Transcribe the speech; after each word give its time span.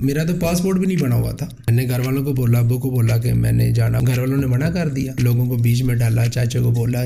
میرا 0.00 0.24
تو 0.24 0.32
پاسپورٹ 0.40 0.78
بھی 0.78 0.86
نہیں 0.86 0.96
بنا 0.96 1.14
ہوا 1.14 1.32
تھا۔ 1.32 1.46
میں 1.70 1.74
نے 1.74 1.90
گھر 1.90 2.00
والوں 2.00 2.24
کو 2.24 2.32
بولا 2.32 2.58
ابو 2.58 2.78
کو 2.78 2.90
بولا 2.90 3.18
کہ 3.18 3.32
میں 3.32 3.52
نے 3.52 3.72
جانا۔ 3.72 3.98
گھر 4.06 4.18
والوں 4.18 4.36
نے 4.36 4.46
منع 4.46 4.70
کر 4.70 4.88
دیا۔ 4.88 5.12
لوگوں 5.18 5.46
کو 5.46 5.56
بیچ 5.56 5.82
میں 5.82 5.94
ڈالا 5.94 6.26
چاچا 6.26 6.60
کو 6.60 6.70
بولا 6.70 7.02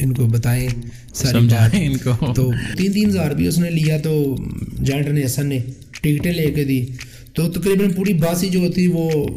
ان 0.00 0.14
کو 0.14 0.26
بتائیں 0.26 0.68
ساری 1.14 1.38
بات۔ 1.38 1.76
ان 1.80 1.96
کو۔ 1.96 2.32
تو 2.32 2.52
تین 2.76 2.92
تین 2.92 3.08
ہزار 3.08 3.30
بھی 3.30 3.46
اس 3.46 3.58
نے 3.58 3.70
لیا 3.70 3.98
تو 3.98 4.36
جائنٹ 4.84 5.08
نے 5.08 5.24
حسن 5.24 5.46
نے 5.46 5.58
ٹکٹیں 6.00 6.32
لے 6.32 6.50
کے 6.50 6.64
دی۔ 6.64 6.86
تو 7.32 7.50
تقریباً 7.50 7.92
پوری 7.92 8.12
باسی 8.14 8.48
جو 8.48 8.60
ہوتی 8.60 8.86
وہ 8.86 9.28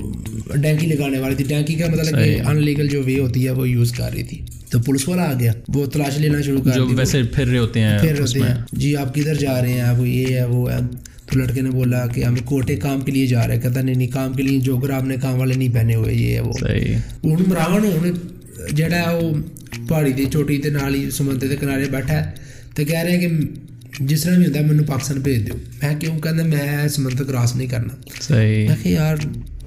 ڈینکی 0.56 0.88
لگانے 0.88 1.20
والی 1.20 1.36
تھی۔ 1.36 1.46
ڈینکی 1.46 1.74
کا 1.76 1.88
مطلب 1.92 2.24
کہ 2.26 2.42
ان 2.48 2.64
لیگل 2.64 2.88
جو 2.88 3.02
وے 3.06 3.20
ہوتی 3.20 3.46
ہے 3.46 3.52
وہ 3.52 3.70
یوز 3.70 3.92
کر 3.92 4.14
رہی 4.14 4.24
تھی۔ 4.24 4.42
تو 4.70 4.80
پولیس 4.80 5.08
والا 5.10 5.24
آ 5.24 5.34
گیا۔ 5.40 5.54
وہ 5.68 5.86
تلاش 5.86 6.18
لینا 6.18 6.42
شروع 6.42 6.62
کر 6.62 6.72
جو 6.72 6.88
ویسے 6.88 7.24
پھر 7.24 7.48
رہے 7.48 7.58
ہوتے 7.58 7.80
ہیں 7.80 8.00
پھر 8.00 8.20
ہوتے 8.20 8.40
ہیں۔ 8.40 8.56
جی 8.74 8.96
آپ 8.96 9.16
کدھر 9.16 9.36
جا 9.36 9.62
رہے 9.62 9.74
ہیں؟ 9.74 9.92
وہ 9.92 10.10
یہ 10.10 10.36
ہے 10.36 10.46
وہ 10.46 10.72
ہے۔ 10.72 10.78
تو 11.32 11.40
لڑکے 11.40 11.62
نے 11.62 11.70
بولا 11.70 12.08
کہ 12.08 12.24
ہم 12.24 12.36
کوٹے 12.46 12.76
کام 12.76 13.02
کے 13.02 13.12
لیے 13.12 13.28
جا 13.28 13.48
رہے 13.48 13.56
ہیں 13.56 13.62
کہتا 13.62 13.82
نہیں 13.82 13.96
نہیں 13.96 14.08
کام 14.08 14.34
کے 14.34 14.44
لیے 14.44 14.60
جوگر 14.60 14.90
آپ 14.90 15.04
نے 15.04 15.16
کام 15.22 15.40
والے 15.40 15.56
نہیں 15.56 15.74
پہنے 15.74 15.96
ہوئے 15.96 16.14
یہ 16.14 16.36
ہے 16.36 16.40
وہ۔ 16.40 16.52
ہوں 17.24 17.38
مراون 17.48 17.84
ہوں 17.84 18.06
ہے 18.82 19.16
وہ 19.22 19.34
پہاڑی 19.88 20.14
کی 20.14 20.26
چوٹی 20.26 20.58
کے 20.58 20.70
نال 20.70 20.96
ہی 20.96 21.10
سمندر 21.12 21.48
کے 21.48 21.56
کنارے 21.56 21.86
بیٹھا 21.92 22.26
ہے 22.26 22.32
تو 22.76 22.84
کہہ 22.86 23.00
رہے 23.00 23.18
ہیں 23.18 23.20
کہ 23.20 23.38
جس 24.00 24.24
طرح 24.24 24.38
بھی 24.38 24.46
ہوتا 24.46 24.60
ہے 24.60 24.66
مجھے 24.66 24.86
پاکستان 24.86 25.20
بھیج 25.20 25.50
دو 25.50 25.58
میں 25.82 25.96
کیوں 26.00 26.20
کہنا 26.20 26.44
میں 26.44 26.88
سمندر 26.88 27.24
کراس 27.24 27.56
نہیں 27.56 27.68
کرنا۔ 27.68 27.96
میں 28.68 28.76
کہ 28.84 28.90
یار 28.90 29.16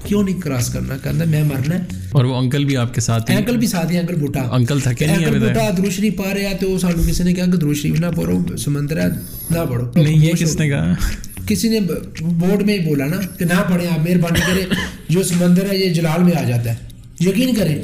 کیوں 0.05 0.23
نہیں 0.23 0.41
کراس 0.41 0.73
کرنا؟ 0.73 0.97
کہنا 1.03 1.25
میں 1.25 1.43
مرنا 1.43 1.75
ہے۔ 1.75 1.81
اور 2.13 2.25
وہ 2.25 2.37
انکل 2.37 2.65
بھی 2.65 2.77
آپ 2.77 2.95
کے 2.95 3.01
ساتھ 3.01 3.31
انکل 3.31 3.57
بھی 3.57 3.67
ساتھ 3.67 3.93
ہی 3.93 3.99
انکل 3.99 4.15
بوٹا۔ 4.15 4.41
انکل 4.41 4.81
تھکے 4.81 5.07
نہیں 5.07 5.27
انکل 5.27 5.39
بوٹا 5.39 5.71
دروشری 5.79 6.11
پا 6.11 6.35
رہے 6.35 6.47
ہیں 6.47 6.59
تو 6.61 6.79
سانو 6.79 7.03
کسی 7.09 7.25
نے 7.25 7.35
کہا 7.35 7.45
کہ 7.45 7.53
دروشری 7.53 7.91
نہ 7.91 8.07
پڑھو 8.17 8.57
سمندر 8.57 9.01
ہے 9.01 9.09
نہ 9.51 9.59
پڑھو۔ 9.71 10.03
نہیں 10.03 10.25
یہ 10.27 10.33
کس 10.33 10.61
نے 10.61 10.69
کہا؟ 10.69 10.95
کسی 11.47 11.69
نے 11.69 11.81
بورڈ 12.21 12.63
میں 12.63 12.75
ہی 12.75 12.85
بولا 12.85 13.07
نا 13.07 13.17
کہ 13.39 13.45
نہ 13.45 13.63
پڑھیں 13.73 13.89
آپ 13.89 13.99
مہربانی 13.99 14.41
کریں 14.41 14.67
جو 15.09 15.23
سمندر 15.23 15.71
ہے 15.71 15.77
یہ 15.79 15.93
جلال 15.93 16.23
میں 16.23 16.33
آ 16.37 16.43
جاتا 16.49 16.71
ہے۔ 16.71 16.77
یقین 17.21 17.55
کریں 17.55 17.83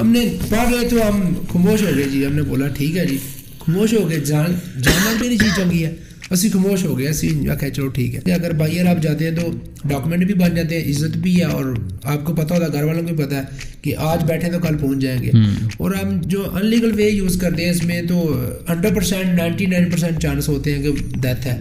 ہم 0.00 0.08
نے 0.10 0.36
پڑھ 0.48 0.74
رہے 0.74 0.88
تو 0.88 0.96
ہم 1.08 1.34
خاموش 1.52 1.82
ہو 1.82 1.88
گئے۔ 1.96 2.04
جی 2.12 2.26
ہم 2.26 2.32
نے 2.32 2.42
بولا 2.42 2.68
ٹھیک 2.68 2.96
ہے 2.96 3.06
جی 3.06 3.18
خاموش 3.58 3.94
ہو 3.94 4.10
گئے۔ 4.10 4.18
جان 4.20 4.52
جانا 4.82 5.12
میری 5.20 5.36
چیز 5.38 5.56
چنگی 5.56 5.84
ہے۔ 5.84 5.94
اسی 6.30 6.48
خاموش 6.48 6.84
ہو 6.84 6.98
گئے 6.98 7.08
اسی 7.08 7.48
آخیا 7.50 7.70
چلو 7.70 7.88
ٹھیک 7.88 8.14
ہے۔ 8.14 8.32
اگر 8.32 8.52
بائیر 8.52 8.86
آپ 8.86 9.02
جاتے 9.02 9.28
ہیں 9.28 9.36
تو 9.36 9.50
ڈاکومنٹ 9.84 10.24
بھی 10.24 10.34
بن 10.34 10.54
جاتے 10.54 10.80
ہیں 10.80 10.90
عزت 10.90 11.16
بھی 11.16 11.38
ہے۔ 11.38 11.44
اور 11.44 11.64
آپ 12.02 12.24
کو 12.24 12.34
پتہ 12.34 12.54
ہوتا 12.54 12.66
ہے 12.66 12.72
گھر 12.72 12.84
والوں 12.84 13.02
کو 13.02 13.14
بھی 13.14 13.24
پتہ 13.24 13.34
ہے 13.34 13.42
کہ 13.82 13.94
آج 13.98 14.24
بیٹھے 14.24 14.50
تو 14.52 14.58
کل 14.58 14.76
پہنچ 14.78 14.98
جائیں 14.98 15.22
گے۔ 15.22 15.30
اور 15.76 15.90
ہم 15.94 16.20
جو 16.22 16.44
ان 16.54 16.66
لیگل 16.66 16.92
وے 16.94 17.08
یوز 17.08 17.36
کرتے 17.40 17.64
ہیں 17.64 17.70
اس 17.70 17.84
میں 17.84 18.02
تو 18.02 18.44
hundred 18.68 18.94
percent 18.94 19.38
ninety 19.38 19.66
nine 19.66 19.90
percent 19.90 20.22
chance 20.22 20.48
ہوتے 20.48 20.74
ہیں 20.74 20.82
کہ 20.82 20.90
ڈیتھ 21.20 21.46
ہے۔ 21.46 21.60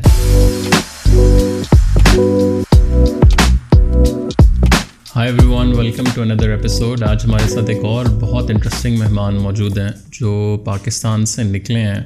high 5.18 5.30
every 5.32 5.46
one 5.48 5.74
welcome 5.78 6.04
to 6.14 6.22
another 6.22 6.50
episode 6.50 7.04
آج 7.04 7.26
ہمارے 7.26 7.48
ساتھ 7.50 7.70
ایک 7.70 7.84
اور 7.84 8.06
بہت 8.06 8.50
انٹرسٹنگ 8.50 8.98
مہمان 8.98 9.36
موجود 9.36 9.78
ہیں 9.78 9.90
جو 10.12 10.62
پاکستان 10.66 11.26
سے 11.26 11.44
نکلے 11.44 11.80
ہیں 11.80 12.04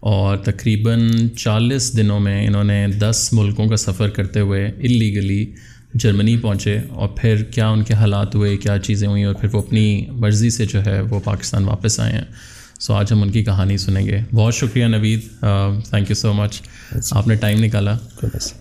اور 0.00 0.36
تقریباً 0.36 1.28
چالیس 1.28 1.96
دنوں 1.96 2.20
میں 2.20 2.46
انہوں 2.46 2.64
نے 2.64 2.86
دس 2.86 3.28
ملکوں 3.32 3.68
کا 3.68 3.76
سفر 3.76 4.08
کرتے 4.08 4.40
ہوئے 4.40 4.66
اللیگلی 4.66 5.52
جرمنی 5.94 6.36
پہنچے 6.36 6.78
اور 6.88 7.08
پھر 7.08 7.42
کیا 7.42 7.68
ان 7.68 7.84
کے 7.84 7.94
حالات 7.94 8.34
ہوئے، 8.34 8.56
کیا 8.56 8.78
چیزیں 8.78 9.08
ہوئیں 9.08 9.24
اور 9.24 9.34
پھر 9.34 9.48
وہ 9.52 9.58
اپنی 9.58 10.06
مرضی 10.10 10.50
سے 10.50 10.66
جو 10.66 10.84
ہے 10.86 11.00
وہ 11.00 11.20
پاکستان 11.24 11.64
واپس 11.64 12.00
آئے 12.00 12.12
ہیں۔ 12.12 12.24
سو 12.80 12.94
آج 12.94 13.12
ہم 13.12 13.22
ان 13.22 13.30
کی 13.30 13.42
کہانی 13.44 13.76
سنیں 13.76 14.06
گے. 14.06 14.18
بہت 14.32 14.54
شکریہ 14.54 14.84
نوید. 14.84 15.20
تھینک 15.90 16.10
یو 16.10 16.14
سو 16.14 16.32
مچ 16.32 16.60
آپ 17.12 17.26
نے 17.28 17.34
ٹائم 17.34 17.58
نکالا. 17.64 17.96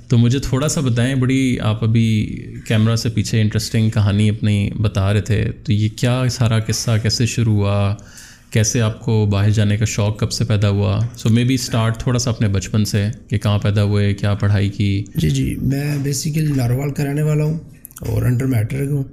تو 0.07 0.17
مجھے 0.17 0.39
تھوڑا 0.39 0.67
سا 0.67 0.81
بتائیں، 0.81 1.15
بڑی 1.15 1.59
آپ 1.59 1.83
ابھی 1.83 2.07
کیمرہ 2.67 2.95
سے 2.95 3.09
پیچھے 3.09 3.41
انٹرسٹنگ 3.41 3.89
کہانی 3.89 4.29
اپنی 4.29 4.69
بتا 4.81 5.13
رہے 5.13 5.21
تھے. 5.21 5.43
تو 5.63 5.73
یہ 5.73 5.89
کیا 5.95 6.23
سارا 6.31 6.59
قصہ، 6.59 6.97
کیسے 7.03 7.25
شروع 7.25 7.55
ہوا؟ 7.55 7.95
کیسے 8.51 8.81
آپ 8.81 8.99
کو 9.01 9.25
باہر 9.25 9.49
جانے 9.49 9.77
کا 9.77 9.85
شوق 9.85 10.19
کب 10.19 10.31
سے 10.31 10.45
پیدا 10.45 10.69
ہوا؟ 10.69 10.99
سو 11.17 11.29
مے 11.29 11.43
بی 11.43 11.53
اسٹارٹ 11.53 11.97
تھوڑا 11.97 12.19
سا 12.19 12.29
اپنے 12.29 12.47
بچپن 12.47 12.85
سے، 12.85 13.09
کہ 13.29 13.37
کہاں 13.37 13.57
پیدا 13.57 13.83
ہوئے، 13.83 14.13
کیا 14.13 14.33
پڑھائی 14.33 14.69
کی؟ 14.69 15.03
جی 15.15 15.29
جی. 15.29 15.55
میں 15.61 15.97
بیسیکلی 16.03 16.53
لاروال 16.55 16.89
کرانے 16.89 17.21
والا 17.21 17.43
ہوں 17.43 17.57
اور 17.99 18.23
انڈر 18.23 18.45
میٹرک 18.45 18.91
ہوں. 18.91 19.03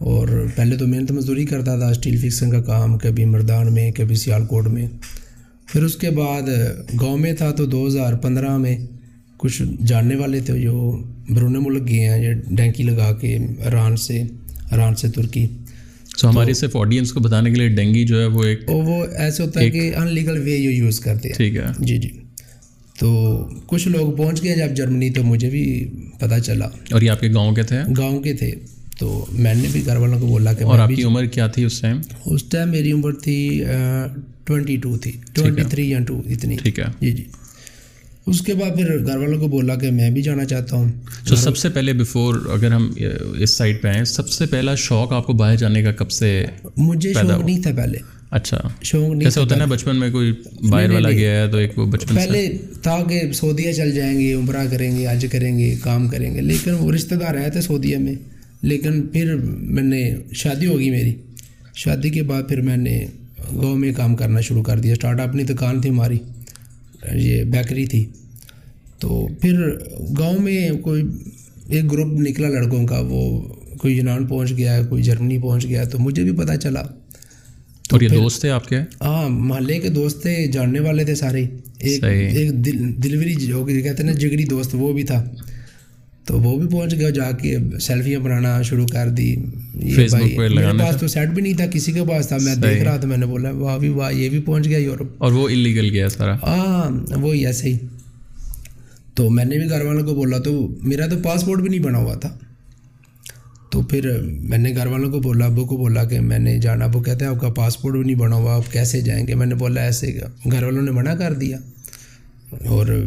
اور 0.00 0.46
پہلے 0.56 0.76
تو 0.76 0.86
محنت 0.86 1.12
مزدوری 1.12 1.44
کرتا 1.44 1.78
تھا 1.78 1.88
اسٹیل 1.88 2.16
فکسنگ 2.16 2.50
کا 2.50 2.60
کام 2.60 2.98
کبھی 2.98 3.24
مردان 3.24 3.74
میں 3.74 3.92
کبھی 3.92 4.16
سیال 4.16 4.46
کوٹ 4.46 4.66
میں۔ 4.66 4.86
پھر 5.66 5.82
اس 5.82 5.96
کے 5.96 6.10
بعد 6.10 6.42
گاؤں 7.00 7.18
میں 7.18 7.32
تھا 7.32 7.50
تو 7.50 7.66
دو 7.66 7.86
ہزار 7.86 8.12
پندرہ 8.14 8.58
میں 8.58 8.76
کچھ 9.36 9.62
جاننے 9.86 10.16
والے 10.16 10.40
تھے 10.40 10.60
جو 10.60 11.02
برون 11.28 11.56
ملک 11.60 11.88
گئے 11.88 12.00
ہیں 12.00 12.24
یہ 12.24 12.32
ڈینکی 12.50 12.82
لگا 12.82 13.12
کے 13.12 13.38
ایران 13.58 13.96
سے 13.96 14.22
ایران 14.70 14.94
سے 14.94 15.08
ترکی۔ 15.10 15.46
سو 16.16 16.28
ہماری 16.28 16.52
صرف 16.52 16.76
آڈینس 16.76 17.12
کو 17.12 17.20
بتانے 17.20 17.50
کے 17.50 17.56
لیے 17.56 17.68
ڈینگی 17.68 18.04
جو 18.04 18.20
ہے 18.20 18.26
وہ 18.26 18.44
ایک 18.44 18.60
وہ 18.68 19.04
ایسے 19.18 19.42
ہوتا 19.42 19.60
ہے 19.60 19.70
کہ 19.70 19.94
ان 19.96 20.06
لیگل 20.14 20.38
وے 20.38 20.62
جو 20.62 20.70
یوز 20.70 21.00
کرتے 21.00 21.28
ہیں۔ 21.28 21.36
ٹھیک 21.36 21.56
ہے۔ 21.56 21.62
جی 21.78 21.98
جی۔ 21.98 22.08
تو 22.98 23.38
کچھ 23.66 23.88
لوگ 23.88 24.16
پہنچ 24.16 24.42
گئے 24.42 24.56
جب 24.56 24.74
جرمنی 24.76 25.10
تو 25.10 25.22
مجھے 25.22 25.50
بھی 25.50 25.90
پتہ 26.18 26.38
چلا۔ 26.44 26.66
اور 26.92 27.02
یہ 27.02 27.10
آپ 27.10 27.20
کے 27.20 27.32
گاؤں 27.34 27.54
کے 27.54 27.62
تھے؟ 27.62 27.76
گاؤں 27.98 28.20
کے 28.20 28.32
تھے۔ 28.32 28.52
تو 29.00 29.24
میں 29.32 29.54
نے 29.54 29.68
بھی 29.72 29.84
گھر 29.86 29.96
والوں 29.96 30.18
کو 30.20 30.26
بولا 30.26 30.52
کہ 30.52 30.64
اور 30.64 30.78
آپ 30.78 30.90
کی 30.96 31.02
عمر 31.04 31.24
کیا 31.26 31.46
تھی 31.46 31.64
اس 31.64 31.80
ٹائم 31.80 32.00
اس 32.26 32.44
ٹائم 32.44 32.70
میری 32.70 32.92
عمر 32.92 33.12
تھی 33.22 33.64
ٹوینٹی 34.44 34.76
ٹو 34.76 34.96
تھی. 34.96 35.12
ٹوینٹی 35.34 35.62
تھری 35.70 35.88
یا 35.90 35.98
ٹو 36.06 36.20
اتنی. 36.30 36.56
ٹھیک 36.56 36.78
ہے. 36.78 36.84
جی 37.00 37.10
جی. 37.12 37.24
اس 38.26 38.40
کے 38.42 38.54
بعد 38.54 38.76
پھر 38.76 38.88
گھر 38.96 39.16
والوں 39.16 39.38
کو 39.40 39.48
بولا 39.48 39.74
کہ 39.74 39.90
میں 39.90 40.10
بھی 40.10 40.22
جانا 40.22 40.44
چاہتا 40.44 40.76
ہوں. 40.76 40.90
تو 41.28 41.36
سب 41.36 41.56
سے 41.56 41.68
پہلے 41.68 41.92
بیفور 41.92 42.34
اگر 42.52 42.72
ہم 42.72 42.90
اس 42.96 43.50
سائڈ 43.50 43.80
پہ 43.82 43.88
آئیں 43.88 44.04
سب 44.04 44.28
سے 44.28 44.46
پہلا 44.46 44.74
شوق 44.78 45.12
آپ 45.12 45.26
کو 45.26 45.32
باہر 45.32 45.56
جانے 45.56 45.82
کا 45.82 45.92
کب 45.92 46.10
سے 46.10 46.30
مجھے 46.76 47.12
شوق 47.12 47.44
نہیں 47.44 47.62
تھا 47.62 47.70
پہلے. 47.76 47.98
اچھا. 48.30 48.58
شوق 48.82 49.14
نہیں 49.14 49.38
ہوتا 49.38 49.54
ہے 49.54 49.58
نا 49.58 49.64
بچپن 49.64 49.96
میں 49.96 50.10
کوئی 50.10 50.32
باہر 50.70 50.90
والا 50.90 51.10
گیا 51.10 51.40
ہے 51.40 51.46
تو 51.52 51.58
ایک 51.58 51.78
وہ 51.78 51.86
بچپن 51.86 52.14
پہلے 52.14 52.46
تھا 52.82 52.98
کہ 53.08 53.20
سعودیہ 53.32 53.72
چل 53.72 53.92
جائیں 53.92 54.18
گے 54.20 54.32
عمرہ 54.34 54.66
کریں 54.70 54.90
گے 54.96 55.06
آج 55.06 55.26
کریں 55.32 55.56
گے 55.58 55.74
کام 55.82 56.08
کریں 56.08 56.34
گے 56.34 56.40
لیکن 56.40 56.74
وہ 56.80 56.92
رشتہ 56.92 57.14
دار 57.14 57.34
آئے 57.34 57.50
تھے 57.50 57.60
سعودیہ 57.60 57.98
میں. 57.98 58.14
لیکن 58.62 59.02
پھر 59.02 59.36
میں 59.46 59.82
نے 59.82 60.14
شادی 60.32 60.66
ہوگی 60.66 60.90
میری۔ 60.90 61.14
شادی 61.74 62.10
کے 62.10 62.22
بعد 62.22 62.42
پھر 62.48 62.60
میں 62.60 62.76
نے 62.76 63.06
گاؤں 63.62 63.76
میں 63.76 63.92
کام 63.92 64.16
کرنا 64.16 64.40
شروع 64.40 64.62
کر 64.62 64.78
دیا۔ 64.78 64.92
اسٹارٹ 64.92 65.20
اپنی 65.20 65.42
دکان 65.42 65.80
تھی 65.80 65.90
ہماری۔ 65.90 66.18
یہ 67.14 67.44
بیکری 67.44 67.86
تھی۔ 67.86 68.06
تو 68.98 69.28
پھر 69.40 69.78
گاؤں 70.18 70.38
میں 70.40 70.70
کوئی 70.70 71.02
ایک 71.68 71.92
گروپ 71.92 72.20
نکلا 72.20 72.48
لڑکوں 72.48 72.86
کا 72.86 73.00
وہ 73.08 73.40
کوئی 73.78 73.96
یونان 73.96 74.26
پہنچ 74.26 74.56
گیا 74.56 74.82
کوئی 74.88 75.02
جرمنی 75.02 75.38
پہنچ 75.38 75.68
گیا 75.68 75.84
تو 75.84 75.98
مجھے 75.98 76.22
بھی 76.22 76.32
پتہ 76.32 76.52
چلا۔ 76.62 76.80
اور 77.90 78.00
یہ 78.00 78.08
دوست 78.08 78.40
تھے 78.40 78.50
آپ 78.50 78.68
کے؟ 78.68 78.76
ہاں 79.00 79.28
محلے 79.28 79.78
کے 79.78 79.88
دوست 79.88 80.22
تھے 80.22 80.46
جاننے 80.46 80.80
والے 80.80 81.04
تھے 81.04 81.14
سارے۔ 81.14 81.44
ایک 81.78 82.04
ایک 82.04 82.64
دلوری 83.04 83.34
جو 83.34 83.64
کہتے 83.64 83.88
ہیں 83.88 84.02
نا 84.02 84.12
جگری 84.12 84.44
دوست 84.44 84.70
وہ 84.72 84.92
بھی 84.92 85.02
تھا۔ 85.02 85.30
تو 86.30 86.40
وہ 86.40 86.58
بھی 86.58 86.68
پہنچ 86.68 86.94
گیا 86.94 87.10
جا 87.10 87.30
کے 87.32 87.56
سیلفیاں 87.80 88.20
بنانا 88.20 88.62
شروع 88.62 88.86
کر 88.86 89.08
دی. 89.08 89.36
میرے 89.74 90.78
پاس 90.78 91.00
تو 91.00 91.06
سیٹ 91.06 91.28
بھی 91.28 91.42
نہیں 91.42 91.54
تھا 91.54 91.66
کسی 91.66 91.92
کے 91.92 92.02
پاس 92.04 92.28
تھا۔ 92.28 92.36
میں 92.42 92.54
دیکھ 92.54 92.82
رہا 92.82 92.96
تھا 92.96 93.08
میں 93.08 93.16
نے 93.16 93.26
بولا 93.26 93.50
واہ 93.50 93.78
بھی 93.78 93.88
واہ 93.88 94.12
یہ 94.12 94.28
بھی 94.28 94.38
پہنچ 94.38 94.64
گیا 94.64 94.78
یورپ۔ 94.78 95.08
اور 95.18 95.32
وہ 95.32 95.48
انلیگل 95.48 95.90
گیا 95.90 96.08
سارا۔ 96.08 96.34
ہاں 96.34 96.90
وہی 97.16 97.46
ایسے 97.46 97.68
ہی 97.68 97.78
تو 99.14 99.30
میں 99.30 99.44
نے 99.44 99.58
بھی 99.58 99.70
گھر 99.70 99.84
والوں 99.84 100.06
کو 100.06 100.14
بولا 100.14 100.38
تو 100.38 100.76
میرا 100.82 101.06
تو 101.06 101.16
پاسپورٹ 101.22 101.60
بھی 101.60 101.68
نہیں 101.68 101.80
بنا 101.80 101.98
ہوا 101.98 102.14
تھا۔ 102.14 102.38
تو 103.70 103.82
پھر 103.82 104.20
میں 104.22 104.58
نے 104.58 104.74
گھر 104.76 104.86
والوں 104.86 105.10
کو 105.10 105.20
بولا 105.20 105.46
ابو 105.46 105.64
کو 105.64 105.76
بولا 105.76 106.04
کہ 106.04 106.20
میں 106.20 106.38
نے 106.38 106.58
جانا 106.58 106.84
ابو 106.84 107.00
کہتے 107.00 107.24
ہیں 107.24 107.32
آپ 107.32 107.40
کا 107.40 107.48
پاسپورٹ 107.48 107.94
بھی 107.94 108.04
نہیں 108.04 108.16
بنا 108.16 108.36
ہوا 108.36 108.56
آپ 108.56 108.72
کیسے 108.72 109.00
جائیں 109.00 109.26
گے؟ 109.26 109.34
میں 109.34 109.46
نے 109.46 109.54
بولا 109.54 109.80
ایسے 109.80 110.20
گھر 110.52 110.62
والوں 110.62 110.82
نے 110.82 110.90
منع 110.90 111.14
کر 111.14 111.32
دیا۔ 111.32 111.58
اور 112.50 113.04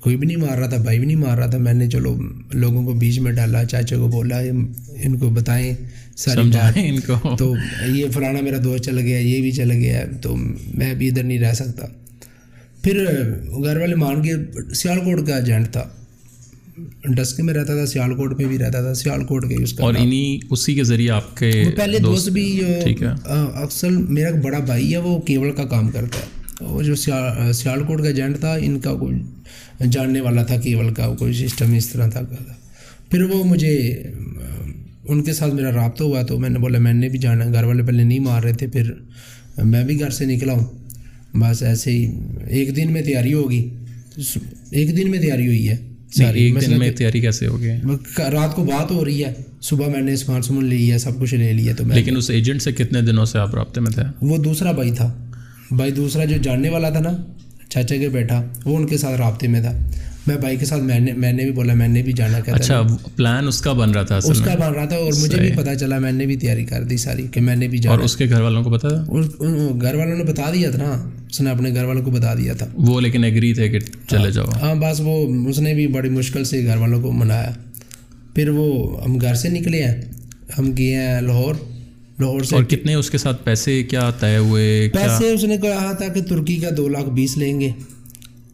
کوئی 0.00 0.16
بھی 0.16 0.26
نہیں 0.26 0.36
مار 0.36 0.58
رہا 0.58 0.66
تھا 0.66 0.76
بھائی 0.76 0.98
بھی 0.98 1.06
نہیں 1.06 1.16
مار 1.16 1.38
رہا 1.38 1.46
تھا۔ 1.46 1.58
میں 1.58 1.72
نے 1.72 1.88
چلو 1.88 2.16
لوگوں 2.52 2.84
کو 2.84 2.92
بیچ 2.92 3.18
میں 3.18 3.32
ڈالا 3.32 3.64
چاچا 3.64 3.96
کو 3.96 4.08
بولا 4.08 4.38
ان 4.38 5.18
کو 5.18 5.30
بتائیں 5.30 5.72
ساری 6.16 6.40
بات۔ 6.50 6.72
ان 6.76 7.00
کو۔ 7.00 7.36
تو 7.36 7.54
یہ 7.94 8.06
فلانا 8.12 8.40
میرا 8.40 8.56
دوست 8.64 8.84
چل 8.84 8.98
گیا 8.98 9.18
یہ 9.18 9.40
بھی 9.40 9.50
چل 9.50 9.70
گیا۔ 9.70 10.04
تو 10.22 10.36
میں 10.74 10.94
بھی 10.94 11.08
ادھر 11.08 11.22
نہیں 11.22 11.38
رہ 11.38 11.52
سکتا۔ 11.52 11.86
پھر 12.82 13.04
گھر 13.64 13.76
والے 13.76 13.94
مان 13.94 14.22
کے 14.22 14.32
سیال 14.74 14.98
کوٹ 15.00 15.26
کا 15.26 15.36
ایجنٹ 15.36 15.70
تھا۔ 15.72 15.84
ڈسک 17.04 17.40
میں 17.40 17.54
رہتا 17.54 17.74
تھا 17.74 17.86
سیال 17.86 18.14
کوٹ 18.14 18.38
میں 18.38 18.46
بھی 18.46 18.58
رہتا 18.58 18.82
تھا 18.82 18.94
سیال 18.94 19.24
کوٹ 19.24 19.48
کے 19.48 19.54
یوز 19.54 19.74
اور 19.80 19.94
انہیں 19.98 20.46
اسی 20.50 20.74
کے 20.74 20.84
ذریعے 20.84 21.10
آپ 21.10 21.36
کے 21.36 21.64
پہلے 21.76 21.98
دوست 21.98 22.28
بھی 22.28 22.60
اکثر 23.54 23.88
میرا 23.88 24.30
بڑا 24.42 24.58
بھائی 24.58 24.92
ہے 24.92 24.98
وہ 24.98 25.20
کیبل 25.20 25.52
کا 25.52 25.64
کام 25.64 25.90
کرتا 25.90 26.18
ہے۔ 26.18 26.38
وہ 26.60 26.82
جو 26.82 26.94
سیال 26.94 27.82
کوٹ 27.82 28.02
کا 28.02 28.08
ایجنٹ 28.08 28.40
تھا 28.40 28.54
ان 28.54 28.80
کا 28.80 28.94
کوئی 28.94 29.14
جاننے 29.84 30.20
والا 30.20 30.42
تھا 30.42 30.56
کیبل 30.56 30.94
کا 30.94 31.14
کوئی 31.18 31.32
سسٹم 31.32 31.72
اس 31.72 31.88
طرح 31.88 32.08
تھا۔ 32.08 32.20
پھر 33.10 33.22
وہ 33.22 33.44
مجھے 33.44 34.02
ان 35.08 35.24
کے 35.24 35.32
ساتھ 35.32 35.54
میرا 35.54 35.72
رابطہ 35.72 36.04
ہوا 36.04 36.22
تو 36.22 36.38
میں 36.38 36.48
نے 36.48 36.58
بولا 36.58 36.78
میں 36.78 36.92
نے 36.92 37.08
بھی 37.08 37.18
جانا 37.18 37.44
گھر 37.52 37.64
والے 37.64 37.82
پہلے 37.82 38.04
نہیں 38.04 38.18
مار 38.18 38.42
رہے 38.42 38.52
تھے 38.52 38.66
پھر 38.66 38.92
میں 39.64 39.84
بھی 39.84 40.00
گھر 40.00 40.10
سے 40.10 40.24
نکلا 40.24 40.52
ہوں۔ 40.52 40.66
بس 41.34 41.62
ایسے 41.62 41.90
ہی 41.90 42.12
ایک 42.46 42.76
دن 42.76 42.92
میں 42.92 43.02
تیاری 43.02 43.32
ہوگی۔ 43.32 43.68
ایک 44.70 44.96
دن 44.96 45.10
میں 45.10 45.20
تیاری 45.20 45.46
ہوئی 45.46 45.68
ہے۔ 45.68 45.76
ساری 46.12 46.42
ایک 46.42 46.54
مسئلہ 46.54 46.72
دن 46.72 46.78
میں 46.78 46.90
تیاری 46.90 47.20
کیسے 47.20 47.46
ہوگی 47.46 47.70
وہ 47.84 47.96
رات 48.18 48.54
کو 48.54 48.64
بات 48.64 48.90
ہو 48.90 49.04
رہی 49.04 49.24
ہے۔ 49.24 49.32
صبح 49.62 49.86
میں 49.86 50.00
نے 50.00 50.16
سامان 50.16 50.42
سمن 50.42 50.64
لی 50.64 50.92
ہے 50.92 50.98
سب 50.98 51.20
کچھ 51.20 51.34
لے 51.34 51.52
لیا 51.52 51.74
تو 51.74 51.84
میں 51.84 51.96
لیکن 51.96 52.16
اس 52.16 52.30
ایجنٹ 52.30 52.62
سے 52.62 52.72
کتنے 52.72 53.00
دنوں 53.00 53.24
سے 53.24 53.38
آپ 53.38 53.54
رابطے 53.54 53.80
میں 53.80 53.90
تھے؟ 53.90 54.02
وہ 54.22 54.36
دوسرا 54.36 54.72
بھائی 54.72 54.90
تھا۔ 54.90 55.28
بھائی 55.70 55.92
دوسرا 55.92 56.24
جو 56.24 56.36
جاننے 56.36 56.68
والا 56.68 56.90
تھا 56.90 57.00
نا 57.00 57.37
چاچا 57.68 57.96
کے 57.96 58.08
بیٹا 58.08 58.42
وہ 58.64 58.76
ان 58.76 58.86
کے 58.86 58.96
ساتھ 58.96 59.20
رابطے 59.20 59.48
میں 59.48 59.60
تھا۔ 59.60 59.72
میں 60.26 60.36
بھائی 60.36 60.56
کے 60.56 60.66
ساتھ 60.66 60.82
میں 60.82 60.98
نے 61.00 61.12
میں 61.12 61.32
نے 61.32 61.44
بھی 61.44 61.52
بولا 61.52 61.74
میں 61.74 61.88
نے 61.88 62.02
بھی 62.02 62.12
جانا 62.12 62.40
کہتا 62.40 62.56
اچھا 62.56 62.82
پلان 63.16 63.48
اس 63.48 63.60
کا 63.60 63.72
بن 63.72 63.90
رہا 63.90 64.02
تھا 64.02 64.16
اس 64.16 64.40
کا 64.44 64.54
بن 64.54 64.72
رہا 64.72 64.84
تھا 64.84 64.96
اور 64.96 65.12
مجھے 65.18 65.40
بھی 65.40 65.50
پتا 65.56 65.74
چلا 65.74 65.98
میں 65.98 66.12
نے 66.12 66.26
بھی 66.26 66.36
تیاری 66.36 66.64
کر 66.64 66.82
دی 66.84 66.96
ساری 66.96 67.26
کہ 67.32 67.40
میں 67.40 67.56
نے 67.56 67.68
بھی 67.68 67.78
اور 67.78 67.82
جانا 67.82 68.04
اس 68.04 68.16
کے 68.16 68.28
گھر 68.30 68.40
والوں 68.40 68.62
کو 68.64 68.70
پتا 68.70 68.88
تھا؟ 68.88 69.04
گھر 69.82 69.94
والوں 69.94 70.16
نے 70.16 70.24
بتا 70.24 70.50
دیا 70.54 70.70
تھا 70.70 70.78
نا 70.78 71.10
اس 71.30 71.40
نے 71.40 71.50
اپنے 71.50 71.74
گھر 71.74 71.84
والوں 71.84 72.02
کو 72.02 72.10
بتا 72.10 72.34
دیا 72.34 72.52
تھا۔ 72.54 72.66
وہ 72.74 73.00
لیکن 73.00 73.24
ایگری 73.24 73.54
تھے 73.54 73.68
کہ 73.68 73.78
چلے 74.08 74.30
جاؤ۔ 74.30 74.46
ہاں 74.62 74.74
بس 74.74 75.00
وہ 75.00 75.48
اس 75.48 75.58
نے 75.58 75.74
بھی 75.74 75.86
بڑی 75.86 76.08
مشکل 76.08 76.44
سے 76.44 76.64
گھر 76.64 76.76
والوں 76.76 77.02
کو 77.02 77.12
منایا۔ 77.12 77.50
پھر 78.34 78.48
وہ 78.48 79.00
ہم 79.04 79.18
گھر 79.18 79.34
سے 79.34 79.48
نکلے 79.48 79.82
ہیں۔ 79.84 80.00
ہم 80.58 80.72
گئے 80.78 80.94
ہیں 80.94 81.20
لاہور۔ 81.20 81.54
لاہور 82.20 82.40
سے 82.40 82.54
اور 82.56 82.64
کتنے 82.64 82.94
اس 82.94 83.10
کے 83.10 83.18
ساتھ 83.18 83.44
پیسے 83.44 83.82
کیا 83.82 84.10
طے 84.10 84.36
ہوئے؟ 84.36 84.90
پیسے 84.92 85.30
اس 85.30 85.44
نے 85.44 85.56
کہا 85.56 85.92
تھا 85.92 86.08
کہ 86.08 86.22
ترکی 86.22 86.56
کا 86.56 86.68
دو 86.76 86.88
لاکھ 86.88 87.08
بیس 87.08 87.36
لیں 87.36 87.60
گے۔ 87.60 87.70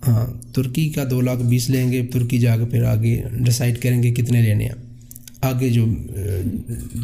ہاں 0.09 0.55
ترکی 0.55 0.89
کا 0.89 1.05
دو 1.11 1.21
لاکھ 1.21 1.43
بیس 1.43 1.71
لیں 1.71 1.93
گے 1.93 2.07
ترکی 2.07 2.39
جا 2.39 2.57
کے 2.57 2.65
پھر 2.65 2.83
آگے 2.83 3.23
ڈیسائیڈ 3.33 3.79
کریں 3.79 4.03
گے 4.03 4.11
کتنے 4.11 4.43
لینے 4.43 4.65
ہیں۔ 4.65 4.73
آگے 5.41 5.69
جو 5.69 5.87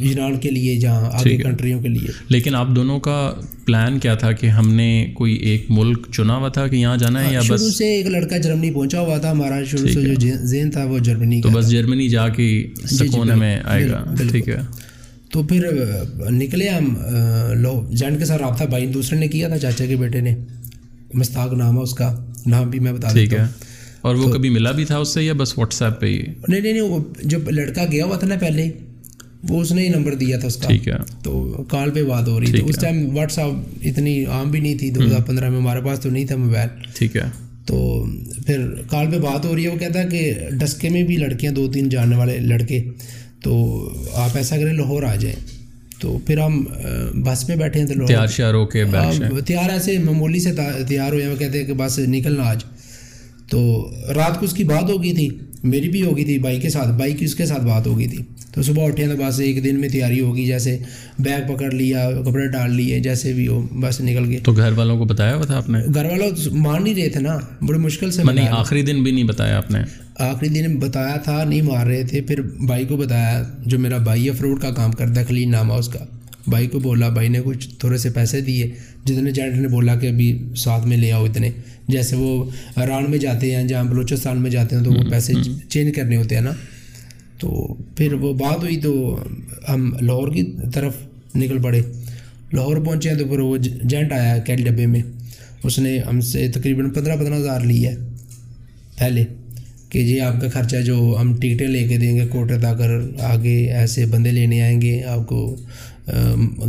ایران 0.00 0.38
کے 0.38 0.50
لیے 0.50 0.76
جہاں 0.76 1.10
آگے 1.12 1.36
کنٹریوں 1.36 1.80
کے 1.80 1.88
لیے۔ 1.88 2.08
لیکن 2.28 2.54
آپ 2.54 2.68
دونوں 2.76 3.00
کا 3.00 3.32
پلان 3.64 3.98
کیا 3.98 4.14
تھا 4.14 4.32
کہ 4.32 4.46
ہم 4.46 4.74
نے 4.74 5.06
کوئی 5.14 5.34
ایک 5.34 5.66
ملک 5.68 6.06
چنا 6.12 6.36
ہوا 6.36 6.48
تھا 6.48 6.68
کہ 6.68 6.76
یہاں 6.76 6.96
جانا 6.96 7.28
ہے 7.28 7.32
یا 7.32 7.40
بس 7.40 7.46
شروع 7.46 7.70
سے 7.70 7.84
ایک 7.96 8.06
لڑکا 8.06 8.36
جرمنی 8.36 8.70
پہنچا 8.70 9.00
ہوا 9.00 9.18
تھا 9.18 9.30
ہمارا 9.30 9.64
شروع 9.64 9.88
سے 9.88 10.14
جو 10.14 10.30
ذہن 10.42 10.70
تھا 10.70 10.84
وہ 10.84 10.98
جرمنی 10.98 11.42
تو 11.42 11.48
بس 11.48 11.70
جرمنی 11.70 12.08
جا 12.08 12.28
کے 12.28 12.66
سکون 12.90 13.38
میں 13.38 13.60
آئے 13.64 13.88
گا۔ 13.88 14.14
ٹھیک 14.30 14.48
ہے۔ 14.48 14.60
تو 15.32 15.42
پھر 15.42 15.68
نکلے 16.30 16.68
ہم 16.68 16.94
لو 17.54 17.88
جینٹ 17.92 18.18
کے 18.18 18.24
ساتھ 18.24 18.42
رابطہ 18.42 18.64
بھائی 18.64 18.86
دوسرے 18.86 19.18
نے 19.18 19.28
کیا 19.28 19.48
تھا 19.48 19.58
چاچا 19.58 19.86
کے 19.86 19.96
بیٹے 19.96 20.20
نے 20.20 20.34
مستاق 21.14 21.52
نام 21.52 21.76
ہے 21.76 21.82
اس 21.82 21.94
کا 21.94 22.26
نام 22.46 22.70
بھی 22.70 22.78
میں 22.78 22.92
بتا 22.92 23.08
دیتا 23.14 23.46
ہے۔ 23.46 23.52
اور 24.00 24.14
وہ 24.14 24.32
کبھی 24.32 24.50
ملا 24.50 24.70
بھی 24.70 24.84
تھا 24.84 24.98
اس 24.98 25.14
سے 25.14 25.22
یا 25.22 25.32
بس 25.32 25.58
واٹس 25.58 25.82
ایپ 25.82 26.00
پہ 26.00 26.06
ہی؟ 26.06 26.20
ہوں 26.26 26.44
نہیں 26.48 26.60
نہیں 26.60 26.72
نہیں 26.72 26.82
وہ 26.82 26.98
جب 27.22 27.50
لڑکا 27.50 27.84
گیا 27.92 28.04
ہوا 28.04 28.16
تھا 28.16 28.26
نا 28.26 28.34
پہلے 28.40 28.70
وہ 29.48 29.60
اس 29.60 29.72
نے 29.72 29.82
ہی 29.82 29.88
نمبر 29.88 30.14
دیا 30.14 30.38
تھا 30.38 30.46
اس 30.46 30.56
کا۔ 30.56 30.68
ٹھیک 30.68 30.88
ہے۔ 30.88 30.94
تو 31.22 31.64
کال 31.68 31.90
پہ 31.90 32.02
بات 32.04 32.28
ہو 32.28 32.40
رہی 32.40 32.46
تھی۔ 32.46 32.62
اس 32.64 32.76
ٹائم 32.76 33.16
واٹس 33.16 33.38
ایپ 33.38 33.54
اتنی 33.82 34.24
عام 34.24 34.50
بھی 34.50 34.60
نہیں 34.60 34.78
تھی 34.78 34.90
دو 34.90 35.00
ہزار 35.04 35.20
پندرہ 35.20 35.50
میں 35.50 35.58
ہمارے 35.58 35.80
پاس 35.80 36.00
تو 36.00 36.10
نہیں 36.10 36.26
تھا 36.26 36.36
موبائل۔ 36.36 36.68
ٹھیک 36.94 37.16
ہے۔ 37.16 37.22
تو 37.66 38.06
پھر 38.46 38.70
کال 38.90 39.06
پہ 39.10 39.18
بات 39.18 39.44
ہو 39.44 39.56
رہی 39.56 39.64
ہے 39.64 39.68
وہ 39.68 39.78
کہتا 39.78 40.02
ہے 40.02 40.08
کہ 40.08 40.34
ڈسکے 40.50 40.88
میں 40.88 41.02
بھی 41.02 41.16
لڑکیاں 41.16 41.52
دو 41.52 41.72
تین 41.72 41.88
جاننے 41.88 42.16
والے 42.16 42.38
لڑکے 42.38 42.82
تو 43.42 43.52
آپ 44.14 44.36
ایسا 44.36 44.56
کریں 44.56 44.72
لاہور 44.72 45.02
آ 45.02 45.14
جائیں۔ 45.14 45.36
تو 46.00 46.18
پھر 46.26 46.38
ہم 46.38 46.64
بس 47.24 47.48
میں 47.48 47.56
بیٹھے 47.56 47.80
ہیں 47.80 47.86
تو 47.86 48.06
تیار 48.06 48.26
شیار 48.26 48.54
ہو 48.54 48.66
کے 48.66 48.82
ہاں، 48.82 49.40
تیار 49.46 49.70
ایسے 49.70 49.98
معمولی 49.98 50.40
سے 50.40 50.52
تیار 50.88 51.12
ہوئے 51.12 51.24
ہیں 51.24 51.30
وہ 51.30 51.36
کہتے 51.36 51.58
ہیں 51.58 51.66
کہ 51.66 51.72
بس 51.72 51.98
نکلنا 51.98 52.42
آج 52.42 52.64
تو 53.50 53.90
رات 54.14 54.40
کو 54.40 54.46
اس 54.46 54.52
کی 54.52 54.64
بات 54.64 54.90
ہو 54.90 55.02
گئی 55.02 55.12
تھی 55.12 55.28
میری 55.62 55.88
بھی 55.88 56.02
ہو 56.02 56.16
گئی 56.16 56.24
تھی 56.24 56.38
بائی 56.38 56.60
کے 56.60 56.70
ساتھ 56.70 56.88
بائی 56.88 57.12
کی 57.12 57.24
اس 57.24 57.34
کے 57.34 57.46
ساتھ 57.46 57.62
بات 57.62 57.86
ہو 57.86 57.98
گئی 57.98 58.06
تھی۔ 58.06 58.18
تو 58.54 58.62
صبح 58.62 58.86
اٹھے 58.86 59.06
تو 59.06 59.16
بس 59.16 59.40
ایک 59.40 59.64
دن 59.64 59.80
میں 59.80 59.88
تیاری 59.88 60.20
ہوگی 60.20 60.46
جیسے 60.46 60.78
بیگ 61.18 61.54
پکڑ 61.54 61.70
لیا 61.70 62.10
کپڑے 62.26 62.46
ڈال 62.46 62.74
لیے 62.74 63.00
جیسے 63.00 63.32
بھی 63.32 63.48
ہو 63.48 63.66
بس 63.80 64.00
نکل 64.00 64.28
گئے۔ 64.28 64.38
تو 64.42 64.52
گھر 64.52 64.72
والوں 64.72 64.98
کو 64.98 65.04
بتایا 65.04 65.34
ہوا 65.34 65.44
تھا 65.44 65.56
آپ 65.56 65.68
نے؟ 65.68 65.78
گھر 65.94 66.04
والوں 66.04 66.56
مان 66.56 66.84
نہیں 66.84 66.94
رہے 66.94 67.08
تھے 67.08 67.20
نا 67.20 67.38
بڑی 67.66 67.78
مشکل 67.78 68.10
سے 68.10 68.22
نہیں 68.32 68.48
آخری 68.50 68.82
دن 68.82 69.02
بھی 69.02 69.10
نہیں 69.10 69.24
بتایا 69.24 69.56
آپ 69.56 69.70
نے؟ 69.70 69.78
آخری 70.20 70.48
دن 70.48 70.78
بتایا 70.78 71.16
تھا 71.16 71.44
نہیں 71.44 71.62
مار 71.62 71.86
رہے 71.86 72.02
تھے 72.04 72.20
پھر 72.20 72.42
بھائی 72.42 72.84
کو 72.86 72.96
بتایا 72.96 73.42
جو 73.66 73.78
میرا 73.78 73.96
بھائی 73.96 74.26
ہے 74.26 74.32
فروٹ 74.32 74.62
کا 74.62 74.70
کام 74.70 74.92
کرتا 74.92 75.20
ہے 75.20 75.24
خلیل 75.24 75.50
نامہ 75.50 75.72
اس 75.72 75.88
کا۔ 75.88 75.98
بھائی 76.48 76.66
کو 76.66 76.78
بولا 76.78 77.08
بھائی 77.08 77.28
نے 77.28 77.40
کچھ 77.44 77.68
تھوڑے 77.78 77.98
سے 77.98 78.10
پیسے 78.10 78.40
دیے۔ 78.40 78.70
جتنے 79.04 79.30
جینٹ 79.30 79.56
نے 79.56 79.68
بولا 79.68 79.94
کہ 79.94 80.06
ابھی 80.06 80.48
ساتھ 80.56 80.86
میں 80.86 80.96
لے 80.96 81.12
آؤ 81.12 81.24
اتنے۔ 81.24 81.50
جیسے 81.88 82.16
وہ 82.16 82.50
ایران 82.76 83.10
میں 83.10 83.18
جاتے 83.18 83.54
ہیں 83.54 83.64
جہاں 83.64 83.84
بلوچستان 83.84 84.42
میں 84.42 84.50
جاتے 84.50 84.76
ہیں 84.76 84.84
تو 84.84 84.92
وہ 84.92 85.10
پیسے 85.10 85.32
چینج 85.68 85.94
کرنے 85.96 86.16
ہوتے 86.16 86.34
ہیں 86.34 86.42
نا۔ 86.42 86.50
تو 87.38 87.74
پھر 87.96 88.12
وہ 88.12 88.32
بات 88.32 88.62
ہوئی 88.62 88.76
تو 88.76 89.24
ہم 89.68 89.92
لاہور 90.00 90.32
کی 90.32 90.56
طرف 90.74 90.96
نکل 91.34 91.62
پڑے۔ 91.62 91.82
لاہور 92.52 92.76
پہنچے 92.76 93.10
ہیں 93.10 93.18
تو 93.18 93.24
پھر 93.24 93.38
وہ 93.38 93.56
جینٹ 93.82 94.12
آیا 94.12 94.38
کیل 94.38 94.64
ڈبے 94.64 94.86
میں۔ 94.86 95.02
اس 95.62 95.78
نے 95.78 95.98
ہم 95.98 96.20
سے 96.20 96.48
تقریباً 96.48 96.90
پندرہ 96.90 97.16
پندرہ 97.16 97.34
ہزار 97.34 97.60
لی 97.60 97.86
ہے 97.86 97.94
پہلے۔ 98.98 99.24
کہ 99.90 99.98
یہ 99.98 100.22
آپ 100.22 100.40
کا 100.40 100.48
خرچہ 100.48 100.76
جو 100.76 101.16
ہم 101.20 101.34
ٹکٹیں 101.34 101.68
لے 101.68 101.88
کے 101.88 101.98
دیں 101.98 102.16
گے 102.16 102.26
کوٹے 102.26 102.58
تک 102.58 102.82
آگے 103.20 103.72
ایسے 103.72 104.06
بندے 104.06 104.32
لینے 104.32 104.62
آئیں 104.62 104.82
گے 104.82 105.02
آپ 105.02 105.26
کو 105.26 105.56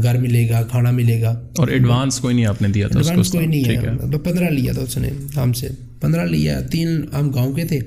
گھر 0.03 0.17
ملے 0.17 0.49
گا 0.49 0.61
کھانا 0.61 0.91
ملے 0.91 1.21
گا۔ 1.21 1.41
اور 1.57 1.67
ایڈوانس 1.67 2.19
کوئی 2.19 2.35
نہیں 2.35 2.45
آپ 2.45 2.61
نے 2.61 2.67
دیا 2.67 2.87
تھا 2.87 2.99
ایڈوانس 2.99 3.31
کوئی 3.31 3.47
نہیں 3.47 3.63
ہے۔ 3.65 4.17
پندرہ 4.17 4.49
لیا 4.49 4.73
تھا 4.73 4.81
اس 4.81 4.97
نے 4.97 5.09
ہم 5.37 5.53
سے۔ 5.53 5.67
پندرہ 6.01 6.25
لیا 6.25 6.61
تین 6.61 7.01
ہم 7.19 7.29
گاؤں 7.29 7.53
کے 7.53 7.63
تھے۔ 7.63 7.79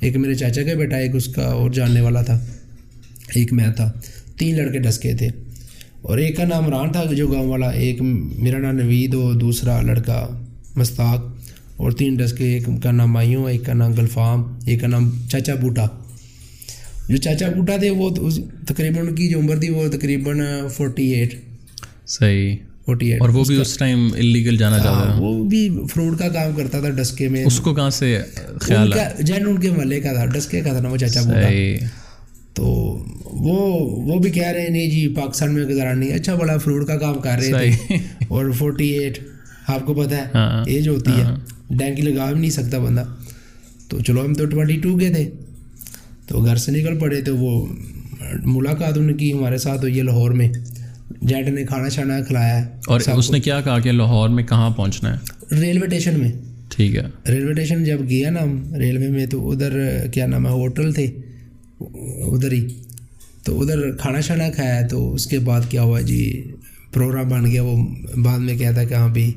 ایک 0.00 0.16
میرے 0.16 0.34
چاچا 0.34 0.62
کا 0.62 0.74
بیٹا 0.74 0.96
ایک 0.96 1.16
اس 1.16 1.26
کا 1.26 1.42
اور 1.42 1.70
جاننے 1.70 2.00
والا 2.00 2.22
تھا۔ 2.22 2.44
ایک 3.34 3.52
میں 3.52 3.72
تھا۔ 3.76 3.92
تین 4.38 4.56
لڑکے 4.56 4.78
ڈسکے 4.78 5.14
تھے۔ 5.14 5.28
اور 6.02 6.18
ایک 6.18 6.36
کا 6.36 6.44
نام 6.44 6.70
ران 6.70 6.92
تھا 6.92 7.04
جو 7.04 7.28
گاؤں 7.28 7.48
والا 7.48 7.70
ایک 7.70 8.02
میرا 8.38 8.58
نام 8.58 8.76
نوید 8.76 9.14
اور 9.14 9.34
دوسرا 9.34 9.80
لڑکا 9.80 10.40
مستاق۔ 10.76 11.39
اور 11.80 11.92
تین 11.92 12.14
ڈسکے 12.14 12.44
ایک 12.44 12.68
کا 12.82 12.90
نام 12.90 13.12
مایوں 13.12 13.50
ایک 13.50 13.64
کا 13.66 13.72
نام 13.72 13.92
گلفام 13.92 14.42
ایک 14.66 14.80
کا 14.80 14.86
نام 14.86 15.10
چاچا 15.28 15.54
بوٹا۔ 15.54 15.86
جو 17.08 17.16
چاچا 17.16 17.48
بوٹا 17.48 17.76
تھے 17.76 17.90
وہ 17.90 18.08
تقریباً 18.66 19.06
ان 19.06 19.14
کی 19.14 19.28
جو 19.28 19.38
عمر 19.38 19.56
تھی 19.56 19.70
وہ 19.70 19.88
تقریباً 19.88 20.40
فورٹی 20.76 21.08
ایٹ 21.14 21.34
صحیح۔ 22.06 22.56
فورٹی 22.86 23.12
ایٹ 23.12 23.20
اور 23.20 23.28
وہ 23.28 23.44
بھی 23.44 23.60
اس 23.60 23.76
ٹائم 23.76 24.08
انلیگل 24.16 24.56
جانا 24.56 24.78
چاہتا 24.78 25.16
وہ 25.18 25.44
بھی 25.44 25.68
فروٹ 25.90 26.18
کا 26.18 26.28
کام 26.28 26.54
کرتا 26.56 26.80
تھا 26.80 26.90
ڈسکے 26.90 27.28
میں۔ 27.28 27.44
اس 27.44 27.60
کو 27.60 27.74
کہاں 27.74 27.90
سے 27.90 28.18
خیال 28.60 28.92
ہے 28.92 29.08
جین 29.22 29.46
ان 29.46 29.60
کے 29.60 29.70
محلے 29.70 30.00
کا 30.00 30.12
تھا 30.12 30.26
ڈسکے 30.26 30.60
کا 30.60 30.72
تھا 30.72 30.80
نا 30.80 30.88
وہ 30.88 30.96
چاچا 30.96 31.20
بوٹا۔ 31.22 31.84
تو 32.54 32.64
وہ 33.24 33.58
وہ 34.06 34.18
بھی 34.18 34.30
کہہ 34.30 34.48
رہے 34.48 34.62
ہیں 34.62 34.68
نہیں 34.68 34.90
جی 34.90 35.08
پاکستان 35.08 35.54
میں 35.54 35.64
گزارا 35.64 35.94
نہیں۔ 35.94 36.12
اچھا 36.12 36.34
بڑا 36.34 36.56
فروٹ 36.56 36.86
کا 36.86 36.96
کام 36.96 37.18
کر 37.18 37.30
رہے 37.30 37.68
تھے۔ 37.70 37.94
اور 38.28 38.50
فورٹی 38.50 38.88
ایٹ 38.88 39.18
آپ 39.66 39.86
کو 39.86 39.94
پتہ 39.94 40.14
ہے 40.14 40.26
ایج 40.66 40.88
ہوتی 40.88 41.10
ہے۔ 41.10 41.24
ڈینکی 41.70 42.02
لگا 42.02 42.32
بھی 42.32 42.40
نہیں 42.40 42.50
سکتا 42.50 42.78
بندہ۔ 42.78 43.04
تو 43.88 44.00
چلو 44.00 44.24
ہم 44.24 44.34
تو 44.34 44.44
ٹوینٹی 44.44 44.76
ٹو 44.76 44.98
کے 44.98 45.10
تھے۔ 45.10 45.30
تو 46.26 46.44
گھر 46.44 46.56
سے 46.56 46.72
نکل 46.72 46.98
پڑے 46.98 47.20
تو 47.20 47.36
وہ 47.36 47.66
ملاقات 48.44 48.98
ان 48.98 49.16
کی 49.16 49.32
ہمارے 49.32 49.58
ساتھ 49.58 49.80
ہوئی 49.82 49.98
ہے 49.98 50.02
لاہور 50.02 50.30
میں۔ 50.30 50.48
جیٹ 51.22 51.48
نے 51.48 51.64
کھانا 51.64 51.88
شانا 51.88 52.20
کھلایا 52.20 52.64
ہے۔ 52.64 52.68
اور 52.86 53.00
اس 53.16 53.30
نے 53.30 53.40
کیا 53.40 53.60
کہا 53.60 53.78
کہ 53.78 53.92
لاہور 53.92 54.28
میں 54.28 54.44
کہاں 54.44 54.70
پہنچنا 54.70 55.16
ہے؟ 55.16 55.18
ریلوے 55.60 55.86
اسٹیشن 55.86 56.20
میں۔ 56.20 56.32
ٹھیک 56.68 56.96
ہے۔ 56.96 57.02
ریلوے 57.28 57.52
اسٹیشن 57.52 57.84
جب 57.84 58.00
گیا 58.10 58.30
نا 58.30 58.42
ہم 58.42 58.74
ریلوے 58.74 59.08
میں 59.08 59.26
تو 59.26 59.50
ادھر 59.50 60.06
کیا 60.12 60.26
نام 60.26 60.46
ہے 60.46 60.52
ہوٹل 60.52 60.92
تھے۔ 60.92 61.06
ادھر 62.34 62.52
ہی۔ 62.52 62.68
تو 63.44 63.60
ادھر 63.60 63.90
کھانا 63.90 64.20
شانا 64.20 64.50
کھایا 64.50 64.86
تو 64.86 65.14
اس 65.14 65.26
کے 65.26 65.38
بعد 65.38 65.60
کیا 65.68 65.82
ہوا 65.82 66.00
جی 66.00 66.42
پروگرام 66.92 67.28
بن 67.28 67.46
گیا۔ 67.46 67.62
وہ 67.62 67.86
بعد 68.16 68.38
میں 68.38 68.58
کیا 68.58 68.72
تھا 68.72 68.84
کہ 68.84 68.94
ہاں 68.94 69.08
بھی 69.08 69.32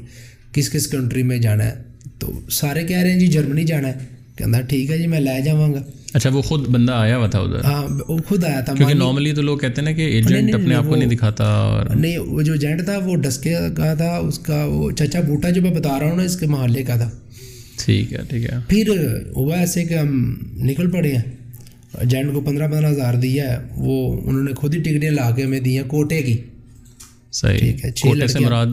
کس 0.54 0.70
کس 0.70 0.88
کنٹری 0.88 1.24
میں 1.24 1.38
جانا 1.38 1.66
ہے؟ 1.66 1.93
تو 2.20 2.32
سارے 2.52 2.84
کہہ 2.84 2.98
رہے 2.98 3.12
ہیں 3.12 3.20
جی 3.20 3.28
جرمنی 3.28 3.64
جانا 3.64 3.88
ہے 3.88 4.06
کہنا 4.38 4.62
ٹھیک 4.62 4.92
ہے 4.92 4.98
جی 4.98 5.08
میں 5.08 5.20
لے 5.20 5.42
جاؤں 5.42 5.74
گا 5.74 5.82
اچھا 6.14 6.30
وہ 6.34 6.42
خود 6.42 6.68
بندہ 6.68 6.92
آیا 6.92 7.18
ہوا 7.18 7.28
تھا 7.28 7.40
ادھر 7.40 7.64
ہاں 7.64 7.82
وہ 8.08 8.18
خود 8.28 8.44
آیا 8.44 8.60
تھا 8.62 8.74
کیونکہ 8.74 8.94
نارملی 8.94 9.32
تو 9.34 9.42
لوگ 9.42 9.58
کہتے 9.58 9.82
ہیں 9.82 9.88
نا 9.88 9.96
کہ 9.96 10.02
ایجنٹ 10.02 10.54
اپنے 10.56 10.76
آپ 10.76 10.86
کو 10.86 10.96
نہیں 10.96 11.10
دکھاتا 11.10 11.44
اور 11.44 11.86
نہیں 11.96 12.18
وہ 12.18 12.42
جو 12.42 12.54
ایجنٹ 12.54 12.86
تھا 12.86 12.98
وہ 13.06 13.16
ڈسکے 13.16 13.56
کا 13.78 13.94
تھا 13.94 14.16
اس 14.18 14.40
کا 14.40 14.64
وہ 14.66 14.90
چچا 14.92 15.20
بوٹا 15.20 15.50
جو 15.50 15.62
میں 15.62 15.72
بتا 15.72 16.00
رہا 16.00 16.10
ہوں 16.10 16.16
نا 16.16 16.24
اس 16.24 16.36
کے 16.36 16.48
محلے 16.48 16.84
کا 16.84 16.96
تھا 16.98 17.10
ٹھیک 17.86 18.14
ہے 18.14 18.20
ٹھیک 18.30 18.44
ہے 18.44 18.60
پھر 18.68 18.90
ہوا 19.36 19.58
ایسے 19.58 19.86
کہ 19.86 19.94
ہم 19.94 20.34
نکل 20.62 20.92
پڑے 20.92 21.16
ہیں 21.16 21.24
ایجنٹ 22.00 22.34
کو 22.34 22.42
پندرہ 22.42 22.68
پندرہ 22.68 22.92
ہزار 22.92 23.14
دیا 23.14 23.52
ہے 23.52 23.58
وہ 23.76 24.22
انہوں 24.26 24.44
نے 24.44 24.54
خود 24.54 24.76
ہی 24.76 24.82
ٹکٹیں 24.82 25.10
لا 25.12 25.30
کے 25.32 25.44
ہمیں 25.44 25.60
دی 25.60 25.78
ہیں 25.78 25.88
کوٹے 25.88 26.22
کی 26.22 26.38
صحیح 27.32 27.60
ٹھیک 27.60 27.86
ہے 27.86 27.92
چھ 27.92 28.06
کوٹے 28.06 28.28
سے 28.28 28.40
مراد 28.40 28.68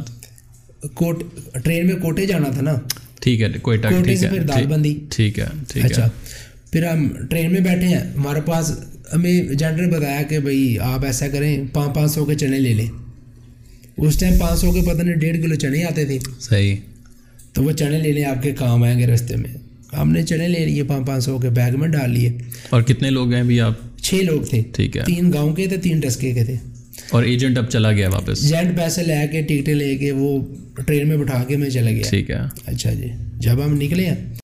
کوٹ 0.95 1.23
ٹرین 1.65 1.87
میں 1.87 1.97
کوٹے 1.97 2.27
جانا 2.27 2.51
تھا 2.51 2.63
نا 2.63 2.75
ٹھیک 3.21 3.43
ہے 3.43 3.49
کوئٹہ 3.63 3.89
ٹھیک 4.05 4.25
ہے 4.25 4.29
پھر 4.29 4.43
دال 4.43 4.67
بندی 4.67 4.99
ٹھیک 5.11 5.39
ہے 5.39 5.45
ٹھیک 5.69 5.85
ہے۔ 5.85 5.89
اچھا 5.91 6.09
پھر 6.73 6.87
ہم 6.87 7.09
ٹرین 7.31 7.53
میں 7.53 7.61
بیٹھے 7.61 7.87
ہیں 7.89 7.99
ہمارے 7.99 8.41
پاس 8.41 8.71
ہمیں 9.15 9.43
نے 9.77 9.87
بتایا 9.87 10.23
کہ 10.23 10.39
بھائی 10.39 10.79
آپ 10.79 11.05
ایسا 11.05 11.29
کریں 11.29 11.65
پانچ 11.73 11.95
پانچ 11.95 12.13
سو 12.13 12.25
کے 12.25 12.35
چنے 12.35 12.59
لے 12.59 12.73
لیں۔ 12.75 12.87
اس 13.97 14.19
ٹائم 14.19 14.39
پانچ 14.39 14.61
سو 14.61 14.73
کے 14.73 14.81
پتہ 14.83 15.03
نہیں 15.03 15.15
ڈیڑھ 15.15 15.43
کلو 15.43 15.55
چنے 15.55 15.85
آتے 15.85 16.05
تھے۔ 16.05 16.19
صحیح۔ 16.41 16.77
تو 17.53 17.63
وہ 17.63 17.73
چنے 17.73 17.99
لینے 17.99 18.25
آپ 18.25 18.43
کے 18.43 18.53
کام 18.53 18.83
آئیں 18.83 18.99
گے 18.99 19.07
رستے 19.07 19.37
میں۔ 19.37 19.57
ہم 19.97 20.13
نے 20.13 20.23
چنے 20.23 20.49
لے 20.49 20.67
لیے 20.67 20.83
پانچ 20.83 21.07
پانچ 21.07 21.25
سو 21.25 21.39
کے 21.39 21.51
بیگ 21.51 21.79
میں 21.79 21.89
ڈال 21.89 22.11
لیے۔ 22.11 22.33
اور 22.71 22.83
کتنے 22.83 23.11
لوگ 23.11 23.33
ہیں 23.33 23.43
بھی 23.43 23.61
آپ؟ 23.61 23.73
چھ 24.03 24.15
لوگ 24.15 24.43
تھے۔ 24.43 24.63
ٹھیک 24.73 24.97
ہے۔ 24.97 25.03
تین 25.07 25.33
گاؤں 25.33 25.55
کے 25.55 25.67
تھے 25.67 25.77
تین 25.77 26.01
ڈسکے 26.01 26.33
کے 26.33 26.45
تھے۔ 26.45 26.57
اور 27.11 27.23
ایجنٹ 27.23 27.59
اب 27.59 27.71
چلا 27.71 27.93
گیا 27.93 28.09
واپس؟ 28.09 28.53
ایجنٹ 28.53 28.79
پیسے 28.79 29.03
لے 29.03 29.15
کے 29.33 29.43
ٹکٹیں 29.43 29.75
لے 29.75 29.97
کے 29.97 30.11
وہ 30.11 30.45
ٹرین 30.87 31.09
میں 31.09 31.17
بٹھا 31.17 31.45
کے 31.49 31.57
میں 31.57 31.71
چلا 31.71 31.91
گیا۔ 31.91 32.03
ٹھیک 32.11 32.31
ہے۔ 32.31 32.37
اچھا 32.67 32.93
جی۔ 32.93 33.07
جب 33.39 33.65
ہم 33.65 33.75
نکلے 33.75 34.07
ہیں 34.07 34.35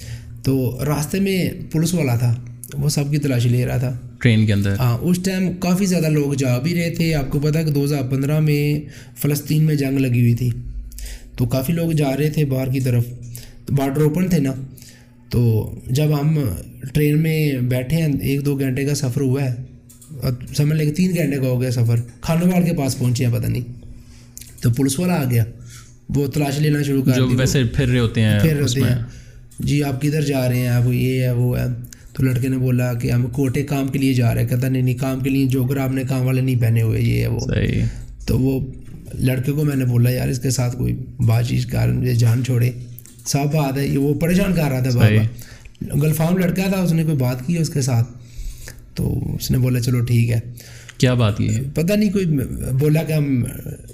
تو 0.42 0.78
راستے 0.86 1.20
میں 1.20 1.50
پولیس 1.72 1.94
والا 1.94 2.16
تھا 2.16 2.40
وہ 2.74 2.88
سب 2.88 3.10
کی 3.10 3.18
تلاشی 3.18 3.48
لے 3.48 3.66
رہا 3.66 3.76
تھا۔ 3.76 3.96
ٹرین 4.20 4.46
کے 4.46 4.52
اندر۔ 4.52 4.74
ہاں 4.78 4.98
اس 5.00 5.18
ٹائم 5.24 5.52
کافی 5.60 5.86
زیادہ 5.86 6.06
لوگ 6.06 6.34
جا 6.34 6.58
بھی 6.58 6.74
رہے 6.74 6.90
تھے۔ 6.90 7.14
آپ 7.14 7.30
کو 7.30 7.40
پتا 7.40 7.62
کہ 7.62 7.70
دو 7.70 7.84
ہزار 7.84 8.02
پندرہ 8.02 8.40
میں 8.40 8.80
فلسطین 9.16 9.62
میں 9.62 9.74
جنگ 9.74 9.98
لگی 9.98 10.20
ہوئی 10.20 10.34
تھی۔ 10.34 10.50
تو 11.36 11.46
کافی 11.46 11.72
لوگ 11.72 11.90
جا 11.90 12.16
رہے 12.16 12.30
تھے 12.30 12.44
باہر 12.44 12.70
کی 12.72 12.80
طرف۔ 12.80 13.04
بارڈر 13.70 14.00
اوپن 14.00 14.28
تھے 14.28 14.38
نا۔ 14.38 14.52
تو 15.30 15.70
جب 15.86 16.20
ہم 16.20 16.38
ٹرین 16.94 17.18
میں 17.22 17.52
بیٹھے 17.52 17.96
ہیں 17.96 18.08
ایک 18.22 18.44
دو 18.44 18.58
گھنٹے 18.58 18.84
کا 18.84 18.94
سفر 18.94 19.20
ہوا 19.20 19.44
ہے۔ 19.44 19.54
سمجھ 20.56 20.78
لیں 20.78 20.86
کہ 20.86 20.92
تین 20.92 21.16
گھنٹے 21.16 21.36
کا 21.36 21.42
ہو 21.42 21.60
گیا 21.62 21.70
سفر۔ 21.70 21.96
کھانے 22.20 22.54
وال 22.54 22.64
کے 22.64 22.72
پاس 22.76 22.98
پہنچے 22.98 23.26
ہیں 23.26 23.32
پتہ 23.32 23.46
نہیں۔ 23.46 23.72
تو 24.60 24.70
پولیس 24.70 24.98
والا 24.98 25.14
آ 25.14 25.24
گیا۔ 25.30 25.44
وہ 26.08 26.26
تلاش 26.26 26.58
لینا 26.58 26.82
شروع 26.82 27.02
کر 27.02 27.12
جو 27.12 27.28
ویسے 27.28 27.64
پھر 27.64 27.88
رہے 27.88 27.98
ہوتے 27.98 28.20
ہیں 28.20 28.40
پھر 28.40 28.60
ہوتے 28.60 28.80
ہیں۔ 28.80 28.96
جی 29.58 29.82
آپ 29.82 30.02
کدھر 30.02 30.22
جا 30.22 30.48
رہے 30.48 30.58
ہیں؟ 30.58 30.68
آپ 30.68 30.82
یہ 30.92 31.22
ہے 31.22 31.30
وہ 31.30 31.58
ہے۔ 31.58 31.64
تو 32.12 32.22
لڑکے 32.22 32.48
نے 32.48 32.58
بولا 32.58 32.94
کہ 32.94 33.10
ہم 33.10 33.26
کوٹے 33.26 33.62
کام 33.62 33.88
کے 33.88 33.98
لیے 33.98 34.14
جا 34.14 34.34
رہے 34.34 34.42
ہیں۔ 34.42 34.48
کہتا 34.48 34.68
نہیں 34.68 34.82
نہیں 34.82 34.94
کام 34.94 35.20
کے 35.20 35.30
لیے 35.30 35.46
جوگر 35.46 35.76
آپ 35.76 35.90
نے 35.92 36.02
کام 36.08 36.26
والے 36.26 36.40
نہیں 36.40 36.60
پہنے 36.60 36.82
ہوئے 36.82 37.00
یہ 37.02 37.22
ہے 37.22 37.26
وہ۔ 37.26 37.38
تو 38.26 38.38
وہ 38.38 38.66
لڑکے 39.14 39.52
کو 39.52 39.64
میں 39.64 39.76
نے 39.76 39.84
بولا 39.84 40.10
یار 40.10 40.28
اس 40.28 40.38
کے 40.38 40.50
ساتھ 40.50 40.76
کوئی 40.76 40.96
بات 41.26 41.48
چیز 41.48 41.66
کر 41.66 41.88
مجھے 41.88 42.14
جان 42.14 42.44
چھوڑے۔ 42.44 42.70
صاف 43.26 43.54
بات 43.54 43.78
ہے 43.78 43.86
یہ 43.86 43.98
وہ 43.98 44.14
پریشان 44.14 44.54
کر 44.54 44.62
رہا 44.62 44.80
تھا 44.80 44.98
بابا۔ 44.98 46.02
گلفام 46.02 46.38
لڑکا 46.38 46.62
تھا 46.68 46.78
اس 46.78 46.92
نے 46.92 47.04
کوئی 47.04 47.16
بات 47.16 47.46
کی 47.46 47.58
اس 47.58 47.70
کے 47.70 47.80
ساتھ؟ 47.80 48.08
تو 48.94 49.34
اس 49.34 49.50
نے 49.50 49.58
بولا 49.58 49.80
چلو 49.80 50.00
ٹھیک 50.00 50.30
ہے۔ 50.30 50.40
کیا 50.98 51.14
بات 51.14 51.40
یہ 51.40 51.50
ہے؟ 51.50 51.60
پتہ 51.74 51.92
نہیں 51.92 52.12
کوئی 52.12 52.24
بولا 52.78 53.02
کہ 53.02 53.12
ہم 53.12 53.44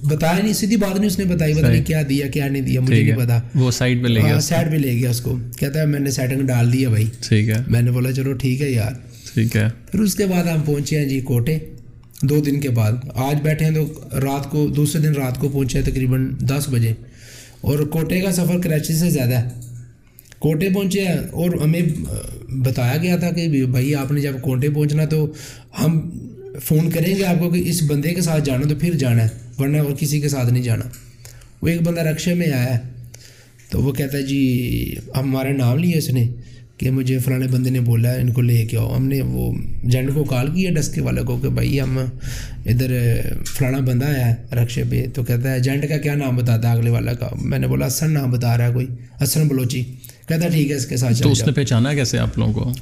بتایا 0.04 0.42
نہیں 0.42 0.52
سیدھی 0.52 0.76
بات 0.76 0.96
نہیں 0.96 1.06
اس 1.06 1.18
نے 1.18 1.24
بتائی 1.24 1.54
پتہ 1.54 1.66
نہیں 1.66 1.84
کیا 1.84 2.02
دیا 2.08 2.26
کیا 2.26 2.48
نہیں 2.48 2.62
دیا 2.62 2.80
مجھے 2.80 3.02
نہیں 3.02 3.24
پتا 3.24 3.40
وہ 3.54 3.70
سائڈ 3.70 4.02
پہ 4.02 4.08
لے 4.08 4.20
گیا 4.22 4.40
سائڈ 4.40 4.70
پہ 4.70 4.76
لے 4.76 4.92
گیا 4.92 5.10
اس 5.10 5.20
کو۔ 5.20 5.38
کہتا 5.56 5.80
ہے 5.80 5.86
میں 5.86 6.00
نے 6.00 6.10
سیٹنگ 6.10 6.40
ڈال 6.40 6.72
دیا 6.72 6.88
بھائی۔ 6.88 7.06
ٹھیک 7.20 7.48
ہے۔ 7.48 7.54
میں 7.68 7.82
نے 7.82 7.90
بولا 7.90 8.12
چلو 8.12 8.32
ٹھیک 8.32 8.62
ہے 8.62 8.70
یار۔ 8.70 8.92
ٹھیک 9.34 9.56
ہے۔ 9.56 9.68
پھر 9.90 10.00
اس 10.00 10.14
کے 10.14 10.26
بعد 10.26 10.44
ہم 10.44 10.60
پہنچے 10.60 10.98
ہیں 10.98 11.08
جی 11.08 11.20
کوٹے۔ 11.20 11.58
دو 12.22 12.40
دن 12.40 12.60
کے 12.60 12.68
بعد۔ 12.68 12.92
آج 13.14 13.36
بیٹھے 13.42 13.66
ہیں 13.66 13.74
تو 13.74 14.00
رات 14.20 14.50
کو 14.50 14.66
دوسرے 14.68 15.00
دن 15.02 15.12
رات 15.12 15.38
کو 15.38 15.48
پہنچے 15.48 15.78
ہیں 15.78 15.86
تقریباً 15.86 16.30
دس 16.40 16.68
بجے۔ 16.70 16.92
اور 17.60 17.78
کوٹے 17.78 18.20
کا 18.20 18.32
سفر 18.32 18.58
کراچی 18.58 18.94
سے 18.94 19.10
زیادہ 19.10 19.34
ہے۔ 19.34 19.48
کوٹے 20.38 20.68
پہنچے 20.74 21.00
ہیں 21.04 21.18
اور 21.30 21.50
ہمیں 21.64 21.80
بتایا 22.48 22.96
گیا 22.96 23.16
تھا 23.16 23.30
کہ 23.30 23.66
بھائی 23.66 23.94
آپ 23.94 24.12
نے 24.12 24.20
جب 24.20 24.32
کوٹے 24.40 24.70
پہنچنا 24.70 25.04
تو 25.04 25.32
ہم 25.84 26.10
فون 26.60 26.90
کریں 26.90 27.16
گے 27.16 27.24
آپ 27.24 27.40
کو 27.40 27.50
کہ 27.50 27.62
اس 27.64 27.82
بندے 27.82 28.14
کے 28.14 28.20
ساتھ 28.20 28.44
جانا 28.44 28.68
تو 28.68 28.74
پھر 28.74 28.94
جانا 28.94 29.22
ہے 29.22 29.28
ورنہ 29.58 29.76
اور 29.76 29.92
کسی 29.98 30.20
کے 30.20 30.28
ساتھ 30.28 30.52
نہیں 30.52 30.62
جانا۔ 30.62 30.84
وہ 31.62 31.68
ایک 31.68 31.82
بندہ 31.82 32.00
رکشے 32.00 32.34
میں 32.34 32.52
آیا 32.52 32.74
ہے 32.74 32.78
تو 33.70 33.82
وہ 33.82 33.92
کہتا 33.92 34.18
ہے 34.18 34.22
جی 34.22 34.94
ہمارا 35.16 35.52
نام 35.52 35.78
لیا 35.78 35.96
اس 35.96 36.10
نے 36.10 36.28
کہ 36.78 36.90
مجھے 36.90 37.18
فلانے 37.18 37.46
بندے 37.46 37.70
نے 37.70 37.80
بولا 37.80 38.12
ہے 38.12 38.20
ان 38.20 38.32
کو 38.32 38.40
لے 38.42 38.64
کے 38.66 38.76
آؤ۔ 38.76 38.96
ہم 38.96 39.06
نے 39.08 39.20
وہ 39.22 39.52
جینٹ 39.84 40.14
کو 40.14 40.24
کال 40.24 40.46
کیا 40.54 40.70
ڈسکے 40.70 41.00
والے 41.00 41.22
کو 41.22 41.38
کہ 41.38 41.48
بھائی 41.48 41.80
ہم 41.80 41.98
ادھر 42.66 43.20
فلانا 43.44 43.78
بندہ 43.78 44.06
آیا 44.06 44.26
ہے 44.30 44.56
رکشے 44.56 44.82
پہ۔ 44.90 45.04
تو 45.14 45.24
کہتا 45.24 45.52
ہے 45.52 45.60
جینٹ 45.60 45.88
کا 45.88 45.96
کیا 45.96 46.14
نام 46.14 46.36
بتاتا 46.36 46.72
ہے 46.72 46.76
اگلے 46.76 46.90
والا 46.90 47.14
کا؟ 47.14 47.28
میں 47.40 47.58
نے 47.58 47.66
بولا 47.66 47.86
حسن 47.86 48.10
نام 48.10 48.30
بتا 48.30 48.56
رہا 48.58 48.68
ہے 48.68 48.72
کوئی 48.72 48.86
حسن 49.22 49.48
بلوچی۔ 49.48 49.82
کہتا 50.28 50.44
ہے 50.44 50.50
ٹھیک 50.50 50.70
ہے 50.70 50.76
اس 50.76 50.86
کے 50.86 50.96
ساتھ 50.96 51.22
تو 51.22 51.30
اس 51.30 51.46
نے 51.46 51.52
پہچانا 51.52 51.94
کیسے 51.94 52.18
آپ 52.18 52.38
لوگوں 52.38 52.52
کو؟ 52.52 52.72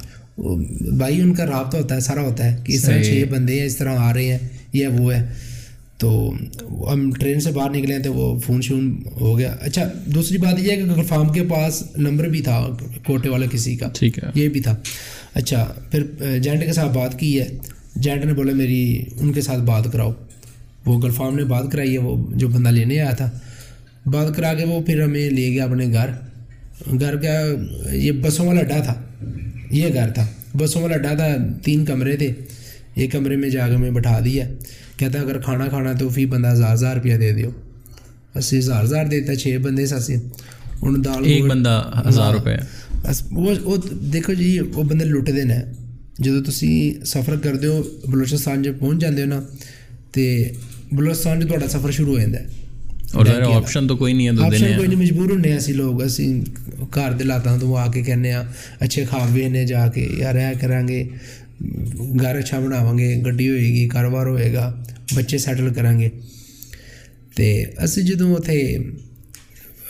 بھائی 0.80 1.20
ان 1.20 1.34
کا 1.34 1.46
رابطہ 1.46 1.76
ہوتا 1.76 1.94
ہے 1.94 2.00
سارا 2.00 2.20
ہوتا 2.20 2.52
ہے 2.52 2.56
کہ 2.64 2.72
اس 2.72 2.82
طرح 2.82 3.02
چھ 3.02 3.24
بندے 3.30 3.58
ہیں 3.58 3.66
اس 3.66 3.76
طرح 3.76 3.96
آ 3.98 4.14
رہے 4.14 4.24
ہیں 4.24 4.38
یہ 4.72 4.86
وہ 4.86 5.14
ہے۔ 5.14 5.32
تو 5.98 6.32
ہم 6.92 7.10
ٹرین 7.10 7.40
سے 7.40 7.50
باہر 7.50 7.70
نکلے 7.70 7.94
ہیں 7.94 8.02
تو 8.02 8.14
وہ 8.14 8.38
فون 8.38 8.62
شون 8.62 9.02
ہو 9.20 9.38
گیا۔ 9.38 9.56
اچھا 9.60 9.82
دوسری 10.06 10.38
بات 10.38 10.60
یہ 10.60 10.70
ہے 10.70 10.76
کہ 10.76 11.02
فارم 11.02 11.28
کے 11.28 11.42
پاس 11.42 11.82
نمبر 11.96 12.28
بھی 12.28 12.40
تھا 12.40 12.76
کوٹے 13.06 13.28
والا 13.28 13.46
کسی 13.46 13.76
کا 13.76 13.88
ٹھیک 13.94 14.18
ہے۔ 14.18 14.30
یہ 14.34 14.48
بھی 14.48 14.60
تھا۔ 14.60 14.76
اچھا 15.34 15.72
پھر 15.90 16.04
جینٹ 16.38 16.64
کے 16.64 16.72
ساتھ 16.72 16.98
بات 16.98 17.18
کی 17.18 17.40
ہے۔ 17.40 17.48
جینٹ 17.96 18.24
نے 18.24 18.32
بولا 18.32 18.52
میری 18.52 19.04
ان 19.20 19.32
کے 19.32 19.40
ساتھ 19.40 19.60
بات 19.60 19.92
کراؤ۔ 19.92 20.12
وہ 20.86 21.02
گلفام 21.02 21.36
نے 21.36 21.44
بات 21.44 21.72
کرائی 21.72 21.92
ہے 21.92 21.98
وہ 21.98 22.30
جو 22.34 22.48
بندہ 22.48 22.68
لینے 22.68 23.00
آیا 23.00 23.10
تھا۔ 23.10 23.30
بات 24.06 24.36
کرا 24.36 24.54
کے 24.54 24.64
وہ 24.64 24.80
پھر 24.82 25.02
ہمیں 25.02 25.30
لے 25.30 25.50
گیا 25.50 25.64
اپنے 25.64 25.86
گھر۔ 25.86 26.08
گھر 27.00 27.16
کا 27.16 27.40
یہ 27.92 28.12
بسوں 28.12 28.46
والا 28.46 28.60
اڈا 28.60 28.80
تھا۔ 28.80 29.02
یہ 29.71 29.93
گھر 29.93 30.09
تھا 30.09 30.25
بسوں 30.53 30.81
والا 30.81 30.95
اڈا 30.95 31.13
تھا 31.13 31.27
تین 31.63 31.85
کمرے 31.85 32.15
تھے 32.17 32.31
ایک 32.95 33.11
کمرے 33.11 33.35
میں 33.35 33.49
جا 33.49 33.67
کے 33.69 33.77
میں 33.77 33.91
بٹھا 33.91 34.19
دیا 34.25 34.45
کہتا 34.97 35.19
اگر 35.19 35.39
کھانا 35.39 35.67
کھانا 35.67 35.93
تو 35.99 36.09
فی 36.09 36.25
بندہ 36.25 36.51
ہزار 36.51 36.73
ہزار 36.73 36.95
روپیہ 36.95 37.17
دے 37.17 37.31
دیو 37.33 37.49
اسی 38.35 38.57
ہزار 38.59 38.83
ہزار 38.83 39.05
دیتا 39.05 39.35
چھ 39.35 39.57
بندے 39.61 39.85
ساسی 39.85 40.15
ان 40.81 41.03
دال 41.05 41.25
ایک 41.25 41.45
بندہ 41.45 41.81
ہزار 42.07 42.33
روپے 42.33 42.55
بس 43.03 43.23
وہ 43.31 43.53
وہ 43.63 43.77
دیکھو 44.13 44.33
جی 44.33 44.57
وہ 44.73 44.83
بندے 44.83 45.05
لٹتے 45.05 45.43
نے 45.43 45.59
ਜਦੋਂ 46.19 46.41
ਤੁਸੀਂ 46.41 47.05
ਸਫ਼ਰ 47.05 47.37
ਕਰਦੇ 47.37 47.67
ਹੋ 47.67 47.83
ਬਲੋਚਿਸਤਾਨ 48.09 48.61
'ਚ 48.63 48.69
ਪਹੁੰਚ 48.69 49.01
ਜਾਂਦੇ 49.01 49.21
ਹੋ 49.21 49.27
ਨਾ 49.27 49.41
ਤੇ 50.13 50.53
ਬਲੋਚਿਸਤਾਨ 50.93 51.39
'ਚ 51.39 51.47
ਤੁਹਾਡਾ 51.47 51.67
ਸਫ਼ਰ 51.67 51.91
ਸ਼ੁਰੂ 51.91 52.13
ਹੋ 52.13 52.19
ਜਾਂਦਾ 52.19 52.39
ਹੈ 52.39 52.47
اور 53.14 53.26
ذرا 53.26 53.54
آپشن 53.56 53.86
تو 53.88 53.96
کوئی 53.96 54.12
نہیں 54.12 54.28
ہے 54.28 54.34
تو 54.36 54.44
آپشن 54.44 54.76
کوئی 54.76 54.88
نہیں 54.88 55.00
مجبور 55.00 55.30
ہونے 55.30 55.54
اسی 55.56 55.72
لوگ 55.72 56.02
اسی 56.02 56.26
گھر 56.94 57.12
دے 57.12 57.24
لاتا 57.24 57.56
تو 57.60 57.74
آ 57.76 57.86
کے 57.86 58.02
کہنے 58.02 58.32
ہاں 58.32 58.42
اچھے 58.80 59.04
خواب 59.04 59.36
نے 59.48 59.64
جا 59.66 59.86
کے 59.88 60.06
یار 60.18 60.34
اے 60.34 60.52
کریں 60.60 60.86
گے 60.88 61.02
گھر 62.20 62.38
اچھا 62.38 62.58
بناواں 62.58 62.96
گے 62.98 63.14
گڈی 63.22 63.48
ہوئے 63.48 63.60
گی 63.60 63.88
کاروبار 63.88 64.26
ہوئے 64.26 64.52
گا 64.54 64.72
بچے 65.14 65.38
سیٹل 65.38 65.72
کریں 65.74 65.98
گے 65.98 66.08
تو 67.36 67.42
اسی 67.82 68.02
جدو 68.02 68.32
اوتھے 68.34 68.60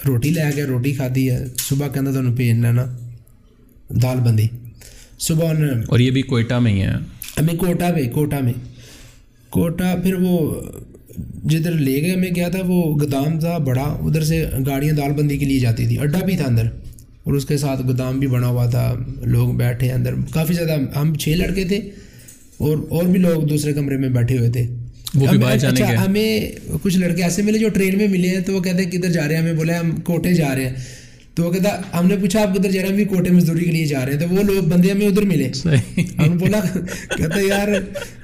روٹی 0.06 0.30
لے 0.30 0.50
کے 0.56 0.64
روٹی 0.64 0.92
کھادی 0.92 1.30
ہے 1.30 1.44
صبح 1.58 1.88
کہندا 1.88 2.12
تانوں 2.12 2.32
بھیجنا 2.32 2.70
نا 2.72 2.86
دال 4.02 4.20
بندی 4.20 4.46
صبح 5.18 5.50
انہیں 5.50 5.82
اور 5.88 5.98
یہ 5.98 6.10
بھی 6.10 6.22
کوئٹہ 6.22 6.58
میں 6.58 6.72
ہی 6.72 6.82
ہے 6.82 6.92
ابھی 7.36 7.56
کوٹا 7.56 7.90
میں 7.94 8.08
کوٹا 8.08 8.40
میں 8.40 8.52
کوٹا 9.50 9.94
پھر 10.02 10.14
وہ 10.14 10.38
جدھر 11.44 11.72
لے 11.72 12.02
گئے 12.02 12.10
ہمیں 12.10 12.30
کیا 12.30 12.48
تھا 12.48 12.58
وہ 12.66 12.82
گودام 13.00 13.38
تھا 13.40 13.58
بڑا 13.58 13.82
ادھر 13.82 14.22
سے 14.22 14.44
گاڑیاں 14.66 14.94
دال 14.94 15.12
بندی 15.12 15.38
کے 15.38 15.46
لیے 15.46 15.58
جاتی 15.60 15.86
تھی 15.86 15.98
اڈا 15.98 16.18
بھی 16.24 16.36
تھا 16.36 16.44
اندر 16.44 16.66
اور 17.24 17.34
اس 17.34 17.44
کے 17.44 17.56
ساتھ 17.56 17.82
گودام 17.82 18.18
بھی 18.18 18.26
بنا 18.26 18.46
ہوا 18.46 18.66
تھا 18.66 18.94
لوگ 19.22 19.52
بیٹھے 19.54 19.92
اندر 19.92 20.14
کافی 20.32 20.54
زیادہ 20.54 20.76
ہم 20.98 21.14
چھ 21.14 21.28
لڑکے 21.28 21.64
تھے 21.64 21.76
اور 22.58 22.76
اور 22.88 23.04
بھی 23.04 23.18
لوگ 23.18 23.42
دوسرے 23.42 23.72
کمرے 23.72 23.96
میں 23.96 24.08
بیٹھے 24.08 24.38
ہوئے 24.38 24.50
تھے۔ 24.50 24.66
اچھا، 25.52 26.04
ہمیں 26.04 26.50
کچھ 26.82 26.98
لڑکے 26.98 27.22
ایسے 27.22 27.42
ملے 27.42 27.58
جو 27.58 27.68
ٹرین 27.68 27.98
میں 27.98 28.08
ملے 28.08 28.28
ہیں 28.28 28.40
تو 28.40 28.54
وہ 28.54 28.60
کہتے 28.60 28.82
ہیں 28.84 28.90
کدھر 28.90 29.10
جا 29.10 29.28
رہے 29.28 29.34
ہیں 29.34 29.42
ہمیں 29.42 29.52
بولا 29.52 29.80
ہم 29.80 29.90
کوٹے 30.00 30.32
جا 30.34 30.54
رہے 30.54 30.68
ہیں۔ 30.68 30.74
تو 31.34 31.42
وہ 31.42 31.52
کہتا 31.52 31.98
ہم 31.98 32.06
نے 32.06 32.16
پوچھا 32.16 32.42
آپ 32.42 32.56
کدھر 32.56 32.70
جا 32.70 32.80
رہے 32.80 32.88
ہیں 32.88 32.90
ہم 32.90 32.96
بھی 32.96 33.04
کوٹے 33.04 33.30
مزدوری 33.30 33.64
کے 33.64 33.70
لیے 33.70 33.86
جا 33.86 34.06
رہے 34.06 34.12
ہیں 34.12 34.20
تو 34.20 34.34
وہ 34.34 34.42
لوگ 34.42 34.64
بندے 34.64 34.90
ہمیں 34.90 35.06
ادھر 35.06 35.22
ملے۔ 35.22 35.48
ہم 36.18 36.30
نے 36.30 36.36
بولا 36.38 36.60
کہتے 37.16 37.46
یار 37.48 37.68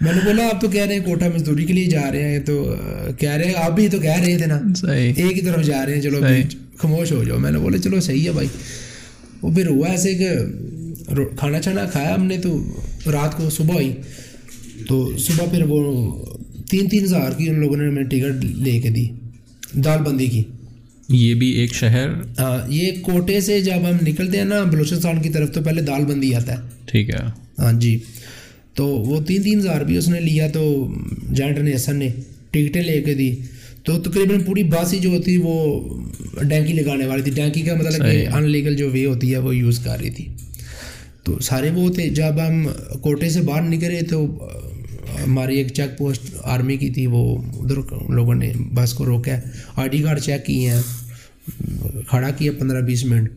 میں 0.00 0.12
نے 0.12 0.20
بولا 0.24 0.46
آپ 0.46 0.60
تو 0.60 0.68
کہہ 0.68 0.84
رہے 0.84 0.94
ہیں 0.94 1.04
کوٹا 1.04 1.26
مزدوری 1.34 1.64
کے 1.64 1.72
لیے 1.72 1.86
جا 1.86 2.12
رہے 2.12 2.28
ہیں 2.28 2.38
تو 2.38 2.74
کہہ 3.18 3.30
رہے 3.30 3.44
ہیں 3.44 3.54
آپ 3.56 3.72
بھی 3.72 3.88
تو 3.88 3.98
کہہ 3.98 4.20
رہے 4.20 4.38
تھے 4.38 4.46
نا۔ 4.46 4.58
ایک 4.92 5.36
ہی 5.36 5.40
طرف 5.40 5.64
جا 5.64 5.86
رہے 5.86 5.94
ہیں 5.94 6.02
چلو۔ 6.02 6.18
خاموش 6.76 7.12
ہو 7.12 7.24
جاؤ۔ 7.24 7.38
میں 7.38 7.50
نے 7.50 7.58
بولا 7.58 7.78
چلو 7.78 8.00
صحیح 8.00 8.26
ہے 8.26 8.32
بھائی۔ 8.32 8.48
وہ 9.42 9.50
پھر 9.54 9.66
ہوا 9.66 9.88
ایسے 9.88 10.14
کہ 10.14 10.28
کھانا 11.36 11.60
چھانا 11.62 11.84
کھایا 11.84 12.14
ہم 12.14 12.24
نے 12.26 12.36
تو 12.38 12.58
رات 13.12 13.36
کو 13.36 13.50
صبح 13.50 13.74
ہوئی 13.74 13.92
تو 14.88 15.16
صبح 15.18 15.46
پھر 15.50 15.62
وہ 15.68 15.80
تین 16.70 16.88
تین 16.88 17.04
ہزار 17.04 17.30
کی 17.32 17.48
ان 17.48 17.60
لوگوں 17.60 17.76
نے 17.76 17.88
ہمیں 17.88 18.04
ٹکٹ 18.04 18.44
لے 18.44 18.80
کے 18.80 18.90
دی 18.90 19.08
دال 19.84 19.98
بندی 20.02 20.26
کی۔ 20.26 20.42
یہ 21.08 21.34
بھی 21.34 21.46
ایک 21.46 21.74
شہر۔ 21.74 22.08
یہ 22.68 22.90
کوٹے 23.02 23.40
سے 23.40 23.60
جب 23.60 23.74
ہم 23.74 23.96
نکلتے 24.06 24.38
ہیں 24.38 24.44
نا 24.44 24.62
بلوچستان 24.62 25.22
کی 25.22 25.28
طرف 25.28 25.52
تو 25.52 25.62
پہلے 25.62 25.82
دال 25.82 26.04
بندی 26.04 26.34
آتا 26.34 26.52
ہے۔ 26.52 26.68
ٹھیک 26.84 27.10
ہے۔ 27.10 27.16
ہاں 27.58 27.72
جی۔ 27.72 27.98
تو 28.74 28.86
وہ 28.86 29.20
تین 29.22 29.42
تین 29.42 29.58
ہزار 29.58 29.80
بھی 29.80 29.96
اس 29.96 30.08
نے 30.08 30.20
لیا 30.20 30.48
تو 30.48 30.94
جائنٹ 31.34 31.58
نے 31.58 31.74
حسن 31.74 31.96
نے 31.96 32.08
ٹکٹیں 32.50 32.82
لے 32.82 33.02
کے 33.02 33.14
دی۔ 33.14 33.36
تو 33.84 33.98
تقریباً 33.98 34.40
پوری 34.40 34.62
بس 34.62 34.92
ہی 34.92 34.98
جو 34.98 35.08
ہوتی 35.10 35.36
وہ 35.36 35.84
ڈینکی 36.42 36.72
لگانے 36.72 37.06
والی 37.06 37.22
تھی۔ 37.22 37.32
ڈینکی 37.32 37.60
کا 37.62 37.74
مطلب 37.74 38.06
کہ 38.06 38.26
ان 38.28 38.50
لیگل 38.50 38.76
جو 38.76 38.90
وے 38.90 39.04
ہوتی 39.04 39.32
ہے 39.32 39.38
وہ 39.38 39.56
یوز 39.56 39.78
کر 39.78 40.00
رہی 40.00 40.10
تھی۔ 40.10 40.28
تو 41.24 41.38
سارے 41.38 41.70
وہ 41.70 41.90
تھے۔ 41.90 42.08
جب 42.08 42.32
ہم 42.48 42.68
کوٹے 43.00 43.30
سے 43.30 43.40
باہر 43.40 43.62
نکلے 43.62 44.02
تو 44.02 44.48
ہماری 45.24 45.56
ایک 45.58 45.68
چیک 45.68 45.98
پوسٹ 45.98 46.34
آرمی 46.44 46.76
کی 46.76 46.90
تھی 46.90 47.06
وہ 47.06 47.36
ادھر 47.36 47.76
لوگوں 48.12 48.34
نے 48.34 48.52
بس 48.74 48.94
کو 48.94 49.06
روکا 49.06 49.32
ہے۔ 49.32 49.40
آئی 49.76 49.88
ڈی 49.88 49.98
کارڈ 49.98 50.20
چیک 50.20 50.46
کیے 50.46 50.70
ہیں 50.70 50.80
کھڑا 52.08 52.30
کیا 52.30 52.52
پندرہ 52.58 52.80
بیس 52.80 53.04
منٹ۔ 53.04 53.30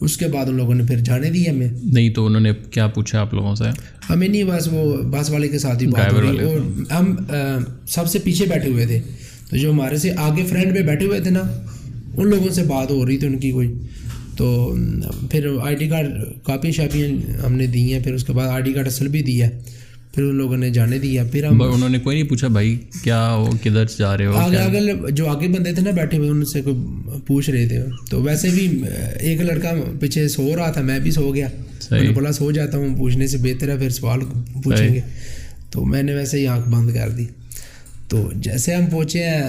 اس 0.00 0.16
کے 0.16 0.26
بعد 0.26 0.46
ان 0.46 0.54
لوگوں 0.54 0.74
نے 0.74 0.84
پھر 0.84 0.98
جانے 0.98 1.30
دی 1.30 1.50
ہمیں۔ 1.50 1.68
نہیں 1.82 2.10
تو 2.10 2.26
انہوں 2.26 2.40
نے 2.40 2.52
کیا 2.70 2.86
پوچھا 2.86 3.20
آپ 3.20 3.34
لوگوں 3.34 3.54
سے؟ 3.54 3.64
ہمیں 4.10 4.28
نہیں 4.28 4.44
بس 4.44 4.68
وہ 4.72 4.96
بس 5.02 5.30
والے 5.30 5.48
کے 5.48 5.58
ساتھ 5.58 5.82
ہی 5.82 5.88
بات 5.88 6.12
ہو 6.12 6.20
رہی 6.20 6.38
اور 6.40 6.58
ہم 6.92 7.14
سب 7.88 8.06
سے 8.06 8.18
پیچھے 8.18 8.46
بیٹھے 8.46 8.70
ہوئے 8.70 8.86
تھے۔ 8.86 9.00
تو 9.50 9.56
جو 9.56 9.70
ہمارے 9.72 9.96
سے 9.96 10.12
آگے 10.16 10.44
فرنٹ 10.44 10.74
پہ 10.74 10.82
بیٹھے 10.82 11.06
ہوئے 11.06 11.20
تھے 11.20 11.30
نا 11.30 11.42
ان 12.16 12.30
لوگوں 12.30 12.48
سے 12.48 12.62
بات 12.62 12.90
ہو 12.90 13.06
رہی 13.06 13.18
تھی 13.18 13.26
ان 13.26 13.38
کی 13.38 13.50
کوئی۔ 13.50 13.72
تو 14.36 14.76
پھر 15.30 15.46
آئی 15.62 15.76
ڈی 15.76 15.88
کارڈ 15.88 16.06
کاپی 16.44 16.72
شاپیاں 16.72 17.08
ہم 17.46 17.52
نے 17.52 17.66
دی 17.66 17.92
ہیں 17.92 18.00
پھر 18.04 18.14
اس 18.14 18.24
کے 18.24 18.32
بعد 18.32 18.48
آئی 18.48 18.62
ڈی 18.62 18.72
کارڈ 18.72 18.86
اصل 18.86 19.08
بھی 19.08 19.22
دیا 19.22 19.50
پھر 20.16 20.24
ان 20.24 20.34
لوگوں 20.34 20.56
نے 20.56 20.70
جانے 20.70 20.98
دیا 20.98 21.24
پھر 21.24 21.44
ہم 21.44 21.62
انہوں 21.62 21.88
نے 21.88 21.98
کوئی 21.98 22.18
نہیں 22.18 22.28
پوچھا 22.28 22.48
بھائی 22.48 22.78
کیا 23.02 23.34
وہ 23.34 23.46
کدھر 23.62 23.84
جا 23.98 24.18
رہے 24.18 24.26
ہو 24.26 24.32
آگے 24.32 24.56
آگے 24.56 25.10
جو 25.10 25.26
آگے 25.28 25.48
بندے 25.48 25.72
تھے 25.72 25.82
نا 25.82 25.90
بیٹھے 25.90 26.18
ہوئے 26.18 26.30
ان 26.30 26.44
سے 26.44 26.62
کوئی 26.62 26.76
پوچھ 27.26 27.50
رہے 27.50 27.68
تھے۔ 27.68 27.78
تو 28.10 28.22
ویسے 28.22 28.48
بھی 28.48 28.82
ایک 29.20 29.40
لڑکا 29.40 29.72
پیچھے 30.00 30.28
سو 30.28 30.56
رہا 30.56 30.70
تھا 30.70 30.82
میں 30.82 30.98
بھی 30.98 31.10
سو 31.10 31.34
گیا۔ 31.34 31.48
میں 31.90 32.00
نے 32.00 32.10
بولا 32.10 32.32
سو 32.32 32.50
جاتا 32.50 32.78
ہوں 32.78 32.96
پوچھنے 32.96 33.26
سے 33.26 33.38
بہتر 33.38 33.68
ہے 33.68 33.76
پھر 33.76 33.90
سوال 33.90 34.20
پوچھیں 34.62 34.94
گے۔ 34.94 35.00
تو 35.70 35.84
میں 35.84 36.02
نے 36.02 36.14
ویسے 36.14 36.40
ہی 36.40 36.46
آنکھ 36.46 36.68
بند 36.68 36.94
کر 36.94 37.10
دی۔ 37.10 37.26
تو 38.08 38.30
جیسے 38.34 38.74
ہم 38.74 38.86
پہنچے 38.86 39.24
ہیں 39.24 39.42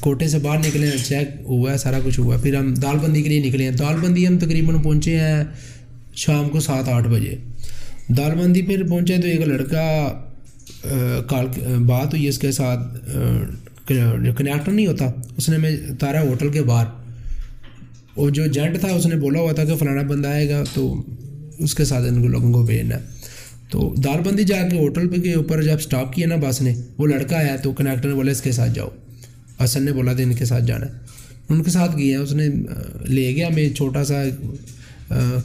کوٹے 0.00 0.28
سے 0.28 0.38
باہر 0.38 0.58
نکلے 0.58 0.86
ہیں 0.86 1.04
چیک 1.04 1.28
ہوا 1.44 1.72
ہے 1.72 1.78
سارا 1.78 1.98
کچھ 2.04 2.20
ہوا 2.20 2.36
ہے۔ 2.36 2.42
پھر 2.42 2.54
ہم 2.54 2.74
دال 2.74 2.96
بندی 2.98 3.22
کے 3.22 3.28
لیے 3.28 3.40
نکلے 3.40 3.64
ہیں۔ 3.64 3.70
دال 3.70 3.96
بندی 4.00 4.26
ہم 4.26 4.38
تقریباً 4.38 4.82
پہنچے 4.82 5.16
ہیں 5.20 5.44
شام 6.14 6.48
کو 6.48 6.60
سات 6.60 6.88
آٹھ 6.88 7.08
بجے۔ 7.08 7.34
دال 8.08 8.34
بندی 8.34 8.62
پھر 8.62 8.82
پہنچے 8.88 9.16
تو 9.18 9.26
ایک 9.28 9.40
لڑکا 9.40 9.84
کال، 11.26 11.46
بات 11.86 12.14
ہوئی 12.14 12.28
اس 12.28 12.38
کے 12.38 12.50
ساتھ 12.52 13.10
کنیکٹر 13.86 14.72
نہیں 14.72 14.86
ہوتا۔ 14.86 15.10
اس 15.36 15.48
نے 15.48 15.58
میں 15.58 15.70
اتارا 15.88 16.22
ہوٹل 16.22 16.48
کے 16.48 16.62
باہر، 16.62 16.86
وہ 18.16 18.30
جو 18.30 18.46
جنٹ 18.46 18.80
تھا 18.80 18.88
اس 18.88 19.06
نے 19.06 19.16
بولا 19.16 19.40
ہوا 19.40 19.52
تھا 19.52 19.64
کہ 19.64 19.76
فلانا 19.76 20.02
بندہ 20.02 20.28
آئے 20.28 20.48
گا، 20.50 20.62
تو 20.74 20.94
اس 21.58 21.74
کے 21.74 21.84
ساتھ 21.84 22.08
ان 22.08 22.20
کو 22.22 22.28
لوگوں 22.28 22.52
کو 22.52 22.62
بھیجنا۔ 22.62 22.96
ہے 22.96 23.00
تو 23.70 23.94
دال 24.04 24.20
بندی 24.24 24.44
جا 24.44 24.68
کے 24.68 24.78
ہوٹل 24.78 25.08
پہ 25.08 25.20
کے 25.20 25.32
اوپر 25.32 25.62
جب 25.62 25.80
سٹاپ 25.80 26.12
کیا 26.12 26.26
نا 26.26 26.36
بس 26.36 26.60
نے، 26.62 26.74
وہ 26.98 27.06
لڑکا 27.06 27.36
آیا 27.36 27.56
تو 27.56 27.72
کنیکٹر 27.72 28.08
نے 28.08 28.14
بولا 28.14 28.30
اس 28.30 28.42
کے 28.42 28.52
ساتھ 28.52 28.74
جاؤ۔ 28.74 28.88
حسن 29.64 29.82
نے 29.82 29.92
بولا 29.92 30.12
تھا 30.12 30.22
ان 30.22 30.34
کے 30.34 30.44
ساتھ 30.44 30.64
جانا۔ 30.64 30.86
ہے 30.86 30.92
ان 31.48 31.62
کے 31.62 31.70
ساتھ 31.70 31.96
گیا، 31.96 32.20
اس 32.20 32.32
نے 32.32 32.48
لے 33.08 33.34
گیا، 33.36 33.48
میں 33.54 33.68
چھوٹا 33.70 34.04
سا 34.04 34.22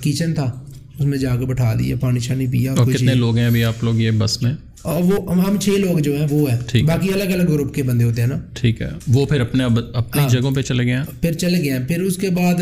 کچن 0.02 0.34
تھا۔ 0.34 0.64
اس 1.00 1.06
میں 1.06 1.18
جا 1.18 1.36
کے 1.36 1.46
بٹھا 1.46 1.74
دیا 1.80 1.96
پانی 1.96 2.20
شانی 2.20 2.48
پیا 2.48 2.76
کتنے 2.76 3.14
لوگ 3.14 3.38
ہیں 3.38 3.46
ابھی 3.46 3.64
آپ 3.64 3.84
لوگ 3.84 4.00
یہ 4.00 4.12
بس 4.12 4.42
میں؟ 4.42 4.54
اور 4.82 5.04
وہ 5.04 5.44
ہم 5.44 5.60
چھ 5.60 5.70
لوگ 5.70 6.00
جو 6.00 6.16
ہیں 6.16 6.28
وہ 6.30 6.52
ہیں۔ 6.52 6.84
باقی 6.84 7.14
الگ 7.14 7.24
الگ 7.24 7.44
گروپ 7.44 7.76
کے 7.76 7.84
بندے 7.84 8.04
ہوتے 8.04 8.22
ہیں 8.22 8.30
نا۔ 8.30 8.38
ٹھیک 8.54 8.82
ہے۔ 8.82 8.90
وہ 9.08 9.26
پھر 9.26 9.42
اپنے 9.42 9.64
اپنی 9.94 10.22
ہاں۔ 10.22 10.30
جگہوں 10.30 10.52
پہ 10.52 10.62
چلے 10.62 10.86
گئے 10.86 10.94
ہیں؟ 10.94 11.04
پھر 11.22 11.34
چلے 11.34 11.64
گئے 11.64 11.72
ہیں۔ 11.72 11.88
پھر 11.88 12.02
اس 12.02 12.18
کے 12.18 12.30
بعد 12.30 12.54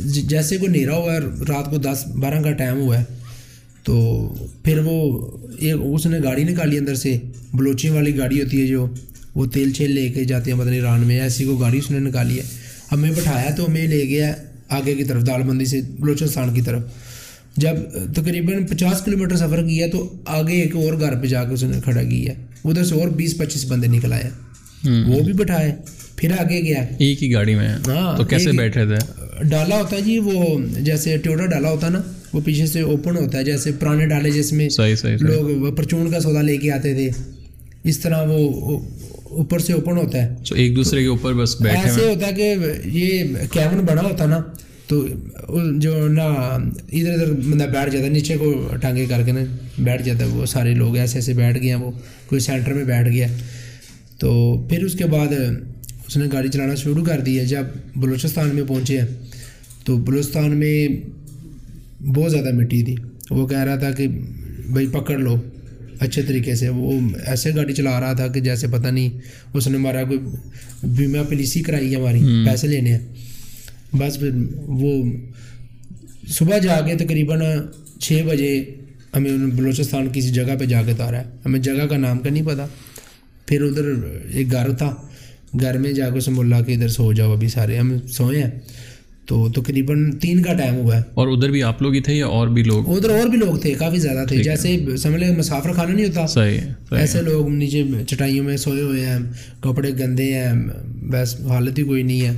ج- 0.00 0.22
جیسے 0.22 0.56
کوئی 0.56 0.72
نیرا 0.72 0.96
ہوا 0.96 1.14
ہے 1.14 1.18
رات 1.48 1.70
کو 1.70 1.76
دس 1.76 2.04
بارہ 2.20 2.42
کا 2.42 2.52
ٹائم 2.52 2.80
ہوا 2.80 2.98
ہے 2.98 3.04
تو 3.82 4.28
پھر 4.62 4.78
وہ 4.84 5.26
ایک 5.58 5.76
اس 5.94 6.06
نے 6.06 6.18
گاڑی 6.24 6.44
نکالی 6.44 6.78
اندر 6.78 6.94
سے۔ 6.94 7.18
بلوچی 7.54 7.88
والی 7.88 8.18
گاڑی 8.18 8.42
ہوتی 8.42 8.60
ہے 8.60 8.66
جو 8.66 8.86
وہ 9.34 9.46
تیل 9.46 9.72
چھیل 9.72 9.90
لے 9.90 10.08
کے 10.08 10.24
جاتے 10.24 10.50
ہیں 10.50 10.58
مدنی 10.58 10.80
ران 10.80 11.00
میں 11.00 11.20
ایسی 11.20 11.44
کو 11.44 11.56
گاڑی 11.56 11.78
اس 11.78 11.90
نے 11.90 11.98
نکالی 11.98 12.38
ہے۔ 12.38 12.42
ہمیں 12.92 13.10
بٹھایا 13.10 13.50
تو 13.50 13.68
ہمیں 13.68 13.86
لے 13.86 14.04
گیا 14.08 14.34
آگے 14.68 14.94
کی 14.94 15.04
طرف 15.04 15.26
دال 15.26 15.42
بندی 15.42 15.64
سے 15.64 15.80
بلوچستان 16.00 16.54
کی 16.54 16.62
طرف۔ 16.62 16.82
جب 17.58 17.76
تقریباً 18.14 18.66
پچاس 18.66 19.00
کلو 19.02 19.18
میٹر 19.18 19.36
سفر 19.36 19.62
کیا 19.68 19.86
تو 19.92 20.12
آگے 20.26 20.52
ایک 20.52 20.76
اور 20.76 21.00
گھر 21.00 21.16
پہ 21.16 21.26
جا 21.26 21.44
کے 21.44 21.54
اس 21.54 21.62
نے 21.62 21.80
کھڑا 21.84 22.02
کیا۔ 22.02 22.32
ادھر 22.64 22.84
سے 22.84 22.94
اور 22.94 23.08
بیس 23.08 23.38
پچیس 23.38 23.64
بندے 23.64 23.86
نکل 23.86 24.12
آئے۔ 24.12 24.30
وہ 25.08 25.20
بھی 25.20 25.32
بٹھائے۔ 25.32 25.74
پھر 26.16 26.30
آگے 26.38 26.60
گیا۔ 26.60 26.84
ایک 26.98 27.22
ہی 27.22 27.32
گاڑی 27.32 27.54
میں۔ 27.54 27.68
ہاں 27.68 28.16
تو 28.16 28.24
کیسے 28.24 28.52
بیٹھے 28.52 28.86
تھے؟ 28.86 28.94
ڈالا 29.48 29.80
ہوتا 29.80 29.96
ہے 29.96 30.00
جی 30.00 30.18
وہ 30.18 30.58
جیسے 30.80 31.16
ٹیوڈا 31.16 31.46
ڈالا 31.46 31.70
ہوتا 31.70 31.88
نا 31.88 32.02
وہ 32.32 32.40
پیچھے 32.44 32.66
سے 32.66 32.80
اوپن 32.80 33.16
ہوتا 33.16 33.38
ہے 33.38 33.44
جیسے 33.44 33.72
پرانے 33.72 34.06
ڈالے 34.06 34.30
جس 34.30 34.52
میں 34.52 34.68
صحیح 34.68 34.94
صحیح 34.94 35.16
لوگ 35.20 35.74
پرچون 35.74 36.10
کا 36.10 36.20
سودا 36.20 36.42
لے 36.42 36.56
کے 36.56 36.72
آتے 36.72 36.94
تھے۔ 36.94 37.10
اس 37.84 37.98
طرح 37.98 38.22
وہ 38.22 38.60
او- 38.60 38.88
اوپر 39.24 39.58
سے 39.58 39.72
اوپن 39.72 39.96
ہوتا 39.96 40.22
ہے۔ 40.22 40.34
ایک 40.54 40.76
دوسرے 40.76 41.00
کے 41.00 41.06
اوپر 41.06 41.32
بس 41.32 41.60
بیٹھے 41.60 41.88
ایسے 41.88 42.00
ہوتا 42.00 42.26
ہے 42.26 42.32
کہ 42.32 42.54
یہ 42.84 43.22
کیبن 43.52 43.80
بنا 43.80 44.02
ہوتا 44.02 44.26
نا 44.26 44.40
تو 44.88 45.06
جو 45.78 46.08
نا 46.08 46.24
ادھر 46.92 47.12
ادھر 47.12 47.32
بندہ 47.32 47.64
بیٹھ 47.64 47.90
جاتا 47.90 48.04
ہے 48.04 48.10
نیچے 48.10 48.36
کو 48.36 48.68
ٹانگے 48.80 49.06
کر 49.08 49.22
کے 49.26 49.32
نا 49.32 49.40
بیٹھ 49.78 50.02
جاتا 50.02 50.24
ہے 50.24 50.30
وہ 50.30 50.46
سارے 50.46 50.74
لوگ 50.74 50.96
ایسے 50.96 51.18
ایسے 51.18 51.32
بیٹھ 51.32 51.58
گئے 51.62 51.68
ہیں 51.68 51.76
وہ 51.76 51.90
کوئی 52.26 52.40
سینٹر 52.40 52.72
میں 52.72 52.84
بیٹھ 52.84 53.08
گیا۔ 53.08 53.26
تو 54.18 54.30
پھر 54.70 54.84
اس 54.84 54.92
کے 54.92 55.06
بعد 55.06 55.26
اس 56.08 56.16
نے 56.16 56.26
گاڑی 56.32 56.48
چلانا 56.48 56.74
شروع 56.74 57.04
کر 57.04 57.20
دی 57.20 57.38
ہے 57.38 57.44
جب 57.44 57.64
بلوچستان 57.96 58.48
میں 58.54 58.62
پہنچے 58.68 59.00
ہیں۔ 59.00 59.06
تو 59.84 59.96
بلوچستان 59.96 60.56
میں 60.56 60.88
بہت 62.02 62.30
زیادہ 62.32 62.54
مٹی 62.54 62.82
تھی۔ 62.82 62.96
وہ 63.30 63.46
کہہ 63.46 63.64
رہا 63.64 63.76
تھا 63.76 63.90
کہ 63.90 64.06
بھائی 64.70 64.86
پکڑ 64.86 65.18
لو 65.18 65.36
اچھے 66.00 66.22
طریقے 66.22 66.54
سے۔ 66.54 66.68
وہ 66.68 66.92
ایسے 67.26 67.50
گاڑی 67.56 67.72
چلا 67.74 68.00
رہا 68.00 68.12
تھا 68.12 68.26
کہ 68.28 68.40
جیسے 68.40 68.66
پتہ 68.66 68.88
نہیں 68.88 69.10
اس 69.54 69.68
نے 69.68 69.76
ہمارا 69.78 70.02
کوئی 70.02 70.18
بیمہ 70.82 71.18
پالیسی 71.28 71.62
کرائی 71.62 71.90
ہے 71.90 71.96
ہماری۔ 71.96 72.20
پیسے 72.46 72.66
لینے 72.66 72.90
ہیں۔ 72.92 73.06
بس 73.92 74.20
پھر 74.20 74.30
وہ 74.52 75.04
صبح 76.28 76.58
جا 76.58 76.80
کے 76.80 76.94
تقریباً 76.94 77.40
چھ 78.00 78.22
بجے 78.26 78.64
ہمیں 79.16 79.30
بلوچستان 79.56 80.08
کسی 80.12 80.28
جگہ 80.28 80.56
پہ 80.58 80.64
جا 80.64 80.82
کے 80.82 80.90
اتارا 80.90 81.18
ہے۔ 81.18 81.24
ہمیں 81.46 81.60
جگہ 81.60 81.86
کا 81.90 81.96
نام 81.96 82.18
کا 82.18 82.30
نہیں 82.30 82.46
پتہ 82.46 82.62
پھر 83.46 83.62
ادھر 83.62 83.84
ایک 84.32 84.52
گھر 84.52 84.72
تھا۔ 84.72 84.96
گھر 85.60 85.78
میں 85.78 85.92
جا 85.92 86.10
کے 86.10 86.18
اسے 86.18 86.30
بولا 86.30 86.60
کہ 86.60 86.72
ادھر 86.72 86.88
سو 86.88 87.12
جاؤ 87.12 87.32
ابھی 87.32 87.48
سارے۔ 87.48 87.78
ہم 87.78 88.06
سوئے 88.08 88.42
ہیں۔ 88.42 88.50
تو 89.26 89.48
تقریباً 89.48 90.10
تین 90.12 90.42
کا 90.42 90.52
ٹائم 90.52 90.74
ہوا 90.74 90.96
ہے۔ 90.96 91.02
اور 91.14 91.28
ادھر 91.28 91.50
بھی 91.50 91.62
آپ 91.62 91.82
لوگ 91.82 91.94
ہی 91.94 92.00
تھے 92.00 92.14
یا 92.14 92.26
اور 92.26 92.48
بھی 92.48 92.62
لوگ؟ 92.62 92.96
ادھر 92.96 93.10
اور 93.10 93.28
بھی 93.28 93.38
لوگ 93.38 93.56
تھے 93.56 93.74
کافی 93.74 93.98
زیادہ 93.98 94.26
تھے۔ 94.26 94.42
جیسے 94.42 94.84
سمجھ 94.98 95.20
لیں 95.20 95.36
مسافر 95.36 95.72
خانہ 95.72 95.94
نہیں 95.94 96.06
ہوتا۔ 96.06 96.26
صحیح 96.26 96.58
ایسے 96.90 97.22
لوگ 97.22 97.48
نیچے 97.48 97.84
چٹائیوں 98.06 98.44
میں 98.44 98.56
سوئے 98.56 98.82
ہوئے 98.82 99.06
ہیں 99.06 99.18
کپڑے 99.60 99.90
گندے 99.98 100.34
ہیں 100.34 100.52
بس 101.10 101.40
حالت 101.40 101.78
ہی 101.78 101.84
کوئی 101.84 102.02
نہیں 102.02 102.22
ہے۔ 102.22 102.32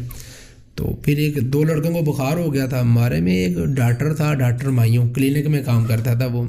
تو 0.81 0.97
پھر 1.03 1.16
ایک 1.16 1.37
دو 1.37 1.64
لڑکوں 1.64 2.03
کو 2.03 2.12
بخار 2.12 2.37
ہو 2.37 2.55
گیا 2.55 2.66
تھا 2.66 2.81
ہمارے 2.81 3.21
میں، 3.21 3.33
ایک 3.33 3.59
ڈاکٹر 3.64 4.14
تھا، 4.14 4.35
ڈاکٹر 4.35 4.69
مائیوں، 4.69 5.09
کلینک 5.09 5.47
میں 5.47 5.62
کام 5.66 5.85
کرتا 5.85 6.14
تھا 6.14 6.27
وہ۔ 6.27 6.47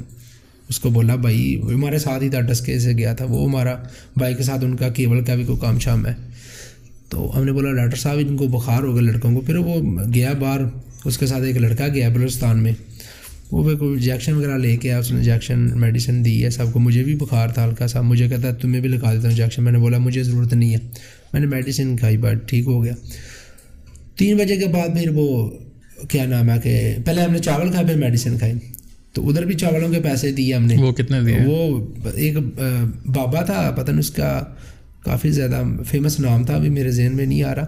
اس 0.68 0.80
کو 0.80 0.90
بولا، 0.90 1.14
بھائی، 1.14 1.56
وہ 1.56 1.72
ہمارے 1.72 1.98
ساتھ 1.98 2.22
ہی 2.22 2.28
تھا 2.28 2.40
ڈسکے 2.40 2.78
سے 2.78 2.92
گیا 2.92 3.14
تھا 3.14 3.24
وہ 3.24 3.48
ہمارا۔ 3.48 3.76
بھائی 4.16 4.34
کے 4.34 4.42
ساتھ 4.42 4.64
ان 4.64 4.76
کا 4.76 4.88
کیبل 4.88 5.24
کا 5.24 5.34
بھی 5.34 5.44
کوئی 5.44 5.58
کام 5.60 5.78
شام 5.78 6.06
ہے۔ 6.06 6.12
تو 7.08 7.38
ہم 7.38 7.44
نے 7.44 7.52
بولا، 7.52 7.72
ڈاکٹر 7.72 7.96
صاحب، 7.96 8.18
ان 8.18 8.36
کو 8.36 8.46
بخار 8.46 8.82
ہو 8.82 8.92
گیا 8.92 9.02
لڑکوں 9.02 9.34
کو۔ 9.34 9.40
پھر 9.40 9.56
وہ 9.56 9.98
گیا 10.14 10.32
باہر، 10.32 10.60
اس 11.04 11.18
کے 11.18 11.26
ساتھ 11.26 11.42
ایک 11.42 11.56
لڑکا 11.56 11.88
گیا 11.88 12.08
بلوچستان 12.08 12.62
میں۔ 12.62 12.72
وہ 13.50 13.68
بھی 13.68 13.76
کوئی 13.76 13.92
انجیکشن 13.92 14.32
وغیرہ 14.34 14.58
لے 14.58 14.76
کے 14.76 14.90
آیا، 14.90 14.98
اس 14.98 15.10
نے 15.10 15.18
انجیکشن 15.18 15.70
میڈیسن 15.74 16.24
دی 16.24 16.44
ہے 16.44 16.50
سب 16.50 16.72
کو۔ 16.72 16.78
مجھے 16.78 17.04
بھی 17.04 17.14
بخار 17.14 17.48
تھا، 17.48 17.64
ہلکا 17.64 17.86
سا۔ 17.86 18.00
مجھے 18.00 18.28
کہتا 18.28 18.48
ہے، 18.48 18.54
تمہیں 18.54 18.80
بھی 18.80 18.88
لگا 18.88 19.12
دیتا 19.12 19.22
ہوں 19.22 19.30
انجیکشن 19.30 19.64
میں 19.64 19.72
نے 19.72 19.78
بولا، 19.78 19.98
مجھے 19.98 20.22
ضرورت 20.22 20.54
نہیں 20.54 20.72
ہے۔ 20.72 20.78
میں 21.32 21.40
نے 21.40 21.46
میڈیسن 21.46 21.96
کھائی 21.96 22.16
بٹ 22.16 22.48
ٹھیک 22.48 22.66
ہو 22.66 22.84
گیا۔ 22.84 22.92
تین 24.16 24.36
بجے 24.36 24.56
کے 24.56 24.66
بعد 24.66 24.88
پھر 24.88 25.10
وہ 25.14 25.50
کیا 26.08 26.24
نام 26.26 26.50
ہے 26.50 26.58
کہ 26.62 26.96
پہلے 27.04 27.22
ہم 27.22 27.32
نے 27.32 27.38
چاول 27.38 27.70
کھائے 27.70 27.86
پھر 27.86 27.96
میڈیسن 27.96 28.38
کھائی۔ 28.38 28.52
تو 29.12 29.28
ادھر 29.28 29.44
بھی 29.44 29.54
چاولوں 29.54 29.88
کے 29.88 30.00
پیسے 30.00 30.32
دیے 30.32 30.54
ہم 30.54 30.64
نے۔ 30.64 30.76
وہ 30.76 30.92
کتنے 30.92 31.20
دیے؟ 31.20 31.38
وہ 31.46 31.86
ایک 32.14 32.36
بابا 33.06 33.42
تھا 33.42 33.70
پتہ 33.76 33.90
نہیں 33.90 34.00
اس 34.00 34.10
کا 34.10 34.42
کافی 35.04 35.30
زیادہ 35.30 35.62
فیمس 35.88 36.20
نام 36.20 36.44
تھا 36.44 36.54
ابھی 36.54 36.68
میرے 36.68 36.90
ذہن 36.90 37.16
میں 37.16 37.26
نہیں 37.26 37.42
آ 37.42 37.54
رہا۔ 37.54 37.66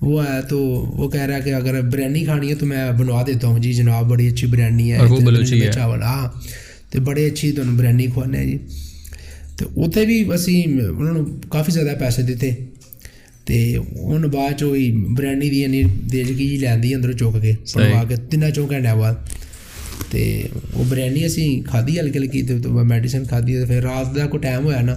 وہ 0.00 0.20
آیا 0.20 0.40
تو 0.40 0.58
وہ 0.96 1.08
کہہ 1.08 1.20
رہا 1.20 1.36
ہے 1.36 1.40
کہ 1.40 1.54
اگر 1.54 1.80
بریانی 1.80 2.24
کھانی 2.24 2.50
ہے 2.50 2.54
تو 2.54 2.66
میں 2.66 2.92
بنوا 2.92 3.22
دیتا 3.26 3.48
ہوں۔ 3.48 3.58
جی 3.58 3.72
جناب 3.72 4.04
بڑی 4.06 4.28
اچھی 4.28 4.46
بریانی 4.46 4.92
ہے 4.92 4.98
چاول 5.72 6.02
ہاں۔ 6.02 6.28
تو 6.90 7.00
بڑی 7.00 7.24
اچھی 7.24 7.52
تمہیں 7.52 7.78
بریانی 7.78 8.06
کھوانے 8.06 8.46
جی۔ 8.46 8.58
تو 9.56 9.82
اتنے 9.82 10.04
بھی 10.04 10.32
اسی 10.34 10.62
انہوں 10.64 11.12
نے 11.14 11.20
کافی 11.48 11.72
زیادہ 11.72 11.96
پیسے 12.00 12.22
دیتے۔ 12.22 12.50
تو 13.44 13.54
ہوں 13.96 14.26
بعد 14.32 14.58
چھ 14.58 14.90
بریانی 15.16 15.48
بھی 15.50 15.64
انج 15.64 16.28
کی 16.28 16.48
جی 16.48 16.56
لینی 16.56 16.94
اندر 16.94 17.12
چک 17.12 17.40
کے 17.42 17.52
سوا 17.66 18.02
کے 18.08 18.16
تین 18.30 18.44
چو 18.54 18.66
گھنٹے 18.66 18.94
بعد 18.98 19.14
تو 20.10 20.18
وہ 20.74 20.84
بریانی 20.88 21.24
اُسی 21.24 21.48
کھادی 21.66 21.98
ہلکی 22.00 22.18
ہلکی 22.18 22.42
بعد 22.42 22.84
میڈیسن 22.84 23.24
کھدی 23.24 23.58
تو 23.60 23.66
پھر 23.66 23.82
رات 23.82 24.14
کا 24.16 24.26
کوئی 24.26 24.42
ٹائم 24.42 24.64
ہوا 24.64 24.80
نا 24.80 24.96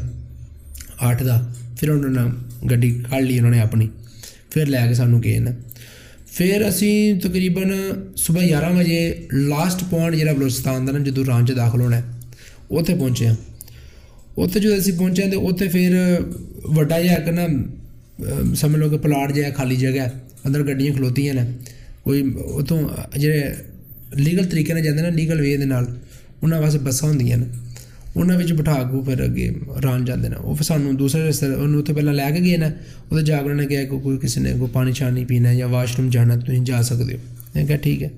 اٹھ 0.99 1.23
کا 1.23 1.39
پھر 1.79 1.89
انہوں 1.89 2.11
نے 2.11 2.75
گی 2.81 2.91
لی 3.21 3.37
انہوں 3.37 3.51
نے 3.51 3.59
اپنی 3.61 3.87
پھر 4.49 4.65
لے 4.65 4.87
کے 4.87 4.93
سامنے 4.93 5.19
کے 5.21 5.37
پھر 6.27 6.61
اِسی 6.61 6.91
تقریباً 7.23 7.71
صبح 8.15 8.43
یار 8.43 8.71
بجے 8.71 9.01
لاسٹ 9.31 9.83
پوائنٹ 9.89 10.15
جا 10.15 10.31
بلوچستان 10.31 10.85
کا 10.85 10.91
نا 10.91 11.03
جدو 11.03 11.23
رامچ 11.27 11.51
داخل 11.55 11.81
ہونا 11.81 11.97
ہے 11.97 12.01
اتنے 12.69 12.95
پہنچے 12.95 13.25
ہیں 13.25 13.35
اتنے 14.37 14.61
جی 14.61 14.67
اُسی 14.67 14.91
پہنچے 14.91 15.29
تو 15.31 15.47
اتنے 15.47 15.67
پھر 15.67 15.97
واڈا 16.75 17.01
جا 17.01 17.19
کر 17.25 17.31
ਸਮਝ 18.54 18.76
ਲਓ 18.76 18.88
ਕਿ 18.90 18.98
ਪਲਾਟ 18.98 19.32
ਜਿਹਾ 19.32 19.50
ਖਾਲੀ 19.50 19.76
ਜਗ੍ਹਾ 19.76 20.04
ਹੈ, 20.04 20.12
ਅੰਦਰ 20.46 20.62
ਗੱਡੀਆਂ 20.62 20.92
ਖਲੋਤੀਆਂ 20.94 21.34
ਨੇ 21.34 21.44
ਕੋਈ 22.04 22.22
ਉਤੋਂ 22.36 22.78
ਜਿਹੜੇ 23.18 23.54
ਲੀਗਲ 24.16 24.44
ਤਰੀਕੇ 24.44 24.72
ਨਾਲ 24.72 24.82
ਜਾਂਦੇ 24.82 25.02
ਨੇ 25.02 25.10
ਲੀਗਲ 25.10 25.40
ਵੇ 25.40 25.56
ਦੇ 25.56 25.64
ਨਾਲ 25.64 25.86
ਉਹਨਾਂ 26.42 26.60
ਵਾਸਤੇ 26.60 26.78
ਬੱਸਾਂ 26.78 27.08
ਹੁੰਦੀਆਂ 27.08 27.38
ਨੇ 27.38 27.46
ਉਹਨਾਂ 28.16 28.36
ਵਿੱਚ 28.38 28.52
ਬਿਠਾ 28.52 28.72
ਕੇ 28.82 28.96
ਉਹ 28.96 29.04
ਫਿਰ 29.04 29.24
ਅੱਗੇ 29.24 29.50
ਰਾਂ 29.82 29.98
ਜਾਂਦੇ 30.00 30.28
ਨੇ 30.28 30.36
ਉਹ 30.36 30.54
ਫਿਰ 30.54 30.64
ਸਾਨੂੰ 30.64 30.96
ਦੂਸਰੇ 30.96 31.26
ਰਸਤੇ 31.28 31.46
ਉਹਨੂੰ 31.46 31.78
ਉੱਥੇ 31.80 31.92
ਪਹਿਲਾਂ 31.92 32.14
ਲੈ 32.14 32.30
ਕੇ 32.30 32.40
ਗਏ 32.40 32.56
ਨੇ 32.56 32.70
ਉਹਦੇ 33.12 33.22
ਜਾ 33.22 33.36
ਕੇ 33.36 33.42
ਉਹਨਾਂ 33.42 33.56
ਨੇ 33.56 33.66
ਕਿਹਾ 33.66 33.84
ਕਿ 33.84 33.98
ਕੋਈ 33.98 34.18
ਕਿਸੇ 34.18 34.40
ਨੇ 34.40 34.52
ਕੋਈ 34.52 34.68
ਪਾਣੀ 34.68 34.92
ਛਾਣੀ 34.92 35.24
ਪੀਣਾ 35.24 35.48
ਹੈ 35.48 35.54
ਜਾਂ 35.54 35.68
ਵਾਸ਼ਰੂਮ 35.68 36.10
ਜਾਣਾ 36.10 36.36
ਤੁਸੀਂ 36.36 36.60
ਜਾ 36.62 36.82
ਸਕਦੇ 36.82 37.14
ਹੋ 37.14 37.18
ਮੈਂ 37.56 37.64
ਕਿਹਾ 37.66 37.78
ਠੀਕ 37.78 38.02
ਹੈ 38.02 38.10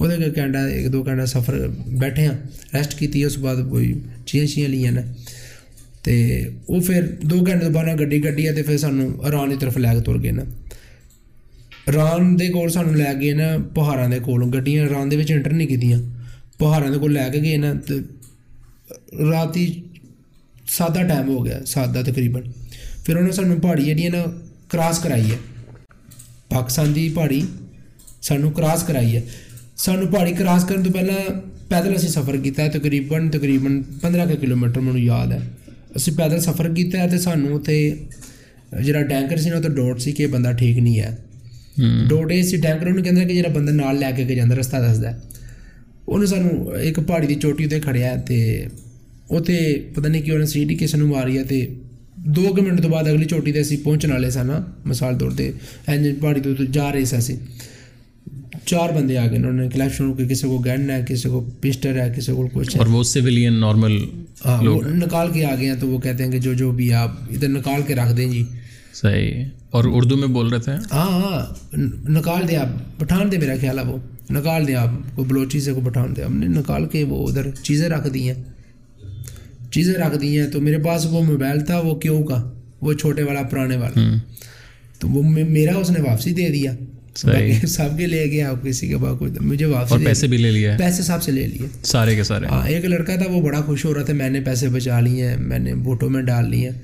ਉਹਦੇ 0.00 0.16
ਕੇ 0.16 0.30
ਘੰਟਾ 0.40 0.66
ਇੱਕ 0.68 0.88
ਦੋ 0.88 1.04
ਘੰਟਾ 1.04 1.24
ਸਫ਼ਰ 1.24 1.68
ਬੈਠੇ 1.98 2.26
ਹਾਂ 2.26 2.34
ਰੈਸਟ 2.74 2.94
ਕੀਤੀ 2.94 3.24
ਉਸ 3.24 3.34
ਤੋਂ 3.34 3.42
ਬਾਅਦ 3.42 3.68
ਕੋਈ 3.68 3.94
ਚੀਆਂ 4.26 4.46
ਚੀਆਂ 4.46 4.68
ਲਈਆਂ 4.68 4.92
ਨੇ 4.92 5.02
تو 6.01 6.11
وہ 6.67 6.79
پھر 6.81 7.05
دو 7.21 7.39
گھنٹے 7.39 7.65
کے 7.65 7.71
بعد 7.71 7.83
نہ 7.83 7.95
گڈی 7.95 8.21
کران 8.21 9.49
کی 9.49 9.55
طرف 9.59 9.77
لے 9.77 9.87
کے 9.93 10.01
تر 10.01 10.21
گئے 10.23 10.31
نا 10.31 10.43
آرام 11.87 12.35
دور 12.37 12.69
سو 12.69 12.83
لے 12.83 13.03
گئے 13.21 13.33
نا 13.33 13.57
پہارا 13.73 14.07
کو 14.21 14.35
گڈیاں 14.35 14.85
آرام 14.85 15.09
دن 15.09 15.21
اینٹر 15.29 15.51
نہیں 15.51 15.67
کیتیاں 15.67 15.99
پہارا 16.57 16.97
کو 16.97 17.07
لے 17.07 17.19
کے 17.33 17.41
گئے 17.41 17.57
نا 17.57 17.73
رات 19.31 19.57
سات 20.67 20.95
کا 20.95 21.03
ٹائم 21.03 21.27
ہو 21.27 21.45
گیا 21.45 21.65
سات 21.65 21.93
کا 21.93 22.01
تقریباً 22.01 22.43
پھر 23.05 23.15
انہوں 23.15 23.27
نے 23.27 23.31
سنوں 23.31 23.59
پہاڑی 23.59 23.85
جہی 23.85 24.03
ہے 24.03 24.09
نا 24.09 24.23
کراس 24.67 24.99
کرائی 24.99 25.31
ہے 25.31 25.37
پاکستان 26.49 26.93
کی 26.93 27.09
پہاڑی 27.15 27.41
سنوں 28.21 28.51
کراس 28.51 28.83
کرائی 28.83 29.15
ہے 29.15 29.21
سنوں 29.77 30.11
پہاڑی 30.11 30.33
کراس 30.33 30.65
کرنے 30.65 30.89
پہ 30.89 30.99
پیدل 31.67 31.93
اِسے 31.93 32.07
سفر 32.07 32.37
کیا 32.37 32.67
تقریباً 32.73 33.29
تقریباً 33.29 33.81
پندرہ 34.01 34.35
کلو 34.41 34.55
میٹر 34.55 34.79
منہ 34.79 34.99
یاد 34.99 35.27
ہے 35.27 35.39
اُس 35.95 36.03
سے 36.03 36.11
پیدل 36.11 36.39
سفر 36.39 36.73
کیا 36.75 37.05
تو 37.11 37.17
سانوں 37.17 37.53
اتنے 37.55 37.89
جا 38.83 39.01
ڈر 39.01 39.37
سات 39.37 39.67
ڈوٹ 39.75 40.01
سی 40.01 40.11
کہ 40.11 40.27
بندہ 40.27 40.51
ٹھیک 40.51 40.77
نہیں 40.77 40.99
ہے 40.99 41.15
ڈوٹ 42.09 42.31
یہ 42.31 42.41
سی 42.43 42.57
ٹینکر 42.57 43.01
کہنا 43.01 43.23
کہ 43.23 43.41
جا 43.41 43.49
بند 43.53 43.69
لے 43.69 44.11
کے 44.17 44.35
جان 44.35 44.51
رستا 44.51 44.79
دستا 44.81 45.09
انہوں 45.09 46.19
نے 46.19 46.25
سانوں 46.25 46.77
ایک 46.77 46.99
پہاڑی 47.07 47.27
کی 47.27 47.35
چوٹی 47.35 47.63
اتنے 47.63 47.79
کھڑا 47.79 47.99
ہے 47.99 48.67
وہ 49.29 49.39
پتا 49.95 50.07
نہیں 50.07 50.21
کہ 50.21 50.31
انہیں 50.31 50.45
سیٹ 50.45 50.71
ہی 50.71 50.75
کسی 50.77 50.97
نے 50.97 51.03
ماری 51.03 51.37
ہے 51.37 51.43
تو 51.43 51.55
دو 52.15 52.53
منٹ 52.61 52.81
تو 52.83 52.89
بعد 52.89 53.07
اگلی 53.07 53.25
چوٹی 53.25 53.51
تھی 53.51 53.77
پہنچنے 53.77 54.13
والے 54.13 54.29
سر 54.29 54.49
مسال 54.85 55.17
طور 55.19 55.31
پہ 55.37 55.51
ای 55.87 56.13
پہ 56.13 56.33
تو 56.43 56.63
جا 56.71 56.91
رہے 56.93 57.05
سی 57.05 57.35
چار 58.65 58.89
بندے 58.89 59.17
آ 59.17 59.27
گئے 59.27 59.37
انہوں 59.37 59.53
نے 59.53 59.67
کلپشن 59.69 60.05
روکے 60.05 60.27
کسی 60.27 60.47
کو 60.47 60.57
گین 60.57 60.89
ہے 60.89 61.01
کسی 61.07 61.29
کو 61.29 61.49
پسٹر 61.61 61.99
ہے 62.01 62.11
کسی 62.17 62.31
کو 62.31 62.47
وہ 64.45 64.81
نکال 64.89 65.31
کے 65.33 65.45
آ 65.45 65.55
گئے 65.55 65.69
ہیں 65.69 65.75
تو 65.79 65.87
وہ 65.87 65.99
کہتے 65.99 66.23
ہیں 66.23 66.31
کہ 66.31 66.39
جو 66.39 66.53
جو 66.53 66.71
بھی 66.71 66.93
آپ 66.93 67.11
ادھر 67.29 67.47
نکال 67.47 67.81
کے 67.87 67.95
رکھ 67.95 68.17
دیں 68.17 68.31
جی۔ 68.31 68.43
صحیح۔ 68.93 69.45
اور 69.69 69.83
اردو 69.87 70.17
میں 70.17 70.27
بول 70.27 70.49
رہے 70.49 70.59
تھے؟ 70.59 70.71
ہاں 70.71 71.11
ہاں 71.11 71.53
نکال 72.09 72.47
دیں 72.47 72.55
آپ 72.55 72.99
پٹھان 72.99 73.31
دیں 73.31 73.39
میرا 73.39 73.53
خیال 73.61 73.79
ہے 73.79 73.83
وہ۔ 73.83 73.97
نکال 74.29 74.67
دیں 74.67 74.75
آپ 74.75 74.89
کو 75.15 75.23
بلوچی 75.23 75.59
سے 75.59 75.73
کو 75.73 75.81
پٹھان 75.85 76.15
دیں۔ 76.15 76.23
ہم 76.23 76.37
نے 76.37 76.47
نکال 76.47 76.85
کے 76.85 77.03
وہ 77.03 77.27
ادھر 77.27 77.51
چیزیں 77.63 77.89
رکھ 77.89 78.09
دی 78.13 78.31
ہیں۔ 78.31 78.43
چیزیں 79.71 79.93
رکھ 79.93 80.17
دی 80.17 80.39
ہیں 80.39 80.47
تو 80.47 80.61
میرے 80.61 80.77
پاس 80.77 81.05
وہ 81.05 81.21
موبائل 81.21 81.59
تھا 81.59 81.79
وہ 81.79 81.95
کیوں 81.95 82.23
کا؟ 82.23 82.51
وہ 82.81 82.93
چھوٹے 82.93 83.23
والا 83.23 83.41
پرانے 83.43 83.75
والا۔ 83.77 84.17
تو 84.99 85.09
وہ 85.09 85.23
میرا 85.23 85.77
اس 85.77 85.89
نے 85.91 86.01
واپسی 86.01 86.31
دے 86.31 86.49
دیا۔ 86.49 86.75
صاحب 87.15 87.97
کے 87.97 88.07
لے 88.07 88.23
گیا 88.31 88.49
آپ 88.49 88.63
کسی 88.63 88.87
کے 88.87 88.97
باپ 88.97 89.23
مجھے 89.41 89.65
واپس 89.65 89.91
اور 89.91 89.99
پیسے 90.05 90.27
بھی 90.27 90.37
لے 90.37 90.51
لیے۔ 90.51 90.71
پیسے 90.79 91.03
صاحب 91.03 91.23
سے 91.23 91.31
لے 91.31 91.47
لیے۔ 91.47 91.67
سارے 91.83 92.15
کے 92.15 92.23
سارے۔ 92.23 92.45
ہاں 92.45 92.67
ایک 92.67 92.85
لڑکا 92.85 93.15
تھا 93.15 93.25
وہ 93.31 93.41
بڑا 93.41 93.61
خوش 93.61 93.85
ہو 93.85 93.93
رہا 93.93 94.03
تھا 94.03 94.13
میں 94.13 94.29
نے 94.29 94.39
پیسے 94.41 94.69
بچا 94.69 94.99
لیے 94.99 95.27
ہیں 95.27 95.37
میں 95.37 95.59
نے 95.59 95.73
بوٹوں 95.75 96.09
میں 96.09 96.21
ڈال 96.21 96.49
لیے 96.49 96.69
ہیں۔ 96.69 96.77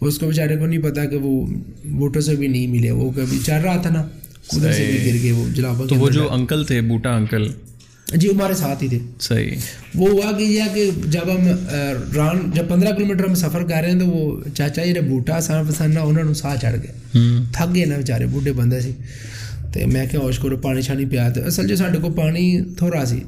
اس 0.00 0.18
کو 0.18 0.26
بیچارے 0.26 0.56
کو 0.56 0.66
نہیں 0.66 0.82
پتا 0.82 1.04
کہ 1.04 1.16
وہ 1.16 1.46
بوٹوں 1.84 2.20
سے 2.20 2.36
بھی 2.36 2.46
نہیں 2.48 2.66
ملے 2.66 2.90
وہ 2.90 3.10
کبھی 3.10 3.38
چڑھ 3.46 3.62
رہا 3.62 3.76
تھا 3.76 3.90
نا 3.90 4.00
ادھر 4.52 4.72
سے 4.72 4.84
بھی 4.92 5.10
گر 5.10 5.22
گئے 5.22 5.32
وہ 5.32 5.48
جلابا 5.54 5.86
تو 5.88 5.94
وہ 5.94 6.08
جو 6.10 6.30
انکل 6.32 6.64
تھے 6.64 6.80
بوٹا 6.80 7.14
انکل۔ 7.16 7.46
جی 8.14 8.28
ہمارے 8.30 8.54
ساتھ 8.54 8.82
ہی 8.82 8.88
تھے۔ 8.88 8.98
صحیح۔ 9.20 9.50
وہ 9.94 10.08
ہوا 10.08 10.30
کہ 10.38 10.42
یہ 10.42 10.62
کہ 10.74 10.90
جب 11.06 11.28
ہم 11.34 11.46
ران 12.16 12.50
جب 12.54 12.68
پندرہ 12.68 12.94
کلو 12.94 13.06
میٹر 13.06 13.24
ہم 13.24 13.34
سفر 13.34 13.62
کر 13.62 13.80
رہے 13.82 13.90
ہیں 13.92 13.98
تو 14.00 14.06
وہ 14.06 14.40
چاچا 14.54 14.84
جی 14.84 15.00
بوٹا 15.08 15.40
سانا 15.40 15.62
پسانا 15.70 16.00
انہوں 16.00 16.24
نے 16.24 16.34
ساہ 16.34 16.56
چڑھ 16.62 16.76
گئے 16.82 17.18
تھک 17.52 17.74
گئے 17.74 17.84
نا 17.84 17.96
بیچارے 17.96 18.26
بوٹے 18.26 18.52
بندے 18.52 18.80
سے 18.80 18.90
تو 19.72 19.86
میں 19.88 20.06
کہوش 20.06 20.38
کرو 20.38 20.56
پانی 20.56 20.82
شانی 20.82 21.04
پیا 21.04 21.28
تو 21.28 21.44
اصل 21.46 21.68
جی 21.68 21.76
ساڈے 21.76 21.98
کو 21.98 22.10
پانی 22.10 22.44
تھوڑا 22.78 22.96
رہا 22.96 23.04
سی 23.06 23.20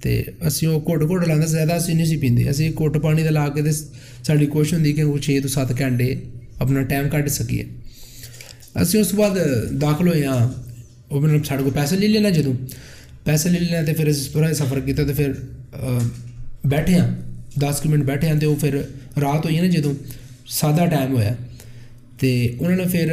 تو 0.00 0.10
اصیں 0.40 0.68
وہ 0.68 0.80
گڈ 0.80 1.02
گوڈ 1.08 1.26
لا 1.28 1.36
زیادہ 1.36 1.72
اصل 1.72 1.96
نہیں 1.96 2.06
سی 2.06 2.16
پی 2.16 2.48
اِسی 2.48 2.68
گھٹ 2.68 3.02
پانی 3.02 3.22
دے 3.22 3.30
لا 3.30 3.48
کے 3.48 3.70
ساڑی 3.72 4.46
کوشش 4.46 4.72
ہوتی 4.74 4.92
کہ 4.92 5.04
وہ 5.04 5.18
چھ 5.18 5.38
ٹو 5.42 5.48
سات 5.48 5.78
گھنٹے 5.78 6.14
اپنا 6.58 6.82
ٹائم 6.82 7.08
کٹ 7.08 7.28
سکے 7.28 7.62
اِس 8.74 9.14
بعد 9.14 9.36
دخل 9.82 10.08
ہوئے 10.08 10.26
ہاں 10.26 10.46
وہ 11.10 11.26
سارے 11.48 11.62
کو 11.62 11.70
پیسے 11.74 11.96
لے 11.96 12.08
لیں 12.08 12.30
جتوں 12.30 12.52
پیسے 13.24 13.48
لے 13.48 13.58
لیاں 13.58 13.82
تو 13.82 13.92
پہرا 13.96 14.52
سفر 14.54 14.80
کیا 14.80 14.94
تو 14.96 15.14
پھر 15.16 15.32
بیٹھے 16.64 16.98
ہاں 16.98 17.08
دس 17.60 17.84
منٹ 17.86 18.04
بیٹھے 18.04 18.28
ہاں 18.28 18.40
تو 18.40 18.54
رات 19.20 19.44
ہوئی 19.44 19.60
نا 19.60 19.66
جد 19.66 19.86
سادہ 20.50 20.86
ٹائم 20.90 21.12
ہوا 21.12 21.34
تو 22.20 22.26
انہوں 22.60 22.76
نے 22.76 22.84
پھر 22.90 23.12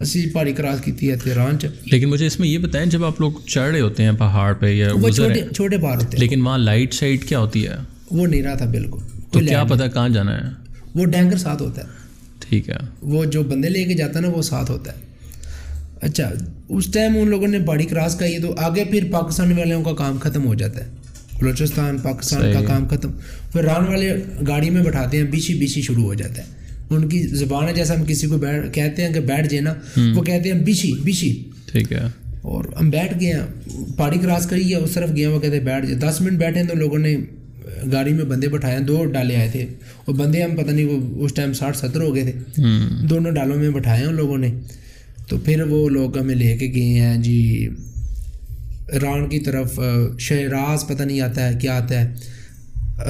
اسی 0.00 0.28
پہاڑی 0.30 0.52
کراس 0.52 0.80
کی 0.80 1.10
ہے 1.10 1.16
تہران 1.16 1.56
لیکن 1.84 2.08
مجھے 2.08 2.26
اس 2.26 2.38
میں 2.40 2.48
یہ 2.48 2.58
بتائیں 2.58 2.84
جب 2.86 3.04
آپ 3.04 3.20
لوگ 3.20 3.40
چڑھے 3.46 3.80
ہوتے 3.80 4.02
ہیں 4.02 4.12
پہاڑ 4.18 4.52
پہ 4.54 4.66
یا 4.66 4.92
وہ 4.94 5.10
چھوٹے 5.10 5.40
چھوٹے 5.54 5.78
پہاڑ 5.78 5.96
ہوتے 5.96 6.16
ہیں 6.16 6.20
لیکن 6.20 6.42
وہاں 6.42 6.58
لائٹ 6.58 6.92
شائٹ 6.92 7.24
کیا 7.24 7.38
ہوتی 7.38 7.66
ہے 7.66 7.76
وہ 8.10 8.26
نہیں 8.26 8.42
رہا 8.42 8.54
تھا 8.54 8.66
بالکل 8.66 9.46
کہاں 9.88 10.08
جانا 10.08 10.36
ہے 10.36 10.50
وہ 10.94 11.06
ڈینگر 11.06 11.36
ساتھ 11.36 11.62
ہوتا 11.62 11.82
ہے 11.82 11.96
ٹھیک 12.40 12.68
ہے 12.68 12.76
وہ 13.02 13.24
جو 13.24 13.42
بندے 13.42 13.68
لے 13.68 13.84
کے 13.84 13.94
جاتا 13.94 14.18
ہے 14.18 14.24
نا 14.24 14.30
وہ 14.30 14.42
ساتھ 14.42 14.70
ہوتا 14.70 14.92
ہے 14.92 15.06
اچھا 16.00 16.32
اس 16.68 16.86
ٹائم 16.86 17.18
ان 17.18 17.28
لوگوں 17.28 17.48
نے 17.48 17.58
باڈی 17.58 17.84
کراس 17.84 18.14
کا 18.14 18.26
یہ 18.26 18.38
تو 18.42 18.54
آگے 18.58 18.84
پھر 18.84 19.04
پاکستانی 19.10 19.54
والوں 19.54 19.84
کا 19.84 19.92
کام 19.92 20.18
ختم 20.18 20.46
ہو 20.46 20.54
جاتا 20.54 20.84
ہے۔ 20.84 20.90
بلوچستان 21.40 21.98
پاکستان 21.98 22.52
کا 22.52 22.60
کام 22.66 22.88
ختم۔ 22.88 23.10
پھر 23.52 23.64
ران 23.64 23.86
والے 23.88 24.16
گاڑی 24.48 24.70
میں 24.70 24.82
بٹھاتے 24.82 25.16
ہیں 25.16 25.24
بیچی 25.24 25.54
بیچی 25.54 25.82
شروع 25.82 26.02
ہو 26.02 26.14
جاتا 26.14 26.42
ہے۔ 26.42 26.46
ان 26.90 27.08
کی 27.08 27.26
زبان 27.26 27.68
ہے 27.68 27.74
جیسا 27.74 27.94
ہم 27.94 28.04
کسی 28.04 28.26
کو 28.26 28.36
بیٹھ 28.38 28.72
کہتے 28.72 29.04
ہیں 29.06 29.14
کہ 29.14 29.20
بیٹھ 29.20 29.48
جائے 29.48 29.60
نا 29.60 29.74
وہ 30.16 30.22
کہتے 30.22 30.52
ہیں 30.52 30.58
بیچی 30.58 30.92
بیچی۔ 31.04 31.44
ٹھیک 31.66 31.92
ہے۔ 31.92 31.98
اور 32.42 32.64
ہم 32.80 32.90
بیٹھ 32.90 33.14
گئے 33.20 33.32
ہیں 33.32 33.40
پہاڑی 33.96 34.18
کراس 34.18 34.46
کری 34.46 34.70
ہے 34.70 34.76
اس 34.76 34.90
طرف 34.90 35.10
گئے 35.16 35.26
ہیں 35.26 35.32
وہ 35.32 35.40
کہتے 35.40 35.56
ہیں 35.56 35.64
بیٹھ 35.64 35.86
جائے 35.86 35.98
دس 35.98 36.20
منٹ 36.20 36.38
بیٹھے 36.38 36.60
ہیں 36.60 36.68
تو 36.68 36.74
لوگوں 36.74 36.98
نے 36.98 37.16
گاڑی 37.92 38.12
میں 38.12 38.24
بندے 38.24 38.48
بٹھائے 38.48 38.76
ہیں 38.76 38.84
دو 38.84 39.04
ڈالے 39.04 39.36
آئے 39.36 39.48
تھے۔ 39.52 39.66
اور 40.04 40.14
بندے 40.14 40.42
ہم 40.42 40.56
پتہ 40.56 40.70
نہیں 40.70 40.86
وہ 40.86 41.24
اس 41.24 41.34
ٹائم 41.34 41.52
ساٹھ 41.52 41.76
ستر 41.76 42.00
ہو 42.00 42.14
گئے 42.14 42.22
تھے۔ 42.22 42.62
دونوں 43.06 43.30
ڈالوں 43.30 43.56
میں 43.56 43.70
بٹھائے 43.70 44.00
ہیں 44.00 44.06
ان 44.06 44.14
لوگوں 44.14 44.38
نے۔ 44.38 44.50
تو 45.28 45.38
پھر 45.38 45.62
وہ 45.62 45.88
لوگ 45.88 46.18
ہمیں 46.18 46.34
لے 46.34 46.56
کے 46.56 46.66
گئے 46.74 47.00
ہیں۔ 47.00 47.16
جی 47.16 47.68
ران 49.02 49.28
کی 49.28 49.38
طرف 49.38 49.80
شہراز 50.18 50.86
پتہ 50.86 51.02
نہیں 51.02 51.20
آتا 51.20 51.48
ہے 51.48 51.54
کیا 51.60 51.76
آتا 51.76 52.00
ہے۔ 52.00 52.14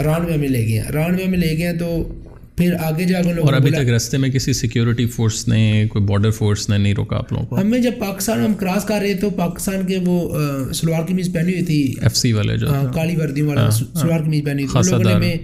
ران 0.05 0.25
میں 0.25 0.35
ہمیں 0.35 0.49
لے 0.49 0.67
گئے 0.67 0.79
ہیں۔ 0.79 0.93
ران 0.93 1.15
میں 1.15 1.27
ہمیں 1.27 1.39
لے 1.39 1.59
گئے 1.59 1.67
ہیں 1.67 1.79
تو 1.79 2.13
پھر 2.57 2.75
آگے 2.81 3.05
جا 3.05 3.23
کے 3.23 3.33
اور 3.33 3.53
ابھی 3.53 3.71
تک 3.71 3.89
رستے 3.89 4.17
میں 4.17 4.29
کسی 4.29 4.53
سیکیورٹی 4.53 5.07
فورس 5.07 5.49
نے 5.49 5.85
کوئی 5.89 6.05
بارڈر 6.05 6.31
فورس 6.31 6.69
نے 6.69 6.79
نہیں 6.79 6.95
روکا 6.95 7.17
آپ 7.17 7.33
لوگوں 7.33 7.47
کو؟ 7.47 7.61
ہمیں 7.61 7.79
جب 7.79 7.91
پاکستان 7.99 8.45
ہم 8.45 8.55
کراس 8.55 8.85
کر 8.85 8.99
رہے 9.03 9.15
تو 9.15 9.31
پاکستان 9.31 9.87
کے 9.87 9.99
وہ 10.07 10.39
سلوار 10.73 11.03
قمیض 11.09 11.33
پہنی 11.33 11.53
ہوئی 11.53 11.65
تھی۔ 11.65 11.95
ایف 12.01 12.17
سی 12.17 12.33
والے 12.33 12.57
جو 12.57 12.67
کالی 12.95 13.17
وردی 13.17 13.43
والا 13.43 13.61
ہاں، 13.61 13.71
سلوار 13.71 14.19
ہاں۔ 14.19 14.27
قمیض 14.27 14.45
پہنی 14.45 14.65
ہوئی 14.65 15.05
تھی۔ 15.05 15.13
ہمیں 15.13 15.37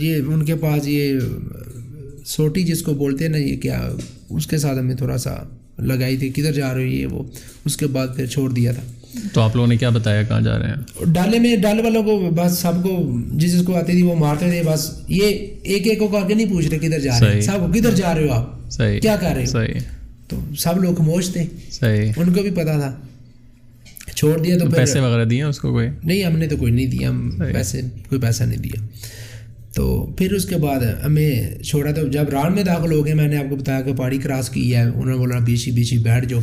یہ 0.00 0.16
ان 0.26 0.44
کے 0.44 0.54
پاس 0.54 0.88
یہ 0.88 1.18
سوٹی 2.26 2.62
جس 2.62 2.82
کو 2.82 2.94
بولتے 2.94 3.24
ہیں 3.24 3.32
نا 3.32 3.38
یہ 3.38 3.56
کیا 3.56 3.88
اس 4.30 4.46
کے 4.46 4.58
ساتھ 4.58 4.78
ہمیں 4.78 4.96
تھوڑا 4.96 5.18
سا 5.18 5.36
لگائی 5.78 6.16
تھی 6.16 6.28
کدھر 6.28 6.52
جا 6.52 6.74
رہی 6.74 7.00
ہے 7.00 7.06
وہ؟ 7.06 7.22
اس 7.64 7.76
کے 7.76 7.86
بعد 7.86 8.06
پھر 8.16 8.26
چھوڑ 8.26 8.50
دیا 8.50 8.72
تھا۔ 8.72 8.82
تو 9.32 9.40
آپ 9.40 9.56
لوگوں 9.56 9.68
نے 9.68 9.76
کیا 9.76 9.88
بتایا 9.88 10.22
کہاں 10.22 10.40
جا 10.40 10.58
رہے 10.58 10.68
ہیں؟ 10.68 11.04
ڈالے 11.12 11.38
میں 11.38 11.56
ڈالے 11.56 11.82
والوں 11.82 12.02
کو 12.02 12.30
بس 12.34 12.58
سب 12.58 12.82
کو 12.82 13.16
جس 13.32 13.52
جس 13.52 13.62
کو 13.66 13.76
آتی 13.76 13.92
تھی 13.92 14.02
وہ 14.02 14.14
مارتے 14.14 14.50
تھے 14.50 14.62
بس 14.66 14.90
یہ 15.08 15.26
ایک 15.62 15.86
ایک 15.86 15.98
کو 15.98 16.08
کر 16.08 16.28
کے 16.28 16.34
نہیں 16.34 16.48
پوچھ 16.48 16.68
رہے 16.68 16.78
کدھر 16.78 17.00
جا 17.00 17.20
رہے 17.20 17.34
ہیں۔ 17.34 17.40
سب 17.40 17.74
کدھر 17.74 17.90
جا 17.90 18.14
رہے 18.14 18.26
ہو 18.26 18.32
آپ؟ 18.32 18.70
صحیح۔ 18.70 19.00
کیا 19.00 19.16
کر 19.16 19.28
رہے 19.28 19.38
ہیں 19.38 19.46
صحیح۔ 19.46 19.80
تو 20.28 20.40
سب 20.58 20.84
لوگ 20.84 20.94
خموش 20.94 21.28
تھے۔ 21.30 21.44
صحیح۔ 21.70 22.12
ان 22.16 22.32
کو 22.32 22.42
بھی 22.42 22.50
پتا 22.50 22.78
تھا۔ 22.78 22.96
چھوڑ 24.14 24.38
دیا 24.38 24.58
تو 24.58 24.70
پیسے 24.70 25.00
وغیرہ 25.00 25.24
دیے 25.24 25.42
اس 25.42 25.58
کو 25.58 25.72
کوئی؟ 25.72 25.88
نہیں 26.04 26.24
ہم 26.24 26.38
نے 26.38 26.46
تو 26.46 26.56
کوئی 26.56 26.72
نہیں 26.72 26.86
دیا 26.86 27.08
ہم 27.08 27.30
پیسے 27.52 27.80
کوئی 28.08 28.20
پیسہ 28.20 28.42
نہیں 28.42 28.58
دیا۔ 28.58 28.86
تو 29.78 30.14
پھر 30.16 30.32
اس 30.32 30.44
کے 30.44 30.56
بعد 30.56 30.80
ہمیں 31.04 31.58
چھوڑا 31.62 31.92
تو 31.92 32.08
جب 32.08 32.24
ران 32.32 32.54
میں 32.54 32.62
داخل 32.62 32.92
ہو 32.92 33.04
گئے، 33.04 33.14
میں 33.14 33.28
نے 33.28 33.36
آپ 33.36 33.50
کو 33.50 33.56
بتایا 33.56 33.80
کہ 33.80 33.92
پہاڑی 33.92 34.18
کراس 34.18 34.50
کی 34.50 34.74
ہے، 34.74 34.82
انہوں 34.82 35.06
نے 35.06 35.16
بولا 35.16 35.38
بیچی 35.38 35.70
بیچی 35.70 35.98
بیٹھ 35.98 36.26
جاؤ۔ 36.26 36.40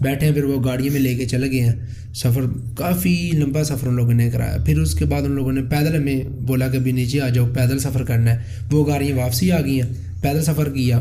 بیٹھے 0.00 0.26
ہیں، 0.26 0.34
پھر 0.34 0.44
وہ 0.44 0.64
گاڑی 0.64 0.88
میں 0.88 1.00
لے 1.00 1.14
کے 1.14 1.26
چلے 1.26 1.50
گئے 1.50 1.60
ہیں۔ 1.60 1.72
سفر 2.14 2.40
کافی 2.76 3.30
لمبا 3.34 3.64
سفر 3.64 3.86
ان 3.86 3.94
لوگوں 3.94 4.12
نے 4.12 4.30
کرایا۔ 4.30 4.56
پھر 4.66 4.78
اس 4.78 4.94
کے 4.94 5.04
بعد 5.04 5.22
ان 5.22 5.30
لوگوں 5.30 5.52
نے 5.52 5.62
پیدل 5.62 5.96
ہمیں 5.96 6.22
بولا 6.40 6.68
کہ 6.68 6.78
بھی 6.78 6.92
نیچے 6.92 7.20
آ 7.20 7.28
جاؤ، 7.28 7.46
پیدل 7.54 7.78
سفر 7.78 8.04
کرنا 8.04 8.32
ہے۔ 8.32 8.42
وہ 8.70 8.86
گاڑیاں 8.86 9.16
واپسی 9.16 9.52
آ 9.52 9.60
گئی 9.60 9.80
ہیں، 9.82 9.88
پیدل 10.22 10.42
سفر 10.42 10.68
کیا۔ 10.68 11.00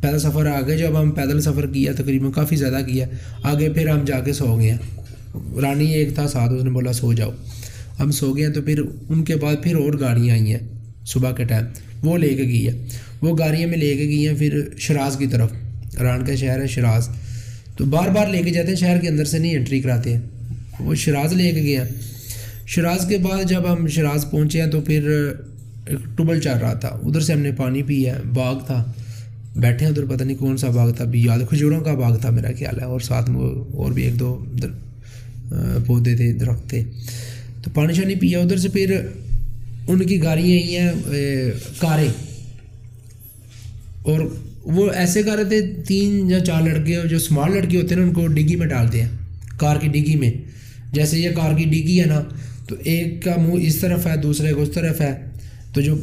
پیدل 0.00 0.18
سفر 0.18 0.46
آگے 0.46 0.76
جب 0.76 1.00
ہم 1.00 1.10
پیدل 1.10 1.40
سفر 1.40 1.66
کیا، 1.66 1.92
تقریباً 1.92 2.30
کافی 2.30 2.56
زیادہ 2.56 2.78
کیا۔ 2.86 3.06
آگے 3.42 3.68
پھر 3.68 3.88
ہم 3.88 4.04
جا 4.04 4.20
کے 4.20 4.32
سو 4.32 4.58
گئے 4.58 4.70
ہیں۔ 4.70 4.78
رانی 5.60 5.94
ایک 5.94 6.14
تھا 6.14 6.28
ساتھ 6.28 6.52
اس 6.52 6.64
نے 6.64 6.70
بولا 6.70 6.92
سو 6.92 7.12
جاؤ۔ 7.12 7.30
ہم 8.00 8.10
سو 8.10 8.36
گئے 8.36 8.46
ہیں 8.46 8.52
تو 8.52 8.62
پھر 8.62 8.82
ان 9.08 9.24
کے 9.24 9.36
بعد 9.36 9.56
پھر 9.62 9.74
اور 9.74 9.92
گاڑیاں 10.00 10.38
آئی 10.38 10.52
ہیں۔ 10.52 10.79
صبح 11.06 11.32
کے 11.32 11.44
ٹائم۔ 11.44 11.64
وہ 12.02 12.18
لے 12.18 12.28
کے 12.28 12.42
گئی 12.42 12.68
ہے۔ 12.68 12.72
وہ 13.22 13.38
گاڑیاں 13.38 13.68
میں 13.68 13.78
لے 13.78 13.96
کے 13.96 14.04
گئی 14.04 14.28
ہیں 14.28 14.34
پھر 14.38 14.60
شراز 14.78 15.16
کی 15.16 15.26
طرف۔ 15.26 15.50
ایران 15.98 16.24
کا 16.24 16.34
شہر 16.34 16.60
ہے 16.60 16.66
شراز 16.66 17.08
تو 17.76 17.84
بار 17.84 18.08
بار 18.08 18.28
لے 18.28 18.42
کے 18.42 18.50
جاتے 18.50 18.68
ہیں، 18.68 18.76
شہر 18.76 18.98
کے 18.98 19.08
اندر 19.08 19.24
سے 19.24 19.38
نہیں 19.38 19.54
انٹری 19.54 19.80
کراتے 19.80 20.14
ہیں۔ 20.14 20.20
وہ 20.80 20.94
شراز 20.94 21.32
لے 21.32 21.52
کے 21.52 21.62
گیا 21.62 21.84
شراز 22.66 23.06
کے 23.08 23.18
بعد 23.18 23.48
جب 23.48 23.72
ہم 23.72 23.86
شراز 23.86 24.26
پہنچے 24.30 24.62
ہیں 24.62 24.70
تو 24.70 24.80
پھر 24.80 25.30
ایک 25.86 26.18
ٹبل 26.18 26.40
چل 26.40 26.58
رہا 26.60 26.74
تھا۔ 26.74 26.88
ادھر 26.88 27.20
سے 27.20 27.32
ہم 27.32 27.38
نے 27.38 27.52
پانی 27.52 27.82
پیا 27.82 28.14
باغ 28.34 28.58
تھا۔ 28.66 28.92
بیٹھے 29.56 29.86
ہیں 29.86 29.92
ادھر، 29.92 30.16
پتہ 30.16 30.24
نہیں 30.24 30.36
کون 30.36 30.56
سا 30.56 30.68
باغ 30.68 30.92
تھا۔ 30.92 31.04
بھی 31.04 31.24
یاد، 31.24 31.38
کھجوروں 31.48 31.80
کا 31.80 31.94
باغ 31.94 32.18
تھا 32.18 32.30
میرا 32.30 32.48
خیال 32.58 32.80
ہے۔ 32.80 32.84
اور 32.84 33.00
ساتھ 33.00 33.30
میں 33.30 33.40
اور 33.72 33.92
بھی 33.92 34.02
ایک 34.02 34.20
دو 34.20 34.44
پودے 35.86 36.16
تھے، 36.16 36.32
درخت 36.32 36.68
تھے۔ 36.68 36.84
تو 37.62 37.70
پانی 37.74 37.94
شانی 37.94 38.14
پیا 38.14 38.38
ادھر 38.38 38.56
سے۔ 38.56 38.68
پھر 38.68 39.00
ان 39.90 40.06
کی 40.06 40.22
گاڑیاں 40.22 40.58
ہی 40.58 40.76
ہیں 40.76 40.92
کاریں۔ 41.78 42.08
اور 44.02 44.20
وہ 44.64 44.90
ایسے 44.90 45.22
کر 45.22 45.36
رہے 45.36 45.44
تھے، 45.44 45.82
تین 45.86 46.30
یا 46.30 46.40
چار 46.40 46.62
لڑکے 46.62 46.96
جو 47.10 47.16
اسمال 47.16 47.52
لڑکے 47.52 47.76
ہوتے 47.76 47.94
ہیں 47.94 48.02
نا، 48.02 48.08
ان 48.08 48.14
کو 48.14 48.26
ڈگی 48.26 48.56
میں 48.56 48.66
ڈالتے 48.66 49.02
ہیں، 49.02 49.08
کار 49.56 49.76
کی 49.76 49.88
ڈگی 49.88 50.16
میں۔ 50.16 50.32
جیسے 50.92 51.18
یہ 51.18 51.30
کار 51.30 51.58
کی 51.58 51.64
ڈگی 51.64 52.00
ہے 52.00 52.06
نا، 52.06 52.22
تو 52.68 52.76
ایک 52.84 53.22
کا 53.22 53.34
منہ 53.36 53.66
اس 53.66 53.76
طرف 53.76 54.06
ہے، 54.06 54.16
دوسرے 54.16 54.54
کا 54.54 54.60
اس 54.60 54.68
طرف 54.74 55.00
ہے۔ 55.00 55.24
تو 55.72 55.80
جو 55.80 55.98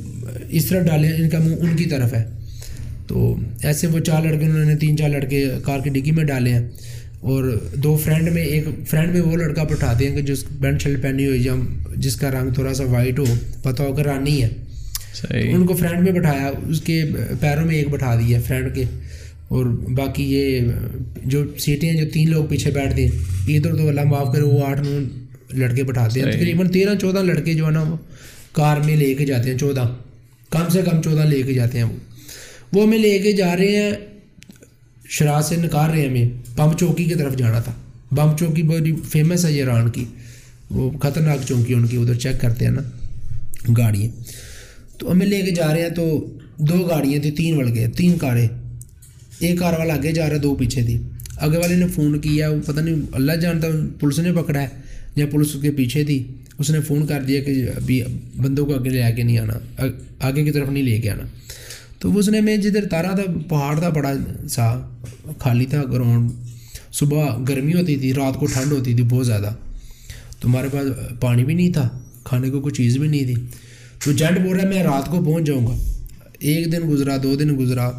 اس 0.49 0.65
طرف 0.65 0.87
ڈالے 0.87 1.07
ان 1.07 1.29
کا 1.29 1.39
منہ 1.39 1.55
ان 1.55 1.75
کی 1.75 1.85
طرف 1.85 2.13
ہے۔ 2.13 2.25
تو 3.07 3.35
ایسے 3.63 3.87
وہ 3.87 3.99
چار 3.99 4.23
لڑکے، 4.23 4.45
انہوں 4.45 4.65
نے 4.65 4.75
تین 4.75 4.97
چار 4.97 5.09
لڑکے 5.09 5.47
کار 5.63 5.79
کی 5.79 5.89
ڈگی 5.89 6.11
میں 6.11 6.23
ڈالے 6.23 6.53
ہیں۔ 6.53 6.67
اور 7.19 7.59
دو 7.73 7.97
فرینڈ 7.97 8.31
میں 8.31 8.45
ایک 8.45 8.63
فرینڈ 8.87 9.13
میں 9.13 9.21
وہ 9.21 9.35
لڑکا 9.35 9.63
بٹھاتے 9.63 10.07
ہیں 10.07 10.15
کہ 10.15 10.21
جس 10.21 10.43
پینٹ 10.61 10.81
شرٹ 10.81 11.01
پہنی 11.01 11.27
ہوئی 11.27 11.47
جس 11.95 12.15
کا 12.15 12.31
رنگ 12.31 12.51
تھوڑا 12.53 12.73
سا 12.73 12.83
وائٹ 12.83 13.19
ہو 13.19 13.25
پتہ 13.63 13.83
ہو 13.83 13.93
کر 13.93 14.05
رانی 14.05 14.43
ہے۔ 14.43 14.49
صحیح۔ 15.13 15.55
ان 15.55 15.65
کو 15.65 15.75
فرینڈ 15.75 16.03
میں 16.03 16.19
بٹھایا 16.19 16.51
اس 16.69 16.81
کے 16.81 17.03
پیروں 17.39 17.65
میں 17.65 17.75
ایک 17.75 17.89
بٹھا 17.89 18.15
دیا 18.15 18.39
فرینڈ 18.47 18.75
کے۔ 18.75 18.83
اور 19.47 19.65
باقی 19.65 20.23
یہ 20.23 20.59
جو 21.25 21.43
سیٹیں 21.57 21.89
ہیں 21.89 21.97
جو 21.97 22.09
تین 22.13 22.29
لوگ 22.29 22.45
پیچھے 22.45 22.71
بیٹھتے 22.71 23.05
ہیں 23.05 23.11
ادھر 23.47 23.75
تو 23.75 23.87
اللہ 23.87 24.03
معاف 24.03 24.33
کرے 24.33 24.43
وہ 24.43 24.63
آٹھ 24.65 24.81
نو 24.87 24.99
لڑکے 25.53 25.83
بٹھاتے 25.83 26.21
ہیں۔ 26.21 26.31
تقریباً 26.31 26.67
تیرہ 26.67 26.95
چودہ 26.95 27.19
لڑکے 27.19 27.53
جو 27.53 27.65
ہے 27.65 27.71
نا 27.71 27.81
وہ 27.81 27.97
کار 28.51 28.77
میں 28.77 28.95
لے 28.95 29.13
کے 29.13 29.25
جاتے 29.25 29.51
ہیں 29.51 29.57
چودہ۔ 29.57 29.95
کم 30.49 30.69
سے 30.69 30.81
کم 30.91 31.01
چودہ 31.01 31.21
لے 31.21 31.41
کے 31.41 31.53
جاتے 31.53 31.77
ہیں 31.77 31.85
وہ۔ 31.85 31.95
وہ 32.73 32.83
ہمیں 32.83 32.97
لے 32.97 33.19
کے 33.19 33.31
جا 33.31 33.57
رہے 33.57 33.75
ہیں 33.75 33.91
شراز 35.09 35.49
سے 35.49 35.55
نکال 35.55 35.91
رہے 35.91 36.07
ہمیں۔ 36.07 36.29
پمپ 36.55 36.79
چوکی 36.79 37.05
کی 37.05 37.15
طرف 37.15 37.37
جانا 37.37 37.59
تھا۔ 37.59 37.71
پمپ 38.09 38.39
چوکی 38.39 38.63
بڑی 38.63 38.93
فیمس 39.09 39.45
ہے 39.45 39.51
یہ 39.51 39.63
ران 39.63 39.89
کی۔ 39.89 40.05
وہ 40.69 40.91
خطرناک 40.91 41.37
چوکی 41.47 41.73
ان 41.73 41.87
کی، 41.87 41.97
ادھر 41.97 42.13
چیک 42.13 42.41
کرتے 42.41 42.65
ہیں 42.65 42.71
نا 42.71 42.81
گاڑیاں۔ 43.77 44.09
تو 44.97 45.11
ہمیں 45.11 45.27
لے 45.27 45.41
کے 45.41 45.51
جا 45.51 45.73
رہے 45.73 45.81
ہیں 45.81 45.89
تو 45.89 46.37
دو 46.57 46.77
گاڑیاں 46.77 47.21
تھیں، 47.21 47.31
تین 47.31 47.57
بڑھ 47.57 47.75
گئے، 47.75 47.87
تین 47.87 48.17
کاریں۔ 48.17 48.47
ایک 49.39 49.59
کار 49.59 49.73
والا 49.79 49.93
آگے 49.93 50.11
جا 50.11 50.27
رہا 50.27 50.35
ہے 50.35 50.39
دو 50.39 50.55
پیچھے 50.55 50.83
تھی۔ 50.83 50.97
آگے 51.37 51.57
والے 51.57 51.75
نے 51.75 51.87
فون 51.87 52.19
کیا، 52.19 52.49
وہ 52.49 52.61
پتہ 52.65 52.79
نہیں، 52.79 52.95
اللہ 53.11 53.31
جانتا، 53.31 53.67
پولیس 53.99 54.19
نے 54.19 54.33
پکڑا 54.33 54.61
ہے 54.61 54.67
یا 55.15 55.25
پولیس 55.25 55.55
اس 55.55 55.61
کے 55.61 55.71
پیچھے 55.71 56.03
تھی۔ 56.03 56.23
اس 56.57 56.69
نے 56.69 56.81
فون 56.81 57.07
کر 57.07 57.21
دیا 57.21 57.43
کہ 57.43 57.65
ابھی 57.75 58.01
بندوں 58.35 58.65
کو 58.65 58.75
آگے 58.75 58.89
لے 58.89 59.01
کے 59.15 59.23
نہیں 59.23 59.37
آنا، 59.37 59.85
آگے 60.19 60.43
کی 60.43 60.51
طرف 60.51 60.69
نہیں 60.69 60.83
لے 60.83 61.01
کے 61.01 61.09
آنا۔ 61.09 61.23
تو 61.99 62.17
اس 62.17 62.29
نے 62.29 62.41
میں 62.41 62.57
جدھر 62.57 62.85
تارا 62.85 63.11
تھا 63.15 63.23
پہاڑ 63.49 63.79
تھا 63.79 63.89
بڑا 63.89 64.13
سا 64.49 64.89
خالی 65.39 65.65
تھا 65.65 65.83
گراؤنڈ 65.83 66.31
صبح 66.91 67.37
گرمی 67.49 67.73
ہوتی 67.73 67.95
تھی، 67.95 68.13
رات 68.13 68.39
کو 68.39 68.45
ٹھنڈ 68.45 68.71
ہوتی 68.71 68.93
تھی 68.93 69.03
بہت 69.03 69.25
زیادہ۔ 69.25 69.53
تو 70.39 70.49
ہمارے 70.49 70.67
پاس 70.71 71.19
پانی 71.19 71.45
بھی 71.45 71.53
نہیں 71.53 71.73
تھا، 71.73 71.89
کھانے 72.23 72.49
کو 72.49 72.61
کوئی 72.61 72.73
چیز 72.73 72.97
بھی 72.97 73.07
نہیں 73.07 73.23
تھی۔ 73.23 73.35
تو 74.03 74.11
جنٹ 74.11 74.39
بول 74.39 74.55
رہا 74.55 74.63
ہے، 74.63 74.73
میں 74.73 74.83
رات 74.83 75.05
کو 75.05 75.23
پہنچ 75.25 75.45
جاؤں 75.47 75.67
گا۔ 75.67 75.75
ایک 76.39 76.71
دن 76.71 76.81
گزرا، 76.89 77.17
دو 77.23 77.35
دن 77.35 77.57
گزرا 77.59 77.91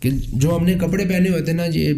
کہ 0.00 0.10
جو 0.32 0.56
ہم 0.56 0.64
نے 0.64 0.74
کپڑے 0.74 1.04
پہنے 1.04 1.28
ہوئے 1.28 1.42
تھے 1.42 1.52
نا، 1.52 1.62
یہ 1.74 1.92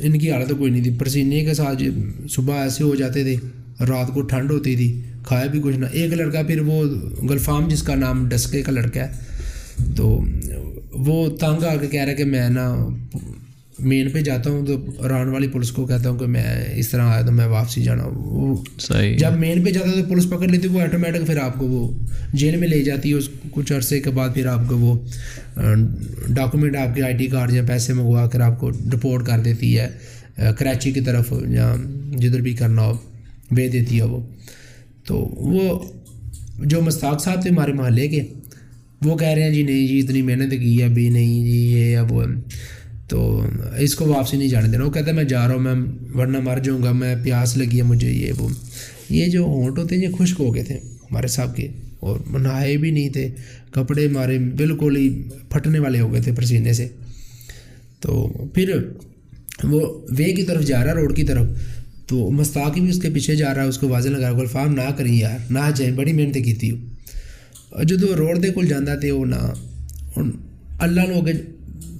ان 0.00 0.18
کی 0.18 0.30
حالت 0.30 0.52
کوئی 0.58 0.70
نہیں 0.72 0.82
تھی۔ 0.82 0.94
پسینے 0.98 1.44
کے 1.44 1.54
ساتھ 1.54 1.82
صبح 2.30 2.62
ایسے 2.62 2.84
ہو 2.84 2.94
جاتے 2.94 3.22
تھے، 3.22 3.36
رات 3.84 4.14
کو 4.14 4.22
ٹھنڈ 4.22 4.50
ہوتی 4.50 4.76
تھی، 4.76 5.00
کھایا 5.22 5.46
بھی 5.46 5.60
کچھ 5.62 5.76
نہ۔ 5.76 5.86
ایک 5.92 6.12
لڑکا 6.12 6.42
پھر 6.42 6.60
وہ 6.60 6.84
گلفام 7.30 7.68
جس 7.68 7.82
کا 7.82 7.94
نام 7.94 8.28
ڈسکے 8.28 8.62
کا 8.62 8.72
لڑکا 8.72 9.00
ہے 9.00 9.37
تو 9.96 10.20
وہ 10.92 11.28
تنگ 11.30 11.64
آ 11.64 11.76
کے 11.76 11.86
کہہ 11.86 12.00
رہا 12.00 12.10
ہے 12.10 12.14
کہ 12.14 12.24
میں 12.24 12.48
نا 12.48 12.88
مین 13.78 14.10
پہ 14.10 14.20
جاتا 14.20 14.50
ہوں 14.50 14.66
تو 14.66 15.08
ران 15.08 15.28
والی 15.28 15.48
پولیس 15.48 15.70
کو 15.70 15.86
کہتا 15.86 16.10
ہوں 16.10 16.18
کہ 16.18 16.26
میں 16.26 16.64
اس 16.74 16.88
طرح 16.88 17.02
آیا 17.02 17.22
تو 17.22 17.32
میں 17.32 17.46
واپسی 17.46 17.82
جانا۔ 17.82 18.02
وہ 18.06 18.56
صحیح۔ 18.78 19.16
جب 19.16 19.32
مین 19.32 19.64
پہ 19.64 19.70
جاتا 19.70 19.90
ہے 19.90 20.02
تو 20.02 20.08
پولیس 20.08 20.26
پکڑ 20.30 20.48
لیتی 20.48 20.68
ہے 20.68 20.72
وہ 20.72 20.80
آٹومیٹک 20.80 21.26
پھر 21.26 21.36
آپ 21.38 21.58
کو 21.58 21.66
وہ 21.68 21.88
جیل 22.32 22.56
میں 22.56 22.68
لے 22.68 22.82
جاتی 22.82 23.08
ہے۔ 23.08 23.14
اس 23.14 23.28
کچھ 23.50 23.72
عرصے 23.72 24.00
کے 24.00 24.10
بعد 24.10 24.28
پھر 24.34 24.46
آپ 24.46 24.60
کو 24.68 24.78
وہ 24.78 24.98
ڈاکومنٹ 26.28 26.76
آپ 26.76 26.94
کے 26.94 27.02
آئی 27.02 27.14
ڈی 27.14 27.26
کارڈ 27.26 27.52
یا 27.52 27.62
پیسے 27.68 27.92
منگوا 27.92 28.28
کر 28.28 28.40
آپ 28.40 28.60
کو 28.60 28.70
رپورٹ 28.70 29.26
کر 29.26 29.38
دیتی 29.38 29.78
ہے۔ 29.78 29.88
کراچی 30.58 30.92
کی 30.92 31.00
طرف 31.00 31.32
یا 31.48 31.74
جدھر 32.18 32.40
بھی 32.40 32.54
کرنا 32.54 32.82
ہو 32.82 32.96
بھیج 33.50 33.72
دیتی 33.72 33.98
ہے 33.98 34.02
وہ۔ 34.02 34.20
تو 35.04 35.18
وہ 35.18 35.78
جو 36.64 36.80
مستاق 36.80 37.24
صاحب 37.24 37.42
تھے 37.42 37.50
ہمارے 37.50 37.72
محلے 37.72 38.08
کے 38.08 38.20
وہ 39.02 39.16
کہہ 39.16 39.28
رہے 39.28 39.42
ہیں 39.42 39.50
جی 39.50 39.62
نہیں 39.62 39.86
جی 39.86 39.98
اتنی 39.98 40.22
محنت 40.22 40.52
کی 40.52 40.78
ہے، 40.78 40.84
ابھی 40.84 41.08
نہیں 41.08 41.44
جی 41.44 41.72
یہ 41.72 41.96
اب 41.96 42.12
وہ۔ 42.12 42.24
تو 43.08 43.42
اس 43.78 43.94
کو 43.94 44.06
واپسی 44.06 44.36
نہیں 44.36 44.48
جانے 44.48 44.68
دینا۔ 44.68 44.84
وہ 44.84 44.90
کہتا 44.90 45.06
ہے 45.06 45.12
میں 45.12 45.24
جا 45.24 45.48
رہا 45.48 45.54
ہوں، 45.54 45.60
میں 45.60 45.74
ورنہ 46.14 46.40
مر 46.40 46.58
جاؤں 46.58 46.82
گا، 46.82 46.92
میں 46.92 47.16
پیاس 47.22 47.56
لگی 47.56 47.76
ہے 47.76 47.82
مجھے، 47.82 48.10
یہ 48.12 48.32
وہ۔ 48.38 48.48
یہ 49.10 49.26
جو 49.26 49.42
ہونٹ 49.42 49.78
ہوتے 49.78 49.96
ہیں، 49.96 50.02
یہ 50.02 50.08
خشک 50.08 50.40
ہو 50.40 50.54
گئے 50.54 50.62
تھے 50.62 50.74
ہمارے 50.74 51.26
صاحب 51.26 51.56
کے، 51.56 51.68
اور 52.00 52.20
نہائے 52.38 52.76
بھی 52.76 52.90
نہیں 52.90 53.08
تھے، 53.08 53.28
کپڑے 53.70 54.06
ہمارے 54.06 54.38
بالکل 54.38 54.96
ہی 54.96 55.22
پھٹنے 55.48 55.78
والے 55.78 56.00
ہو 56.00 56.12
گئے 56.12 56.20
تھے 56.20 56.32
پسینے 56.32 56.72
سے۔ 56.72 56.88
تو 58.00 58.28
پھر 58.54 58.78
وہ 59.64 60.00
وے 60.18 60.32
کی 60.32 60.42
طرف 60.42 60.64
جا 60.64 60.84
رہا 60.84 60.92
ہے، 60.92 60.96
روڈ 60.96 61.16
کی 61.16 61.22
طرف۔ 61.22 61.46
تو 62.06 62.30
مستاق 62.30 62.78
بھی 62.78 62.88
اس 62.88 62.98
کے 63.02 63.10
پیچھے 63.10 63.36
جا 63.36 63.54
رہا 63.54 63.62
ہے، 63.62 63.68
اس 63.68 63.78
کو 63.78 63.88
واضح 63.88 64.08
لگا 64.08 64.32
گلفام 64.32 64.74
نہ 64.74 64.90
کریں 64.96 65.14
یار، 65.14 65.52
نہ 65.52 65.70
جائیں، 65.76 65.94
بڑی 65.94 66.12
محنت 66.12 66.34
کی 66.34 66.68
اور 66.70 66.97
جدو 67.72 68.14
روڈ 68.16 68.42
کے 68.42 68.50
کول 68.50 68.66
جانا 68.66 68.94
تو 68.94 69.18
وہ 69.18 69.24
نہوے 70.86 71.32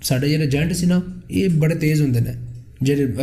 سارے 0.02 0.46
جینٹ 0.46 0.76
سے 0.76 0.86
نا 0.86 1.00
یہ 1.28 1.48
بڑے 1.58 1.74
تج 1.74 2.00
ہوں 2.00 2.14
نے 2.16 2.32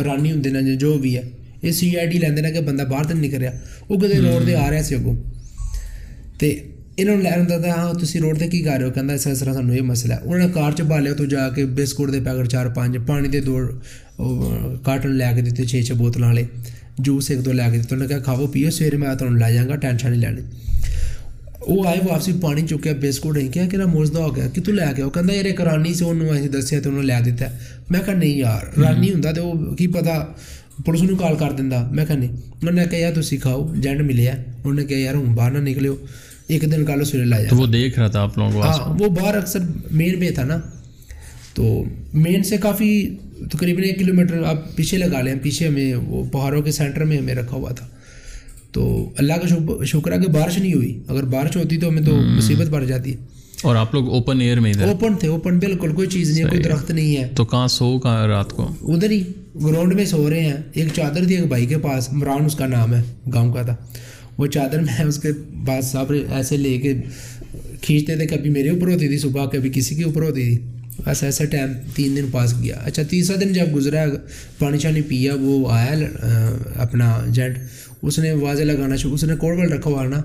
جانی 0.04 0.30
ہوں 0.32 0.74
جو 0.76 0.92
بھی 0.98 1.16
ہے 1.16 1.22
یہ 1.62 1.72
سی 1.72 1.96
آئی 1.96 2.06
ڈی 2.06 2.18
لینا 2.18 2.50
کہ 2.50 2.60
بندہ 2.60 2.82
باہر 2.82 3.04
تو 3.04 3.14
نہیں 3.14 3.28
نکل 3.28 3.42
رہا 3.42 3.50
وہ 3.88 3.96
کتنے 3.96 4.18
روڈ 4.20 4.44
سے 4.46 4.56
آ 4.56 4.70
رہا 4.70 4.82
سی 4.82 4.94
اگوں 4.94 5.14
تو 6.38 6.46
انہوں 6.96 7.16
نے 7.16 7.22
لے 7.22 7.58
لیا 7.58 7.74
ہاں 7.76 7.92
ترڈ 7.94 8.38
سے 8.38 8.48
کی 8.48 8.62
کر 8.62 8.78
رہے 8.78 8.84
ہو 8.84 8.90
کہ 8.90 9.00
اس 9.12 9.24
طرح 9.38 9.52
سانو 9.54 9.74
یہ 9.74 9.82
مسئلہ 9.82 10.14
ہے 10.14 10.18
انہوں 10.18 10.38
نے 10.38 10.52
کار 10.54 10.72
چبالی 10.72 11.10
اتوں 11.10 11.26
جا 11.26 11.48
کے 11.48 11.64
بسکٹ 11.74 12.12
کے 12.12 12.20
پیکٹ 12.20 12.48
چار 12.48 12.66
پانچ 12.66 12.96
پانی 13.06 13.28
کے 13.28 13.40
دو 13.40 13.58
کارٹن 14.84 15.14
لے 15.14 15.24
کے 15.36 15.42
دیتے 15.42 15.64
چھ 15.64 15.82
چھ 15.82 15.92
بوتلوں 15.92 16.28
والے 16.28 16.44
جوس 16.98 17.30
ایک 17.30 17.44
دو 17.44 17.52
لے 17.52 17.70
کے 17.72 17.78
انہوں 17.78 17.98
نے 17.98 18.06
کہا 18.06 18.18
کھاو 18.18 18.46
پیو 18.46 18.70
سویر 18.70 18.96
میں 18.96 19.14
تھوڑا 19.14 19.32
لے 19.38 19.52
جاگا 19.54 19.76
ٹینشن 19.76 20.10
نہیں 20.10 20.20
لینی 20.20 20.65
ਉਹ 21.66 21.86
ਆਏ 21.86 21.98
ਵਾਪਸੀ 22.08 22.32
ਪਾਣੀ 22.32 22.62
ਚੁੱਕਿਆ 22.62 22.92
ਬਿਸਕੁਟ 22.92 23.38
ਅਸੀਂ 23.38 23.50
ਕਿਹਾ 23.50 23.66
ਕਿਹੜਾ 23.66 23.86
ਮੁਰਜ਼ਦਾ 23.86 24.20
ਹੋ 24.20 24.30
ਗਿਆ? 24.30 24.48
ਕਿਤੋਂ 24.48 24.74
ਲੈ 24.74 24.92
ਕੇ 24.92 25.02
ਉਹ 25.02 25.10
ਕਹਿੰਦਾ 25.10 25.34
ਯਾਰ 25.34 25.44
ਇੱਕ 25.44 25.60
ਰਾਨੀ 25.60 25.94
ਸੀ 25.94 26.04
ਉਹਨੂੰ 26.04 26.34
ਅਸੀਂ 26.34 26.50
ਦੱਸਿਆ 26.50 26.80
ਤੇ 26.80 26.88
ਉਹਨੂੰ 26.88 27.04
ਲੈ 27.04 27.20
ਦਿੱਤਾ। 27.20 27.46
ਮੈਂ 27.90 28.00
ਕਿਹਾ 28.00 28.16
ਨਹੀਂ 28.16 28.36
ਯਾਰ 28.36 28.80
ਰਾਨੀ 28.80 29.12
ਹੁੰਦਾ 29.12 29.32
ਤੇ 29.32 29.40
ਉਹ 29.40 29.76
ਕੀ 29.76 29.86
ਪਤਾ 29.86 30.34
ਪੁਲਿਸ 30.84 31.02
ਨੂੰ 31.02 31.16
ਕਾਲ 31.16 31.36
ਕਰ 31.36 31.52
ਦਿੰਦਾ। 31.52 31.90
ਮੈਂ 31.92 32.06
ਕਿਹਾ 32.06 32.18
ਨਹੀਂ। 32.18 32.30
ਉਹਨੇ 32.66 32.84
ਕਿਹਾ 32.84 33.00
ਯਾਰ 33.00 33.12
ਤੁਸੀਂ 33.12 33.38
ਖਾਓ 33.38 33.74
ਜੈਂਟ 33.74 34.00
ਮਿਲਿਆ। 34.00 34.44
ਉਹਨੇ 34.66 34.84
ਕਿਹਾ 34.84 34.98
ਯਾਰ 34.98 35.14
ਹੁਣ 35.14 35.34
ਬਾਹਰ 35.34 35.50
ਨਾ 35.50 35.60
ਨਿਕਲਿਓ 35.60 35.98
ایک 36.52 36.64
دن 36.64 36.84
کا 36.86 36.94
لو 36.94 37.04
سورے 37.04 37.46
تو 37.48 37.56
وہ 37.56 37.66
دیکھ 37.66 37.98
رہا 37.98 38.06
تھا 38.06 38.20
آپ 38.20 38.38
لوگوں 38.38 38.52
کو 38.52 38.60
ہاں 38.62 38.98
وہ 38.98 39.08
باہر 39.08 39.36
اکثر 39.36 39.60
مین 39.92 40.20
پہ 40.20 40.30
تھا 40.34 40.44
نا 40.44 40.58
تو 41.54 41.84
مین 42.14 42.42
سے 42.42 42.56
کافی 42.56 43.08
تقریباً 43.52 43.84
ایک 43.84 43.98
کلو 43.98 44.14
میٹر 44.14 44.42
آپ 44.44 44.76
پیچھے 44.76 44.98
لگا 44.98 45.22
لیں 45.22 45.34
پیچھے 45.42 45.68
ہمیں 45.68 45.94
وہ 45.94 46.24
پہاڑوں 46.32 46.62
کے 46.62 46.70
سینٹر 46.70 47.04
میں 47.04 47.18
ہمیں 47.18 47.34
رکھا 47.34 47.56
ہوا 47.56 47.72
تھا 47.72 47.86
تو 48.76 49.10
اللہ 49.18 49.32
کا 49.32 49.84
شکر 49.84 50.12
ہے 50.12 50.18
کہ 50.18 50.30
بارش 50.32 50.58
نہیں 50.58 50.74
ہوئی۔ 50.74 51.02
اگر 51.08 51.22
بارش 51.24 51.56
ہوتی 51.56 51.76
تو 51.76 51.88
ہمیں 51.88 52.02
تو 52.02 52.16
مصیبت 52.16 52.66
بڑھ 52.66 52.86
جاتی 52.86 53.10
ہے۔ 53.10 53.16
اور 53.62 53.76
آپ 53.76 53.94
لوگ 53.94 54.08
اوپن 54.08 54.40
ایئر 54.40 54.60
میں 54.60 54.72
اوپن 54.82 55.14
تھے 55.16 55.28
اوپن 55.28 55.58
بالکل 55.58 55.92
کوئی 55.92 56.08
چیز 56.08 56.30
نہیں 56.30 56.44
ہے 56.44 56.48
کوئی 56.48 56.62
درخت 56.62 56.90
نہیں 56.90 57.16
ہے۔ 57.16 57.28
تو 57.36 57.44
کہاں 57.44 57.68
سو 57.68 57.98
کہاں 57.98 58.26
رات 58.26 58.52
کو؟ 58.52 58.74
ادھر 58.82 59.10
ہی 59.10 59.22
گراؤنڈ 59.62 59.94
میں 59.94 60.04
سو 60.04 60.30
رہے 60.30 60.40
ہیں۔ 60.40 60.56
ایک 60.72 60.88
چادر 60.94 61.24
تھی 61.26 61.36
ایک 61.36 61.46
بھائی 61.46 61.66
کے 61.66 61.78
پاس 61.78 62.08
عمران 62.12 62.44
اس 62.44 62.54
کا 62.54 62.66
نام 62.66 62.94
ہے 62.94 63.02
گاؤں 63.34 63.52
کا 63.52 63.62
تھا۔ 63.62 63.76
وہ 64.38 64.46
چادر 64.46 64.80
میں 64.80 65.04
اس 65.04 65.18
کے 65.18 65.28
بعد 65.64 65.82
صاحب 65.82 66.12
ایسے 66.32 66.56
لے 66.56 66.78
کے 66.78 66.94
کھینچتے 67.80 68.16
تھے 68.16 68.26
کبھی 68.26 68.50
میرے 68.50 68.68
اوپر 68.68 68.88
ہوتی 68.88 69.08
تھی 69.08 69.18
صبح 69.18 69.46
کبھی 69.46 69.70
کسی 69.74 69.94
کے 69.94 70.04
اوپر 70.04 70.22
ہوتی 70.22 70.42
تھی۔ 70.42 70.66
بس 71.06 71.22
ایسا 71.22 71.44
ٹائم 71.44 71.68
تین 71.94 72.16
دن 72.16 72.24
پاس 72.30 72.54
کیا 72.62 72.76
اچھا 72.84 73.02
تیسرا 73.02 73.36
دن 73.40 73.52
جب 73.52 73.66
گزرا 73.74 74.04
پانی 74.58 74.78
شانی 74.78 75.00
پیا 75.02 75.34
وہ 75.40 75.70
آیا 75.70 75.94
اپنا 76.74 77.24
جینٹ۔ 77.28 77.58
اس 78.02 78.18
نے 78.18 78.32
واضح 78.32 78.62
لگانا 78.62 78.96
شروع 78.96 79.14
اس 79.14 79.24
نے 79.24 79.36
کوڈ 79.36 79.58
ورڈ 79.58 79.72
رکھا 79.72 79.90
ہوا 79.90 80.04
نا 80.04 80.22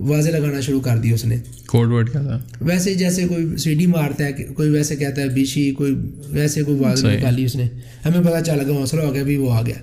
واضح 0.00 0.30
لگانا 0.30 0.60
شروع 0.60 0.80
کر 0.80 0.98
دی 0.98 1.12
اس 1.12 1.24
نے۔ 1.24 1.36
کوڈ 1.66 1.88
ورڈ 1.88 2.12
کیا 2.12 2.22
تھا؟ 2.22 2.38
ویسے 2.60 2.94
جیسے 2.94 3.26
کوئی 3.28 3.56
سی 3.56 3.74
ڈی 3.74 3.86
مارتا 3.86 4.24
ہے 4.24 4.32
کوئی 4.32 4.70
ویسے 4.70 4.96
کہتا 4.96 5.22
ہے 5.22 5.28
بیشی 5.28 5.70
کوئی 5.70 5.94
ویسے 6.28 6.62
کوئی 6.62 6.78
واضح 6.78 7.06
نکالی 7.06 7.44
اس 7.44 7.56
نے۔ 7.56 7.64
ہمیں 8.04 8.20
پتا 8.20 8.40
چل 8.40 8.60
گیا 8.66 8.74
حوصلہ 8.74 9.00
ہو 9.00 9.14
گیا 9.14 9.22
بھی 9.22 9.36
وہ 9.36 9.52
آ 9.52 9.62
گیا۔ 9.62 9.74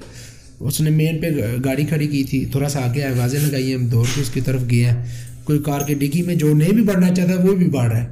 اس 0.60 0.82
نے 0.82 0.90
مین 0.90 1.22
پہ 1.22 1.30
گاڑی 1.66 1.86
کھڑی 1.86 2.08
کی 2.08 2.24
تھی 2.24 2.46
تھوڑا 2.46 2.70
سا 2.70 2.80
آگے 2.80 3.02
ہے 3.02 3.12
واضح 3.12 3.38
لگائی 3.38 3.76
ہم 3.76 3.86
دوڑ 3.88 4.06
کے 4.16 4.22
اس 4.22 4.30
کی 4.30 4.42
طرف 4.42 4.62
گئے 4.72 4.86
ہیں۔ 4.86 5.06
کوئی 5.44 5.60
کار 5.60 5.82
کے 5.88 5.94
ڈگی 5.94 6.22
میں 6.22 6.36
جو 6.36 6.54
نہیں 6.54 6.74
بھی 6.74 6.84
بڑھنا 6.84 7.14
چاہتا 7.16 7.34
وہ 7.44 7.56
بھی 7.56 7.66
بڑھ 7.66 7.92
رہا 7.92 8.04
ہے۔ 8.04 8.08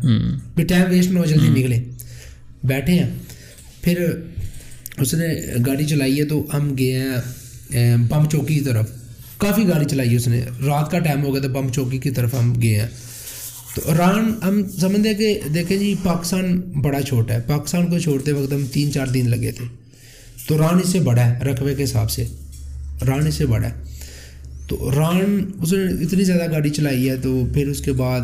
پھر 0.56 0.66
ٹائم 0.66 0.90
ویسٹ 0.90 1.12
نہ 1.12 1.20
ہو 1.20 1.26
جلدی 1.26 1.50
نکلے۔ 1.50 1.84
بیٹھے 2.64 2.94
ہیں۔ 2.94 3.10
پھر 3.82 4.06
اس 4.98 5.14
نے 5.14 5.28
گاڑی 5.66 5.86
چلائی 5.86 6.20
ہے 6.20 6.26
تو 6.26 6.46
ہم 6.54 6.76
گئے 6.78 6.94
ہیں 6.94 7.96
پمپ 8.10 8.32
چوکی 8.32 8.54
کی 8.54 8.62
طرف۔ 8.62 9.05
کافی 9.38 9.67
گاڑی 9.67 9.86
چلائی 9.86 10.15
اس 10.15 10.28
نے۔ 10.28 10.41
رات 10.65 10.91
کا 10.91 11.00
ٹائم 11.00 11.24
ہو 11.24 11.34
گیا 11.34 11.41
تھا 11.41 11.50
بم 11.50 11.69
چوکی 11.69 11.98
کی 11.98 12.12
طرف 12.12 12.34
ہم 12.34 12.62
گئے 12.62 12.80
ہیں۔ 12.80 12.88
تو 13.76 13.82
ران، 13.98 14.34
ہم 14.43 14.69
سمجھتے 14.69 15.10
ہیں 15.10 15.17
کہ 15.17 15.39
دیکھیں 15.54 15.78
جی 15.78 15.95
پاکستان 16.04 16.62
بڑا 16.62 17.02
چھوٹا 17.02 17.34
ہے۔ 17.34 17.39
پاکستان 17.48 17.88
کو 17.88 18.00
چھوڑتے 18.00 18.32
وقت 18.32 18.54
ہم 18.54 18.65
تین 18.65 18.91
چار 18.91 19.08
دن 19.08 19.30
لگے 19.30 19.52
تھے۔ 19.52 19.65
تو 20.48 20.58
ران 20.58 20.80
اس 20.84 20.89
سے 20.89 21.00
بڑا 21.00 21.26
ہے، 21.26 21.43
رقبے 21.43 21.76
کے 21.76 21.84
حساب 21.84 22.12
سے۔ 22.12 22.26
ران 23.08 23.28
اس 23.28 23.36
سے 23.36 23.45
بڑا 23.45 23.67
ہے۔ 23.67 23.74
تو 24.67 24.91
ران، 24.95 25.52
اس 25.62 25.74
نے 25.74 26.06
اتنی 26.06 26.24
زیادہ 26.24 26.52
گاڑی 26.52 26.69
چلائی 26.69 27.10
ہے 27.10 27.15
تو 27.15 27.43
پھر 27.54 27.67
اس 27.67 27.82
کے 27.82 27.91
بعد 27.91 28.21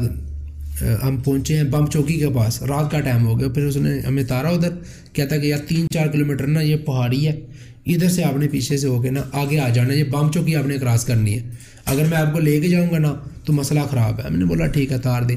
ہم 1.03 1.17
پہنچے 1.17 1.57
ہیں 1.57 1.63
بم 1.63 1.87
چوکی 1.87 2.13
کے 2.13 2.29
پاس، 2.29 2.61
رات 2.61 2.91
کا 2.91 2.99
ٹائم 2.99 3.25
ہو 3.25 3.39
گیا، 3.39 3.47
پھر 3.47 3.65
اس 3.65 3.77
نے 3.77 3.99
ہمیں 4.07 4.23
تارا 4.23 4.47
ادھر، 4.47 4.69
کہتا 5.13 5.37
کہ 5.37 5.47
یار 5.47 5.59
تین 5.67 5.85
چار 5.93 6.07
کلو 6.07 6.25
میٹر 6.25 6.47
نا 6.47 6.61
یہ 6.61 6.75
پہاڑی 6.75 7.27
ہے، 7.27 7.39
ادھر 7.85 8.09
سے 8.09 8.23
آپ 8.23 8.37
نے 8.37 8.47
پیچھے 8.47 8.77
سے 8.77 8.87
ہو 8.87 9.01
کے 9.01 9.09
نا 9.09 9.21
آگے 9.31 9.59
آ 9.59 9.69
جانا، 9.69 9.93
یہ 9.93 10.03
بم 10.03 10.31
چوکی 10.31 10.55
آپ 10.55 10.67
نے 10.67 10.77
کراس 10.77 11.05
کرنی 11.05 11.39
ہے۔ 11.39 11.49
اگر 11.85 12.05
میں 12.05 12.17
آپ 12.17 12.33
کو 12.33 12.39
لے 12.39 12.59
کے 12.59 12.67
جاؤں 12.67 12.87
گا 12.91 12.97
نا 12.97 13.15
تو 13.45 13.53
مسئلہ 13.53 13.79
خراب 13.79 14.19
ہے۔ 14.19 14.23
ہم 14.23 14.39
نے 14.39 14.45
بولا 14.45 14.67
ٹھیک 14.67 14.91
ہے 14.91 14.99
تار 14.99 15.21
دے 15.21 15.35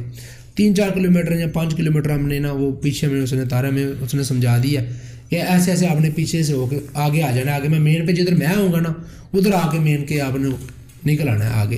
تین 0.55 0.75
چار 0.75 0.89
کلو 0.95 1.11
میٹر 1.11 1.33
یا 1.33 1.47
پانچ 1.53 1.75
کلو 1.75 1.93
میٹر 1.93 2.11
ہم 2.11 2.29
نے 2.29 2.39
نا 2.39 2.53
وہ 2.53 2.73
پیچھے 2.73 3.09
میں 3.09 3.23
اس 3.23 3.33
نے 3.33 3.45
تارا 3.45 3.71
میں 3.71 3.87
اس 4.01 4.15
نے 4.15 4.23
سمجھا 4.23 4.59
دیا۔ 4.63 4.81
کہ 5.29 5.37
ایسے 5.37 5.71
ایسے 5.71 5.87
آپ 5.87 6.01
نے 6.01 6.11
پیچھے 6.15 6.43
سے 6.43 6.53
ہو 6.53 6.67
کے 6.67 6.79
آگے 6.95 7.23
آ 7.23 7.31
جانا 7.31 7.51
ہے، 7.51 7.57
آگے 7.57 7.69
میں 7.69 7.79
مین 7.79 8.07
پہ 8.07 8.13
جدھر 8.13 8.35
میں 8.35 8.47
ہوں 8.57 8.73
گا 8.73 8.81
نا، 8.81 8.93
ادھر 9.33 9.51
آ 9.53 9.71
کے 9.73 9.79
مین 9.79 10.07
کے 10.07 10.21
آپ 10.21 10.39
نے 10.39 10.49
نکل 11.07 11.29
آنا 11.29 11.45
ہے 11.45 11.51
آگے۔ 11.51 11.77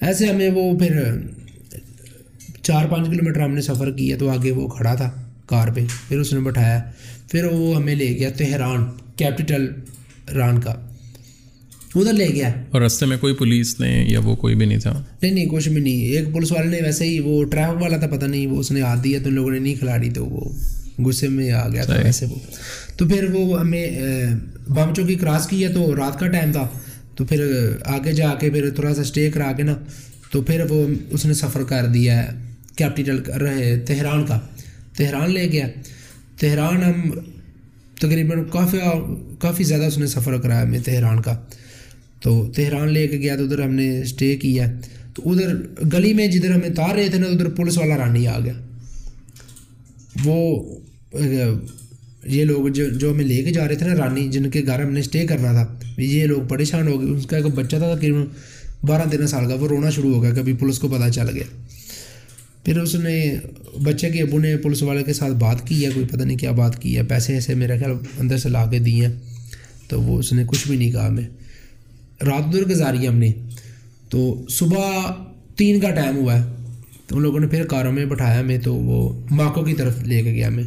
ایسے 0.00 0.26
ہمیں 0.26 0.50
وہ 0.50 0.78
پھر 0.78 1.12
چار 2.68 2.86
پانچ 2.86 3.06
کلو 3.06 3.24
میٹر 3.24 3.40
ہم 3.40 3.54
نے 3.54 3.60
سفر 3.60 3.90
کیا 3.90 4.16
تو 4.16 4.30
آگے 4.30 4.50
وہ 4.50 4.68
کھڑا 4.68 4.94
تھا 4.94 5.10
کار 5.46 5.68
پہ 5.68 5.80
پھر 6.08 6.18
اس 6.18 6.32
نے 6.32 6.40
بٹھایا۔ 6.40 6.82
پھر 7.30 7.44
وہ 7.44 7.76
ہمیں 7.76 7.94
لے 7.94 8.08
گیا 8.08 8.30
تہران 8.30 8.86
کیپٹل 9.16 9.66
ران 10.34 10.60
کا۔ 10.60 10.74
ادھر 11.94 12.12
لے 12.12 12.28
گیا۔ 12.28 12.52
اور 12.70 12.82
رستے 12.82 13.06
میں 13.06 13.16
کوئی 13.16 13.34
پولیس 13.34 13.80
نے 13.80 14.06
یا 14.08 14.20
وہ 14.20 14.36
کوئی 14.36 14.54
بھی 14.54 14.66
نہیں 14.66 14.78
تھا؟ 14.78 15.04
نہیں 15.22 15.32
نہیں 15.32 15.46
کچھ 15.46 15.68
بھی 15.68 15.82
نہیں۔ 15.82 15.94
ایک 15.94 16.32
پولیس 16.32 16.52
والے 16.52 16.68
نے 16.68 16.78
ویسے 16.84 17.04
ہی 17.04 17.20
وہ 17.20 17.44
ٹریفک 17.44 17.82
والا 17.82 17.96
تھا 17.96 18.06
پتہ 18.06 18.26
نہیں 18.26 18.46
وہ 18.46 18.60
اس 18.60 18.72
نے 18.72 18.80
ہاتھ 18.80 19.04
دیا 19.04 19.18
تو 19.22 19.28
ان 19.28 19.34
لوگوں 19.34 19.50
نے 19.50 19.58
نہیں 19.58 19.74
کھلاڑی 19.74 20.10
تو 20.10 20.26
وہ 20.26 20.48
غصے 20.98 21.28
میں 21.28 21.52
آ 21.52 21.68
گیا 21.68 21.84
تھا 21.84 21.94
ویسے 22.04 22.26
وہ۔ 22.26 22.36
تو 22.96 23.08
پھر 23.08 23.26
وہ 23.32 23.60
ہمیں 23.60 23.90
بم 24.68 24.94
چوکی 24.94 25.14
کراس 25.14 25.46
کیا 25.46 25.68
تو 25.74 25.96
رات 25.96 26.18
کا 26.18 26.26
ٹائم 26.28 26.52
تھا۔ 26.52 26.68
تو 27.14 27.24
پھر 27.24 27.44
آگے 27.84 28.12
جا 28.12 28.34
کے 28.40 28.50
پھر 28.50 28.70
تھوڑا 28.70 28.94
سا 28.94 29.00
اسٹے 29.00 29.30
کرا 29.30 29.52
کے 29.52 29.62
نا 29.62 29.74
تو 30.30 30.42
پھر 30.42 30.60
وہ 30.68 30.86
اس 31.10 31.26
نے 31.26 31.34
سفر 31.34 31.62
کر 31.62 31.86
دیا۔ 31.86 32.22
ہے 32.22 32.47
کیپٹل 32.78 33.18
رہے 33.42 33.76
تہران 33.86 34.24
کا 34.26 34.38
تہران 34.96 35.30
لے 35.30 35.46
گیا 35.52 35.66
تہران 36.40 36.82
ہم 36.82 37.10
تقریباً 38.00 38.42
کافی 38.50 38.78
کافی 39.38 39.64
زیادہ 39.64 39.84
اس 39.84 39.98
نے 39.98 40.06
سفر 40.06 40.36
کرایا 40.38 40.62
ہمیں 40.62 40.78
تہران 40.84 41.20
کا 41.22 41.36
تو 42.20 42.30
تہران 42.56 42.92
لے 42.92 43.06
کے 43.08 43.16
گیا 43.16 43.36
تو 43.36 43.44
ادھر 43.44 43.62
ہم 43.62 43.74
نے 43.74 43.88
اسٹے 44.00 44.36
کیا. 44.36 44.66
تو 45.14 45.30
ادھر 45.30 45.54
گلی 45.92 46.12
میں 46.14 46.26
جدھر 46.26 46.50
ہمیں 46.50 46.68
تار 46.70 46.94
رہے 46.94 47.08
تھے 47.08 47.18
نا 47.18 47.26
ادھر 47.26 47.48
پولیس 47.48 47.78
والا 47.78 47.96
رانی 47.98 48.26
آ 48.26 48.38
گیا. 48.40 48.52
وہ، 50.24 50.36
یہ 52.24 52.44
لوگ 52.44 52.68
جو 52.68 52.88
جو 52.90 53.10
ہمیں 53.12 53.24
لے 53.24 53.42
کے 53.42 53.52
جا 53.52 53.66
رہے 53.68 53.74
تھے 53.74 53.86
نا 53.86 53.94
رانی 53.94 54.28
جن 54.28 54.50
کے 54.50 54.62
گھر 54.66 54.82
ہم 54.84 54.92
نے 54.92 55.00
اسٹے 55.00 55.26
کرنا 55.26 55.52
تھا. 55.52 55.66
یہ 55.98 56.26
لوگ 56.26 56.46
پریشان 56.48 56.88
ہو 56.88 57.00
گئے. 57.00 57.10
اس 57.10 57.26
کا 57.26 57.36
ایک 57.36 57.46
بچہ 57.46 57.76
تھا 57.76 57.94
تقریباً 57.94 58.24
بارہ 58.82 59.08
تیرہ 59.10 59.26
سال 59.26 59.48
کا. 59.48 59.54
وہ 59.54 59.68
رونا 59.68 59.90
شروع 59.90 60.14
ہو 60.14 60.22
گیا. 60.22 60.34
کبھی 60.34 60.52
پولیس 60.52 60.78
کو 60.78 60.88
پتہ 60.88 61.10
چل 61.10 61.30
گیا. 61.30 61.44
پھر 62.68 62.80
اس 62.80 62.94
نے 62.94 63.36
بچے 63.82 64.10
کے 64.10 64.22
ابو 64.22 64.38
نے 64.38 64.56
پولیس 64.56 64.82
والے 64.82 65.02
کے 65.02 65.12
ساتھ 65.12 65.32
بات 65.32 65.66
کی 65.66 65.86
ہے 65.86 65.90
کوئی 65.90 66.06
پتہ 66.06 66.22
نہیں 66.22 66.36
کیا 66.36 66.50
بات 66.50 66.82
کی 66.82 66.96
ہے 66.96 67.02
پیسے 67.02 67.34
ایسے 67.34 67.54
میرا 67.54 67.74
خیال 67.78 67.92
اندر 68.18 68.36
سے 68.36 68.48
لا 68.48 68.66
کے 68.66 68.78
دیے 68.78 69.06
ہیں، 69.06 69.12
تو 69.88 70.02
وہ 70.02 70.18
اس 70.18 70.32
نے 70.32 70.44
کچھ 70.46 70.68
بھی 70.68 70.76
نہیں 70.76 70.90
کہا۔ 70.90 71.06
ہمیں 71.06 71.28
رات 72.24 72.46
ادھر 72.46 72.62
گزاری 72.62 73.08
ہم 73.08 73.16
نے۔ 73.16 73.32
تو 74.08 74.46
صبح 74.48 75.12
تین 75.56 75.80
کا 75.80 75.90
ٹائم 75.90 76.16
ہوا 76.16 76.40
ہے۔ 76.40 76.54
تو 77.06 77.16
ان 77.16 77.22
لوگوں 77.22 77.40
نے 77.40 77.46
پھر 77.46 77.64
کاروں 77.64 77.92
میں 77.92 78.06
بٹھایا 78.06 78.40
ہمیں 78.40 78.58
تو 78.58 78.74
وہ 78.74 79.26
ماکو 79.30 79.64
کی 79.64 79.74
طرف 79.74 80.02
لے 80.02 80.22
کے 80.22 80.32
گیا۔ 80.32 80.48
ہمیں 80.48 80.64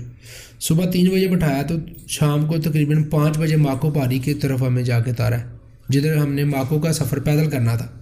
صبح 0.60 0.86
تین 0.90 1.10
بجے 1.10 1.28
بٹھایا 1.28 1.62
تو 1.62 1.76
شام 2.08 2.46
کو 2.46 2.58
تقریباً 2.58 3.04
پانچ 3.04 3.38
بجے 3.38 3.56
ماکو 3.56 3.92
پاری 3.92 4.20
کی 4.20 4.34
طرف 4.34 4.62
ہمیں 4.62 4.84
جا 4.84 5.00
کے 5.00 5.14
تارا 5.14 5.40
ہے 5.40 5.46
جدھر 5.90 6.16
ہم 6.16 6.34
نے 6.34 6.44
ماکو 6.44 6.80
کا 6.80 6.94
سفر 6.94 7.20
پیدل 7.20 7.50
کرنا 7.50 7.76
تھا۔ 7.76 8.01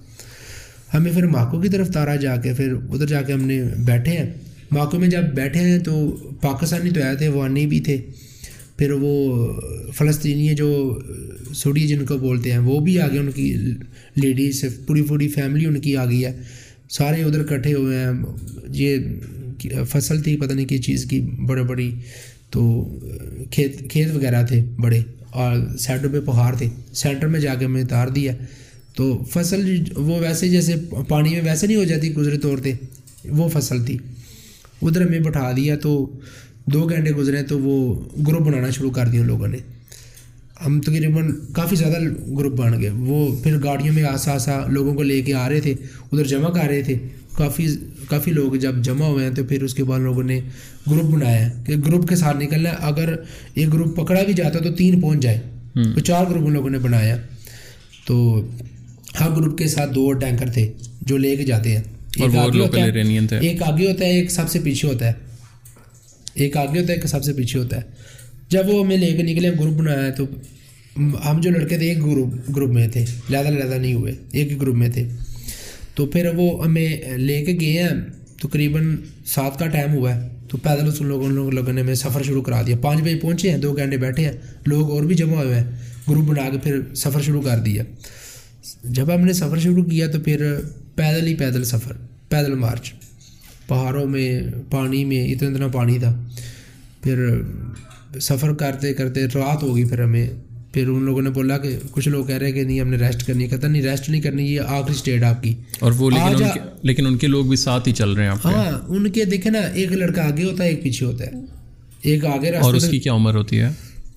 ہمیں 0.93 1.11
پھر 1.11 1.25
ماکو 1.25 1.61
کی 1.61 1.69
طرف 1.69 1.89
تارا 1.89 2.15
جا 2.15 2.35
کے، 2.35 2.53
پھر 2.53 2.73
ادھر 2.89 3.07
جا 3.07 3.21
کے 3.21 3.33
ہم 3.33 3.45
نے 3.45 3.63
بیٹھے 3.85 4.11
ہیں۔ 4.11 4.33
ماکو 4.71 4.99
میں 4.99 5.07
جب 5.07 5.23
بیٹھے 5.35 5.59
ہیں 5.59 5.79
تو 5.79 6.17
پاکستانی 6.41 6.89
تو 6.89 7.03
آئے 7.03 7.15
تھے 7.15 7.27
وانی 7.27 7.67
بھی 7.67 7.79
تھے۔ 7.79 7.97
پھر 8.77 8.91
وہ 8.91 9.47
فلسطینی 9.95 10.55
جو 10.55 10.99
سوڑی 11.53 11.87
جن 11.87 12.05
کو 12.05 12.17
بولتے 12.17 12.51
ہیں، 12.51 12.57
وہ 12.57 12.79
بھی 12.79 12.99
آگے 12.99 13.19
ان 13.19 13.31
کی 13.31 13.57
لیڈیز 14.15 14.65
پوری 14.87 15.01
پوری 15.01 15.27
فیملی 15.27 15.65
ان 15.65 15.79
کی 15.79 15.95
آ 15.95 16.05
گئی 16.05 16.25
ہے۔ 16.25 16.31
سارے 16.89 17.23
ادھر 17.23 17.43
کٹھے 17.43 17.73
ہوئے 17.73 17.97
ہیں۔ 17.97 18.11
یہ 18.67 18.97
فصل 19.89 20.21
تھی، 20.21 20.37
پتہ 20.37 20.53
نہیں 20.53 20.65
کس 20.65 20.81
چیز 20.81 21.05
کی، 21.05 21.19
بڑے 21.19 21.63
بڑی۔ 21.63 21.95
تو 22.49 22.61
کھیت 23.51 23.89
کھیت 23.89 24.15
وغیرہ 24.15 24.45
تھے 24.45 24.63
بڑے 24.77 25.01
اور 25.31 25.77
سائڈوں 25.77 26.09
پہ 26.11 26.19
پہاڑ 26.19 26.55
تھے۔ 26.55 26.67
سینٹر 26.93 27.27
میں 27.27 27.39
جا 27.39 27.55
کے 27.55 27.65
ہمیں 27.65 27.83
تار 27.83 28.07
دیا۔ 28.07 28.33
تو 28.99 29.23
فصل 29.29 29.83
وہ 29.95 30.19
ویسے 30.19 30.49
جیسے 30.49 30.75
پانی 31.07 31.29
میں 31.29 31.41
ویسے 31.41 31.67
نہیں 31.67 31.77
ہو 31.77 31.83
جاتی 31.83 32.13
گزرے 32.13 32.37
طور 32.37 32.57
پہ 32.57 32.73
وہ 33.29 33.47
فصل 33.47 33.85
تھی۔ 33.85 33.97
ادھر 34.81 35.01
ہمیں 35.01 35.19
بٹھا 35.19 35.51
دیا 35.55 35.75
تو 35.75 36.11
دو 36.65 36.89
گھنٹے 36.89 37.11
گزرے 37.11 37.43
تو 37.43 37.59
وہ 37.59 38.01
گروپ 38.27 38.41
بنانا 38.41 38.69
شروع 38.69 38.91
کر 38.91 39.07
دیا 39.07 39.23
لوگوں 39.23 39.47
نے۔ 39.47 39.57
ہم 40.65 40.81
تقریباً 40.81 41.31
کافی 41.53 41.75
زیادہ 41.75 41.97
گروپ 42.37 42.53
بن 42.53 42.81
گئے۔ 42.81 42.89
وہ 42.89 43.35
پھر 43.43 43.63
گاڑیوں 43.63 43.95
میں 43.95 44.03
آسا 44.03 44.31
آسا 44.31 44.65
لوگوں 44.67 44.93
کو 44.93 45.03
لے 45.03 45.21
کے 45.21 45.33
آ 45.33 45.49
رہے 45.49 45.59
تھے 45.59 45.73
ادھر 46.11 46.23
جمع 46.23 46.49
کر 46.49 46.67
رہے 46.67 46.81
تھے۔ 46.81 46.95
کافی 47.37 47.67
کافی 48.09 48.31
لوگ 48.31 48.55
جب 48.55 48.75
جمع 48.83 49.05
ہوئے 49.05 49.25
ہیں 49.25 49.35
تو 49.35 49.43
پھر 49.43 49.63
اس 49.63 49.73
کے 49.73 49.83
بعد 49.83 49.99
لوگوں 49.99 50.23
نے 50.23 50.39
گروپ 50.91 51.03
بنایا 51.03 51.45
ہے 51.45 51.63
کہ 51.65 51.75
گروپ 51.87 52.07
کے 52.09 52.15
ساتھ 52.15 52.37
نکلنا 52.37 52.69
ہے۔ 52.69 52.75
اگر 52.79 53.15
ایک 53.53 53.73
گروپ 53.73 53.95
پکڑا 53.95 54.23
بھی 54.23 54.33
جاتا 54.33 54.59
تو 54.59 54.71
تین 54.73 55.01
پہنچ 55.01 55.19
جائے۔ 55.21 55.39
تو 55.75 55.99
چار 55.99 56.25
گروپ 56.29 56.43
ان 56.45 56.53
لوگوں 56.53 56.69
نے 56.69 56.79
بنایا۔ 56.79 57.17
تو 58.05 58.45
ہر 59.19 59.29
گروپ 59.29 59.57
کے 59.57 59.67
ساتھ 59.67 59.93
دو 59.95 60.13
ٹینکر 60.13 60.49
تھے 60.51 60.73
جو 61.01 61.17
لے 61.17 61.35
کے 61.35 61.43
جاتے 61.43 61.69
ہیں۔ 61.69 61.83
ایک 62.17 62.35
آگے 62.37 62.59
ہوتا 62.59 62.77
ہے 62.81 62.91
ایک 63.39 63.63
آگے 63.63 63.91
ہوتا 63.91 64.05
ہے 64.05 64.09
ایک 64.09 64.31
سب 64.31 64.49
سے 64.49 64.59
پیچھے 64.59 64.87
ہوتا 64.87 65.05
ہے۔ 65.07 65.11
ایک 66.33 66.57
آگے 66.57 66.79
ہوتا 66.81 66.93
ہے 66.93 66.97
ایک 66.97 67.07
سب 67.07 67.23
سے 67.23 67.33
پیچھے 67.33 67.59
ہوتا 67.59 67.77
ہے۔ 67.77 67.81
جب 68.49 68.69
وہ 68.69 68.85
ہمیں 68.85 68.97
لے 68.97 69.13
کے 69.13 69.23
نکلے 69.23 69.51
گروپ 69.51 69.73
بنایا 69.73 70.09
تو 70.09 70.23
ہم 70.97 71.41
جو 71.41 71.49
لڑکے 71.49 71.77
تھے 71.77 71.89
ایک 71.89 71.97
گروپ 72.05 72.55
گروپ 72.55 72.69
میں 72.69 72.87
تھے۔ 72.87 73.05
لہٰذا 73.29 73.49
لہٰذا 73.49 73.77
نہیں 73.77 73.93
ہوئے 73.93 74.13
ایک 74.31 74.51
ہی 74.51 74.57
گروپ 74.61 74.75
میں 74.75 74.89
تھے۔ 74.89 75.07
تو 75.95 76.05
پھر 76.05 76.27
وہ 76.35 76.65
ہمیں 76.65 77.17
لے 77.17 77.45
کے 77.45 77.57
گئے 77.61 77.83
ہیں۔ 77.83 77.89
تقریباً 78.41 78.95
سات 79.25 79.59
کا 79.59 79.67
ٹائم 79.67 79.93
ہوا 79.93 80.15
ہے۔ 80.15 80.27
تو 80.47 80.57
پیدل 80.57 80.87
اس 80.87 81.01
لوگوں 81.01 81.29
لوگوں 81.29 81.73
نے 81.73 81.81
ہمیں 81.81 81.93
سفر 81.93 82.23
شروع 82.23 82.41
کرا 82.41 82.61
دیا۔ 82.67 82.75
پانچ 82.81 83.01
بجے 83.01 83.15
پہنچے 83.15 83.51
ہیں 83.51 83.57
دو 83.57 83.73
گھنٹے 83.77 83.97
بیٹھے 83.97 84.25
ہیں۔ 84.25 84.31
لوگ 84.65 84.91
اور 84.91 85.03
بھی 85.03 85.15
جمع 85.15 85.43
ہوئے 85.43 85.55
ہیں۔ 85.55 85.65
گروپ 86.09 86.25
بنا 86.25 86.49
کے 86.49 86.57
پھر 86.57 86.95
سفر 86.95 87.21
شروع 87.21 87.41
کر 87.41 87.57
دیا۔ 87.59 87.83
جب 88.83 89.15
ہم 89.15 89.21
نے 89.21 89.33
سفر 89.33 89.59
شروع 89.59 89.83
کیا 89.83 90.07
تو 90.07 90.19
پھر 90.19 90.55
پیدل 90.95 91.27
ہی 91.27 91.35
پیدل 91.35 91.63
سفر 91.63 91.93
پیدل 92.29 92.53
مارچ۔ 92.55 92.93
پہاڑوں 93.67 94.05
میں 94.05 94.41
پانی 94.71 95.05
میں 95.05 95.31
اتنا 95.31 95.49
اتنا 95.49 95.67
پانی 95.67 95.99
تھا۔ 95.99 96.27
پھر 97.03 97.41
سفر 98.21 98.53
کرتے 98.53 98.93
کرتے 98.93 99.25
رات 99.25 99.63
ہوگی 99.63 99.85
پھر 99.85 100.01
ہمیں۔ 100.01 100.29
پھر 100.73 100.87
ان 100.87 101.03
لوگوں 101.03 101.21
نے 101.21 101.29
بولا 101.29 101.57
کہ 101.57 101.79
کچھ 101.91 102.09
لوگ 102.09 102.25
کہہ 102.25 102.35
رہے 102.35 102.45
ہیں 102.45 102.53
کہ 102.53 102.63
نہیں 102.63 102.79
ہم 102.79 102.87
نے 102.87 102.97
ریسٹ 102.97 103.27
کرنی 103.27 103.47
کہتا 103.47 103.67
نہیں 103.67 103.81
ریسٹ 103.81 104.09
نہیں 104.09 104.21
کرنی 104.21 104.53
یہ 104.53 104.61
آخری 104.61 104.93
اسٹیٹ 104.93 105.23
آپ 105.23 105.43
کی۔ 105.43 105.55
اور 105.79 105.91
وہ 105.91 106.09
لیکن 106.09 106.43
ان 106.43 106.49
کے 106.53 106.59
لیکن 106.83 107.05
ان 107.05 107.17
کے 107.17 107.27
لوگ 107.27 107.45
بھی 107.45 107.57
ساتھ 107.57 107.87
ہی 107.87 107.93
چل 107.93 108.11
رہے 108.11 108.23
ہیں 108.23 108.31
ہاں 108.45 108.79
ان 108.87 109.11
کے 109.11 109.25
دیکھیں 109.25 109.51
نا 109.51 109.59
ایک 109.59 109.91
لڑکا 109.91 110.23
آگے 110.23 110.43
ہوتا 110.43 110.63
ہے 110.63 110.69
ایک 110.69 110.83
پیچھے 110.83 111.05
ہوتا 111.05 111.25
ہے۔ 111.25 111.31
ایک 112.01 112.25
آگے 112.25 112.49
اور 112.49 112.73
اس 112.73 112.89
کی 112.89 112.99
کیا 112.99 113.13
عمر 113.13 113.35
ہوتی 113.35 113.59
ہے؟ 113.59 113.69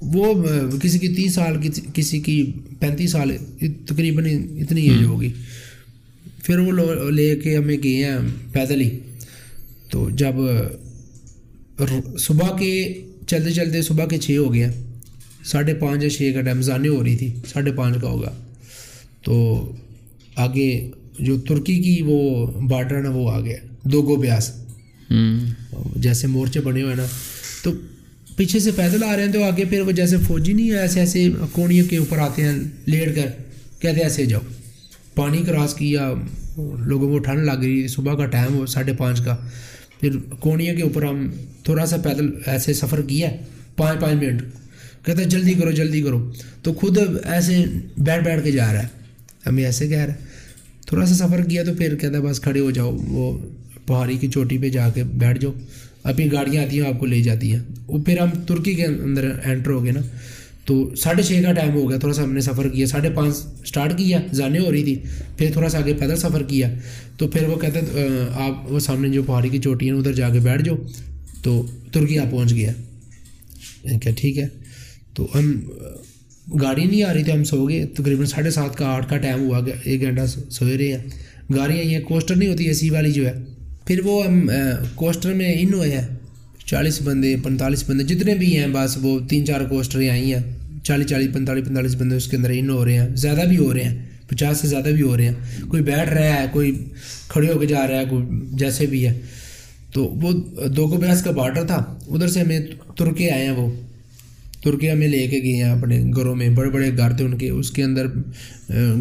وہ 0.03 0.35
کسی 0.83 0.99
کی 0.99 1.09
تیس 1.09 1.35
سال 1.35 1.61
کی 1.62 1.81
کسی 1.95 2.21
کی 2.21 2.53
پینتیس 2.81 3.11
سال 3.11 3.31
تقریباً 3.87 4.25
اتنی 4.61 4.83
ایج 4.83 5.03
ہوگی۔ 5.05 5.29
پھر 6.43 6.59
وہ 6.59 7.11
لے 7.11 7.37
کے 7.37 7.57
ہمیں 7.57 7.77
گئے 7.83 8.05
ہیں 8.05 8.19
پیدل 8.53 8.81
ہی۔ 8.81 8.99
تو 9.91 10.11
جب 10.11 10.35
صبح 12.19 12.57
کے 12.57 12.73
چلتے 13.27 13.51
چلتے 13.51 13.83
صبح 13.83 14.07
کے 14.07 14.19
چھ 14.19 14.37
ہو 14.38 14.55
گیا 14.55 14.71
ساڑھے 15.45 15.75
پانچ 15.75 16.03
یا 16.05 16.11
چھ 16.11 16.31
کا 16.35 16.41
ٹائم 16.41 16.61
زانے 16.62 16.88
ہو 16.88 17.05
رہی 17.05 17.17
تھی 17.17 17.29
ساڑھے 17.53 17.73
پانچ 17.73 17.97
کا 18.03 18.09
ہوگا۔ 18.09 18.33
تو 19.25 19.35
آگے 20.37 20.91
جو 21.19 21.41
ترکی 21.41 21.77
کی 21.79 22.03
وہ 22.07 22.47
بارڈر 22.69 22.97
ہے 22.97 23.03
نا 23.03 23.11
وہ 23.11 23.31
آ 23.31 23.41
گیا 23.41 23.57
دو 23.83 24.03
گو 24.03 24.17
بیاس 24.17 24.51
جیسے 25.97 26.27
مورچے 26.27 26.61
بنے 26.61 26.83
ہوئے 26.83 26.95
نا۔ 26.95 27.07
تو 27.62 27.71
پیچھے 28.37 28.59
سے 28.59 28.71
پیدل 28.77 29.05
آ 29.05 29.16
رہے 29.16 29.25
ہیں 29.25 29.33
تو 29.33 29.45
آگے 29.45 29.64
پھر 29.64 29.81
وہ 29.81 29.92
جیسے 29.92 30.16
فوجی 30.16 30.53
نہیں 30.53 30.73
ایسے 30.73 31.01
ایسے 31.01 31.29
کونیوں 31.53 31.87
کے 31.90 31.97
اوپر 31.97 32.18
آتے 32.18 32.42
ہیں، 32.42 32.59
لیٹ 32.87 33.16
کر۔ 33.16 33.27
کہتے 33.79 33.97
ہیں 33.97 34.03
ایسے 34.03 34.27
جاؤ۔ 34.27 34.40
پانی 35.14 35.38
کراس 35.38 35.75
کیا، 35.75 36.12
لوگوں 36.79 37.09
کو 37.09 37.18
ٹھنڈ 37.18 37.45
لگ 37.45 37.61
رہی 37.61 37.89
صبح 37.89 38.14
کا 38.14 38.26
ٹائم 38.26 38.55
ہو، 38.55 38.66
ساڑھے 38.66 38.93
پانچ 38.93 39.20
کا۔ 39.20 39.37
پھر 40.01 40.11
کونیا 40.41 40.74
کے 40.74 40.83
اوپر 40.83 41.03
ہم 41.03 41.30
تھوڑا 41.62 41.87
سا 41.87 41.97
پیدل 41.97 42.30
ایسے 42.47 42.72
سفر 42.72 43.03
کیا، 43.03 43.30
پانچ 43.76 44.01
پانچ 44.01 44.22
منٹ۔ 44.22 44.43
کہتا 45.07 45.20
ہے 45.20 45.24
جلدی 45.24 45.55
کرو 45.55 45.70
جلدی 45.70 46.03
کرو۔ 46.03 46.33
تو 46.62 46.72
خود 46.72 46.99
ایسے 47.24 47.64
بیٹھ 47.99 48.24
بیٹھ 48.24 48.45
کے 48.45 48.51
جا 48.51 48.72
رہا 48.72 48.83
ہے۔ 48.83 48.89
ہمیں 49.47 49.64
ایسے 49.64 49.89
کہہ 49.89 49.99
رہا 49.99 50.14
ہے 50.14 50.18
تھوڑا 50.87 51.07
سا 51.07 51.14
سفر 51.14 51.43
کیا 51.43 51.64
تو 51.64 51.74
پھر 51.74 51.97
کہتا 51.97 52.16
ہے 52.16 52.22
بس 52.22 52.41
کھڑے 52.41 52.61
ہو 52.61 52.70
جاؤ، 52.70 52.99
وہ 53.09 53.39
پہاڑی 53.87 54.18
کی 54.18 54.28
چوٹی 54.28 54.59
پہ 54.59 54.68
جا 54.68 54.91
کے 54.91 55.05
بیٹھ 55.05 55.39
جاؤ۔ 55.39 55.53
ابھی 56.05 56.32
گاڑیاں 56.32 56.64
آتی 56.64 56.80
ہیں، 56.80 56.88
آپ 56.88 57.00
کو 57.00 57.07
لے 57.07 57.22
جاتی 57.22 57.53
ہیں۔ 57.53 57.61
وہ 57.86 57.98
پھر 58.05 58.18
ہم 58.18 58.28
ترکی 58.46 58.74
کے 58.74 58.84
اندر 58.84 59.30
انٹر 59.44 59.70
ہو 59.70 59.84
گئے 59.84 59.92
نا۔ 59.92 60.00
تو 60.64 60.94
ساڑھے 60.94 61.22
چھ 61.22 61.32
کا 61.42 61.53
ٹائم 61.53 61.74
ہو 61.74 61.90
گیا، 61.90 61.98
تھوڑا 61.98 62.14
سا 62.14 62.22
ہم 62.22 62.32
نے 62.32 62.40
سفر 62.40 62.68
کیا۔ 62.68 62.86
ساڑھے 62.86 63.11
پانچ 63.11 63.36
اسٹارٹ 63.62 63.98
کیا، 63.98 64.18
جانے 64.34 64.59
ہو 64.59 64.72
رہی 64.72 64.84
تھی۔ 64.84 64.96
پھر 65.36 65.50
تھوڑا 65.53 65.68
سا 65.68 65.78
آگے 65.78 65.94
پیدل 65.94 66.16
سفر 66.16 66.42
کیا۔ 66.42 66.74
تو 67.16 67.28
پھر 67.28 67.48
وہ 67.48 67.57
کہتے 67.57 67.80
آپ 68.34 68.72
وہ 68.72 68.78
سامنے 68.78 69.09
جو 69.09 69.22
پہاڑی 69.22 69.48
کی 69.48 69.59
چوٹی 69.59 69.90
ہیں، 69.90 69.96
ادھر 69.96 70.12
جا 70.12 70.28
کے 70.28 70.38
بیٹھ 70.38 70.62
جاؤ۔ 70.62 70.76
تو 71.42 71.66
ترکی 71.92 72.18
آپ 72.18 72.30
پہنچ 72.30 72.55
گیا۔ 72.55 72.72
کیا 73.82 74.12
ٹھیک 74.16 74.38
ہے۔ 74.38 74.46
تو 75.14 75.28
ہم، 75.34 75.61
گاڑی 76.62 76.84
نہیں 76.84 77.03
آ 77.03 77.14
رہی 77.14 77.24
تھی، 77.24 77.32
ہم 77.32 77.44
سو 77.44 77.68
گئے۔ 77.68 77.86
تقریباً 77.86 78.26
ساڑھے 78.26 78.50
سات 78.50 78.76
کا، 78.76 78.86
آٹھ 78.86 79.11
کا 79.11 79.16
ٹائم 79.16 79.40
ہوا 79.40 79.61
ایک 79.84 80.00
گھنٹہ 80.00 80.50
سوئے 80.50 80.78
رہے 80.78 80.88
ہیں۔ 80.88 80.98
گاڑیاں 81.55 81.84
یہ 81.84 81.98
کوسٹر 82.00 82.36
نہیں 82.36 82.48
ہوتی، 82.48 82.64
اے 82.64 82.72
سی 82.72 82.90
والی 82.90 83.12
جو 83.12 83.26
ہے۔ 83.26 83.32
پھر 83.93 84.01
وہ 84.05 84.26
ہم 84.26 84.49
کوسٹر 84.95 85.34
میں 85.34 85.55
ان 85.59 85.74
ہوئے 85.74 85.90
ہیں 85.90 86.07
چالیس 86.66 87.03
بندے، 87.03 87.36
پینتالیس 87.45 87.90
بندے 87.90 88.05
جتنے 88.05 88.34
بھی 88.34 88.57
ہیں، 88.57 88.66
بس 88.72 88.99
وہ 89.03 89.18
تین 89.28 89.47
چار 89.47 89.61
کوسٹر 89.61 89.99
آئی 90.11 90.34
ہیں۔ 90.34 90.43
چالیس 90.82 91.07
چالیس، 91.07 91.34
پینتالیس 91.34 91.64
پینتالیس 91.66 91.95
بندے 91.95 92.16
اس 92.16 92.28
کے 92.28 92.36
اندر 92.36 92.51
ان 92.55 92.70
ہو 92.70 92.84
رہے 92.84 92.99
ہیں۔ 92.99 93.09
زیادہ 93.16 93.40
بھی 93.49 93.57
ہو 93.57 93.74
رہے 93.74 93.84
ہیں، 93.84 94.03
پچاس 94.26 94.59
سے 94.59 94.68
زیادہ 94.68 94.88
بھی 94.88 95.03
ہو 95.03 95.16
رہے 95.16 95.28
ہیں۔ 95.28 95.34
کوئی 95.68 95.82
بیٹھ 95.82 96.11
رہا 96.11 96.40
ہے، 96.40 96.47
کوئی 96.53 96.84
کھڑے 97.28 97.53
ہو 97.53 97.59
کے 97.59 97.66
جا 97.66 97.86
رہا 97.88 98.01
ہے، 98.01 98.05
کوئی 98.11 98.24
جیسے 98.53 98.86
بھی 98.86 99.07
ہے۔ 99.07 99.20
تو 99.93 100.05
وہ 100.05 100.32
دو 100.68 100.88
کو 100.88 100.97
بیاس 100.97 101.22
کا 101.22 101.30
بارڈر 101.30 101.64
تھا، 101.64 101.99
ادھر 102.09 102.28
سے 102.28 102.40
ہمیں 102.40 102.61
ترکے 102.97 103.30
آئے 103.30 103.45
ہیں 103.45 103.51
وہ۔ 103.51 103.70
ترکے 104.64 104.90
ہمیں 104.90 105.09
لے 105.09 105.26
کے 105.28 105.38
گئے 105.43 105.55
ہیں 105.55 105.70
اپنے 105.70 106.05
گھروں 106.16 106.34
میں، 106.34 106.49
بڑے 106.49 106.70
بڑے 106.70 106.90
گھر 106.97 107.12
تھے 107.12 107.24
ان 107.24 107.38
کے۔ 107.38 107.51
اس 107.51 107.70
کے 107.70 107.82
اندر 107.82 108.07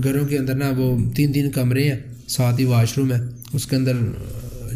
گھروں 0.04 0.26
کے 0.28 0.38
اندر 0.38 0.56
نا 0.56 0.72
وہ 0.78 1.14
تین 1.16 1.34
تین 1.34 1.50
کمرے 1.52 1.84
ہیں، 1.84 2.00
ساتھ 2.28 2.60
ہی 2.60 2.66
واش 2.66 2.98
روم 2.98 3.12
ہے۔ 3.14 3.20
اس 3.54 3.66
کے 3.68 3.76
اندر 3.76 3.94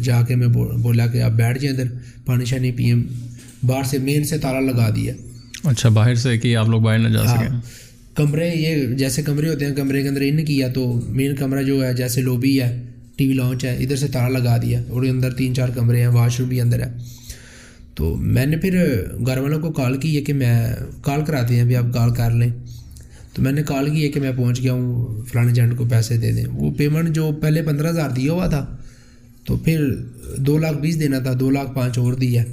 جا 0.02 0.22
کے 0.22 0.36
میں 0.36 0.48
بولا 0.82 1.06
کہ 1.06 1.22
آپ 1.22 1.30
بیٹھ 1.30 1.58
جائیں 1.58 1.78
ادھر 1.78 1.92
پانی 2.24 2.44
شانی 2.44 2.72
پئیں۔ 2.72 2.94
باہر 3.66 3.82
سے 3.82 3.98
مین 3.98 4.24
سے 4.24 4.38
تالا 4.38 4.60
لگا 4.60 4.90
دیا۔ 4.96 5.14
اچھا 5.64 5.88
باہر 5.88 6.14
سے 6.14 6.38
کہ 6.38 6.56
آپ 6.56 6.68
لوگ 6.68 6.80
باہر 6.80 6.98
نہ 6.98 7.08
جا 7.08 7.24
ہاں۔ 7.24 7.36
سکیں۔ 7.36 7.48
کمرے 8.14 8.52
یہ 8.54 8.86
جیسے 8.86 9.22
کمرے 9.22 9.48
ہوتے 9.48 9.66
ہیں 9.66 9.74
کمرے 9.74 10.02
کے 10.02 10.08
اندر 10.08 10.20
ان 10.24 10.44
کیا 10.44 10.68
تو 10.68 11.00
مین 11.08 11.34
کمرہ 11.34 11.62
جو 11.62 11.86
ہے 11.86 11.94
جیسے 11.94 12.20
لوبی 12.20 12.62
ہے 12.62 12.82
ٹی 13.16 13.28
وی 13.28 13.34
لانچ 13.34 13.64
ہے 13.64 13.76
ادھر 13.76 13.96
سے 13.96 14.08
تالا 14.08 14.38
لگا 14.38 14.56
دیا۔ 14.62 14.82
اور 14.88 15.04
اندر 15.04 15.32
تین 15.32 15.54
چار 15.54 15.68
کمرے 15.68 16.00
ہیں 16.00 16.08
واش 16.08 16.40
روم 16.40 16.48
بھی 16.48 16.60
اندر 16.60 16.82
ہے۔ 16.82 16.92
تو 17.94 18.16
میں 18.16 18.46
نے 18.46 18.56
پھر 18.56 19.02
گھر 19.26 19.38
والوں 19.38 19.60
کو 19.60 19.72
کال 19.72 19.96
کی 19.96 20.16
ہے 20.16 20.22
کہ 20.22 20.32
میں 20.32 20.66
کال 21.02 21.24
کراتے 21.24 21.54
ہیں 21.54 21.62
ابھی 21.62 21.76
آپ 21.76 21.94
کال 21.94 22.14
کر 22.14 22.30
لیں۔ 22.30 22.50
تو 23.34 23.42
میں 23.42 23.52
نے 23.52 23.62
کال 23.62 23.90
کی 23.90 24.04
ہے 24.04 24.08
کہ 24.08 24.20
میں 24.20 24.32
پہنچ 24.36 24.62
گیا 24.62 24.72
ہوں 24.72 25.06
فلانے 25.24 25.48
ایجنٹ 25.48 25.76
کو 25.76 25.84
پیسے 25.90 26.16
دے 26.16 26.32
دیں۔ 26.32 26.44
وہ 26.52 26.74
پیمنٹ 26.76 27.08
جو 27.08 27.30
پہلے 27.42 27.62
پندرہ 27.62 27.90
ہزار 27.90 28.10
دیا 28.10 28.32
ہوا 28.32 28.46
تھا۔ 28.46 28.76
تو 29.46 29.56
پھر 29.56 29.94
دو 30.38 30.58
لاکھ 30.58 30.78
بیس 30.78 31.00
دینا 31.00 31.18
تھا 31.18 31.32
دو 31.40 31.50
لاکھ 31.50 31.74
پانچ 31.74 31.98
اور 31.98 32.12
دیا 32.12 32.44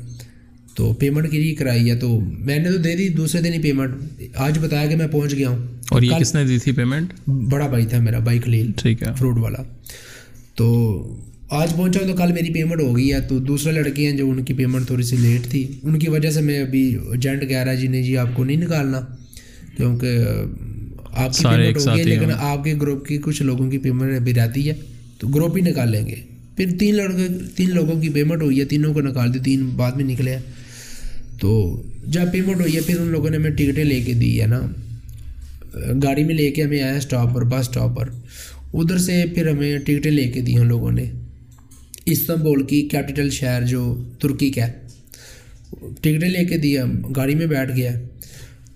تو 0.76 0.94
پیمنٹ 0.94 1.32
کی 1.32 1.40
ری 1.40 1.56
کرائی 1.56 1.90
ہے۔ 1.90 1.96
تو 1.96 2.20
میں 2.20 2.60
نے 2.60 2.72
تو 2.72 2.78
دے 2.78 2.96
دی 2.96 3.10
دوسرے 3.10 3.42
دن 3.42 3.54
ہی 3.54 3.62
پیمنٹ 3.62 3.92
آج 4.36 4.60
بتایا 4.60 4.90
کہ 4.90 4.96
میں 4.96 5.08
پہنچ 5.08 5.34
گیا 5.34 5.50
ہوں۔ 5.50 5.58
اور 5.90 6.02
یہ 6.02 6.12
کس 6.20 6.36
نے 6.36 6.46
دی 6.46 6.58
تھی 6.58 6.72
پیمنٹ 6.72 7.30
بڑا 7.30 7.68
بھائی 7.68 7.86
تھا 7.86 8.00
میرا 8.00 8.20
بھائی 8.20 8.40
خلیل 8.40 8.72
ٹھیک 8.76 9.04
ہے۔ 9.04 9.08
فروٹ 9.18 9.38
والا۔ 9.38 9.64
تو 10.56 10.68
آج 11.50 11.76
پہنچا 11.76 12.00
تو 12.08 12.14
کل 12.14 12.32
میری 12.32 12.54
پیمنٹ 12.54 12.82
ہو 12.82 12.98
گئی 12.98 13.14
ہے۔ 13.14 13.22
تو 13.22 13.40
دوسرے 13.40 13.72
لڑکے 13.72 14.10
ہیں 14.10 14.18
جو 14.18 14.30
ان 14.30 14.44
کی 14.44 14.54
پیمنٹ 14.54 14.88
تھوڑی 14.88 15.04
سی 15.04 15.16
لیٹ 15.16 15.48
تھی۔ 15.48 15.68
ان 15.84 16.00
کی 16.00 16.10
وجہ 16.10 16.32
سے 16.32 16.42
میں 16.42 16.60
ابھی 16.60 16.98
ایجنٹ 17.12 17.50
کہہ 17.50 17.58
رہا 17.58 17.74
جی 17.74 17.88
نہیں 17.88 18.04
جی 18.04 18.18
آپ 18.18 18.28
کو 18.34 18.44
نہیں 18.44 18.58
نکالنا۔ 18.58 19.02
کیونکہ 19.78 20.18
آپ 21.12 21.38
کی 21.38 21.44
پیمنٹ 21.44 21.78
ہو 21.78 21.96
گئی 21.96 22.04
لیکن 22.04 22.32
آپ 22.38 22.64
کے 22.64 22.74
گروپ 22.82 23.06
کی 23.06 23.18
کچھ 23.18 23.44
لوگوں 23.44 23.70
کی 23.72 23.78
پیمنٹ 23.78 24.22
ابھی 24.22 24.34
رہتی 24.34 24.70
ہے۔ 24.70 24.74
تو 25.18 25.28
گروپ 25.28 25.58
ہی 25.58 25.62
نکال 25.62 25.92
لیں 25.92 26.08
گے۔ 26.08 26.16
پھر 26.56 26.78
تین 26.80 26.96
لڑکے 26.96 27.28
تین 27.56 27.70
لوگوں 27.70 28.02
کی 28.02 28.10
پیمنٹ 28.10 28.42
ہوئی 28.42 28.60
ہے، 28.60 28.66
تینوں 28.66 28.94
کو 28.94 29.02
نکال 29.02 29.34
دی، 29.34 29.40
تین 29.40 29.66
بعد 29.66 29.92
میں 29.92 30.06
نکلے۔ 30.06 30.38
تو 31.40 31.82
جب 32.08 32.22
پیمنٹ 32.32 32.62
ہوئی 32.62 32.76
ہے، 32.76 32.82
پھر 32.82 33.00
ان 33.00 33.08
لوگوں 33.08 33.30
نے 33.30 33.38
ہمیں 33.38 33.52
ٹکٹیں 33.52 33.84
لے 33.84 34.02
کے 34.02 34.14
دی 34.14 34.42
ہے 34.42 34.48
نا۔ 34.48 34.62
گاڑی 36.04 36.24
میں 36.24 36.36
لے 36.36 36.52
کے 36.52 36.64
ہمیں 36.64 36.82
آیا 36.82 36.94
اسٹاپ 36.94 37.36
پر 37.36 37.44
بس 37.44 37.68
اسٹاپ 37.68 37.98
پر۔ 37.98 38.10
ادھر 38.74 38.98
سے 38.98 39.24
پھر 39.36 39.50
ہمیں 39.50 39.78
ٹکٹیں 39.78 40.12
لے 40.12 40.28
کے 40.28 40.42
دی 40.42 40.56
ان 40.56 40.68
لوگوں 40.68 40.92
نے۔ 40.92 41.06
استنبول 42.06 42.64
کی 42.64 42.82
کیپٹل 42.82 43.30
شہر 43.30 43.64
جو 43.66 44.04
ترکی 44.20 44.50
کا 44.50 44.68
ہے۔ 44.68 44.72
ٹکٹیں 45.80 46.30
لے 46.30 46.46
کے 46.46 46.58
دیا 46.58 46.86
گاڑی 47.16 47.36
میں 47.36 47.46
بیٹھ 47.46 47.76
گیا۔ 47.76 48.02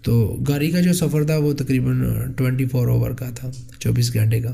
تو 0.02 0.44
گاڑی 0.48 0.72
کا 0.72 0.82
جو 0.82 0.94
سفر 0.94 1.24
تھا 1.24 1.38
وہ 1.38 1.54
تقریباً 1.54 2.04
ٹوینٹی 2.36 2.66
فور 2.66 2.88
اوور 2.88 3.12
کا 3.12 3.30
تھا 3.36 3.52
چوبیس 3.80 4.14
گھنٹے 4.14 4.40
کا۔ 4.40 4.52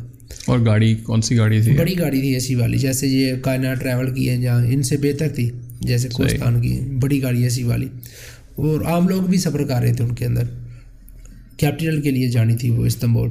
اور 0.47 0.59
گاڑی 0.65 0.95
کون 0.95 1.21
سی 1.21 1.37
گاڑی 1.37 1.61
تھی؟ 1.61 1.71
بڑی 1.71 1.99
گاڑی 1.99 2.19
تھی 2.21 2.33
اے 2.33 2.39
سی 2.39 2.55
والی 2.55 2.77
جیسے 2.77 3.07
یہ 3.07 3.33
کائنات 3.41 3.79
ٹریول 3.79 4.13
کی 4.13 4.29
ہے 4.29 4.37
جہاں 4.37 4.65
ان 4.65 4.83
سے 4.83 4.97
بہتر 4.97 5.29
تھی 5.29 5.49
جیسے 5.81 6.09
کوستان 6.13 6.61
کی 6.61 6.79
بڑی 7.01 7.21
گاڑی 7.21 7.43
اے 7.43 7.49
سی 7.49 7.63
والی۔ 7.63 7.87
اور 8.55 8.81
عام 8.81 9.09
لوگ 9.09 9.21
بھی 9.21 9.37
سفر 9.37 9.63
کر 9.63 9.81
رہے 9.81 9.93
تھے 9.93 10.03
ان 10.03 10.15
کے 10.15 10.25
اندر۔ 10.25 10.43
کیپٹل 11.57 12.01
کے 12.01 12.11
لیے 12.11 12.29
جانی 12.29 12.55
تھی 12.55 12.69
وہ 12.69 12.85
استنبول۔ 12.85 13.29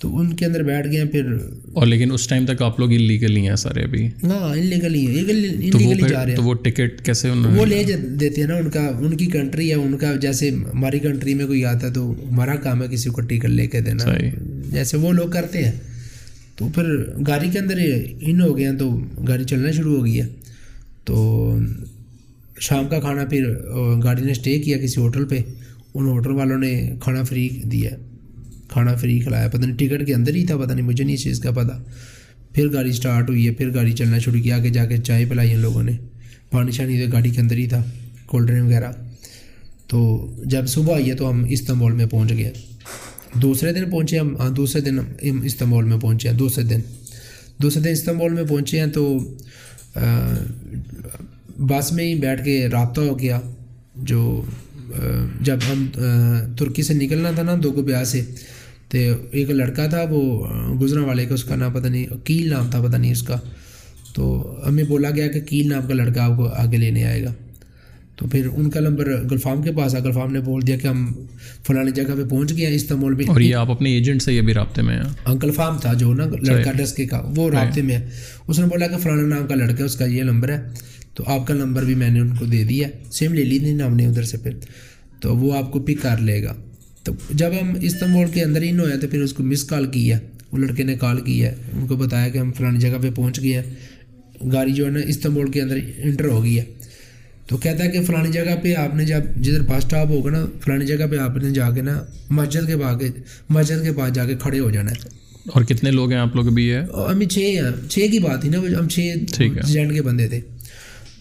تو 0.00 0.16
ان 0.16 0.36
کے 0.36 0.46
اندر 0.46 0.62
بیٹھ 0.62 0.88
گئے 0.88 1.04
پھر 1.04 1.26
اور 1.72 1.86
لیکن 1.86 2.12
اس 2.12 2.28
ٹائم 2.28 2.46
تک 2.46 2.62
آپ 2.62 2.80
لوگ 2.80 2.92
انلیگل 2.92 3.36
ہی 3.36 3.48
ہیں 3.48 3.56
سارے 3.56 3.82
ابھی؟ 3.82 4.06
ہاں 4.06 4.54
انلیگل 4.56 4.94
ہی 4.94 5.20
انلیگلی 5.20 6.08
جا 6.08 6.26
رہے 6.26 6.34
تو 6.36 6.42
وہ 6.42 6.54
ٹکٹ 6.54 7.04
کیسے 7.04 7.30
وہ 7.30 7.66
لے 7.66 7.84
دیتے 8.20 8.40
ہیں 8.40 8.48
نا 8.48 8.54
ان 8.54 8.70
کا 8.70 8.86
ان 9.00 9.16
کی 9.16 9.26
کنٹری 9.26 9.68
ہے 9.68 9.74
ان 9.74 9.96
کا 9.96 10.14
جیسے 10.14 10.50
ہماری 10.50 10.98
کنٹری 10.98 11.34
میں 11.34 11.46
کوئی 11.46 11.64
آتا 11.64 11.86
ہے 11.86 11.92
تو 11.92 12.12
ہمارا 12.30 12.54
کام 12.56 12.82
ہے 12.82 12.88
کسی 12.90 13.10
کو 13.10 13.20
ٹکٹ 13.20 13.44
لے 13.44 13.66
کے 13.66 13.80
دینا۔ 13.80 14.04
جیسے 14.72 14.96
وہ 14.96 15.12
لوگ 15.12 15.28
کرتے 15.30 15.64
ہیں۔ 15.64 15.72
تو 16.56 16.68
پھر 16.74 16.84
گاڑی 17.26 17.48
کے 17.52 17.58
اندر 17.58 17.78
ان 18.20 18.40
ہو 18.40 18.56
گئے 18.58 18.68
ہیں 18.68 18.76
تو 18.78 19.00
گاڑی 19.28 19.44
چلنا 19.44 19.70
شروع 19.70 19.98
ہو 19.98 20.04
گئی 20.04 20.20
ہے۔ 20.20 20.26
تو 21.04 21.58
شام 22.60 22.88
کا 22.88 23.00
کھانا 23.00 23.24
پھر 23.24 23.44
گاڑی 24.04 24.22
نے 24.22 24.32
اسٹے 24.32 24.58
کیا 24.58 24.78
کسی 24.78 25.00
ہوٹل 25.00 25.24
پہ۔ 25.24 25.38
ان 25.94 26.06
ہوٹل 26.06 26.30
والوں 26.30 26.58
نے 26.58 26.90
کھانا 27.00 27.22
فری 27.22 27.48
دیا۔ 27.72 27.90
کھانا 28.68 28.94
فری 28.94 29.18
کھلایا، 29.18 29.48
پتہ 29.48 29.56
نہیں 29.56 29.76
ٹکٹ 29.76 30.06
کے 30.06 30.14
اندر 30.14 30.34
ہی 30.34 30.46
تھا، 30.46 30.56
پتہ 30.56 30.72
نہیں 30.72 30.86
مجھے 30.86 31.04
نہیں 31.04 31.14
اس 31.14 31.22
چیز 31.22 31.40
کا 31.40 31.50
پتہ۔ 31.50 31.74
پھر 32.52 32.72
گاڑی 32.72 32.90
اسٹارٹ 32.90 33.30
ہوئی 33.30 33.46
ہے، 33.46 33.54
پھر 33.54 33.74
گاڑی 33.74 33.92
چلنا 33.92 34.18
شروع 34.18 34.40
کیا، 34.40 34.56
آگے 34.56 34.70
جا 34.70 34.86
کے 34.86 34.96
چائے 34.98 35.24
پلائی 35.28 35.52
ان 35.52 35.60
لوگوں 35.60 35.82
نے۔ 35.82 35.92
پانی 36.50 36.72
شانی 36.72 37.00
تو 37.00 37.10
گاڑی 37.12 37.30
کے 37.30 37.40
اندر 37.40 37.56
ہی 37.56 37.66
تھا 37.66 37.82
کولڈ 38.26 38.48
ڈرنک 38.48 38.66
وغیرہ۔ 38.66 38.90
تو 39.86 39.98
جب 40.44 40.66
صبح 40.68 40.94
آئی 40.94 41.08
ہے 41.10 41.14
تو 41.14 41.30
ہم 41.30 41.44
استنبول 41.48 41.92
میں 41.92 42.06
پہنچ 42.06 42.32
گئے۔ 42.32 42.52
دوسرے 43.42 43.72
دن 43.72 43.90
پہنچے 43.90 44.18
ہم 44.18 44.36
ہاں 44.36 44.50
دوسرے 44.50 44.80
دن 44.80 44.98
استنبول 45.42 45.84
میں 45.84 45.98
پہنچے 45.98 46.28
ہیں، 46.28 46.36
دوسرے 46.36 46.64
دن۔ 46.64 46.80
دوسرے 47.62 47.82
دن 47.82 47.90
استنبول 47.90 48.32
میں 48.32 48.44
پہنچے 48.44 48.80
ہیں 48.80 48.86
تو 48.86 49.18
بس 51.58 51.92
میں 51.92 52.04
ہی 52.04 52.14
بیٹھ 52.14 52.44
کے 52.44 52.68
رابطہ 52.72 53.00
ہو 53.00 53.18
گیا۔ 53.18 53.40
جو 53.96 54.42
جب 55.40 55.58
ہم 55.72 55.86
ترکی 56.58 56.82
سے 56.82 56.94
نکلنا 56.94 57.30
تھا 57.30 57.42
نا، 57.42 57.54
دو 57.62 57.72
کو 57.72 57.82
بیاہ 57.82 58.04
سے 58.04 58.20
تو 58.88 58.98
ایک 59.30 59.50
لڑکا 59.50 59.86
تھا 59.86 60.04
وہ 60.10 60.46
گزرا 60.80 61.04
والے 61.04 61.24
کا 61.26 61.34
اس 61.34 61.44
کا 61.44 61.56
نام 61.56 61.72
پتہ 61.72 61.86
نہیں 61.86 62.06
کیل 62.24 62.48
نام 62.48 62.70
تھا 62.70 62.82
پتہ 62.82 62.96
نہیں 62.96 63.12
اس 63.12 63.22
کا۔ 63.22 63.36
تو 64.14 64.54
ہمیں 64.68 64.84
بولا 64.84 65.10
گیا 65.10 65.28
کہ 65.28 65.40
کیل 65.40 65.68
نام 65.68 65.82
کا 65.88 65.94
لڑکا 65.94 66.24
آپ 66.24 66.36
کو 66.36 66.46
آگے 66.46 66.76
لینے 66.76 67.04
آئے 67.04 67.24
گا۔ 67.24 67.34
تو 68.16 68.26
پھر 68.26 68.48
ان 68.56 68.70
کا 68.70 68.80
نمبر 68.80 69.22
گلفام 69.30 69.62
کے 69.62 69.72
پاس 69.72 69.94
آ 69.94 69.98
گلفام 69.98 70.32
نے 70.32 70.40
بول 70.40 70.66
دیا 70.66 70.76
کہ 70.76 70.86
ہم 70.86 71.12
فلانی 71.66 71.90
جگہ 71.90 72.14
پہ 72.16 72.28
پہنچ 72.28 72.56
گئے 72.56 72.66
ہیں 72.66 72.74
استعمال 72.74 73.14
میں۔ 73.14 73.24
اور 73.28 73.40
یہ 73.40 73.54
آپ 73.54 73.70
اپنے 73.70 73.90
ایجنٹ 73.90 74.22
سے 74.22 74.32
یہ 74.34 74.40
بھی 74.40 74.54
رابطے 74.54 74.82
میں 74.82 74.96
ہیں۔ 74.96 75.34
گلفام 75.42 75.78
تھا 75.78 75.92
جو 75.92 76.14
نا 76.14 76.24
لڑکا 76.24 76.72
ڈسکے 76.72 77.06
کا 77.06 77.32
وہ 77.36 77.50
رابطے 77.50 77.82
میں 77.82 77.96
ہے۔ 77.96 78.08
اس 78.46 78.58
نے 78.58 78.66
بولا 78.66 78.86
کہ 78.86 78.96
فلانا 78.96 79.22
نام 79.22 79.46
کا 79.46 79.54
لڑکا 79.54 79.78
ہے 79.78 79.84
اس 79.84 79.96
کا 79.96 80.04
یہ 80.04 80.22
نمبر 80.22 80.48
ہے۔ 80.48 80.62
تو 81.14 81.24
آپ 81.26 81.46
کا 81.46 81.54
نمبر 81.54 81.84
بھی 81.84 81.94
میں 81.94 82.10
نے 82.10 82.20
ان 82.20 82.36
کو 82.36 82.44
دے 82.44 82.64
دیا 82.64 82.88
سیم 83.12 83.34
لے 83.34 83.44
لی 83.44 83.58
تھی 83.58 83.74
نا 83.74 83.86
ہم 83.86 83.96
نے 83.96 84.06
ادھر 84.06 84.22
سے 84.22 84.38
پھر۔ 84.38 84.52
تو 85.20 85.36
وہ 85.36 85.56
آپ 85.56 85.72
کو 85.72 85.80
پک 85.80 86.02
کر 86.02 86.16
لے 86.20 86.42
گا۔ 86.44 86.54
تو 87.04 87.12
جب 87.30 87.50
ہم 87.62 87.72
استنبول 87.82 88.26
کے 88.30 88.42
اندر 88.42 88.62
ہی 88.62 88.70
نہ 88.70 88.82
ہوئے 88.82 88.98
تو 88.98 89.08
پھر 89.08 89.22
اس 89.22 89.32
کو 89.32 89.42
مس 89.42 89.64
کال 89.64 89.86
کی 89.86 90.12
ہے 90.12 90.18
وہ 90.52 90.58
لڑکے 90.58 90.82
نے 90.82 90.94
کال 90.94 91.20
کی 91.20 91.44
ہے 91.44 91.54
ان 91.72 91.86
کو 91.86 91.96
بتایا 91.96 92.28
کہ 92.28 92.38
ہم 92.38 92.52
فلانی 92.52 92.78
جگہ 92.78 92.98
پہ 93.02 93.10
پہنچ 93.10 93.42
گئے 93.42 93.52
ہیں۔ 93.52 93.62
گاڑی 94.52 94.72
جو 94.72 94.86
ہے 94.86 94.90
نا 94.90 95.00
استنبول 95.06 95.50
کے 95.50 95.62
اندر 95.62 95.78
انٹر 95.98 96.24
ہو 96.24 96.42
گئی 96.42 96.58
ہے۔ 96.58 96.64
تو 97.46 97.56
کہتا 97.56 97.84
ہے 97.84 97.88
کہ 97.90 98.02
فلانی 98.02 98.32
جگہ 98.32 98.56
پہ 98.62 98.74
آپ 98.74 98.94
نے 98.94 99.04
جب 99.04 99.20
جدھر 99.42 99.60
بس 99.60 99.84
اسٹاپ 99.84 100.08
ہوگا 100.08 100.30
نا 100.30 100.46
فلانی 100.60 100.86
جگہ 100.86 101.06
پہ 101.10 101.16
آپ 101.18 101.36
نے 101.36 101.50
جا 101.50 101.70
کے 101.70 101.82
نا 101.82 102.04
مسجد 102.30 102.66
کے 102.66 102.76
پاس 102.76 103.02
مسجد 103.48 103.84
کے 103.84 103.92
پاس 103.92 104.12
جا 104.12 104.24
کے 104.24 104.34
کھڑے 104.40 104.60
ہو 104.60 104.70
جانا 104.70 104.90
ہے۔ 104.90 104.96
اور 105.46 105.62
کتنے 105.62 105.90
لوگ 105.90 106.10
ہیں 106.10 106.18
آپ 106.18 106.36
لوگ 106.36 106.44
بھی 106.44 106.72
ہے 106.72 106.80
ہمیں 107.12 107.26
چھ 107.26 107.38
ہیں۔ 107.38 107.90
چھ 107.90 107.98
کی 108.10 108.18
بات 108.18 108.40
تھی 108.40 108.48
نا 108.48 108.58
ہم 108.78 108.88
چھ 108.88 109.00
جینٹ 109.66 109.94
کے 109.94 110.02
بندے 110.02 110.28
تھے۔ 110.28 110.40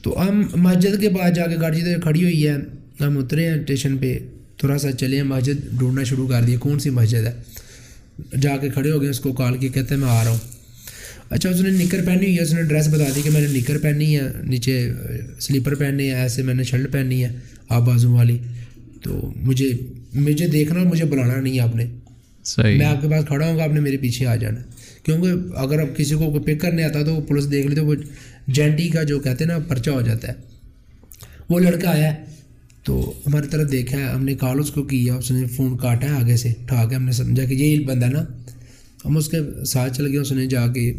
تو 0.02 0.30
ہم 0.30 0.44
مسجد 0.56 1.02
کے 1.02 1.10
پاس 1.10 1.36
جا 1.36 1.48
کے 1.48 1.56
گاڑی 1.62 1.80
جدھر 1.82 2.00
کھڑی 2.00 2.24
ہوئی 2.24 2.48
ہے 2.48 2.56
ہم 3.00 3.18
اترے 3.18 3.50
ہیں 3.50 3.60
اسٹیشن 3.60 3.98
پہ۔ 3.98 4.20
تھوڑا 4.58 4.78
سا 4.78 4.92
چلے 4.92 5.24
مسجد 5.24 5.78
ڈھونڈنا 5.80 6.04
شروع 6.04 6.28
کر 6.28 6.42
دیا 6.44 6.58
کون 6.60 6.80
سی 6.80 6.90
مسجد 6.90 7.26
ہے؟ 7.28 7.32
جا 8.42 8.58
کے 8.58 8.70
کھڑے 8.70 8.92
ہو 8.92 9.02
گئے 9.02 9.10
اس 9.10 9.20
کو 9.20 9.34
کال 9.34 9.58
کیا 9.58 9.70
کہتے 9.70 9.96
ہیں 9.96 10.02
میں 10.02 10.10
آ 10.10 10.24
رہا 10.24 10.32
ہوں۔ 10.32 10.38
اچھا 11.30 11.50
اس 11.50 11.62
نے 11.62 11.84
نکر 11.84 12.06
پہنی 12.06 12.26
ہوئی 12.26 12.38
ہے 12.38 12.42
اس 12.42 12.54
نے 12.54 12.64
ڈریس 12.64 12.88
بتا 12.88 13.04
دی 13.16 13.22
کہ 13.22 13.30
میں 13.30 13.42
نے 13.42 13.48
نکر 13.60 13.78
پہنی 13.78 14.16
ہے 14.16 14.22
نیچے 14.44 14.92
سلیپر 15.40 15.76
پہننے 15.76 16.04
ہیں 16.04 16.16
ایسے 16.16 16.44
میں 16.44 16.54
نے 16.54 16.64
شرٹ 16.64 16.94
پہنی 16.94 17.24
ہے 17.24 17.30
آپ 17.70 17.82
بازو 17.82 18.12
والی۔ 18.12 18.38
تو 19.04 19.34
مجھے 19.36 19.72
مجھے 20.14 20.48
دیکھنا 20.48 20.80
اور 20.80 20.88
مجھے 20.88 21.06
بلانا 21.06 21.42
نہیں 21.42 21.56
ہے 21.56 21.60
آپ 21.60 21.76
نے۔ 21.76 21.86
صحیح۔ 22.44 22.78
میں 22.78 22.86
آپ 22.86 23.02
کے 23.02 23.10
پاس 23.10 23.26
کھڑا 23.28 23.48
ہوں 23.48 23.58
گا 23.58 23.64
آپ 23.64 23.74
نے 23.74 23.80
میرے 23.80 23.98
پیچھے 23.98 24.26
آ 24.26 24.36
جانا۔ 24.36 24.62
کیونکہ 25.04 25.58
اگر 25.58 25.80
اب 25.80 25.98
کسی 25.98 26.16
کو 26.16 26.40
پک 26.40 26.62
کرنے 26.62 26.84
آتا 26.84 27.04
تو 27.04 27.16
وہ 27.16 27.22
پولیس 27.22 27.52
دیکھ 27.52 27.68
لی 27.68 27.76
تو 27.76 27.86
وہ 27.86 27.96
جینٹی 28.48 28.90
کا 28.90 29.04
جو 29.04 29.20
کہتے 29.20 29.44
ہیں 29.44 29.52
نا 29.52 29.60
پرچہ 29.60 29.90
ہو 29.90 30.02
جاتا 30.02 30.28
ہے۔ 30.28 30.34
وہ 31.50 31.60
لڑکا 31.60 31.90
آیا 31.90 32.14
ہے۔ 32.14 32.37
تو 32.88 33.14
ہماری 33.28 33.48
طرف 33.48 33.72
دیکھا 33.72 33.98
ہے 33.98 34.04
ہم 34.04 34.26
نے 34.26 34.36
کال 34.36 34.60
اس 34.60 34.72
کو 34.72 34.84
کیا 34.84 35.16
اس 35.16 35.32
نے 35.32 35.48
فون 35.48 35.78
کاٹا 35.78 36.08
ہے 36.08 36.12
آگے 36.12 36.38
سے 36.38 36.50
اٹھا 36.50 36.86
کے 36.86 36.96
ہم 36.96 37.04
نے 37.04 37.12
سمجھا 37.12 37.46
کہ 37.46 37.54
یہی 37.54 37.80
بندہ 37.86 38.06
نا 38.06 38.26
ہم 39.06 39.18
اس 39.18 39.28
کے 39.30 39.66
ساتھ 39.66 39.98
چل 39.98 40.08
گئے 40.08 40.18
اس 40.18 40.32
نے 40.32 40.46
جا 40.48 40.68
کے 40.68 40.94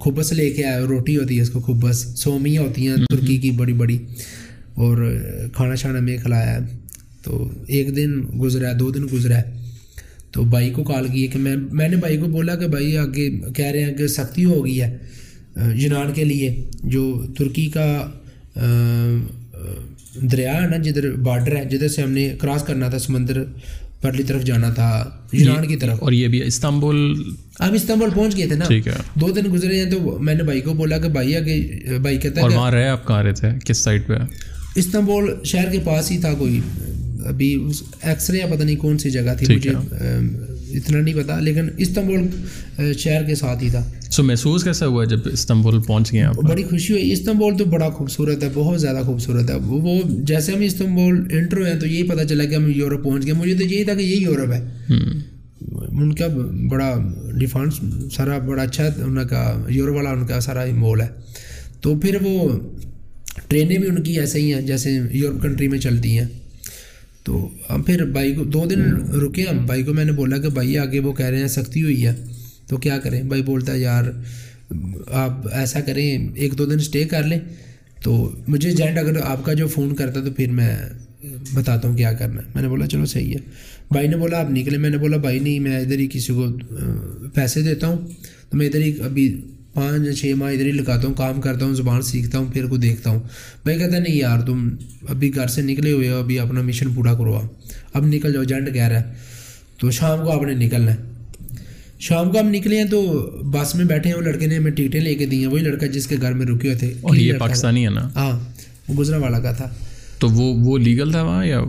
کھبس 0.00 0.32
لے 0.32 0.50
کے 0.50 0.64
آیا 0.64 0.80
روٹی 0.88 1.16
ہوتی 1.16 1.36
ہے 1.36 1.42
اس 1.42 1.50
کو 1.50 1.60
کھبس 1.60 2.06
سومیاں 2.16 2.62
ہوتی 2.62 2.88
ہیں 2.88 2.96
ترکی 3.10 3.36
کی 3.36 3.50
بڑی 3.50 3.72
بڑی 3.72 3.98
اور 4.74 4.96
کھانا 5.52 5.74
شانا 5.74 6.00
میں 6.00 6.16
کھلایا۔ 6.16 6.58
تو 7.22 7.50
ایک 7.66 7.96
دن 7.96 8.20
گزرا 8.40 8.68
ہے 8.68 8.74
دو 8.74 8.90
دن 8.90 9.06
گزرا۔ 9.12 9.36
ہے 9.36 9.42
تو 10.30 10.42
بھائی 10.42 10.70
کو 10.70 10.82
کال 10.82 11.08
کی 11.08 11.22
ہے 11.22 11.26
کہ 11.26 11.38
میں 11.38 11.56
میں 11.72 11.88
نے 11.88 11.96
بھائی 11.96 12.16
کو 12.16 12.26
بولا 12.26 12.56
کہ 12.56 12.66
بھائی 12.66 12.96
آگے 12.96 13.30
کہہ 13.56 13.64
رہے 13.64 13.84
ہیں 13.84 13.94
کہ 13.94 14.06
سختی 14.06 14.44
ہو 14.44 14.64
گئی 14.64 14.80
ہے 14.82 14.96
یونان 15.74 16.12
کے 16.12 16.24
لیے 16.24 16.64
جو 16.84 17.04
ترکی 17.38 17.66
کا 17.66 17.86
دریا 20.22 20.62
ہے 20.62 20.68
نا 20.68 20.76
جدھر 20.76 21.10
بارڈر 21.10 21.56
ہے 21.56 21.64
جدھر 21.64 21.88
سے 21.88 22.02
ہم 22.02 22.10
نے 22.10 22.34
کراس 22.40 22.62
کرنا 22.62 22.88
تھا 22.88 22.98
سمندر 22.98 23.44
پرلی 24.00 24.22
طرف 24.22 24.44
جانا 24.44 24.70
تھا 24.70 25.10
یونان 25.32 25.66
کی 25.66 25.76
طرف۔ 25.76 25.98
اور 26.00 26.12
یہ 26.12 26.28
بھی 26.28 26.42
استنبول۔ 26.42 27.22
ہم 27.60 27.72
استنبول 27.72 28.10
پہنچ 28.14 28.36
گئے 28.36 28.46
تھے 28.46 28.56
نا۔ 28.56 28.64
دو 29.14 29.30
دن 29.30 29.42
گزرے 29.52 29.84
ہیں 29.84 29.90
تو 29.90 30.18
میں 30.20 30.34
نے 30.34 30.42
بھائی 30.42 30.60
کو 30.60 30.72
بولا 30.72 30.98
کہ 30.98 31.08
بھائی 31.08 31.36
آگے 31.36 31.78
بھائی 31.98 32.18
کہتا 32.18 32.40
اور 32.40 32.50
ہے 32.50 32.56
وہاں 32.56 32.70
رہے 32.70 32.88
آپ 32.88 33.06
کہاں 33.08 33.22
رہے 33.22 33.32
تھے؟ 33.32 33.48
کس 33.64 33.78
سائڈ 33.78 34.06
پہ؟ 34.06 34.14
استنبول 34.74 35.30
شہر 35.44 35.70
کے 35.72 35.78
پاس 35.84 36.10
ہی 36.10 36.18
تھا 36.18 36.34
کوئی۔ 36.34 36.60
ابھی 37.24 37.66
ایکس 38.02 38.30
رے 38.30 38.38
یا 38.38 38.46
پتہ 38.46 38.62
نہیں 38.62 38.76
کون 38.76 38.98
سی 38.98 39.10
جگہ 39.10 39.34
تھی 39.38 39.54
مجھے 39.54 39.70
اتنا 40.76 41.00
نہیں 41.00 41.14
پتا 41.14 41.40
لیکن 41.40 41.68
استنبول 41.76 42.92
شہر 42.92 43.22
کے 43.22 43.34
ساتھ 43.34 43.64
ہی 43.64 43.70
تھا۔ 43.70 43.90
سو 44.10 44.22
محسوس 44.22 44.64
کیسا 44.64 44.86
ہوا 44.86 45.04
جب 45.04 45.18
استنبول 45.24 45.82
پہنچ 45.82 46.12
گئے 46.12 46.22
آپ؟ 46.22 46.36
بڑی 46.36 46.62
خوشی 46.62 46.92
ہوئی۔ 46.92 47.12
استنبول 47.12 47.56
تو 47.56 47.64
بڑا 47.64 47.88
خوبصورت 47.90 48.42
ہے 48.42 48.48
بہت 48.54 48.80
زیادہ 48.80 49.00
خوبصورت 49.06 49.50
ہے۔ 49.50 49.54
وہ 49.54 50.02
جیسے 50.08 50.52
ہم 50.52 50.60
استنبول 50.60 51.28
انٹر 51.32 51.56
ہوئے 51.56 51.72
ہیں 51.72 51.80
تو 51.80 51.86
یہی 51.86 52.02
پتہ 52.02 52.22
چلا 52.24 52.44
کہ 52.44 52.54
ہم 52.54 52.72
یورپ 52.74 53.04
پہنچ 53.04 53.24
گئے۔ 53.24 53.32
مجھے 53.32 53.54
تو 53.54 53.64
یہی 53.64 53.84
تھا 53.84 53.94
کہ 53.94 54.02
یہی 54.02 54.22
یورپ 54.22 54.52
ہے۔ 54.52 54.60
ان 55.90 56.14
کا 56.14 56.26
بڑا 56.70 56.94
ڈیفانس 57.38 57.74
سارا 58.16 58.38
بڑا 58.38 58.62
اچھا 58.62 58.84
ان 58.84 59.26
کا 59.26 59.64
یورپ 59.68 59.94
والا 59.94 60.10
ان 60.10 60.26
کا 60.26 60.40
سارا 60.40 60.64
مول 60.72 61.00
ہے۔ 61.00 61.08
تو 61.80 61.98
پھر 61.98 62.16
وہ 62.22 62.58
ٹرینیں 63.48 63.78
بھی 63.78 63.88
ان 63.88 64.02
کی 64.02 64.20
ایسے 64.20 64.40
ہی 64.40 64.54
ہیں 64.54 64.60
جیسے 64.60 65.00
یورپ 65.10 65.42
کنٹری 65.42 65.68
میں 65.68 65.78
چلتی 65.78 66.18
ہیں۔ 66.18 66.26
تو 67.26 67.48
ہم 67.70 67.82
پھر 67.82 68.04
بھائی 68.04 68.34
کو 68.34 68.44
دو 68.44 68.64
دن 68.70 68.80
رکے۔ 69.22 69.42
ہم 69.42 69.66
بھائی 69.66 69.82
کو 69.82 69.94
میں 69.94 70.04
نے 70.04 70.12
بولا 70.12 70.38
کہ 70.38 70.48
بھائی 70.48 70.78
آگے 70.78 71.00
وہ 71.00 71.12
کہہ 71.12 71.26
رہے 71.26 71.38
ہیں 71.38 71.48
سختی 71.48 71.82
ہوئی 71.82 72.06
ہے۔ 72.06 72.14
تو 72.66 72.76
کیا 72.76 72.98
کریں؟ 72.98 73.22
بھائی 73.22 73.42
بولتا 73.42 73.72
ہے 73.72 73.78
یار 73.78 74.04
آپ 75.10 75.48
ایسا 75.52 75.80
کریں 75.80 76.28
ایک 76.34 76.58
دو 76.58 76.66
دن 76.66 76.78
اسٹے 76.78 77.04
کر 77.04 77.22
لیں۔ 77.22 77.38
تو 78.02 78.32
مجھے 78.48 78.72
جینٹ 78.72 78.98
اگر 78.98 79.16
آپ 79.24 79.44
کا 79.44 79.52
جو 79.52 79.66
فون 79.66 79.94
کرتا 79.94 80.20
تو 80.20 80.30
پھر 80.30 80.50
میں 80.50 80.76
بتاتا 81.54 81.88
ہوں 81.88 81.96
کیا 81.96 82.12
کرنا 82.12 82.42
ہے۔ 82.42 82.46
میں 82.54 82.62
نے 82.62 82.68
بولا 82.68 82.86
چلو 82.86 83.06
صحیح 83.06 83.30
ہے۔ 83.30 83.38
بھائی 83.90 84.08
نے 84.08 84.16
بولا 84.16 84.40
آپ 84.40 84.50
نکلے 84.50 84.78
میں 84.78 84.90
نے 84.90 84.96
بولا 84.96 85.16
بھائی 85.16 85.38
نہیں 85.38 85.60
میں 85.60 85.80
ادھر 85.80 85.98
ہی 85.98 86.06
کسی 86.06 86.32
کو 86.32 86.46
پیسے 87.34 87.62
دیتا 87.62 87.86
ہوں۔ 87.86 87.96
تو 88.50 88.56
میں 88.56 88.66
ادھر 88.66 88.80
ہی 88.80 88.92
ابھی 89.04 89.40
پانچ 89.76 90.06
یا 90.06 90.12
چھ 90.12 90.32
ماہ 90.36 90.52
ادھر 90.52 90.66
ہی 90.66 90.72
لگاتا 90.72 91.08
ہوں 91.08 91.14
کام 91.14 91.40
کرتا 91.40 91.64
ہوں 91.64 91.74
زبان 91.74 92.02
سیکھتا 92.02 92.38
ہوں 92.38 92.46
پھر 92.52 92.66
کو 92.66 92.76
دیکھتا 92.76 93.10
ہوں۔ 93.10 93.18
بھائی 93.62 93.78
کہتا 93.78 93.98
نہیں 93.98 94.16
یار 94.16 94.40
تم 94.40 94.68
ابھی 95.08 95.34
گھر 95.34 95.46
سے 95.46 95.62
نکلے 95.62 95.92
ہوئے 95.92 96.08
ہو 96.08 96.16
ابھی 96.16 96.38
اپنا 96.38 96.60
مشن 96.62 96.94
پورا 96.94 97.14
کروا۔ 97.14 97.42
اب 97.92 98.06
نکل 98.06 98.32
جاؤ 98.32 98.42
جنٹ 98.42 98.74
کہہ 98.74 98.88
رہا 98.88 99.00
ہے۔ 99.00 99.14
تو 99.78 99.90
شام 99.90 100.24
کو 100.24 100.30
آپ 100.30 100.42
نے 100.42 100.54
نکلنا 100.54 100.94
ہے۔ 100.94 100.96
شام 102.00 102.30
کو 102.30 102.40
ہم 102.40 102.48
نکلے 102.48 102.76
ہیں 102.78 102.84
تو 102.84 103.30
بس 103.42 103.74
میں 103.74 103.84
بیٹھے 103.84 104.10
ہیں 104.10 104.16
وہ 104.16 104.22
لڑکے 104.22 104.46
نے 104.46 104.56
ہمیں 104.56 104.70
ٹکٹیں 104.70 105.00
لے 105.00 105.14
کے 105.14 105.26
دی 105.26 105.38
ہیں۔ 105.38 105.46
وہی 105.46 105.62
لڑکا 105.62 105.86
جس 105.86 106.06
کے 106.06 106.16
گھر 106.20 106.32
میں 106.32 106.46
رکے 106.46 106.68
ہوئے 106.68 106.78
تھے۔ 106.78 106.92
اور 107.00 107.16
یہ۔ 107.16 107.32
پاکستانی 107.32 107.84
ہے 107.84 107.90
نا؟ 107.90 108.08
ہاں 108.16 108.40
وہ 108.88 108.94
گزرا 108.94 109.16
والا 109.16 109.40
کا 109.40 109.52
تھا۔ 109.52 109.70
تو 110.18 110.28
وہ 110.28 110.56
وہ 110.64 110.78
لیگل 110.78 111.10
تھا 111.10 111.22
وہاں 111.22 111.46
یا؟ 111.46 111.60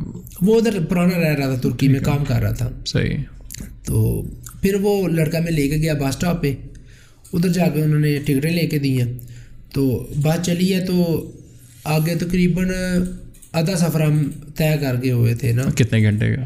وہ 0.41 0.57
ادھر 0.57 0.85
پرانا 0.89 1.17
رہ 1.17 1.35
رہا 1.35 1.53
تھا 1.53 1.55
ترکی 1.55 1.87
میں 1.87 1.99
کام 1.99 2.25
کر 2.25 2.41
رہا 2.41 2.51
تھا۔ 2.51 2.69
صحیح۔ 2.85 3.17
تو 3.85 4.21
پھر 4.61 4.75
وہ 4.81 5.07
لڑکا 5.07 5.39
میں 5.39 5.51
لے 5.51 5.69
کے 5.69 5.75
گیا 5.75 5.93
بس 5.93 6.07
اسٹاپ 6.07 6.41
پہ۔ 6.41 6.55
ادھر 7.33 7.49
جا 7.49 7.67
کے 7.67 7.81
انہوں 7.81 7.99
نے 7.99 8.17
ٹکٹیں 8.17 8.51
لے 8.51 8.67
کے 8.67 8.79
دی 8.79 9.01
ہیں 9.01 9.13
تو 9.73 10.07
بس 10.15 10.45
چلی 10.45 10.73
ہے 10.73 10.85
تو 10.85 10.95
آگے 11.83 12.15
تقریباً 12.15 12.69
آدھا 13.51 13.77
سفر 13.77 14.01
ہم 14.01 14.29
طے 14.55 14.75
کر 14.81 14.95
کے 14.95 15.11
ہوئے 15.11 15.35
تھے 15.35 15.51
نا۔ 15.51 15.63
کتنے 15.75 16.01
گھنٹے 16.01 16.35
کا؟ 16.35 16.45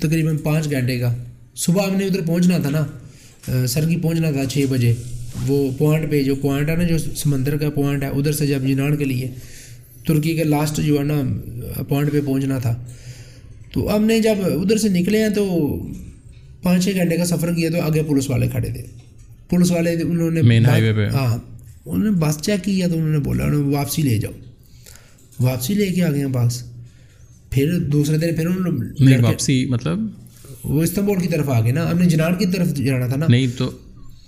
تقریباً 0.00 0.36
پانچ 0.36 0.70
گھنٹے 0.70 0.98
کا۔ 0.98 1.14
صبح 1.56 1.86
ہم 1.86 1.96
نے 1.96 2.06
ادھر 2.06 2.20
پہنچنا 2.20 2.58
تھا 2.58 2.70
نا 2.70 3.66
سرگی 3.66 3.96
پہنچنا 3.96 4.30
تھا 4.30 4.44
چھ 4.44 4.64
بجے۔ 4.70 4.92
وہ 5.46 5.70
پوائنٹ 5.78 6.10
پہ 6.10 6.22
جو 6.22 6.34
پوائنٹ 6.34 6.68
ہے 6.68 6.76
نا 6.76 6.82
جو 6.82 6.98
سمندر 6.98 7.56
کا 7.56 7.70
پوائنٹ 7.70 8.02
ہے 8.02 8.08
ادھر 8.08 8.32
سے 8.32 8.46
جب 8.46 8.68
یونان 8.68 8.96
کے 8.96 9.04
لیے 9.04 9.28
ترکی 10.06 10.36
کے 10.36 10.44
لاسٹ 10.44 10.80
جو 10.80 10.98
ہے 10.98 11.04
نا 11.04 11.22
پوائنٹ 11.88 12.12
پہ 12.12 12.20
پہنچنا 12.20 12.58
تھا۔ 12.58 12.84
تو 13.72 13.96
ہم 13.96 14.04
نے 14.04 14.20
جب 14.20 14.36
ادھر 14.44 14.76
سے 14.76 14.88
نکلے 14.88 15.22
ہیں 15.22 15.28
تو 15.28 15.44
پانچ 16.62 16.84
چھ 16.84 16.90
گھنٹے 16.94 17.16
کا 17.16 17.24
سفر 17.24 17.52
کیا 17.52 17.70
تو 17.70 17.80
آگے 17.80 18.02
پولیس 18.02 18.30
والے 18.30 18.48
کھڑے 18.48 18.70
تھے۔ 18.70 18.82
پولیس 19.48 19.70
والے 19.70 19.90
انہوں 19.90 20.30
نے 20.30 20.40
Main 20.40 20.62
highway 20.62 20.96
پہ؟ 20.96 21.08
ہاں 21.08 21.38
انہوں 21.86 22.10
نے 22.12 22.18
بس 22.18 22.38
چیک 22.42 22.64
کیا 22.64 22.88
تو 22.88 22.94
انہوں 22.94 23.08
نے 23.08 23.18
بولا 23.18 23.44
انہوں 23.44 23.70
نے 23.70 23.76
واپسی 23.76 24.02
لے 24.02 24.18
جاؤ۔ 24.18 24.32
واپسی 25.40 25.74
لے 25.74 25.86
کے 25.86 26.04
آ 26.04 26.10
گئے 26.10 26.18
ہیں 26.18 26.26
بس 26.26 26.62
پھر 27.50 27.78
دوسرے 27.78 28.18
دن 28.18 28.36
پھر 28.36 28.46
انہوں 28.46 28.72
نے 29.00 29.16
واپسی 29.16 29.66
مطلب؟ 29.66 29.98
وہ 30.64 30.82
استنبول 30.82 31.20
کی 31.20 31.28
طرف 31.28 31.48
آ 31.48 31.60
گئے 31.60 31.72
نا۔ 31.72 31.90
ہم 31.90 31.98
نے 31.98 32.04
جنان 32.06 32.34
کی 32.34 32.46
طرف 32.46 32.74
جانا 32.74 33.06
تھا 33.06 33.16
نا۔ 33.16 33.26
نہیں 33.28 33.46
تو 33.58 33.70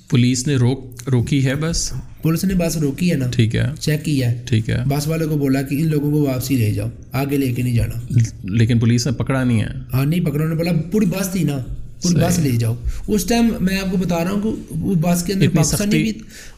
پولیس 0.08 0.46
نے 0.46 0.56
روک 0.56 1.08
روکی 1.12 1.44
ہے 1.46 1.54
بس؟ 1.54 1.92
پولیس 2.22 2.44
نے 2.44 2.54
بس 2.54 2.76
روکی 2.76 3.10
ہے 3.10 3.16
نا۔ 3.16 3.26
ٹھیک 3.30 3.56
ہے۔ 3.56 3.62
چیک 3.80 4.04
کیا 4.04 4.32
ہے۔ 4.32 4.42
ٹھیک 4.46 4.70
ہے۔ 4.70 4.78
بس 4.88 5.06
والے 5.08 5.26
کو 5.26 5.36
بولا 5.38 5.62
کہ 5.62 5.74
ان 5.74 5.88
لوگوں 5.88 6.10
کو 6.10 6.22
واپسی 6.22 6.56
لے 6.56 6.72
جاؤ۔ 6.72 6.88
آگے 7.12 7.36
لے 7.36 7.52
کے 7.52 7.62
نہیں 7.62 7.74
جانا۔ 7.74 8.18
لیکن 8.44 8.78
پولیس 8.78 9.06
نے 9.06 9.12
پکڑا 9.12 9.44
نہیں 9.44 9.60
ہے۔ 9.60 9.66
ہاں 9.94 10.04
نہیں 10.06 10.20
پکڑا 10.20 10.44
انہوں 10.44 10.48
نے 10.48 10.54
بولا 10.54 10.72
پوری 10.92 11.06
بس 11.06 11.28
تھی 11.28 11.42
نا۔ 11.44 11.58
پوری 12.03 12.14
بس 12.14 12.38
لے 12.38 12.51
جاؤ۔ 12.51 12.74
اس 13.09 13.24
ٹائم 13.24 13.49
میں 13.61 13.78
آپ 13.78 13.90
کو 13.90 13.96
بتا 13.96 14.24
رہا 14.24 14.30
ہوں 14.30 14.42
کہ 14.42 14.49
وہ 14.70 14.94
بس 14.94 15.24
کے 15.24 15.32
اندر 15.32 15.46
پاکستانی 15.57 16.03
بھی 16.03 16.12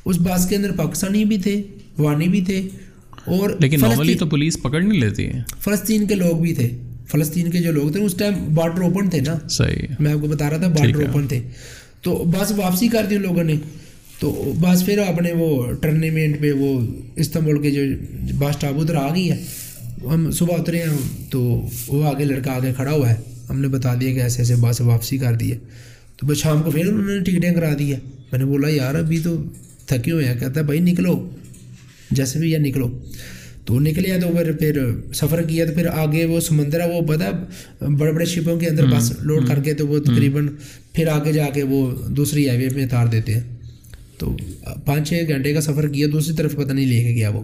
اس 0.05 0.17
بس 0.19 0.49
کے 0.49 0.57
اندر 0.57 0.73
پاکستانی 0.73 1.25
بھی 1.25 1.39
تھے 1.39 1.63
وانی 1.99 2.29
بھی 2.29 2.41
تھے 2.41 2.69
اور 3.25 3.51
لیکن 3.59 3.81
نارملی 3.81 4.15
تو 4.15 4.27
پولیس 4.27 4.63
پکڑ 4.63 4.83
نہیں 4.83 5.01
لیتی 5.01 5.27
ہے۔ 5.27 5.43
فلسطین 5.61 6.07
کے 6.07 6.15
لوگ 6.15 6.41
بھی 6.41 6.55
تھے۔ 6.55 6.69
فلسطین 7.07 7.51
کے 7.51 7.59
جو 7.59 7.73
لوگ 7.73 7.91
تھے 7.91 8.01
اس 8.01 8.15
ٹائم 8.15 8.35
بارڈر 8.55 8.83
اوپن 8.83 9.11
تھے 9.11 9.21
نا۔ 9.21 9.49
صحیح 9.49 9.95
میں 10.01 10.13
آپ 10.13 10.21
کو 10.21 10.27
بتا 10.27 10.51
رہا 10.51 10.57
تھا 10.57 10.69
بارڈر 10.69 11.07
اوپن 11.07 11.27
تھے۔ 11.27 11.41
تو 12.03 12.25
بس 12.27 12.53
واپسی 12.57 12.89
کر 12.89 13.07
دی 13.11 13.15
ان 13.17 13.23
لوگوں 13.23 13.45
نے۔ 13.45 13.55
تو 14.19 14.53
بس 14.61 14.87
پھر 14.87 14.99
اپنے 14.99 15.33
وہ 15.33 15.73
ٹرنیمنٹ 15.73 16.41
پہ 16.41 16.53
وہ 16.53 16.81
استنبول 17.17 17.63
کے 17.63 17.71
جو 17.71 17.81
بس 18.39 18.49
اسٹاپ 18.49 18.81
ادھر 18.81 18.95
آ 18.95 19.15
گئی 19.15 19.31
ہے۔ 19.31 19.45
ہم 20.15 20.31
صبح 20.31 20.55
اترے 20.59 20.79
ہیں 20.79 20.97
تو 21.31 21.69
وہ 21.89 22.05
آگے 22.05 22.25
لڑکا 22.25 22.53
آگے 22.53 22.73
کھڑا 22.77 22.93
ہوا 22.93 23.11
ہے۔ 23.11 23.17
ہم 23.51 23.61
نے 23.61 23.69
بتا 23.69 23.95
دیا 24.01 24.13
کہ 24.13 24.21
ایسے 24.21 24.39
ایسے 24.39 24.55
بس 24.61 24.81
واپسی 24.81 25.19
کر 25.19 25.35
دی 25.35 25.53
ہے۔ 25.53 25.59
تو 26.17 26.27
بس 26.27 26.37
شام 26.37 26.63
کو 26.63 26.71
پھر 26.71 26.87
انہوں 26.87 27.09
نے 27.09 27.21
ٹکٹیں 27.21 27.55
کرا 27.55 27.75
دی 27.79 27.93
ہے 27.93 27.99
میں 28.33 28.39
نے 28.39 28.45
بولا 28.45 28.69
یار 28.69 28.95
ابھی 28.95 29.19
تو 29.19 29.43
تھکے 29.87 30.11
ہوئے 30.11 30.25
ہیں۔ 30.25 30.35
کہتا 30.41 30.61
ہے 30.61 30.65
بھائی 30.65 30.81
نکلو۔ 30.81 31.31
جیسے 32.11 32.39
بھی 32.39 32.51
یا 32.51 32.59
نکلو۔ 32.59 32.99
تو 33.65 33.81
نکلے 33.81 34.11
ہیں 34.11 34.21
تو 34.21 34.29
پھر 34.37 34.53
پھر 34.53 34.91
سفر 35.15 35.43
کیا 35.43 35.67
تو 35.67 35.73
پھر 35.75 35.87
آگے 35.87 36.25
وہ 36.25 36.41
سمندر 36.41 36.81
ہے 36.81 36.89
وہ 36.89 37.01
پتہ 37.01 37.25
بڑے 37.85 38.13
بڑے 38.13 38.25
شپوں 38.25 38.57
کے 38.57 38.67
اندر 38.67 38.87
بس 38.87 39.13
لوڈ 39.21 39.49
کر 39.49 39.61
کے 39.63 39.75
تو 39.75 39.87
وہ 39.89 39.99
تقریباً 39.99 40.49
پھر 40.93 41.09
آگے 41.09 41.33
جا 41.33 41.47
کے 41.55 41.63
وہ 41.63 42.09
دوسری 42.09 42.49
ہائی 42.49 42.59
وے 42.63 42.69
میں 42.75 42.85
اتار 42.85 43.07
دیتے 43.07 43.35
ہیں۔ 43.35 43.41
تو 44.21 44.37
پانچ 44.85 45.09
چھ 45.09 45.15
گھنٹے 45.29 45.53
کا 45.53 45.61
سفر 45.61 45.89
کیا 45.89 46.07
دوسری 46.13 46.35
طرف 46.35 46.57
پتہ 46.57 46.73
نہیں 46.73 46.87
لے 46.87 47.05
کے 47.05 47.15
گیا 47.15 47.31
وہ۔ 47.31 47.43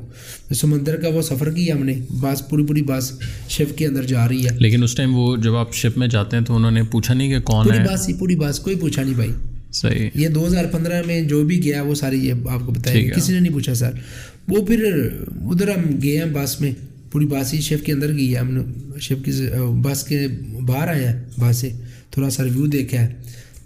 سمندر 0.55 0.97
کا 0.97 1.09
وہ 1.09 1.23
سفر 1.23 1.51
کیا 1.51 1.75
ہم 1.75 1.83
نے؟ 1.83 1.95
بس 2.11 2.49
پوری 2.49 2.65
پوری 2.65 2.83
بس 2.83 3.13
شپ 3.49 3.79
کے 3.79 3.87
اندر 3.87 4.03
جا 4.03 4.29
رہی 4.29 4.45
ہے۔ 4.45 4.51
لیکن 4.59 4.83
اس 4.83 4.95
ٹائم 4.95 5.17
وہ 5.17 5.37
جب 5.37 5.57
آپ 5.57 5.75
شپ 5.75 5.99
میں 5.99 6.09
جاتے 6.09 6.37
ہیں 6.37 6.45
تو 6.45 6.57
انہوں 6.57 6.71
نے 6.71 6.83
پوچھا 6.83 7.15
نہیں 7.15 7.29
کہ 7.29 7.41
کون 7.41 7.67
پوری 7.67 7.79
ہے؟ 7.79 7.85
بس 7.95 8.11
پوری 8.19 8.37
بس 8.37 8.61
کوئی 8.61 8.77
پوچھا 8.77 9.03
نہیں 9.03 9.15
بھائی۔ 9.15 9.31
صحیح۔ 9.73 10.11
یہ 10.15 10.29
دو 10.29 10.47
ہزار 10.47 10.65
پندرہ 10.73 11.03
میں 11.07 11.21
جو 11.23 11.45
بھی 11.45 11.65
گیا 11.65 11.83
وہ 11.83 11.95
ساری 11.95 12.27
یہ 12.27 12.33
آپ 12.49 12.61
کو 12.67 12.73
بتائیں 12.73 13.11
کسی 13.11 13.33
نے 13.33 13.41
نہیں 13.41 13.53
پوچھا 13.53 13.75
سر۔ 13.75 13.91
وہ 14.49 14.67
پھر 14.67 15.09
ادھر 15.41 15.69
ہم 15.69 15.99
گئے 16.03 16.19
ہیں 16.19 16.25
بس 16.25 16.61
میں۔ 16.61 16.73
پوری 17.11 17.27
بس 17.27 17.55
ہی 17.55 17.61
شیف 17.61 17.83
کے 17.83 17.93
اندر 17.93 18.15
گئی 18.15 18.35
ہے۔ 18.35 18.39
ہم 18.39 18.55
نے 18.55 18.61
شیف 19.01 19.19
کی 19.25 19.31
بس 19.83 20.05
کے 20.05 20.27
باہر 20.67 20.89
آئے 20.89 21.07
ہیں۔ 21.09 21.25
بس 21.41 21.57
سے 21.57 21.71
تھوڑا 22.11 22.31
سا 22.31 22.45
ریویو 22.45 22.67
دیکھا 22.67 23.01
ہے۔ 23.01 23.09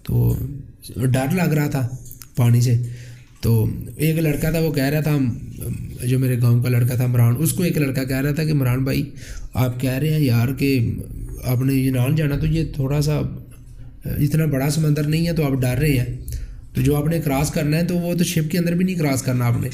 تو 0.03 0.37
ڈر 0.97 1.35
لگ 1.35 1.55
رہا 1.55 1.67
تھا۔ 1.67 1.89
پانی 2.41 2.61
سے۔ 2.61 2.74
تو 3.41 3.53
ایک 3.97 4.18
لڑکا 4.18 4.51
تھا 4.51 4.59
وہ 4.59 4.72
کہہ 4.72 4.84
رہا 4.84 5.01
تھا 5.01 5.16
جو 6.05 6.18
میرے 6.18 6.36
گاؤں 6.43 6.62
کا 6.62 6.68
لڑکا 6.68 6.95
تھا 6.95 7.05
عمران 7.05 7.34
اس 7.38 7.53
کو 7.53 7.62
ایک 7.62 7.78
لڑکا 7.78 8.05
کہہ 8.05 8.20
رہا 8.20 8.32
تھا 8.32 8.45
کہ 8.45 8.53
عمران 8.53 8.84
بھائی 8.84 9.11
آپ 9.55 9.80
کہہ 9.80 9.99
رہے 10.03 10.12
ہیں 10.12 10.20
یار 10.20 10.49
کہ 10.59 10.95
آپ 11.45 11.62
نے 11.62 11.74
یونان 11.74 12.14
جانا 12.16 12.36
تو 12.36 12.47
یہ 12.47 12.64
تھوڑا 12.74 13.01
سا 13.03 13.20
اتنا 14.05 14.45
بڑا 14.45 14.70
سمندر 14.70 15.03
نہیں 15.03 15.26
ہے 15.26 15.32
تو 15.32 15.45
آپ 15.45 15.53
ڈر 15.53 15.76
رہے 15.80 15.99
ہیں۔ 15.99 16.18
تو 16.74 16.80
جو 16.80 16.97
آپ 16.97 17.07
نے 17.07 17.20
کراس 17.20 17.51
کرنا 17.51 17.76
ہے 17.76 17.84
تو 17.84 17.97
وہ 17.97 18.14
تو 18.14 18.24
شپ 18.24 18.51
کے 18.51 18.59
اندر 18.59 18.72
بھی 18.72 18.84
نہیں 18.84 18.97
کراس 18.97 19.22
کرنا 19.22 19.47
آپ 19.47 19.61
نے۔ 19.61 19.68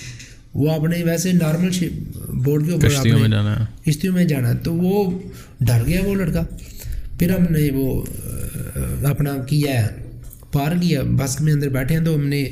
وہ 0.55 0.73
آپ 0.73 0.85
نے 0.85 1.05
ویسے 1.05 1.33
نارمل 1.33 1.71
شپ 1.71 2.19
بورڈ 2.29 2.67
کے 2.67 2.73
اوپر 2.73 2.89
کشتیوں 2.89 3.19
میں 3.19 3.29
جانا 3.29 3.61
ہے۔ 3.61 3.91
کشتیوں 3.91 4.15
میں 4.15 4.25
جانا 4.25 4.49
ہے۔ 4.49 4.55
تو 4.63 4.75
وہ 4.75 5.19
ڈر 5.61 5.83
گیا 5.87 6.01
وہ 6.05 6.15
لڑکا۔ 6.15 6.43
پھر 7.19 7.31
ہم 7.31 7.43
نے 7.43 7.69
وہ 7.75 8.03
اپنا 9.05 9.37
کیا 9.49 9.87
ہے؟ 9.87 10.06
پار 10.57 10.73
گیا 10.83 11.03
بس 11.03 11.41
میں 11.41 11.53
اندر 11.53 11.69
بیٹھے 11.69 11.97
ہیں 11.97 12.05
تو 12.05 12.15
ہم 12.15 12.27
نے 12.27 12.43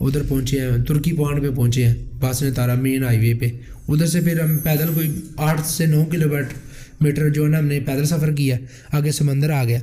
ادھر 0.00 0.22
پہنچے 0.28 0.60
ہیں، 0.60 0.84
ترکی 0.84 1.12
پوائنٹ 1.12 1.42
پہ 1.42 1.50
پہنچے 1.56 1.86
ہیں۔ 1.86 1.94
بس 2.20 2.42
نے 2.42 2.50
تارا 2.50 2.74
مین 2.74 3.04
ہائی 3.04 3.18
وے 3.18 3.34
پہ۔ 3.34 3.46
ادھر 3.88 4.06
سے 4.06 4.20
پھر 4.20 4.40
ہم 4.40 4.58
پیدل 4.58 4.86
کوئی 4.94 5.10
آٹھ 5.36 5.66
سے 5.66 5.86
نو 5.86 6.04
کلو 6.04 6.28
میٹر 7.00 7.28
جو 7.28 7.44
ہے 7.44 7.48
نا، 7.48 7.58
ہم 7.58 7.66
نے 7.66 7.80
پیدل 7.80 8.04
سفر 8.04 8.32
کیا۔ 8.32 8.56
آگے 8.92 9.12
سمندر 9.12 9.50
آ 9.50 9.64
گیا۔ 9.64 9.78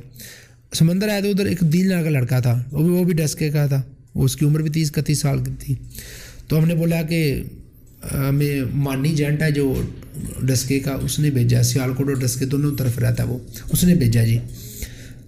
سمندر 0.72 1.08
آیا 1.08 1.20
تو 1.20 1.28
ادھر 1.28 1.46
ایک 1.46 1.60
دین 1.60 1.88
کا 1.88 2.10
لڑکا 2.10 2.40
تھا۔ 2.40 2.62
وہ 2.72 3.04
بھی 3.04 3.14
ڈسکے 3.14 3.50
کا 3.50 3.66
تھا۔ 3.66 3.82
اس 4.14 4.36
کی 4.36 4.44
عمر 4.44 4.60
بھی 4.62 4.70
تیس 4.70 4.92
اکتیس 4.96 5.18
سال 5.18 5.44
کی 5.44 5.50
تھی۔ 5.58 5.74
تو 6.48 6.58
ہم 6.58 6.64
نے 6.64 6.74
بولا 6.74 7.02
کہ، 7.02 7.42
ہمیں 8.28 8.60
مانی 8.74 9.14
جینٹ 9.14 9.42
ہے 9.42 9.50
جو 9.50 9.82
ڈسکے 10.42 10.80
کا، 10.80 10.92
اس 10.92 11.18
نے 11.18 11.30
بھیجا۔ 11.30 11.62
سیالکوٹ 11.62 12.08
اور 12.08 12.16
ڈسکے 12.16 12.44
دونوں 12.44 12.76
طرف 12.76 12.98
رہتا 12.98 13.22
ہے 13.22 13.28
وہ۔ 13.28 13.38
اس 13.72 13.84
نے 13.84 13.94
بھیجا 13.94 14.24
جی۔ 14.24 14.38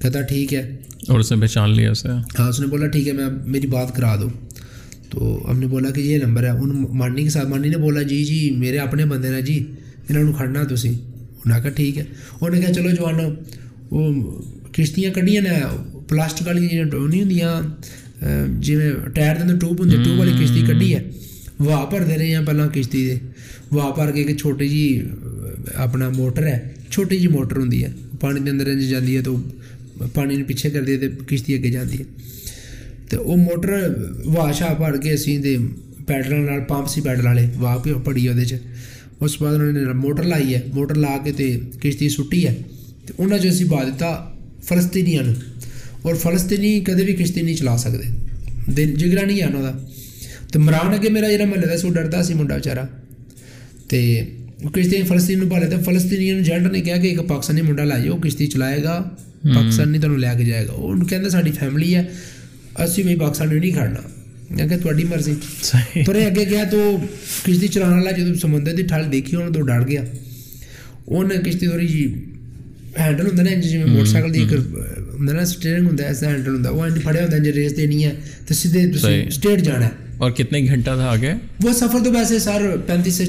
کہتا 0.02 0.20
ٹھیک 0.20 0.54
ہے۔ 0.54 0.76
اور 1.08 1.20
اسے 1.20 1.36
پہچان 1.40 1.70
لیا 1.70 1.90
اسے۔ 1.90 2.08
ہاں 2.38 2.48
اس 2.48 2.60
نے 2.60 2.66
بولا 2.66 2.86
ٹھیک 2.92 3.08
ہے 3.08 3.12
میں 3.12 3.26
میری 3.46 3.66
بات 3.66 3.94
کرا 3.96 4.14
دو 4.20 4.28
تو 5.10 5.18
ہم 5.50 5.58
نے 5.58 5.66
بولا 5.66 5.90
کہ 5.90 6.00
یہ 6.00 6.18
نمبر 6.24 6.44
ہے۔ 6.44 6.50
ان 6.50 6.84
مانی 6.98 7.68
نے 7.68 7.76
بولا 7.76 8.02
جی 8.02 8.24
جی 8.24 8.38
میرے 8.58 8.78
اپنے 8.78 9.04
بندے 9.06 9.30
نے 9.30 9.42
جی 9.42 9.58
ہوں 10.10 10.32
کھڑنا 10.32 10.62
تھی 10.64 10.94
آخیا 11.54 11.70
ٹھیک 11.76 11.98
ہے۔ 11.98 12.04
چلو 12.72 12.90
جمع 12.90 13.28
وہ 13.90 14.02
کشتیاں 14.72 15.12
کھڑی 15.14 15.36
پلاسٹک 16.08 16.48
ہو 16.48 17.06
جیسے 18.60 18.90
ٹائر 19.14 19.36
کے 19.36 19.58
ٹوب 19.60 19.80
ہوی 19.80 20.32
کشتی 20.40 20.62
کھی 20.66 20.94
وشتی 22.74 23.08
واہ 23.70 23.90
بھر 23.96 24.10
کے 24.12 24.34
چھوٹی 24.34 24.68
جی 24.68 24.84
اپنا 25.84 26.08
موٹر 26.16 26.46
ہے 26.46 26.58
چھوٹی 26.90 27.18
جی 27.18 27.28
موٹر 27.28 27.56
ہوتی 27.56 27.82
ہے۔ 27.84 27.88
پانی 28.20 28.40
کے 28.44 28.50
اندر 28.50 28.74
جاتی 28.80 29.16
ہے 29.16 29.22
تو 29.22 29.36
پانی 30.14 30.36
نے 30.36 30.44
پیچھے 30.44 30.70
کر 30.70 30.84
دیا 30.84 30.98
تو 31.00 31.24
کشتی 31.24 31.54
اگے 31.54 31.70
جاتی 31.70 31.98
ہے 31.98 32.04
تو 33.10 33.24
وہ 33.24 33.36
موٹر 33.36 33.72
وا 34.24 34.52
شا 34.52 34.72
بھر 34.72 34.96
کے 34.96 35.12
اسی 35.12 35.36
اِسی 35.36 35.56
پیڈل 36.06 36.60
پمپ 36.68 36.88
سی 36.88 37.00
پیڈل 37.00 37.26
والے 37.26 37.46
وا 37.58 37.76
کے 37.84 37.92
پڑی 38.04 38.28
وہ 38.28 39.26
اس 39.26 39.42
بعد 39.42 39.54
انہوں 39.54 39.72
نے 39.72 39.92
موٹر 39.92 40.22
لائی 40.22 40.54
ہے 40.54 40.60
موٹر 40.74 40.94
لا 40.94 41.16
کے 41.24 41.32
تو 41.32 41.44
کشتی 41.80 42.08
سٹی 42.08 42.46
ہے 42.46 42.54
تو 43.06 43.14
انہوں 43.18 43.38
اسی 43.38 43.64
با 43.64 43.82
دیتا 43.84 44.30
فلسطینی 44.62 45.16
اور 46.02 46.14
فلسطینی 46.14 46.80
کدے 46.80 47.04
بھی 47.04 47.14
کشتی 47.14 47.42
نہیں 47.42 47.56
چلا 47.56 47.76
سکتے 47.76 48.08
دل 48.66 48.94
جگرا 48.94 49.24
نہیں 49.26 49.38
ہے 49.38 49.44
انہوں 49.44 49.62
کا 49.62 49.72
تو 50.52 50.60
مرحم 50.60 50.88
اب 50.88 51.02
کہ 51.02 51.10
میرا 51.10 51.30
جا 51.30 51.44
مرتا 51.44 52.34
منڈا 52.34 52.56
بچارا 52.56 52.84
تو 53.88 53.96
کشتی 54.68 55.02
فلسطین 55.02 55.38
نے 55.38 55.66
تو 55.70 55.82
فلسطینی 55.84 56.42
جینٹ 56.42 56.72
نے 56.72 56.80
کہا 56.80 56.96
کہ 56.96 57.06
ایک 57.06 57.28
پاکستانی 57.28 57.62
منڈا 57.62 57.84
لے 57.84 58.04
جاؤ 58.04 58.16
کشتی 58.16 58.46
چلائے 58.46 58.82
گا 58.82 59.02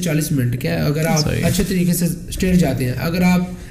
چالیس 0.02 0.32
منٹ 0.32 0.62
کیا 0.62 0.90
اچھے 1.44 1.64
سے 1.94 2.06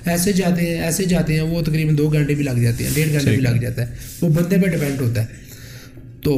ایسے 0.06 0.32
جاتے 0.32 0.62
ہیں 0.62 0.82
ایسے 0.82 1.04
جاتے 1.04 1.34
ہیں 1.34 1.40
وہ 1.40 1.62
تقریباً 1.62 1.98
دو 1.98 2.08
گھنٹے 2.08 2.34
بھی 2.34 2.44
لگ 2.44 2.58
جاتے 2.62 2.84
ہیں 2.84 2.90
ڈیڑھ 2.94 3.12
گھنٹے 3.12 3.30
بھی 3.30 3.40
لگ 3.40 3.60
جاتا 3.62 3.86
ہے۔ 3.86 3.94
وہ 4.20 4.28
بندے 4.28 4.56
پہ 4.56 4.68
ڈپینڈ 4.70 5.00
ہوتا 5.00 5.22
ہے۔ 5.22 5.26
تو 6.22 6.34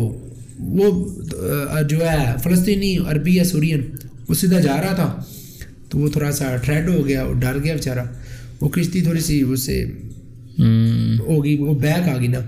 وہ 0.58 1.08
جو 1.88 1.98
ہے 2.10 2.32
فلسطینی 2.42 2.96
عربی 3.06 3.34
یا 3.36 3.44
سورین 3.44 3.80
وہ 4.28 4.34
سیدھا 4.34 4.60
جا 4.60 4.76
رہا 4.76 4.94
تھا۔ 4.94 5.22
تو 5.88 5.98
وہ 5.98 6.08
تھوڑا 6.08 6.32
سا 6.32 6.56
ٹریڈ 6.56 6.88
ہو 6.88 7.06
گیا 7.08 7.26
ڈر 7.40 7.58
گیا 7.64 7.74
بیچارا 7.74 8.04
وہ 8.60 8.68
کشتی 8.68 9.00
تھوڑی 9.00 9.20
سی 9.20 9.40
اس 9.40 9.62
سے 9.62 9.84
ہوگی 11.18 11.54
وہ 11.54 11.74
بیک 11.74 12.08
آ 12.08 12.16
گئی 12.18 12.28
نا۔ 12.28 12.40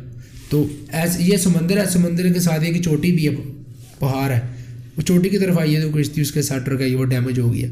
تو 0.50 0.66
ایسے 0.92 1.22
یہ 1.22 1.36
سمندر 1.36 1.76
ہے 1.76 1.84
سمندر 1.90 2.32
کے 2.32 2.40
ساتھ 2.40 2.64
ایک 2.64 2.82
چوٹی 2.82 3.12
بھی 3.12 3.28
ہے 3.28 3.34
پہاڑ 3.98 4.30
ہے۔ 4.30 4.40
وہ 4.96 5.02
چوٹی 5.02 5.28
کی 5.28 5.38
طرف 5.38 5.58
آئی 5.58 5.76
ہے 5.76 5.80
تو 5.80 5.90
کشتی 5.90 6.20
اس 6.20 6.32
کے 6.32 6.42
ساتھ 6.42 6.64
ٹر 6.64 6.78
گئی 6.78 6.94
وہ 6.94 7.04
ڈیمیج 7.04 7.38
ہو 7.38 7.54
گیا 7.54 7.68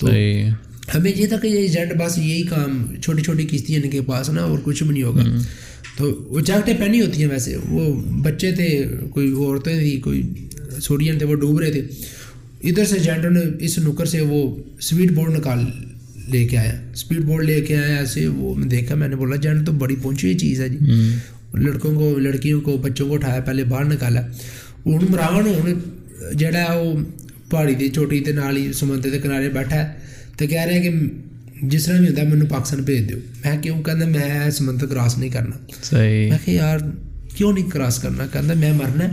تو 0.00 0.06
ہمیں 0.94 1.12
یہ 1.16 1.26
تھا 1.26 1.36
کہ 1.38 1.46
یہ 1.46 1.68
جٹ 1.68 1.96
بس 1.96 2.18
یہی 2.18 2.42
کام 2.42 2.94
چھوٹی 3.02 3.22
چھوٹی 3.22 3.46
کشتی 3.46 3.76
ان 3.76 3.90
کے 3.90 4.00
پاس 4.00 4.30
نا 4.30 4.42
اور 4.42 4.58
کچھ 4.64 4.82
بھی 4.82 4.92
نہیں 4.92 5.02
ہوگا۔ 5.02 5.22
تو 5.96 6.26
وہ 6.28 6.40
جیکٹیں 6.40 6.74
پہنی 6.78 7.00
ہوتی 7.00 7.22
ہیں 7.22 7.30
ویسے۔ 7.30 7.56
وہ 7.56 8.00
بچے 8.22 8.52
تھے 8.52 8.86
کوئی 9.10 9.32
وہ 9.32 9.46
عورتیں 9.46 9.78
تھیں 9.78 10.00
کوئی 10.00 10.22
سوڑیاں 10.80 11.18
تھے 11.18 11.26
وہ 11.26 11.34
ڈوب 11.34 11.60
رہے 11.60 11.72
تھے۔ 11.72 11.82
ادھر 12.62 12.84
سے 12.84 12.98
جینٹوں 12.98 13.30
نے 13.30 13.40
اس 13.60 13.78
نکر 13.78 14.04
سے 14.04 14.20
وہ 14.20 14.56
سویٹ 14.80 15.10
بورڈ 15.12 15.38
نکال 15.38 15.58
لے 16.30 16.48
کے 16.48 16.58
آیا۔ 16.58 16.72
سویٹ 16.94 17.20
بورڈ 17.20 17.44
لے 17.44 17.60
کے 17.60 17.76
آیا 17.76 17.96
ایسے 17.96 18.26
وہ 18.26 18.54
دیکھا 18.54 18.94
میں 18.94 19.08
نے 19.08 19.16
بولا 19.16 19.36
جینٹ 19.36 19.66
تو 19.66 19.72
بڑی 19.72 19.96
پہنچی 20.02 20.26
ہوئی 20.26 20.38
چیز 20.38 20.60
ہے 20.60 20.68
جی۔ 20.68 20.78
لڑکوں 21.54 21.94
کو 21.94 22.18
لڑکیوں 22.18 22.60
کو 22.60 22.76
بچوں 22.76 23.08
کو 23.08 23.14
اٹھایا 23.14 23.40
پہلے 23.40 23.64
باہر 23.64 23.84
نکالا۔ 23.84 24.20
ہوں 24.86 24.98
مراون 25.10 25.46
ہوں 25.46 25.74
جہا 26.38 26.74
وہ 26.74 26.94
پہاڑی 27.50 27.74
کی 27.74 27.88
چوٹی 27.88 28.18
کے 28.18 28.32
نال 28.32 28.56
ہی 28.56 28.72
سمندر 28.72 29.10
کے 29.10 29.18
کنارے 29.18 29.48
بیٹھا 29.48 29.76
ہے۔ 29.76 30.02
کہہ 30.46 30.60
رہے 30.60 30.78
ہیں 30.78 30.82
کہ 30.82 31.66
جس 31.66 31.84
طرح 31.84 31.98
بھی 31.98 32.08
ہوں 32.08 32.30
مجھے 32.30 32.46
پاکستان 32.46 32.80
بھیج 32.80 33.12
دو 33.12 34.06
میں 34.06 34.50
سمندر 34.50 34.86
کراس 34.86 35.18
نہیں 35.18 35.30
کرنا 35.30 35.56
صحیح 35.82 36.30
میں 36.30 36.38
یار 36.46 36.78
کیوں 37.34 37.52
نہیں 37.52 37.70
کراس 37.70 37.98
کرنا 37.98 38.26
کہ 38.26 38.54
میں 38.54 38.72
مرنا 38.72 39.04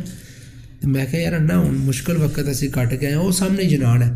میں 0.83 1.05
یار 1.13 1.39
نہ 1.39 1.61
مشکل 1.63 2.17
وقت 2.17 2.39
ابھی 2.39 2.67
کٹ 2.67 3.01
گئے 3.01 3.15
وہ 3.15 3.31
سامنے 3.31 3.63
جنان 3.63 4.03
ہے 4.03 4.11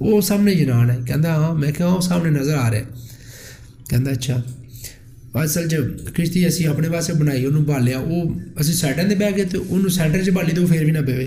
وہ 0.00 0.20
سامنے 0.20 0.54
جنان 0.54 0.90
ہے 0.90 0.96
کہ 1.06 1.14
میں 1.52 1.72
کہ 1.72 1.84
وہ 1.84 2.00
سامنے 2.00 2.30
نظر 2.30 2.54
آ 2.54 2.70
رہے 2.70 2.82
کہ 3.88 3.96
اچھا 4.08 4.42
بس 5.34 5.58
جب 5.68 5.84
کی 5.98 6.22
کشتی 6.22 6.44
اِسی 6.46 6.66
اپنے 6.66 6.88
پاسے 6.88 7.12
بنائی 7.12 7.46
وہ 7.46 7.64
بالیا 7.64 7.98
وہ 7.98 8.22
اصل 8.56 8.72
سائٹر 8.72 9.14
بہ 9.14 9.36
گئے 9.36 9.44
تو 9.44 9.64
وہ 9.64 9.88
سینٹر 9.88 10.22
سے 10.22 10.30
بالی 10.30 10.54
تو 10.54 10.66
پھر 10.66 10.84
بھی 10.84 10.92
نہ 10.92 10.98
پی 11.06 11.26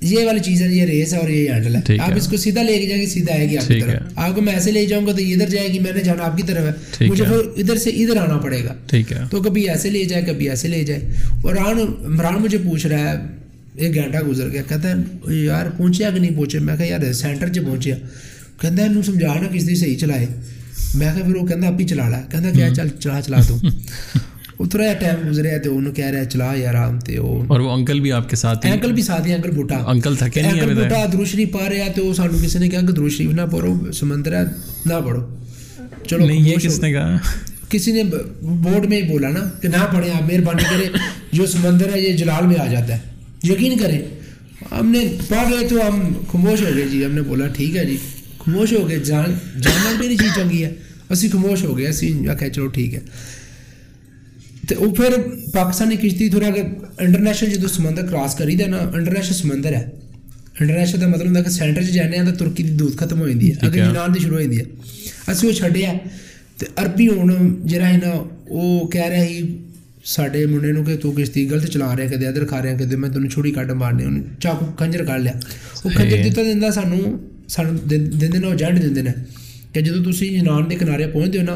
یہ 0.00 0.26
والی 0.26 0.40
چیز 0.40 0.62
ہے 0.62 0.66
یہ 0.74 0.84
ریس 0.84 1.12
ہے 1.14 1.18
اور 1.18 1.28
یہ 1.28 1.52
ہینڈل 1.52 1.76
ہے 1.76 1.98
آپ 1.98 2.10
اس 2.16 2.26
کو 2.28 2.36
سیدھا 2.36 2.62
لے 2.62 2.78
کے 2.78 2.86
جائیں 2.86 3.02
گے 3.02 3.06
سیدھا 3.06 3.34
آئے 3.34 3.50
گی 3.50 3.58
آپ 3.58 3.68
کی 3.68 3.80
طرف۔ 3.80 4.12
آپ 4.16 4.34
کو 4.34 4.40
میں 4.40 4.52
ایسے 4.52 4.72
لے 4.72 4.86
جاؤں 4.86 5.06
گا 5.06 5.12
تو 5.12 5.18
ادھر 5.18 5.48
جائے 5.48 5.68
گی 5.68 5.78
میں 5.78 5.92
نے 5.92 6.00
جانا 6.00 6.24
آپ 6.24 6.36
کی 6.36 6.42
طرف 6.42 6.64
ہے۔ 6.64 7.06
مجھے 7.08 7.24
پھر 7.24 7.36
ادھر 7.56 7.76
سے 7.76 7.90
ادھر 7.90 8.16
آنا 8.16 8.36
پڑے 8.36 8.64
گا۔ 8.64 8.74
ٹھیک 8.86 9.12
ہے۔ 9.12 9.18
تو 9.30 9.42
کبھی 9.42 9.68
ایسے 9.70 9.90
لے 9.90 10.04
جائے 10.04 10.22
کبھی 10.26 10.48
ایسے 10.48 10.68
لے 10.68 10.84
جائے۔ 10.84 11.00
اور 11.42 11.54
ران 11.54 11.78
عمران 12.04 12.42
مجھے 12.42 12.58
پوچھ 12.58 12.86
رہا 12.86 13.12
ہے 13.12 13.16
ایک 13.76 13.94
گھنٹہ 13.94 14.18
گزر 14.28 14.48
گیا 14.50 14.62
کہتا 14.68 14.88
ہے 14.88 14.94
یار 15.34 15.66
پہنچیا 15.76 16.10
کہ 16.10 16.20
نہیں 16.20 16.36
پہنچے؟ 16.36 16.58
میں 16.58 16.76
کہا 16.76 16.86
یار 16.86 17.12
سینٹر 17.12 17.52
سے 17.52 17.60
پہنچیا 17.60 17.96
کہتا 18.60 18.82
ہے 18.82 18.88
انہوں 18.88 19.02
سمجھا 19.02 19.34
نا 19.34 19.48
کسی 19.52 19.74
صحیح 19.74 19.96
چلائے 19.96 20.26
میں 20.94 21.06
کہا 21.06 21.24
پھر 21.26 21.36
وہ 21.36 21.46
کہتا 21.46 21.66
آپ 21.66 21.80
ہی 21.80 21.86
چلا 21.86 22.08
لا۔ 22.08 22.20
کہتا 22.20 22.50
کیا 22.50 22.74
چل 22.74 22.88
چلا 23.00 23.20
چلا 23.20 23.36
دوں 23.48 23.58
وہ 24.60 24.66
تھوڑا 24.66 24.92
ٹائم 25.00 25.28
گزرے 25.28 25.58
تو 25.58 25.76
انہوں 25.78 25.92
کہہ 25.94 26.04
رہا 26.04 26.18
ہے 26.18 26.24
چلا 26.24 26.52
یار 26.54 26.74
ہم 26.74 26.98
تے 27.00 27.16
اور 27.16 27.60
وہ 27.60 27.70
انکل 27.70 28.00
بھی 28.00 28.12
آپ 28.12 28.28
کے 28.30 28.36
ساتھ 28.36 28.66
ہیں۔ 28.66 28.72
انکل 28.72 28.92
بھی 28.92 29.02
ساتھ 29.02 29.26
ہیں 29.26 29.34
انکل 29.34 29.50
بوٹا 29.50 29.76
انکل 29.86 30.16
تھکے 30.16 30.42
نہیں 30.42 30.52
ہیں 30.52 30.60
انکل 30.60 30.74
بوٹا 30.74 31.04
دروشری 31.12 31.44
پا 31.46 31.68
رہا 31.68 31.84
ہے 31.84 31.92
تو 31.96 32.12
سانو 32.14 32.38
کسی 32.42 32.58
نے 32.58 32.68
کہا 32.68 32.80
کہ 32.80 32.92
دروشری 32.92 33.26
نہ 33.26 33.42
پڑھو 33.50 33.92
سمندر 33.92 34.36
ہے 34.36 34.42
نہ 34.86 35.00
پڑھو۔ 35.04 35.22
چلو 36.06 36.26
نہیں 36.26 36.48
یہ 36.48 36.56
کس 36.56 36.78
نے 36.80 36.92
کہا؟ 36.92 37.16
کسی 37.68 37.92
نے 37.92 38.02
بورڈ 38.42 38.86
میں 38.86 39.02
ہی 39.02 39.08
بولا 39.08 39.28
نا 39.28 39.48
کہ 39.62 39.68
نہ 39.68 39.84
پڑھیں 39.94 40.10
آپ 40.10 40.22
مہربانی 40.22 40.62
کریں 40.70 40.88
جو 41.32 41.46
سمندر 41.46 41.92
ہے 41.94 42.00
یہ 42.00 42.16
جلال 42.16 42.46
میں 42.46 42.56
آ 42.60 42.66
جاتا 42.66 42.94
ہے۔ 42.94 43.00
یقین 43.42 43.78
کریں 43.78 43.98
ہم 44.72 44.90
نے 44.90 45.04
پڑھ 45.28 45.48
گئے 45.50 45.68
تو 45.68 45.88
ہم 45.88 46.00
خاموش 46.32 46.62
ہو 46.62 46.74
گئے 46.76 46.86
جی۔ 46.88 47.04
ہم 47.04 47.12
نے 47.12 47.20
بولا 47.22 47.46
ٹھیک 47.46 47.76
ہے 47.76 47.84
جی۔ 47.84 47.96
خاموش 48.38 48.72
ہو 48.72 48.88
گئے 48.88 48.98
جان 49.04 49.34
جاننا 49.60 49.90
میری 50.00 50.16
چیز 50.16 50.34
چنگی 50.36 50.64
ہے۔ 50.64 50.74
اسی 51.10 51.28
خاموش 51.28 51.64
ہو 51.64 51.76
گئے 51.78 51.88
اسی 51.88 52.28
آخیا 52.28 52.48
چلو 52.50 52.66
ٹھیک 52.68 52.94
ہے۔ 52.94 53.00
تو 54.70 54.80
وہ 54.80 54.90
پھر 54.94 55.16
پاکستانی 55.52 55.96
کشتی 55.98 56.28
تھوڑا 56.28 56.50
کہ 56.50 56.62
انٹرنیشنل 56.98 57.50
جدھر 57.50 57.68
سمندر 57.68 58.06
کراس 58.06 58.34
کری 58.34 58.54
دیا 58.56 58.66
نا 58.66 58.78
انٹرنیشنل 58.78 59.34
سمندر 59.34 59.72
ہے 59.72 59.84
انٹرنیشنل 60.60 61.00
کا 61.00 61.06
مطلب 61.06 61.26
ہوں 61.28 61.42
کہ 61.44 61.50
سینٹر 61.50 61.82
سے 61.82 61.92
جانے 61.92 62.18
تو 62.24 62.36
ترکی 62.36 62.62
کی 62.62 62.72
دودھ 62.74 62.96
ختم 62.96 63.20
ہو 63.20 63.28
جاتی 63.28 63.50
ہے 63.50 63.54
اگر 63.62 63.76
جنان 63.76 64.12
کی 64.12 64.20
شروع 64.20 64.36
ہوئی 64.36 64.58
ہے 64.58 64.64
اصل 65.26 65.46
وہ 65.46 65.52
چڑھیا 65.52 65.92
تو 66.58 66.66
اربی 66.78 67.08
ہون 67.08 67.58
جا 67.68 67.90
وہ 68.46 68.86
کہہ 68.88 69.08
رہے 69.08 69.26
ہی 69.26 69.40
سارے 70.06 70.44
منڈے 70.46 70.84
کہ 70.86 70.96
توں 70.96 71.12
کشتی 71.14 71.50
گلت 71.50 71.72
چلا 71.72 71.94
رہے 71.96 72.06
ہیں 72.06 72.10
کدے 72.10 72.26
ادر 72.26 72.46
کھا 72.46 72.62
رہے 72.62 72.70
ہیں 72.70 72.78
کدھر 72.78 72.96
میں 72.96 73.08
تینوں 73.08 73.28
چھوڑی 73.28 73.52
کٹ 73.52 73.70
مار 73.74 73.92
چک 74.40 74.78
کنجر 74.78 75.04
کھ 75.04 75.20
لیا 75.20 75.32
وہ 75.84 75.90
کنجر 75.96 76.42
دینا 76.44 76.70
سانوں 76.70 77.16
سو 77.48 77.62
دینڈ 77.90 78.96
دین 78.96 79.06
کہ 79.72 79.80
جب 79.80 80.10
تھی 80.10 80.28
ننان 80.30 80.68
کے 80.68 80.76
کنارے 80.76 81.06
پہنچتے 81.06 81.38
ہونا 81.38 81.54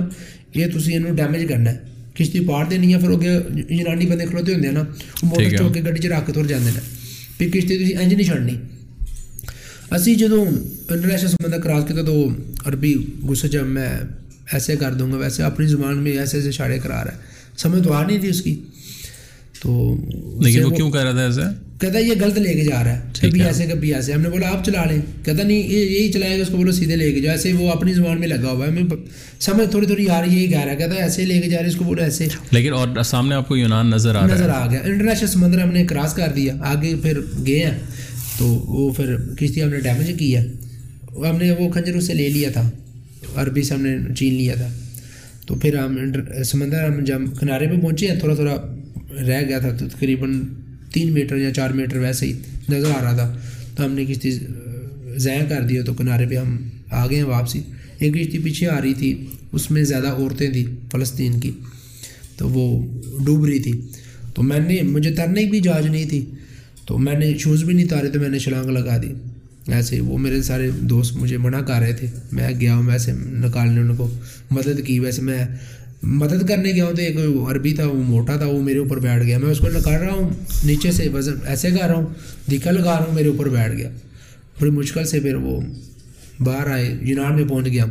یہ 0.54 0.66
تھی 0.68 0.92
یہ 0.92 1.10
ڈیمج 1.12 1.44
کرنا 1.48 1.70
کشتی 2.14 2.40
پار 2.46 2.64
دینی 2.64 2.94
ہے 2.94 3.00
پھر 3.00 3.10
اگے 3.10 3.38
جنانی 3.68 4.06
بندے 4.06 4.26
کھڑوتے 4.26 4.54
ہوئے 4.54 4.70
موبائل 4.70 5.60
ہو 5.60 5.72
کے 5.72 5.80
گی 5.80 6.08
جاتے 6.48 6.70
ہیں 6.70 6.80
پھر 7.38 7.50
کشتی 7.50 7.74
اجنج 7.74 8.14
نہیں 8.14 8.26
چڑھنی 8.26 8.56
اسی 9.90 10.14
جدو 10.14 10.42
انٹرنشنل 10.42 11.28
سبند 11.28 11.62
کراس 11.64 11.84
کے 11.88 12.02
تو 12.02 12.28
عربی 12.66 12.94
غصے 13.22 13.48
جب 13.48 13.66
میں 13.66 13.88
ایسے 14.52 14.76
کر 14.76 14.94
دوں 14.94 15.10
گا 15.12 15.16
ویسے 15.16 15.42
اپنی 15.42 15.66
زبان 15.66 15.98
میں 15.98 16.12
ایسے 16.12 16.40
ایسے 16.40 16.52
کرا 16.78 17.04
رہا 17.04 17.12
ہے 17.12 17.32
سمجھ 17.56 17.82
تو 17.84 17.92
آ 17.92 18.02
نہیں 18.06 18.28
اس 18.28 18.42
کی 18.42 18.54
تو 19.64 19.96
لیکن 20.40 20.64
وہ 20.64 20.70
کیوں 20.70 20.90
کہہ 20.90 21.00
رہا 21.00 21.10
تھا 21.10 21.24
ایسے 21.24 21.40
کہتا 21.80 21.98
ہے 21.98 22.02
یہ 22.02 22.12
غلط 22.20 22.38
لے 22.38 22.52
کے 22.52 22.64
جا 22.64 22.84
رہا 22.84 22.96
ہے 22.96 23.00
کبھی 23.20 23.42
ایسے 23.42 23.66
کبھی 23.66 23.94
ایسے۔ 23.94 24.12
ہم 24.12 24.20
نے 24.20 24.28
بولا 24.28 24.48
آپ 24.48 24.64
چلا 24.64 24.84
لیں۔ 24.90 25.24
کہتا 25.24 25.42
نہیں 25.42 25.58
یہ 25.58 25.78
یہی 25.78 26.12
چلائے 26.12 26.36
گا 26.36 26.42
اس 26.42 26.48
کو 26.48 26.56
بولو 26.56 26.72
سیدھے 26.72 26.96
لے 26.96 27.12
کے 27.12 27.20
جاؤ۔ 27.20 27.32
ایسے 27.32 27.52
وہ 27.52 27.70
اپنی 27.70 27.92
زبان 27.92 28.20
میں 28.20 28.28
لگا 28.28 28.50
ہوا 28.50 28.66
ہے۔ 28.66 28.70
ہمیں 28.70 28.82
سمجھ 29.40 29.70
تھوڑی 29.70 29.86
تھوڑی 29.86 30.08
آ 30.08 30.22
رہی 30.22 30.36
یہی 30.36 30.46
کہہ 30.46 30.60
رہا 30.60 30.72
ہے۔ 30.72 30.76
کہتا 30.76 30.94
ہے 30.94 31.00
ایسے 31.00 31.24
لے 31.24 31.40
کے 31.40 31.50
جا 31.50 31.58
رہے 31.60 31.68
اس 31.68 31.76
کو 31.76 31.84
بولو 31.84 32.02
ایسے۔ 32.02 32.26
لیکن 32.50 32.72
اور 32.72 33.02
سامنے 33.02 33.34
آپ 33.34 33.48
کو 33.48 33.56
یونان 33.56 33.90
نظر 33.90 34.14
آ 34.14 34.26
رہا 34.26 34.34
نظر 34.34 34.48
آ 34.48 34.70
گیا۔ 34.70 34.80
انٹرنیشنل 34.84 35.28
سمندر 35.28 35.60
ہم 35.60 35.68
نے 35.68 35.84
کراس 35.84 36.14
کر 36.14 36.28
دیا۔ 36.36 36.54
آگے 36.60 36.94
پھر 37.02 37.18
گئے 37.46 37.58
ہیں۔ 37.58 37.78
تو 38.38 38.46
وہ 38.46 38.92
پھر 38.92 39.16
کشتی 39.16 39.62
ہم 39.62 39.68
نے 39.68 39.80
ڈیمیج 39.80 40.18
کی 40.18 40.36
ہے۔ 40.36 40.46
ہم 41.16 41.36
نے 41.36 41.52
وہ 41.52 41.68
کھنجر 41.68 41.94
اس 41.94 42.06
سے 42.06 42.14
لے 42.14 42.28
لیا 42.28 42.50
تھا۔ 42.50 42.70
عربی 43.36 43.62
سے 43.62 43.74
ہم 43.74 43.82
نے 43.82 44.14
چین 44.14 44.34
لیا 44.34 44.54
تھا۔ 44.54 44.68
تو 45.46 45.54
پھر 45.54 45.78
ہم 45.78 45.96
سمندر 46.44 46.84
ہم 46.84 47.04
جب 47.04 47.20
کنارے 47.40 47.66
پہ 47.66 47.80
پہنچے 47.80 48.08
ہیں 48.08 48.18
تھوڑا 48.18 48.34
تھوڑا 48.34 48.73
رہ 49.20 49.48
گیا 49.48 49.58
تھا 49.58 49.72
تو 49.72 49.88
تقریباً 49.88 50.42
تین 50.92 51.12
میٹر 51.12 51.36
یا 51.36 51.54
چار 51.54 51.70
میٹر 51.70 51.98
ویسے 51.98 52.26
ہی 52.26 52.32
نظر 52.68 52.90
آ 52.90 53.04
رہا 53.04 53.16
تھا۔ 53.16 53.36
تو 53.76 53.84
ہم 53.84 53.92
نے 53.92 54.04
کشتی 54.04 54.38
ضائع 55.16 55.44
کر 55.48 55.62
دیا 55.62 55.82
تو 55.82 55.94
کنارے 55.94 56.26
پہ 56.26 56.34
ہم 56.36 56.56
آ 56.90 57.06
گئے 57.06 57.16
ہیں 57.16 57.24
واپسی۔ 57.24 57.60
ایک 57.98 58.14
کشتی 58.14 58.38
پیچھے 58.38 58.66
آ 58.66 58.80
رہی 58.80 58.94
تھی، 58.94 59.26
اس 59.52 59.70
میں 59.70 59.84
زیادہ 59.84 60.08
عورتیں 60.08 60.50
تھیں 60.50 60.64
فلسطین 60.92 61.40
کی۔ 61.40 61.50
تو 62.36 62.48
وہ 62.48 62.86
ڈوب 63.24 63.44
رہی 63.44 63.58
تھی۔ 63.58 63.80
تو 64.34 64.42
میں 64.42 64.60
نے، 64.60 64.82
مجھے 64.82 65.14
تیرنے 65.14 65.44
کی 65.44 65.50
بھی 65.50 65.60
جانچ 65.60 65.86
نہیں 65.86 66.04
تھی۔ 66.04 66.24
تو 66.86 66.98
میں 66.98 67.18
نے 67.18 67.38
شوز 67.38 67.64
بھی 67.64 67.74
نہیں 67.74 67.88
تارے 67.88 68.10
تو 68.10 68.20
میں 68.20 68.28
نے 68.28 68.38
چھلانگ 68.38 68.70
لگا 68.70 69.02
دی۔ 69.02 69.12
ایسے 69.72 70.00
وہ 70.00 70.18
میرے 70.18 70.42
سارے 70.42 70.70
دوست 70.70 71.16
مجھے 71.16 71.36
منع 71.36 71.60
کر 71.60 71.80
رہے 71.80 71.92
تھے۔ 71.92 72.06
میں 72.32 72.50
گیا 72.60 72.76
ہوں 72.76 72.82
ویسے، 72.86 73.12
نکالنے 73.16 73.80
ان 73.80 73.96
کو 73.96 74.10
مدد 74.50 74.86
کی۔ 74.86 74.98
ویسے 74.98 75.22
میں 75.22 75.44
مدد 76.06 76.48
کرنے 76.48 76.72
گیا 76.72 76.84
ہوں 76.84 76.92
تو 76.92 77.02
ایک 77.02 77.16
عربی 77.50 77.72
تھا 77.72 77.86
وہ 77.86 78.02
موٹا 78.02 78.36
تھا 78.36 78.46
وہ 78.46 78.62
میرے 78.62 78.78
اوپر 78.78 78.98
بیٹھ 78.98 79.24
گیا۔ 79.24 79.38
میں 79.38 79.50
اس 79.50 79.58
کو 79.58 79.66
نکال 79.68 79.94
رہا 79.94 80.12
ہوں 80.12 80.30
نیچے 80.64 80.90
سے 80.92 81.08
وزن 81.08 81.34
ایسے 81.46 81.70
کر 81.70 81.86
رہا 81.86 81.94
ہوں 81.94 82.06
دکھا 82.52 82.70
لگا 82.70 82.96
رہا 82.98 83.04
ہوں 83.08 83.14
میرے 83.14 83.28
اوپر 83.28 83.48
بیٹھ 83.48 83.76
گیا۔ 83.76 83.90
بڑی 84.60 84.70
مشکل 84.70 85.04
سے 85.04 85.20
پھر 85.20 85.34
وہ 85.34 85.60
باہر 86.40 86.70
آئے 86.70 86.98
یونان 87.02 87.36
میں 87.36 87.44
پہنچ 87.44 87.66
گیا۔ 87.66 87.84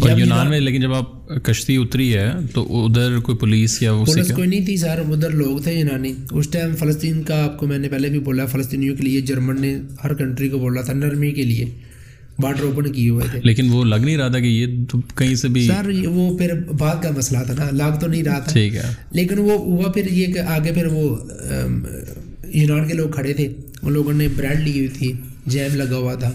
اور 0.00 0.18
یونان 0.18 0.48
میں 0.48 0.60
لیکن 0.60 0.80
جب 0.80 0.94
آپ 0.94 1.28
کشتی 1.44 1.76
اتری 1.76 2.16
ہے 2.16 2.30
تو 2.54 2.84
ادھر 2.84 3.18
کوئی 3.18 3.38
پولیس 3.38 3.82
یا 3.82 3.92
پولیس 4.06 4.32
کوئی 4.36 4.48
نہیں 4.48 4.66
تھی 4.66 4.76
سر 4.76 5.02
ادھر 5.08 5.30
لوگ 5.30 5.58
تھے 5.58 5.72
یونانی۔ 5.72 6.12
اس 6.30 6.48
ٹائم 6.48 6.76
فلسطین 6.76 7.22
کا 7.22 7.44
آپ 7.44 7.58
کو 7.58 7.66
میں 7.66 7.78
نے 7.78 7.88
پہلے 7.88 8.08
بھی 8.08 8.18
بولا 8.18 8.46
فلسطینیوں 8.46 8.96
کے 8.96 9.02
لیے 9.02 9.20
جرمن 9.20 9.60
نے 9.60 9.78
ہر 10.04 10.14
کنٹری 10.14 10.48
کو 10.48 10.58
بولا 10.58 10.80
تھا 10.80 10.92
نرمی 10.92 11.30
کے 11.30 11.42
لیے۔ 11.42 11.64
بارڈر 12.38 12.62
اوپن 12.62 12.92
کیے 12.92 13.10
ہوئے 13.10 13.26
تھے۔ 13.30 13.40
لیکن 13.44 13.70
وہ 13.70 13.84
لگ 13.84 13.94
نہیں 13.94 14.16
رہا 14.16 14.28
تھا 14.28 14.38
کہ 14.38 14.44
یہ 14.44 14.84
تو 14.90 15.00
کہیں 15.00 15.34
سے 15.34 15.48
بھی 15.48 15.66
سر 15.66 15.90
وہ 16.06 16.38
پھر 16.38 16.54
بعد 16.78 16.96
کا 17.02 17.10
مسئلہ 17.10 17.38
تھا 17.46 17.54
نا۔ 17.54 17.70
لگ 17.70 17.98
تو 18.00 18.06
نہیں 18.06 18.22
رہا 18.22 18.38
تھا۔ 18.38 18.52
ٹھیک 18.52 18.74
ہے۔ 18.74 18.82
لیکن 19.10 19.38
وہ 19.38 19.52
ہوا 19.52 19.92
پھر 19.92 20.12
یہ 20.12 20.26
کہ 20.26 20.38
آگے 20.38 20.72
پھر 20.72 20.86
وہ 20.86 21.16
یونان 22.44 22.88
کے 22.88 22.94
لوگ 22.94 23.08
کھڑے 23.10 23.32
تھے۔ 23.32 23.48
ان 23.82 23.92
لوگوں 23.92 24.12
نے 24.12 24.28
بریڈ 24.36 24.60
لی 24.60 24.70
ہوئی 24.70 24.88
تھی۔ 24.88 25.12
جیم 25.46 25.76
لگا 25.76 25.96
ہوا 25.96 26.14
تھا۔ 26.14 26.30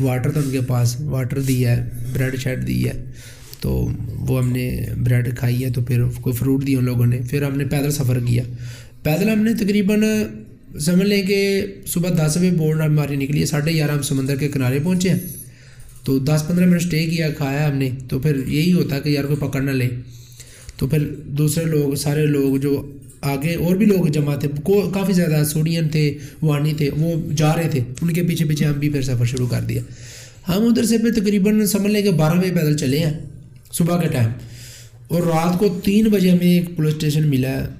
واٹر 0.00 0.30
تھا 0.30 0.40
ان 0.44 0.50
کے 0.50 0.60
پاس۔ 0.60 1.00
واٹر 1.00 1.40
دیا 1.40 1.76
ہے۔ 1.76 1.88
بریڈ 2.12 2.38
شیڈ 2.38 2.66
دی 2.66 2.88
ہے۔ 2.88 3.04
تو 3.60 3.88
وہ 4.18 4.44
ہم 4.44 4.52
نے 4.52 4.86
بریڈ 5.04 5.38
کھائی 5.38 5.64
ہے۔ 5.64 5.70
تو 5.70 5.80
پھر 5.82 6.04
کوئی 6.04 6.36
فروٹ 6.36 6.66
دی 6.66 6.74
ان 6.74 6.84
لوگوں 6.84 7.06
نے۔ 7.06 7.20
پھر 7.30 7.42
ہم 7.42 7.58
نے 7.58 7.64
پیدل 7.64 7.90
سفر 7.90 8.20
کیا۔ 8.20 8.42
پیدل 9.02 9.28
ہم 9.28 9.42
نے 9.42 9.54
تقریباً 9.54 10.02
سمجھ 10.78 11.06
لیں 11.06 11.22
کہ 11.22 11.66
صبح 11.86 12.10
دس 12.10 12.36
بجے 12.36 12.50
بورڈ 12.50 12.80
ہماری 12.80 13.16
نکلی 13.16 13.40
ہے، 13.40 13.46
ساڑھے 13.46 13.72
گیارہ 13.72 13.90
ہم 13.90 14.02
سمندر 14.02 14.36
کے 14.36 14.48
کنارے 14.48 14.78
پہنچے 14.84 15.08
ہیں۔ 15.08 15.18
تو 16.04 16.18
دس 16.18 16.44
پندرہ 16.48 16.66
منٹ 16.66 16.82
اسٹے 16.82 17.06
کیا، 17.06 17.30
کھایا 17.30 17.68
ہم 17.68 17.76
نے۔ 17.76 17.90
تو 18.08 18.18
پھر 18.18 18.46
یہی 18.46 18.72
ہوتا 18.72 19.00
کہ 19.00 19.08
یار 19.08 19.24
کوئی 19.24 19.50
پکڑ 19.50 19.60
نہ 19.60 19.70
لے۔ 19.70 19.88
تو 20.76 20.86
پھر 20.86 20.98
دوسرے 21.24 21.64
لوگ، 21.64 21.94
سارے 21.94 22.26
لوگ 22.26 22.56
جو 22.56 22.92
آگے، 23.20 23.54
اور 23.54 23.76
بھی 23.76 23.86
لوگ 23.86 24.06
جمع 24.06 24.36
تھے 24.36 24.48
کافی 24.94 25.12
زیادہ 25.12 25.44
سوڈین 25.44 25.88
تھے، 25.88 26.18
وانی 26.42 26.72
تھے، 26.72 26.90
وہ 26.96 27.32
جا 27.36 27.56
رہے 27.56 27.68
تھے۔ 27.68 27.80
ان 28.02 28.12
کے 28.12 28.22
پیچھے 28.22 28.44
پیچھے 28.44 28.66
ہم 28.66 28.72
بھی 28.72 28.88
پھر 28.88 29.02
سفر 29.02 29.24
شروع 29.24 29.46
کر 29.46 29.60
دیا۔ 29.60 29.82
ہم 30.48 30.66
ادھر 30.66 30.84
سے 30.84 30.98
پھر 30.98 31.12
تقریباً 31.12 31.66
سمجھ 31.66 31.92
لیں 31.92 32.02
کہ 32.02 32.10
بارہ 32.10 32.38
بجے 32.38 32.50
پیدل 32.54 32.76
چلے 32.76 32.98
ہیں، 32.98 33.12
صبح 33.72 34.00
کے 34.00 34.08
ٹائم۔ 34.08 34.30
اور 35.08 35.22
رات 35.22 35.58
کو 35.58 35.80
تین 35.84 36.08
بجے 36.08 36.30
ہمیں 36.30 36.58
ایک 36.58 36.76
پولیس 36.76 36.94
اسٹیشن 36.94 37.28
ملا۔ 37.28 37.48
ہے 37.48 37.79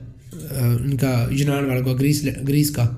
ان 0.51 0.97
کا 0.97 1.29
یونان 1.31 1.65
والوں 1.65 1.85
کا 1.85 1.93
گریس 1.93 2.25
گریس 2.49 2.71
کا 2.71 2.89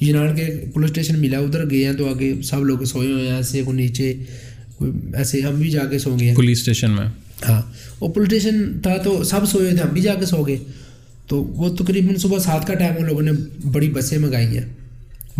یونان 0.00 0.36
کے 0.36 0.46
پولیس 0.74 0.90
اسٹیشن 0.90 1.20
ملا 1.20 1.38
ادھر 1.38 1.70
گئے 1.70 1.84
ہیں 1.84 1.92
تو 1.92 2.08
آگے 2.08 2.42
سب 2.42 2.64
لوگ 2.64 2.84
سوئے 2.84 3.12
ہوئے 3.12 3.28
ہیں 3.28 3.36
ایسے 3.36 3.62
کوئی 3.62 3.76
نیچے 3.76 4.14
ایسے 5.14 5.40
ہم 5.40 5.54
بھی 5.54 5.70
جا 5.70 5.84
کے 5.84 5.98
سو 5.98 6.16
گئے 6.20 6.34
پولیس 6.34 6.58
اسٹیشن 6.58 6.90
میں۔ 6.90 7.06
ہاں 7.48 7.62
وہ 8.00 8.08
پولیس 8.08 8.32
اسٹیشن 8.32 8.80
تھا 8.82 8.96
تو 8.96 9.22
سب 9.24 9.40
سوئے 9.46 9.64
ہوئے 9.64 9.76
تھے 9.76 9.82
ہم 9.82 9.92
بھی 9.92 10.00
جا 10.00 10.14
کے 10.14 10.26
سو 10.26 10.42
گئے۔ 10.46 10.56
تو 11.26 11.44
وہ 11.44 11.76
تقریباً 11.76 12.16
صبح 12.16 12.38
سات 12.38 12.66
کا 12.66 12.74
ٹائم 12.74 12.92
ان 12.98 13.06
لوگوں 13.06 13.22
نے 13.22 13.32
بڑی 13.72 13.90
بسیں 13.90 14.18
منگائی 14.18 14.58
ہیں 14.58 14.66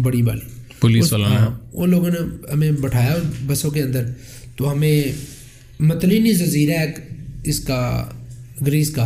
بڑی 0.01 0.23
والی۔ 0.23 0.41
پولیس 0.81 1.13
نے۔ 1.13 1.25
ہاں 1.25 1.51
ان 1.73 1.91
لوگوں 1.91 2.11
نے 2.11 2.19
ہمیں 2.53 2.73
بٹھایا 2.73 3.17
بسوں 3.47 3.71
کے 3.71 3.83
اندر۔ 3.83 4.05
تو 4.57 4.73
ہمیں 4.73 5.03
متلینی 5.81 6.35
جزیرہ 6.35 6.79
ہے 6.79 6.93
اس 7.45 7.61
کا 7.61 8.07
گریس 8.67 8.91
کا 8.91 9.03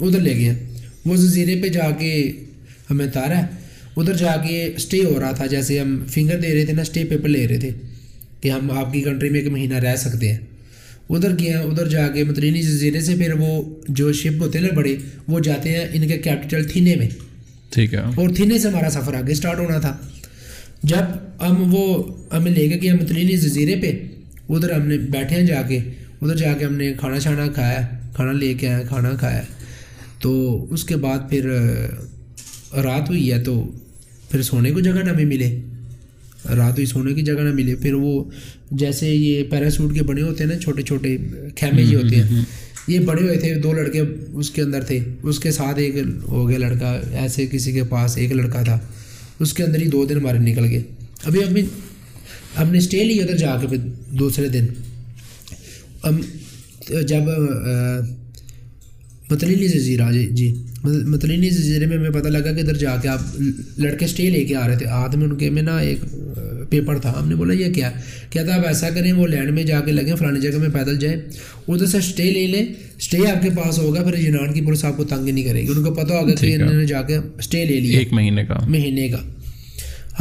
ادھر 0.00 0.20
لے 0.20 0.36
گئے 0.36 0.66
وہ 1.06 1.16
جزیرے 1.16 1.60
پہ 1.62 1.68
جا 1.68 1.90
کے 1.90 2.32
ہمیں 2.90 3.06
تارا 3.06 3.38
ہے۔ 3.38 3.46
ادھر 3.96 4.16
جا 4.16 4.36
کے 4.48 4.72
اسٹے 4.76 5.04
ہو 5.04 5.20
رہا 5.20 5.32
تھا 5.32 5.46
جیسے 5.46 5.80
ہم 5.80 6.04
فنگر 6.08 6.40
دے 6.40 6.54
رہے 6.54 6.64
تھے 6.64 6.72
نا 6.72 6.82
اسٹے 6.82 7.04
پیپر 7.04 7.28
لے 7.28 7.48
رہے 7.48 7.58
تھے 7.58 7.70
کہ 8.40 8.48
ہم 8.48 8.70
آپ 8.70 8.92
کی 8.92 9.02
کنٹری 9.02 9.30
میں 9.30 9.40
ایک 9.40 9.48
مہینہ 9.48 9.74
رہ 9.74 9.96
سکتے 9.96 10.32
ہیں۔ 10.32 10.38
ادھر 11.10 11.30
ہیں 11.40 11.54
ادھر 11.54 11.88
جا 11.88 12.08
کے 12.08 12.24
مترینی 12.24 12.62
جزیرے 12.62 13.00
سے 13.00 13.14
پھر 13.14 13.32
وہ 13.38 13.74
جو 13.88 14.12
شپ 14.12 14.42
ہوتے 14.42 14.58
ہیں 14.58 14.66
نا 14.66 14.74
بڑے 14.74 14.96
وہ 15.28 15.40
جاتے 15.40 15.70
ہیں 15.70 15.86
ان 15.92 16.08
کے 16.08 16.18
کیپٹل 16.18 16.64
تھینے 16.64 16.96
میں۔ 16.96 17.08
ٹھیک 17.70 17.94
ہے۔ 17.94 17.98
اور 17.98 18.28
تھینے 18.36 18.58
سے 18.58 18.68
ہمارا 18.68 18.90
سفر 18.90 19.14
آگے 19.14 19.32
اسٹارٹ 19.32 19.58
ہونا 19.58 19.78
تھا۔ 19.78 19.96
جب 20.82 21.02
ہم 21.42 21.74
وہ 21.74 22.14
ہمیں 22.32 22.52
لے 22.52 22.68
کے 22.68 22.78
گئے 22.82 22.92
مترینی 22.92 23.36
جزیرے 23.36 23.76
پہ 23.82 23.92
ادھر 24.48 24.70
ہم 24.70 24.86
نے 24.86 24.98
بیٹھے 24.98 25.36
ہیں 25.36 25.46
جا 25.46 25.62
کے۔ 25.62 25.78
ادھر 26.22 26.36
جا 26.36 26.52
کے 26.58 26.64
ہم 26.64 26.74
نے 26.74 26.92
کھانا 26.98 27.20
چھانا 27.20 27.46
کھایا 27.48 27.88
کھانا 28.16 28.32
لے 28.32 28.54
کے 28.54 28.68
آیا 28.68 28.82
کھانا 28.82 29.10
کھایا۔ 29.10 29.42
تو 30.20 30.66
اس 30.70 30.84
کے 30.84 30.96
بعد 30.96 31.18
پھر 31.30 31.48
رات 32.82 33.08
ہوئی 33.08 33.32
ہے 33.32 33.42
تو 33.44 33.70
پھر 34.30 34.42
سونے 34.42 34.70
کو 34.70 34.80
جگہ 34.80 35.02
نہ 35.04 35.10
ہمیں 35.10 35.24
ملے۔ 35.24 35.60
رات 36.56 36.72
ہوئی 36.72 36.86
سونے 36.86 37.14
کی 37.14 37.22
جگہ 37.22 37.42
نہ 37.42 37.52
ملے۔ 37.54 37.74
پھر 37.74 37.94
وہ 37.94 38.24
جیسے 38.70 39.14
یہ 39.14 39.42
پیراسوٹ 39.50 39.94
کے 39.94 40.02
بنے 40.02 40.22
ہوتے 40.22 40.44
ہیں 40.44 40.50
نا 40.50 40.58
چھوٹے 40.58 40.82
چھوٹے 40.82 41.16
خیمے 41.60 41.84
جی 41.84 41.94
ہوتے 41.94 42.16
ہیں۔ 42.16 42.44
یہ 42.86 42.98
بڑے 42.98 43.22
ہوئے 43.22 43.36
تھے 43.36 43.54
دو 43.54 43.72
لڑکے 43.72 44.02
اس 44.32 44.50
کے 44.50 44.62
اندر 44.62 44.82
تھے۔ 44.82 44.98
اس 45.22 45.38
کے 45.38 45.50
ساتھ 45.50 45.78
ایک 45.78 45.96
ہو 46.28 46.48
گیا 46.48 46.58
لڑکا 46.58 47.00
ایسے 47.12 47.46
کسی 47.50 47.72
کے 47.72 47.84
پاس 47.84 48.16
ایک 48.16 48.32
لڑکا 48.32 48.62
تھا۔ 48.62 48.78
اس 49.40 49.52
کے 49.52 49.62
اندر 49.62 49.80
ہی 49.82 49.86
دو 49.86 50.04
دن 50.04 50.16
ہمارے 50.16 50.38
نکل 50.38 50.64
گئے۔ 50.64 50.82
ابھی 51.24 51.42
ابھی 51.42 51.62
ہم 52.58 52.70
نے 52.72 52.78
اسٹے 52.78 53.04
لی 53.04 53.20
ادھر 53.20 53.36
جا 53.36 53.56
کے 53.60 53.66
پھر 53.66 53.78
دوسرے 54.18 54.48
دن۔ 54.48 54.66
ہم 56.04 56.20
جب 57.08 57.22
متلینی 59.30 59.68
جزیرہ 59.68 60.10
جی 60.12 60.28
جی۔ 60.30 60.54
متلینی 60.84 61.50
جزیرے 61.50 61.86
میں 61.86 61.96
ہمیں 61.96 62.10
پتہ 62.10 62.28
لگا 62.28 62.52
کہ 62.52 62.60
ادھر 62.60 62.74
جا 62.74 62.96
کے 63.02 63.08
آپ 63.08 63.20
لڑکے 63.78 64.04
اسٹے 64.04 64.30
لے 64.30 64.44
کے 64.44 64.54
آ 64.56 64.68
رہے 64.68 64.76
تھے۔ 64.76 64.86
ہاتھ 64.86 65.16
میں 65.16 65.26
ان 65.26 65.36
کے 65.38 65.50
میں 65.50 65.62
نا 65.62 65.76
ایک 65.78 65.98
پیپر 66.70 66.98
تھا۔ 66.98 67.12
ہم 67.22 67.28
نے 67.28 67.34
بولا 67.34 67.54
یہ 67.54 67.72
کیا 67.72 67.90
تھا 68.30 68.54
آپ 68.54 68.66
ایسا 68.66 68.90
کریں 68.90 69.12
وہ 69.12 69.26
لینڈ 69.26 69.50
میں 69.50 69.62
جا 69.62 69.80
کے 69.80 69.92
لگیں 69.92 70.14
فلانی 70.14 70.40
جگہ 70.40 70.58
میں 70.58 70.68
پیدل 70.68 70.98
جائیں۔ 70.98 71.16
ادھر 71.68 71.86
سے 71.86 71.98
اسٹے 71.98 72.30
لے 72.30 72.46
لیں۔ 72.46 72.66
اسٹے 72.98 73.18
آپ 73.18 73.42
کے 73.42 73.50
پاس 73.50 73.78
ہوگا 73.78 74.02
پھر 74.02 74.18
یونان 74.18 74.52
کی 74.52 74.60
پولیس 74.60 74.84
آپ 74.84 74.96
کو 74.96 75.04
تنگ 75.04 75.28
نہیں 75.28 75.44
کرے 75.44 75.62
گی۔ 75.62 75.66
ان 75.68 75.84
کو 75.84 75.94
پتہ 75.94 76.12
ہوگا 76.12 76.34
کہ 76.34 76.54
انہوں 76.54 76.74
نے 76.74 76.86
جا 76.86 77.02
کے 77.02 77.16
اسٹے 77.38 77.64
لے 77.64 77.80
لیا۔ 77.80 77.98
ایک 77.98 78.12
مہینے 78.12 78.44
کا۔ 78.44 78.54
مہینے 78.68 79.08
کا۔ 79.08 79.18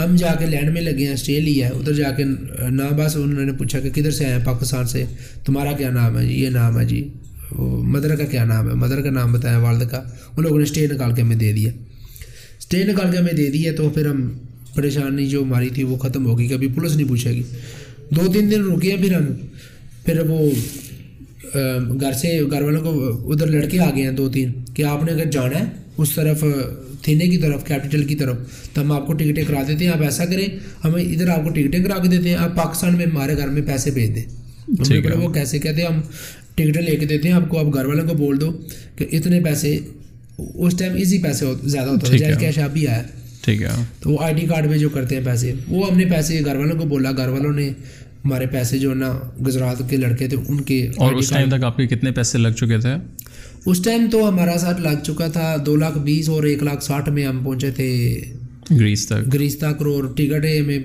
ہم 0.03 0.15
جا 0.15 0.35
کے 0.39 0.45
لینڈ 0.45 0.69
میں 0.69 0.81
لگے 0.81 1.05
ہیں 1.05 1.13
اسٹے 1.13 1.39
لیا 1.39 1.67
ہے۔ 1.67 1.73
ادھر 1.73 1.93
جا 1.93 2.11
کے 2.11 2.23
نہ 2.69 2.83
بس 2.97 3.15
انہوں 3.15 3.45
نے 3.45 3.51
پوچھا 3.51 3.79
کہ 3.79 3.89
کدھر 3.89 4.11
سے 4.11 4.25
آئے 4.25 4.33
ہیں؟ 4.33 4.45
پاکستان 4.45 4.87
سے۔ 4.87 5.03
تمہارا 5.45 5.71
کیا 5.71 5.89
نام 5.89 6.19
ہے؟ 6.19 6.25
جی 6.25 6.33
یہ 6.33 6.49
نام 6.49 6.79
ہے 6.79 6.85
جی۔ 6.85 7.07
مدر 7.81 8.15
کا 8.15 8.25
کیا 8.25 8.45
نام 8.45 8.69
ہے؟ 8.69 8.73
مدر 8.73 9.01
کا 9.01 9.09
نام 9.09 9.33
بتایا 9.33 9.57
والد 9.57 9.83
کا۔ 9.91 9.97
ان 10.37 10.43
لوگوں 10.43 10.57
نے 10.57 10.63
اسٹے 10.63 10.87
نکال 10.87 11.15
کے 11.15 11.21
ہمیں 11.21 11.35
دے 11.35 11.53
دیا۔ 11.53 11.71
اسٹے 12.59 12.83
نکال 12.83 13.11
کے 13.11 13.17
ہمیں 13.17 13.33
دے 13.33 13.49
دیا 13.49 13.71
تو 13.77 13.89
پھر 13.89 14.05
ہم 14.05 14.29
پریشانی 14.75 15.25
جو 15.25 15.43
ہماری 15.43 15.69
تھی 15.69 15.83
وہ 15.83 15.97
ختم 15.97 16.25
ہوگی۔ 16.25 16.47
کبھی 16.47 16.67
پولیس 16.75 16.95
نہیں 16.95 17.07
پوچھے 17.07 17.31
گی۔ 17.31 17.43
دو 18.09 18.33
تین 18.33 18.51
دن 18.51 18.63
رکے 18.63 18.91
ہیں 18.91 18.97
پھر 18.97 19.13
ہم۔ 19.13 19.25
پھر 20.05 20.19
وہ 20.19 20.49
گھر 22.01 22.13
سے 22.13 22.39
گھر 22.51 22.61
والوں 22.61 22.81
کو 22.81 23.31
ادھر 23.31 23.47
لڑکے 23.47 23.79
آ 23.79 23.89
گئے 23.95 24.03
ہیں 24.03 24.11
دو 24.11 24.29
تین 24.29 24.51
کہ 24.73 24.83
آپ 24.83 25.03
نے 25.03 25.11
اگر 25.11 25.25
جانا 25.25 25.59
ہے 25.59 25.63
اس 25.97 26.09
طرف 26.15 26.43
تھینے 27.01 27.27
کی 27.27 27.37
طرف 27.37 27.65
کیپٹل 27.65 28.03
کی 28.03 28.15
طرف 28.15 28.35
تو 28.73 28.81
ہم 28.81 28.91
آپ 28.91 29.07
کو 29.07 29.13
ٹکٹیں 29.13 29.43
کرا 29.43 29.63
دیتے 29.67 29.85
ہیں۔ 29.85 29.91
آپ 29.91 30.01
ایسا 30.01 30.25
کریں 30.25 30.47
ہمیں 30.83 31.03
ادھر 31.03 31.29
آپ 31.29 31.43
کو 31.43 31.49
ٹکٹیں 31.49 31.83
کرا 31.83 31.97
کے 32.03 32.07
دیتے 32.07 32.29
ہیں۔ 32.29 32.35
آپ 32.35 32.55
پاکستان 32.55 32.97
میں 32.97 33.05
ہمارے 33.05 33.37
گھر 33.37 33.47
میں 33.47 33.61
پیسے 33.61 33.91
بھیج 33.91 34.15
دیں۔ 34.15 34.23
وہ 35.17 35.33
کیسے 35.33 35.59
کہتے 35.59 35.81
ہیں؟ 35.81 35.89
ہم 35.89 36.01
ٹکٹیں 36.63 36.81
لے 36.81 36.95
کے 36.95 37.05
دیتے 37.05 37.27
ہیں 37.27 37.35
آپ 37.35 37.49
کو 37.49 37.59
آپ 37.59 37.73
گھر 37.73 37.85
والوں 37.85 38.07
کو 38.07 38.13
بول 38.15 38.41
دو 38.41 38.51
کہ 38.95 39.05
اتنے 39.11 39.39
پیسے 39.39 39.77
اس 40.37 40.73
ٹائم 40.79 40.95
ایزی 40.95 41.17
پیسے 41.23 41.45
زیادہ 41.63 41.89
ہوتا 41.89 42.13
ہے۔ 42.13 42.17
جیسے 42.17 42.39
کیش 42.39 42.59
آپ 42.59 42.69
بھی 42.73 42.87
آیا۔ 42.87 43.03
ٹھیک 43.41 43.61
ہے۔ 43.61 43.67
تو 43.99 44.09
وہ 44.09 44.17
آئی 44.21 44.33
ڈی 44.33 44.47
کارڈ 44.47 44.67
میں 44.67 44.77
جو 44.77 44.89
کرتے 44.89 45.15
ہیں 45.15 45.25
پیسے 45.25 45.53
وہ 45.67 45.91
ہم 45.91 45.97
نے 45.97 46.05
پیسے 46.05 46.41
گھر 46.45 46.55
والوں 46.55 46.79
کو 46.79 46.85
بولا۔ 46.85 47.11
گھر 47.11 47.27
والوں 47.27 47.51
نے 47.51 47.69
ہمارے 48.25 48.45
پیسے 48.45 48.77
جو 48.77 48.93
نا 48.93 49.19
گجرات 49.47 49.89
کے 49.89 49.97
لڑکے 49.97 50.27
تھے 50.27 50.37
ان 50.47 50.61
کے 50.61 50.87
اور 50.97 51.13
اس 51.13 51.29
ٹائم 51.29 51.49
تک 51.49 51.63
آپ 51.63 51.77
کے 51.77 51.87
کتنے 51.87 52.11
پیسے 52.11 52.37
لگ 52.37 52.49
چکے 52.49 52.79
تھے؟ 52.79 52.93
اس 53.65 53.81
ٹائم 53.83 54.07
تو 54.11 54.29
ہمارا 54.29 54.57
ساتھ 54.57 54.81
لگ 54.81 55.03
چکا 55.03 55.27
تھا 55.27 55.55
دو 55.65 55.75
لاکھ 55.75 55.97
بیس 55.97 56.29
اور 56.29 56.43
ایک 56.43 56.63
لاکھ 56.63 56.83
ساٹھ 56.83 57.09
میں 57.09 57.25
ہم 57.25 57.43
پہنچے 57.43 57.71
تھے۔ 57.71 58.19
گریس 58.71 59.07
تک۔ 59.07 59.33
گریس 59.33 59.57
تک 59.57 59.81
اور 59.81 60.03
ٹکٹ 60.15 60.45
ہمیں 60.59 60.79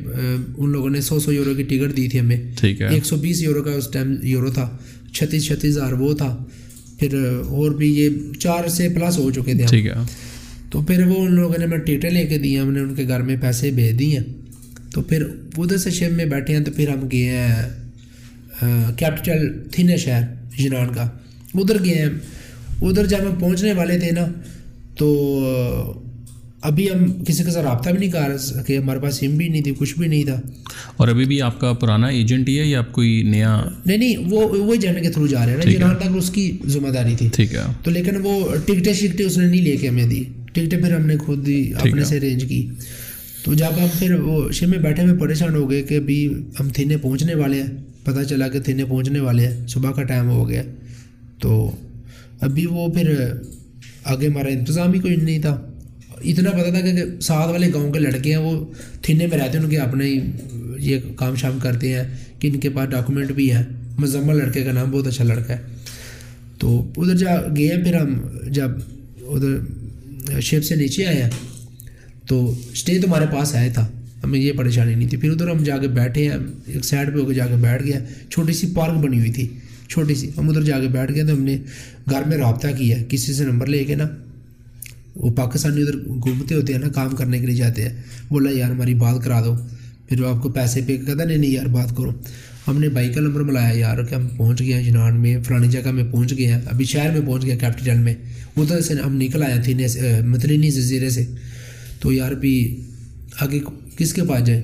ان 0.56 0.70
لوگوں 0.70 0.90
نے 0.90 1.00
سو 1.00 1.18
سو 1.20 1.32
یورو 1.32 1.54
کی 1.54 1.62
ٹکٹ 1.62 1.96
دی 1.96 2.08
تھی 2.08 2.20
ہمیں۔ 2.20 2.36
ٹھیک 2.56 2.82
ہے۔ 2.82 2.86
ایک 2.88 3.04
سو 3.06 3.16
بیس 3.16 3.42
یورو 3.42 3.62
کا 3.62 3.70
اس 3.70 3.88
ٹائم 3.92 4.14
یورو 4.22 4.50
تھا۔ 4.50 4.76
چھتیس 5.14 5.46
چھتیس 5.46 5.76
ہزار 5.76 5.92
وہ 5.92 6.14
تھا۔ 6.14 6.44
پھر 6.98 7.14
اور 7.46 7.70
بھی 7.70 7.98
یہ 7.98 8.08
چار 8.38 8.68
سے 8.68 8.88
پلس 8.88 9.18
ہو 9.18 9.30
چکے 9.30 9.54
تھے۔ 9.54 9.66
ٹھیک 9.66 9.86
ہے۔ 9.86 9.92
تو 10.70 10.82
پھر 10.82 11.06
وہ 11.06 11.16
ان 11.16 11.34
لوگوں 11.34 11.54
نے 11.58 11.64
ہمیں 11.64 11.78
ٹکٹیں 11.78 12.10
لے 12.10 12.26
کے 12.26 12.38
دی 12.38 12.54
ہیں 12.54 12.62
ہم 12.62 12.72
نے 12.72 12.80
ان 12.80 12.94
کے 12.94 13.08
گھر 13.08 13.22
میں 13.22 13.36
پیسے 13.40 13.70
بھیج 13.70 13.98
دیے 13.98 14.18
ہیں۔ 14.18 14.24
تو 14.94 15.02
پھر 15.02 15.22
ادھر 15.58 15.76
سے 15.76 15.90
شپ 15.90 16.12
میں 16.12 16.24
بیٹھے 16.24 16.56
ہیں 16.56 16.64
تو 16.64 16.72
پھر 16.72 16.88
ہم 16.88 17.08
گئے 17.12 17.28
ہیں 17.28 17.70
کیپٹل 18.96 19.62
تھینے 19.72 19.96
شہر 19.96 20.22
یونان 20.58 20.94
کا۔ 20.94 21.02
ادھر 21.54 21.84
گئے 21.84 21.94
ہیں۔ 21.94 22.10
ادھر 22.82 23.06
جب 23.06 23.18
ہم 23.18 23.34
پہنچنے 23.40 23.72
والے 23.72 23.98
تھے 23.98 24.10
نا 24.10 24.26
تو 24.96 26.03
ابھی 26.64 26.88
ہم 26.90 27.24
کسی 27.24 27.44
کے 27.44 27.50
ساتھ 27.50 27.66
رابطہ 27.66 27.90
بھی 27.90 27.98
نہیں 27.98 28.10
کر 28.10 28.38
سکے 28.38 28.78
ہمارے 28.78 28.98
پاس 28.98 29.14
سم 29.14 29.36
بھی 29.36 29.48
نہیں 29.48 29.62
تھی 29.62 29.72
کچھ 29.78 29.98
بھی 29.98 30.08
نہیں 30.08 30.24
تھا۔ 30.24 30.40
اور 30.96 31.08
ابھی 31.08 31.24
بھی 31.24 31.42
آپ 31.42 31.60
کا 31.60 31.72
پرانا 31.72 32.06
ایجنٹ 32.06 32.48
ہی 32.48 32.58
ہے 32.58 32.64
یا 32.64 32.78
آپ 32.78 32.92
کوئی 32.92 33.22
نیا؟ 33.22 33.64
نہیں 33.86 33.96
نہیں 33.96 34.16
وہ 34.30 34.48
وہ 34.64 34.72
ایجنٹ 34.72 35.02
کے 35.02 35.10
تھرو 35.10 35.26
جا 35.26 35.46
رہے 35.46 35.52
ہیں 35.52 35.60
نا 35.64 35.70
یونان 35.70 35.96
تک 35.96 36.08
اس 36.14 36.30
کی 36.30 36.58
ذمہ 36.66 36.88
داری 36.88 37.14
تھی۔ 37.18 37.28
ٹھیک 37.32 37.54
ہے۔ 37.54 37.60
تو 37.82 37.90
لیکن 37.90 38.10
وہ 38.22 38.56
ٹکٹیں 38.66 38.92
شکٹیں 38.92 39.26
اس 39.26 39.38
نے 39.38 39.46
نہیں 39.46 39.62
لے 39.62 39.76
کے 39.76 39.88
ہمیں 39.88 40.06
دی۔ 40.06 40.24
ٹکٹیں 40.44 40.78
پھر 40.78 40.96
ہم 40.96 41.06
نے 41.06 41.16
خود 41.16 41.48
ہی 41.48 41.72
اپنے 41.74 42.04
سے 42.04 42.16
ارینج 42.16 42.44
کی۔ 42.44 42.68
تو 43.44 43.54
جب 43.54 43.66
ہم 43.66 43.86
پھر 43.98 44.14
وہ 44.14 44.52
شپ 44.52 44.64
میں 44.64 44.78
بیٹھے 44.78 45.02
ہوئے 45.02 45.18
پریشان 45.18 45.54
ہو 45.54 45.70
گئے 45.70 45.82
کہ 45.82 45.94
ابھی 45.94 46.34
ہم 46.60 46.68
تھینے 46.68 46.96
پہنچنے 46.96 47.34
والے 47.34 47.62
ہیں۔ 47.62 47.70
پتہ 48.04 48.22
چلا 48.22 48.48
کہ 48.48 48.60
تھینے 48.60 48.84
پہنچنے 48.84 49.20
والے 49.20 49.46
ہیں 49.48 49.66
صبح 49.66 49.92
کا 49.92 50.02
ٹائم 50.02 50.28
ہو 50.28 50.48
گیا۔ 50.48 50.62
تو 51.38 51.70
ابھی 52.40 52.66
وہ 52.66 52.88
پھر 52.88 53.32
آگے 54.04 54.26
ہمارا 54.26 54.48
انتظام 54.48 54.92
ہی 54.92 54.98
کوئی 54.98 55.16
نہیں 55.16 55.38
تھا۔ 55.38 55.70
اتنا 56.24 56.50
پتہ 56.50 56.70
تھا 56.70 56.80
کہ 56.80 57.20
ساتھ 57.20 57.50
والے 57.50 57.66
گاؤں 57.74 57.92
کے 57.92 57.98
لڑکے 57.98 58.30
ہیں، 58.30 58.42
وہ 58.42 58.72
تھینے 59.02 59.26
میں 59.26 59.38
رہتے 59.38 59.58
ہیں، 59.58 59.64
ان 59.64 59.70
کے 59.70 59.78
اپنے 59.78 60.04
ہی 60.06 60.20
یہ 60.78 60.98
کام 61.16 61.34
شام 61.34 61.58
کرتے 61.58 61.92
ہیں 61.92 62.02
کہ 62.38 62.48
ان 62.48 62.60
کے 62.60 62.68
پاس 62.68 62.90
ڈاکومنٹ 62.90 63.32
بھی 63.32 63.52
ہیں 63.52 63.62
مزمل 63.98 64.36
لڑکے 64.36 64.64
کا 64.64 64.72
نام، 64.72 64.90
بہت 64.90 65.06
اچھا 65.06 65.24
لڑکا 65.24 65.56
ہے۔ 65.56 65.62
تو 66.58 66.92
ادھر 66.96 67.16
جا 67.16 67.34
گئے 67.56 67.68
ہیں، 67.68 67.84
پھر 67.84 67.94
ہم 67.94 68.20
جب 68.48 68.68
ادھر 69.20 70.40
شپ 70.40 70.64
سے 70.64 70.74
نیچے 70.74 71.06
آئے 71.06 71.22
ہیں، 71.22 71.30
تو 72.26 72.54
اسٹے 72.72 72.98
تو 72.98 73.08
ہمارے 73.08 73.26
پاس 73.32 73.54
آیا 73.54 73.72
تھا۔ 73.74 73.88
ہمیں 74.24 74.40
یہ 74.40 74.52
پریشانی 74.52 74.94
نہیں 74.94 75.08
تھی۔ 75.08 75.16
پھر 75.18 75.30
ادھر 75.30 75.48
ہم 75.48 75.64
جا 75.64 75.78
کے 75.78 75.88
بیٹھے 75.88 76.28
ہیں، 76.28 76.36
ایک 76.66 76.84
سائڈ 76.84 77.14
پہ 77.14 77.18
ہو 77.18 77.24
کے 77.24 77.34
جا 77.34 77.46
کے 77.46 77.54
بیٹھ 77.54 77.82
گیا۔ 77.82 77.98
چھوٹی 78.30 78.52
سی 78.52 78.66
پارک 78.74 78.92
بنی 78.92 79.18
ہوئی 79.18 79.32
تھی، 79.32 79.48
چھوٹی 79.88 80.14
سی۔ 80.14 80.30
ہم 80.38 80.48
ادھر 80.48 80.62
جا 80.62 80.80
کے 80.80 80.88
بیٹھ 80.88 81.12
گئے 81.14 81.24
تو 81.24 81.32
ہم 81.32 81.42
نے 81.42 81.58
گھر 82.10 82.22
میں 82.26 82.36
رابطہ 82.36 82.68
کیا، 82.78 82.96
کسی 83.08 83.32
سے 83.32 83.44
نمبر 83.44 83.66
لے 83.66 83.84
کے 83.84 83.94
نا۔ 83.94 84.04
وہ 85.16 85.30
پاکستانی 85.30 85.82
ادھر 85.82 85.96
گھومتے 85.96 86.54
ہوتے 86.54 86.72
ہیں 86.72 86.80
نا 86.80 86.88
کام 86.88 87.10
کرنے 87.10 87.38
کے 87.38 87.46
لیے 87.46 87.56
جاتے 87.56 87.82
ہیں 87.82 88.02
بولا 88.28 88.50
یار 88.50 88.70
ہماری 88.70 88.94
بات 88.94 89.24
کرا 89.24 89.40
دو 89.44 89.56
پھر 90.08 90.20
وہ 90.20 90.36
آپ 90.36 90.42
کو 90.42 90.48
پیسے 90.48 90.80
پے 90.86 90.96
کہتا 90.96 91.24
نہیں 91.24 91.36
نہیں 91.36 91.50
یار 91.50 91.66
بات 91.66 91.96
کرو۔ 91.96 92.10
ہم 92.68 92.80
نے 92.80 92.88
بائک 92.88 93.14
کا 93.14 93.20
نمبر 93.20 93.40
ملایا 93.40 93.78
یار 93.78 94.02
کہ 94.04 94.14
ہم 94.14 94.28
پہنچ 94.28 94.60
گئے 94.60 94.72
ہیں 94.72 94.82
جنان 94.82 95.20
میں 95.20 95.42
فلانی 95.42 95.68
جگہ 95.68 95.90
میں 95.90 96.04
پہنچ 96.10 96.38
گئے 96.38 96.46
ہیں 96.46 96.60
ابھی 96.66 96.84
شہر 96.84 97.10
میں 97.10 97.26
پہنچ 97.26 97.42
گیا 97.44 97.56
کیپٹل 97.56 97.98
میں۔ 97.98 98.14
ادھر 98.56 98.80
سے 98.80 98.94
ہم 99.06 99.16
نکل 99.16 99.42
آئے 99.42 99.62
تھے 99.62 99.74
مترینی 100.26 100.70
جزیرے 100.70 101.10
سے۔ 101.10 101.24
تو 102.00 102.12
یار 102.12 102.32
بھی 102.32 102.80
آگے 103.40 103.60
کس 103.96 104.12
کے 104.14 104.22
پاس 104.22 104.46
جائیں؟ 104.46 104.62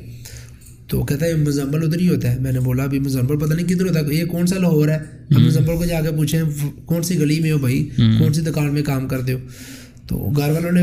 تو 0.87 1.05
کہتا 1.05 1.27
ہے 1.27 1.35
مزمبل 1.35 1.83
ادھر 1.83 2.01
ہی 2.01 2.09
ہوتا 2.09 2.33
ہے۔ 2.33 2.39
میں 2.41 2.53
نے 2.53 2.61
بولا 2.61 2.85
ابھی 2.85 2.99
مزمبل 2.99 3.39
پتہ 3.39 3.55
نہیں 3.55 3.67
کدھر 3.67 3.89
ہوتا 3.89 4.01
ہے۔ 4.01 4.15
یہ 4.15 4.25
کون 4.25 4.47
سا 4.47 4.59
لاہور 4.59 4.89
ہے؟ 4.89 4.99
ہم 5.37 5.47
مزمبل 5.47 5.77
کو 5.77 5.85
جا 5.85 6.01
کے 6.01 6.11
پوچھیں 6.17 6.43
کون 6.85 7.03
سی 7.03 7.19
گلی 7.19 7.41
میں 7.41 7.53
ہو 7.53 7.59
بھائی؟ 7.59 7.89
کون 8.19 8.33
سی 8.33 8.41
دکان 8.41 8.75
میں 8.75 8.83
کام 8.83 9.09
کرتے 9.09 9.33
ہو؟ 9.33 9.39
تو 10.11 10.17
گھر 10.37 10.51
والوں 10.51 10.73
نے 10.73 10.83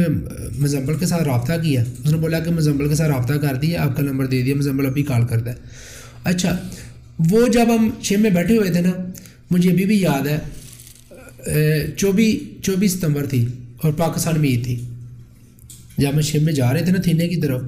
مزمبل 0.57 0.97
کے 0.97 1.05
ساتھ 1.05 1.23
رابطہ 1.23 1.53
کیا۔ 1.63 1.82
اس 2.03 2.11
نے 2.11 2.17
بولا 2.17 2.39
کہ 2.39 2.51
مزمبل 2.51 2.89
کے 2.89 2.95
ساتھ 2.95 3.11
رابطہ 3.11 3.34
کر 3.34 3.55
دیا 3.55 3.84
آپ 3.84 3.95
کا 3.97 4.03
نمبر 4.03 4.25
دے 4.25 4.41
دیا، 4.41 4.55
مزمبل 4.55 4.86
ابھی 4.86 5.03
کال 5.03 5.25
کرتا 5.25 5.49
ہے۔ 5.51 5.55
اچھا 6.23 6.55
وہ 7.30 7.47
جب 7.47 7.65
ہم 7.75 7.89
شیم 8.03 8.21
میں 8.21 8.30
بیٹھے 8.30 8.57
ہوئے 8.57 8.71
تھے 8.71 8.82
نا، 8.82 8.91
مجھے 9.51 9.71
ابھی 9.71 9.86
بھی 9.86 9.99
یاد 10.01 10.28
ہے 10.28 10.39
چوبیس 11.97 12.63
چوبیس 12.63 12.91
ستمبر 12.91 13.25
تھی 13.25 13.45
اور 13.78 13.91
پاکستان 13.93 14.39
میں 14.39 14.49
عید 14.49 14.63
تھی۔ 14.63 14.75
جب 15.97 16.09
ہم 16.13 16.21
شیم 16.21 16.43
میں 16.43 16.53
جا 16.53 16.73
رہے 16.73 16.84
تھے 16.84 16.91
نا 16.91 17.01
تھینے 17.01 17.28
کی 17.30 17.41
طرف، 17.41 17.61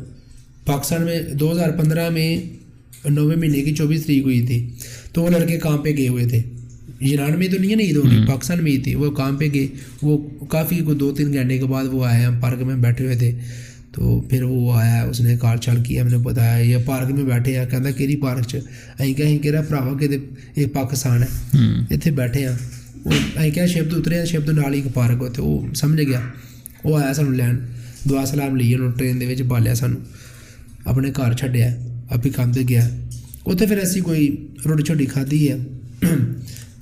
پاکستان 0.65 1.01
میں 1.01 1.19
دو 1.33 1.51
ہزار 1.51 1.71
پندرہ 1.71 2.09
میں 2.09 2.29
نویں 3.09 3.37
مہینے 3.37 3.61
کی 3.61 3.75
چوبیس 3.75 4.05
تاریخ 4.05 4.23
ہوئی 4.23 4.41
تھی۔ 4.47 4.69
تو 5.13 5.21
وہ 5.21 5.29
لڑکے 5.29 5.57
کام 5.57 5.77
پہ 5.77 5.89
گئے 5.97 6.07
ہوئے 6.07 6.25
تھے۔ 6.25 6.41
ایران 6.99 7.39
میں 7.39 7.47
تو 7.47 7.57
نہیں 7.59 7.71
ہے 7.71 7.75
نا 7.75 7.83
عید 7.83 7.95
ہونی 7.97 8.17
پاکستان 8.27 8.63
میں 8.63 8.71
عید 8.71 8.83
تھی۔ 8.83 8.95
وہ 8.95 9.11
کام 9.11 9.35
پہ 9.37 9.47
گئے۔ 9.53 9.67
وہ 10.01 10.17
کافی 10.49 10.79
کو 10.85 10.93
دو 10.93 11.11
تین 11.11 11.33
گھنٹے 11.33 11.57
کے 11.57 11.65
بعد 11.65 11.85
وہ 11.91 12.05
آئے 12.05 12.23
ہم 12.25 12.39
پارک 12.39 12.61
میں 12.61 12.75
بیٹھے 12.75 13.05
ہوئے 13.05 13.15
تھے۔ 13.15 13.31
تو 13.91 14.21
پھر 14.21 14.43
وہ 14.43 14.73
آیا 14.73 15.01
اس 15.03 15.21
نے 15.21 15.37
کار 15.37 15.57
چال 15.57 15.83
کیا 15.83 16.01
ہم 16.01 16.07
نے 16.07 16.17
بتایا 16.17 16.57
یہ 16.57 16.77
پارک 16.85 17.11
میں 17.11 17.23
بیٹھے 17.23 17.59
ہیں۔ 17.59 17.65
کہنا 17.71 17.91
کہڑی 17.91 18.15
پارک 18.15 18.43
چ؟ 18.47 18.55
ایں 18.99 19.13
کہ 19.13 19.37
کہہ 19.43 19.51
رہا 19.51 19.61
پراوا 19.61 19.97
کہ 19.99 20.07
یہ 20.55 20.65
پاکستان 20.73 21.23
ہے۔ 21.23 21.27
اتنے 21.89 22.11
بیٹھے 22.11 22.47
ہیں۔ 22.47 22.55
وہ 23.05 23.11
ایں 23.39 23.51
کیا 23.51 23.65
شبد 23.65 23.93
اترے 23.97 24.17
ہیں 24.17 24.25
شبد 24.25 24.49
نال 24.49 24.73
ایک 24.73 24.85
پارک 24.93 25.17
ہوتے 25.19 25.41
وہ 25.41 25.73
سمجھ 25.75 26.01
گیا۔ 26.01 26.19
وہ 26.83 26.97
آیا 26.99 27.13
سانو 27.13 27.31
لین۔ 27.31 27.57
دعا 28.09 28.25
سلام 28.25 28.55
لیے 28.55 28.75
انہوں 28.75 28.91
ٹرین 28.91 29.19
دے 29.21 29.43
بالیا 29.43 29.75
سانو۔ 29.75 29.97
اپنے 30.85 31.09
گھر 31.15 31.33
چھڈیا 31.33 31.67
ابھی 32.09 32.29
تے 32.53 32.61
گیا۔ 32.69 32.89
اتنے 33.45 33.67
پھر 33.67 33.77
ایسی 33.77 33.99
کوئی 33.99 34.47
روٹی 34.65 34.83
چھوٹی 34.83 35.05
کھادی 35.05 35.49
ہے۔ 35.49 35.57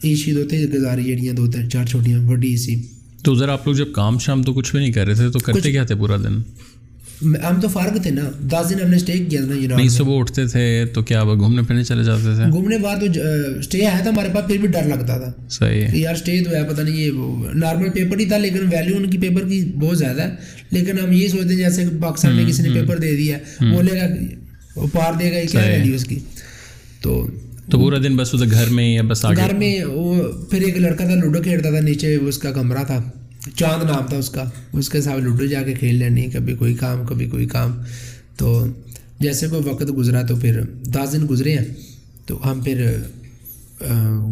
عیشی 0.03 0.31
دو 0.31 0.43
تھے 0.49 0.65
گزاری 0.73 1.03
جڑیاں 1.03 1.33
دو 1.33 1.51
تین 1.51 1.69
چار 1.69 1.85
چھوٹیاں 1.85 2.19
بڑی 2.19 2.57
سی۔ 2.57 2.75
تو 3.23 3.33
ادھر 3.33 3.49
آپ 3.49 3.67
لوگ 3.67 3.75
جب 3.75 3.91
کام 3.93 4.19
شام 4.19 4.43
تو 4.43 4.53
کچھ 4.53 4.71
بھی 4.71 4.79
نہیں 4.79 4.91
کر 4.91 5.05
رہے 5.05 5.13
تھے 5.13 5.29
تو 5.29 5.39
کرتے 5.39 5.71
کیا 5.71 5.83
تھے 5.83 5.95
پورا 5.95 6.17
دن؟ 6.17 6.41
ہم 7.21 7.61
تو 7.61 7.67
فارغ 7.67 7.97
تھے 8.01 8.11
نا۔ 8.11 8.29
دس 8.41 8.69
دن 8.69 8.81
ہم 8.83 8.89
نے 8.89 8.95
اسٹے 8.97 9.13
کیا 9.29 9.41
تھا 9.41 9.47
نا 9.47 9.55
یونان 9.55 9.77
نہیں 9.77 9.89
صبح 9.89 10.19
اٹھتے 10.19 10.47
تھے 10.47 10.85
تو 10.93 11.01
کیا 11.01 11.23
گھومنے 11.23 11.61
پھرنے 11.61 11.83
چلے 11.83 12.03
جاتے 12.03 12.35
تھے؟ 12.35 12.51
گھومنے 12.51 12.77
بعد 12.77 12.95
تو 12.99 13.05
اسٹے 13.59 13.85
آیا 13.85 13.99
تھا 14.01 14.09
ہمارے 14.09 14.29
پاس 14.33 14.47
پھر 14.47 14.57
بھی 14.57 14.67
ڈر 14.67 14.83
لگتا 14.83 15.17
تھا۔ 15.17 15.47
صحیح 15.49 15.87
کہ 15.87 15.97
یار 15.97 16.13
اسٹے 16.13 16.43
تو 16.43 16.51
ہے 16.51 16.63
پتہ 16.63 16.81
نہیں 16.81 16.95
یہ 16.95 17.11
نارمل 17.53 17.89
پیپر 17.89 18.19
ہی 18.19 18.25
تھا 18.25 18.37
لیکن 18.37 18.59
ویلیو 18.59 18.95
ان 18.97 19.09
کی 19.09 19.17
پیپر 19.17 19.47
کی 19.47 19.71
بہت 19.79 19.97
زیادہ 19.97 20.21
ہے۔ 20.21 20.35
لیکن 20.71 20.99
ہم 20.99 21.11
یہ 21.11 21.27
سوچتے 21.27 21.49
ہیں 21.49 21.57
جیسے 21.57 21.83
پاکستان 22.01 22.35
میں 22.35 22.45
کسی 22.45 22.63
نے 22.63 22.69
پیپر 22.69 22.97
دے 22.97 23.15
دیا 23.15 23.37
بولے 23.61 23.99
گا 23.99 24.05
وہ 24.75 24.87
پار 24.93 25.13
دے 25.19 25.31
گا 25.31 25.45
کیا 25.51 25.61
ویلیو 25.61 25.95
اس 25.95 26.05
کی؟ 26.05 26.19
تو 27.01 27.27
تو 27.71 27.79
پورا 27.79 27.97
دن 28.03 28.17
بس 28.17 28.33
ادھر 28.33 28.51
گھر 28.51 28.69
میں 28.69 28.95
یا 28.95 29.01
بس 29.01 29.25
گھر 29.35 29.53
میں 29.53 29.83
وہ 29.83 30.23
پھر 30.49 30.61
ایک 30.61 30.77
لڑکا 30.77 31.05
تھا، 31.05 31.15
لوڈو 31.15 31.41
کھیلتا 31.41 31.69
تھا، 31.69 31.79
نیچے 31.79 32.15
اس 32.15 32.37
کا 32.37 32.51
کمرہ 32.51 32.83
تھا۔ 32.83 33.03
چاند 33.55 33.83
نام 33.83 34.07
تھا 34.07 34.17
اس 34.17 34.29
کا۔ 34.29 34.43
اس 34.73 34.89
کے 34.89 35.01
ساتھ 35.01 35.21
لوڈو 35.21 35.45
جا 35.45 35.61
کے 35.61 35.73
کھیل 35.73 35.95
لینی، 35.95 36.25
کبھی 36.25 36.53
کوئی 36.53 36.73
کام، 36.73 37.05
کبھی 37.05 37.25
کوئی 37.25 37.45
کام۔ 37.45 37.81
تو 38.37 38.67
جیسے 39.19 39.47
کوئی 39.47 39.61
وقت 39.69 39.97
گزرا 39.97 40.21
تو 40.21 40.35
پھر 40.35 40.61
دس 40.83 41.13
دن 41.13 41.25
گزرے 41.29 41.53
ہیں۔ 41.53 41.65
تو 42.25 42.51
ہم 42.51 42.61
پھر 42.61 42.97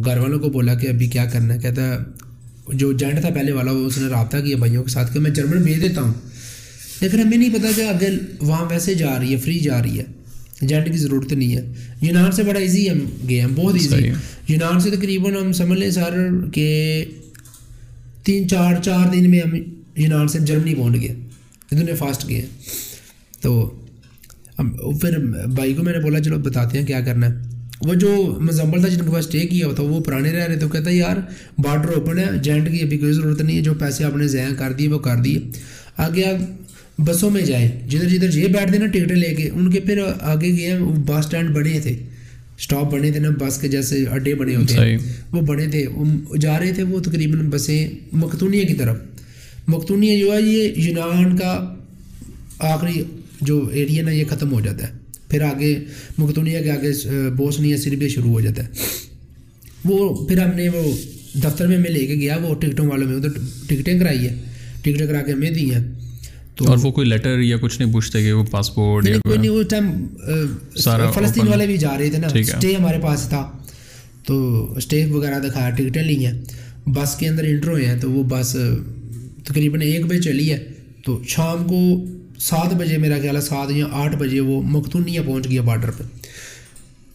گھر 0.06 0.18
والوں 0.18 0.40
کو 0.40 0.50
بولا 0.50 0.76
کہ 0.76 0.88
ابھی 0.88 1.08
کیا 1.08 1.26
کرنا 1.26 1.54
ہے؟ 1.54 1.60
کہتا، 1.60 1.98
جو 2.74 2.92
جینٹ 2.92 3.22
تھا 3.22 3.30
پہلے 3.30 3.52
والا، 3.52 3.72
وہ 3.72 3.86
اس 3.86 3.98
نے 3.98 4.08
رابطہ 4.08 4.38
کیا 4.38 4.58
بھائیوں 4.58 4.84
کے 4.84 4.90
ساتھ 4.90 5.14
کہ 5.14 5.20
میں 5.20 5.32
جرمن 5.32 5.64
بھیج 5.64 5.82
دیتا 5.82 6.02
ہوں۔ 6.02 6.14
لیکن 7.02 7.20
ہمیں 7.20 7.38
نہیں 7.38 7.54
پتا 7.54 7.68
کہ 7.76 7.82
اگر 7.82 8.14
وہاں 8.40 8.66
ویسے 8.70 8.94
جا 8.94 9.20
رہی 9.20 9.32
ہے، 9.32 9.38
فری 9.38 9.60
جا 9.60 9.84
رہی 9.84 10.00
ہے۔ 10.00 10.04
ایجنٹ 10.66 10.92
کی 10.92 10.98
ضرورت 10.98 11.34
نہیں 11.34 11.56
ہے۔ 11.58 11.62
یونان 12.02 12.32
سے 12.32 12.44
بڑا 12.44 12.60
ایزی 12.60 12.90
ہم 12.90 13.00
گئے 13.30 13.40
ہیں 13.42 13.48
بہت 13.56 13.76
ایزی 13.76 14.08
یونان 14.48 14.80
سے 14.80 14.90
تقریباً 14.92 15.34
ہم 15.36 15.52
سمجھ 15.52 15.80
لیں 15.80 15.90
سر 15.90 16.14
کہ 16.54 17.06
تین 18.24 18.48
چار 18.50 18.82
چار 18.82 19.14
دن 19.14 19.30
میں 19.30 19.40
ہم 19.40 19.56
یونان 19.96 20.28
سے 20.28 20.40
جرمنی 20.40 20.76
پہنچ 20.76 21.02
گئے۔ 21.02 21.14
اتنے 21.72 21.94
فاسٹ 21.94 22.30
گئے 22.30 22.46
تو 23.42 23.52
ہم 24.60 24.70
پھر 24.98 25.18
بھائی 25.48 25.74
کو 25.74 25.84
میں 25.84 25.94
نے 25.94 26.00
بولا 26.00 26.20
چلو 26.20 26.38
بتاتے 26.38 26.80
ہیں 26.80 26.86
کیا 26.86 27.02
کرنا 27.02 27.30
ہے۔ 27.30 27.34
وہ 27.82 27.94
جو 27.94 28.38
مزمبل 28.42 28.80
تھا 28.80 28.88
جن 28.88 29.06
کے 29.06 29.12
پاس 29.12 29.26
اسٹے 29.26 29.40
کیا 29.40 29.66
ہوا 29.66 29.76
تھا 29.76 29.84
وہ 29.84 30.00
پرانے 30.00 30.32
رہ 30.32 30.46
رہے 30.46 30.60
تو 30.60 30.68
کہتا 30.70 30.90
ہے 30.90 30.96
یار 30.96 31.18
بارڈر 31.58 31.90
اوپن 31.90 32.20
ہے۔ 32.20 32.26
جینٹ 32.44 32.72
کی 32.72 32.80
ابھی 32.82 32.98
کوئی 32.98 33.14
ضرورت 33.14 33.42
نہیں 33.42 33.58
ہے 33.58 33.62
جو 33.62 33.74
پیسے 33.74 34.04
آپ 34.04 34.16
نے 34.18 34.28
ضائع 34.28 34.54
کر 34.58 34.74
دیے 34.74 34.88
وہ 34.88 35.00
کر 35.00 35.16
دیے۔ 35.16 35.40
آگے 35.98 36.24
آپ 36.24 36.65
بسوں 36.98 37.30
میں 37.30 37.42
جائیں 37.42 37.70
جدھر 37.90 38.10
جدھر 38.10 38.38
یہ 38.38 38.48
بیٹھتے 38.48 38.78
نا 38.78 38.86
ٹکٹیں 38.86 39.16
لے 39.16 39.34
کے 39.36 39.50
ان 39.50 39.72
کے 39.72 39.80
پھر 39.80 40.00
آگے 40.20 40.52
گئے 40.58 40.80
بس 41.06 41.26
اسٹینڈ 41.26 41.50
بنے 41.50 41.80
تھے۔ 41.80 41.92
اسٹاپ 42.60 42.92
بنے 42.94 43.12
تھے 43.12 43.20
نا 43.20 43.30
بس 43.40 43.58
کے 43.58 43.68
جیسے 43.68 44.06
اڈے 44.12 44.36
بنے 44.36 44.56
ہوتے 44.56 44.74
ہیں۔ 44.74 44.98
وہ 45.32 45.42
بنے 45.42 45.68
تھے۔ 45.68 45.86
جا 46.42 46.60
رہے 46.60 46.72
تھے 46.72 46.84
وہ 46.84 47.00
تقریباً 47.00 47.50
بسیں 47.50 47.88
مختونیہ 48.12 48.64
کی 48.66 48.74
طرف۔ 48.74 48.98
مختونیہ 49.68 50.20
جو 50.20 50.34
ہے 50.34 50.42
یہ 50.42 50.74
یونان 50.78 51.38
کا 51.38 51.74
آخری 52.60 53.04
جو 53.42 53.66
ایریا 53.74 54.04
نا 54.04 54.12
یہ 54.12 54.24
ختم 54.30 54.54
ہو 54.54 54.62
جاتا 54.62 54.88
ہے۔ 54.88 54.94
پھر 55.30 55.42
آگے 55.42 55.76
مختونیہ 56.18 56.60
کے 56.60 56.72
آگے 56.72 56.92
بوسنیا 57.30 57.78
سربیا 57.78 58.08
شروع 58.08 58.32
ہو 58.32 58.42
جاتا 58.42 58.64
ہے۔ 58.64 58.70
وہ 59.86 60.28
پھر 60.28 60.40
ہم 60.40 60.56
نے 60.56 60.70
وہ 60.70 60.84
دفتر 61.34 61.68
میں 61.68 61.78
میں 61.78 61.92
لے 61.92 62.08
کے 62.08 62.16
گیا 62.16 62.38
وہ 62.42 62.56
ٹکٹوں 62.56 62.88
والوں 62.88 63.08
میں 63.08 63.16
ادھر 63.16 63.30
ٹکٹیں 63.68 64.00
کرائی 64.00 64.20
ہے 64.20 64.36
ٹکٹیں 64.82 65.08
کرا 65.08 65.22
کے 65.22 65.32
ہمیں 65.32 65.52
دی 65.52 65.74
ہیں۔ 65.74 65.84
تو 66.56 66.66
اور 66.68 66.78
وہ 66.82 66.92
کوئی 66.92 67.08
لیٹر 67.08 67.40
یا 67.40 67.58
کچھ 67.58 67.82
نہیں 67.82 67.94
پوچھتے 67.94 68.24
کہ 68.24 68.34
وہ 68.34 68.44
پاسپورٹ 68.44 69.08
یا 69.08 69.18
کوئی 69.18 69.38
نہیں 69.38 69.50
اس 69.50 69.68
ٹائم 69.68 70.08
سارا 70.76 71.12
فلسطین 71.12 71.48
والے 71.48 71.68
بھی 71.68 71.78
جا 71.78 71.98
رہے 71.98 72.10
تھے 72.10 72.18
نا۔ 72.18 72.28
اسٹے 72.34 72.76
ہمارے 72.76 72.98
پاس 73.02 73.28
تھا۔ 73.30 73.52
تو 74.26 74.74
اسٹے 74.78 75.06
وغیرہ 75.06 75.40
دکھایا 75.40 75.70
ٹکٹیں 75.70 76.04
لی 76.04 76.26
ہیں 76.26 76.42
بس 76.86 77.16
کے 77.16 77.28
اندر 77.28 77.44
انٹر 77.44 77.68
ہوئے 77.68 77.86
ہیں 77.86 78.00
تو 78.00 78.12
وہ 78.12 78.24
بس 78.24 78.58
تقریباً 79.44 79.82
ایک 79.82 80.06
بجے 80.06 80.22
چلی 80.22 80.54
ہے۔ 80.54 80.64
تو 81.06 81.22
شام 81.28 81.68
کو 81.68 82.06
سات 82.40 82.74
بجے 82.74 82.98
میرا 82.98 83.16
خیال 83.22 83.36
ہے 83.36 83.42
سات 83.42 83.72
یا 83.72 83.86
آٹھ 83.92 84.16
بجے 84.16 84.40
وہ 84.40 84.62
مختونیہ 84.62 85.20
پہنچ 85.26 85.50
گیا 85.50 85.62
بارڈر 85.62 85.92
پہ۔ 85.92 86.04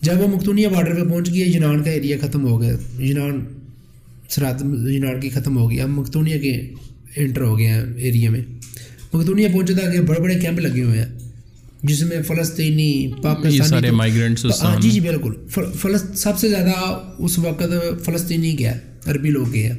جب 0.00 0.20
وہ 0.20 0.28
مختونیہ 0.28 0.68
بارڈر 0.68 1.04
پہ 1.04 1.10
پہنچ 1.10 1.30
گیا 1.34 1.46
یونان 1.46 1.82
کا 1.82 1.90
ایریا 1.90 2.16
ختم 2.20 2.46
ہو 2.48 2.60
گیا۔ 2.60 2.76
یونان 2.98 3.44
سرحد 4.28 4.62
یونان 4.88 5.20
کی 5.20 5.28
ختم 5.28 5.58
ہو 5.58 5.70
گئی۔ 5.70 5.80
اب 5.80 5.88
مختونیہ 5.88 6.38
کے 6.38 6.68
انٹر 7.16 7.40
ہو 7.40 7.58
گئے 7.58 7.66
ہیں 7.66 7.82
ایریا 7.96 8.30
میں۔ 8.30 8.40
مختونیہ 9.12 9.48
پہنچے 9.52 9.74
تھا 9.74 9.90
کہ 9.90 10.00
بڑے 10.00 10.20
بڑے 10.20 10.34
کیمپ 10.34 10.60
لگے 10.60 10.82
ہوئے 10.82 10.98
ہیں 10.98 11.06
جس 11.82 12.02
میں 12.02 12.22
فلسطینی 12.22 12.92
یہ 12.92 13.22
پاکستانی 13.22 13.58
سارے 13.58 13.90
اس 14.44 14.62
ہاں 14.62 14.80
جی 14.80 14.90
جی 14.90 15.00
بالکل۔ 15.00 15.32
سب 16.14 16.38
سے 16.38 16.48
زیادہ 16.48 16.98
اس 17.18 17.38
وقت 17.38 17.62
فلسطینی 18.04 18.52
کیا 18.52 18.74
ہے 18.74 18.78
عربی 19.06 19.30
لوگ 19.30 19.46
کے 19.46 19.62
ہیں۔ 19.62 19.74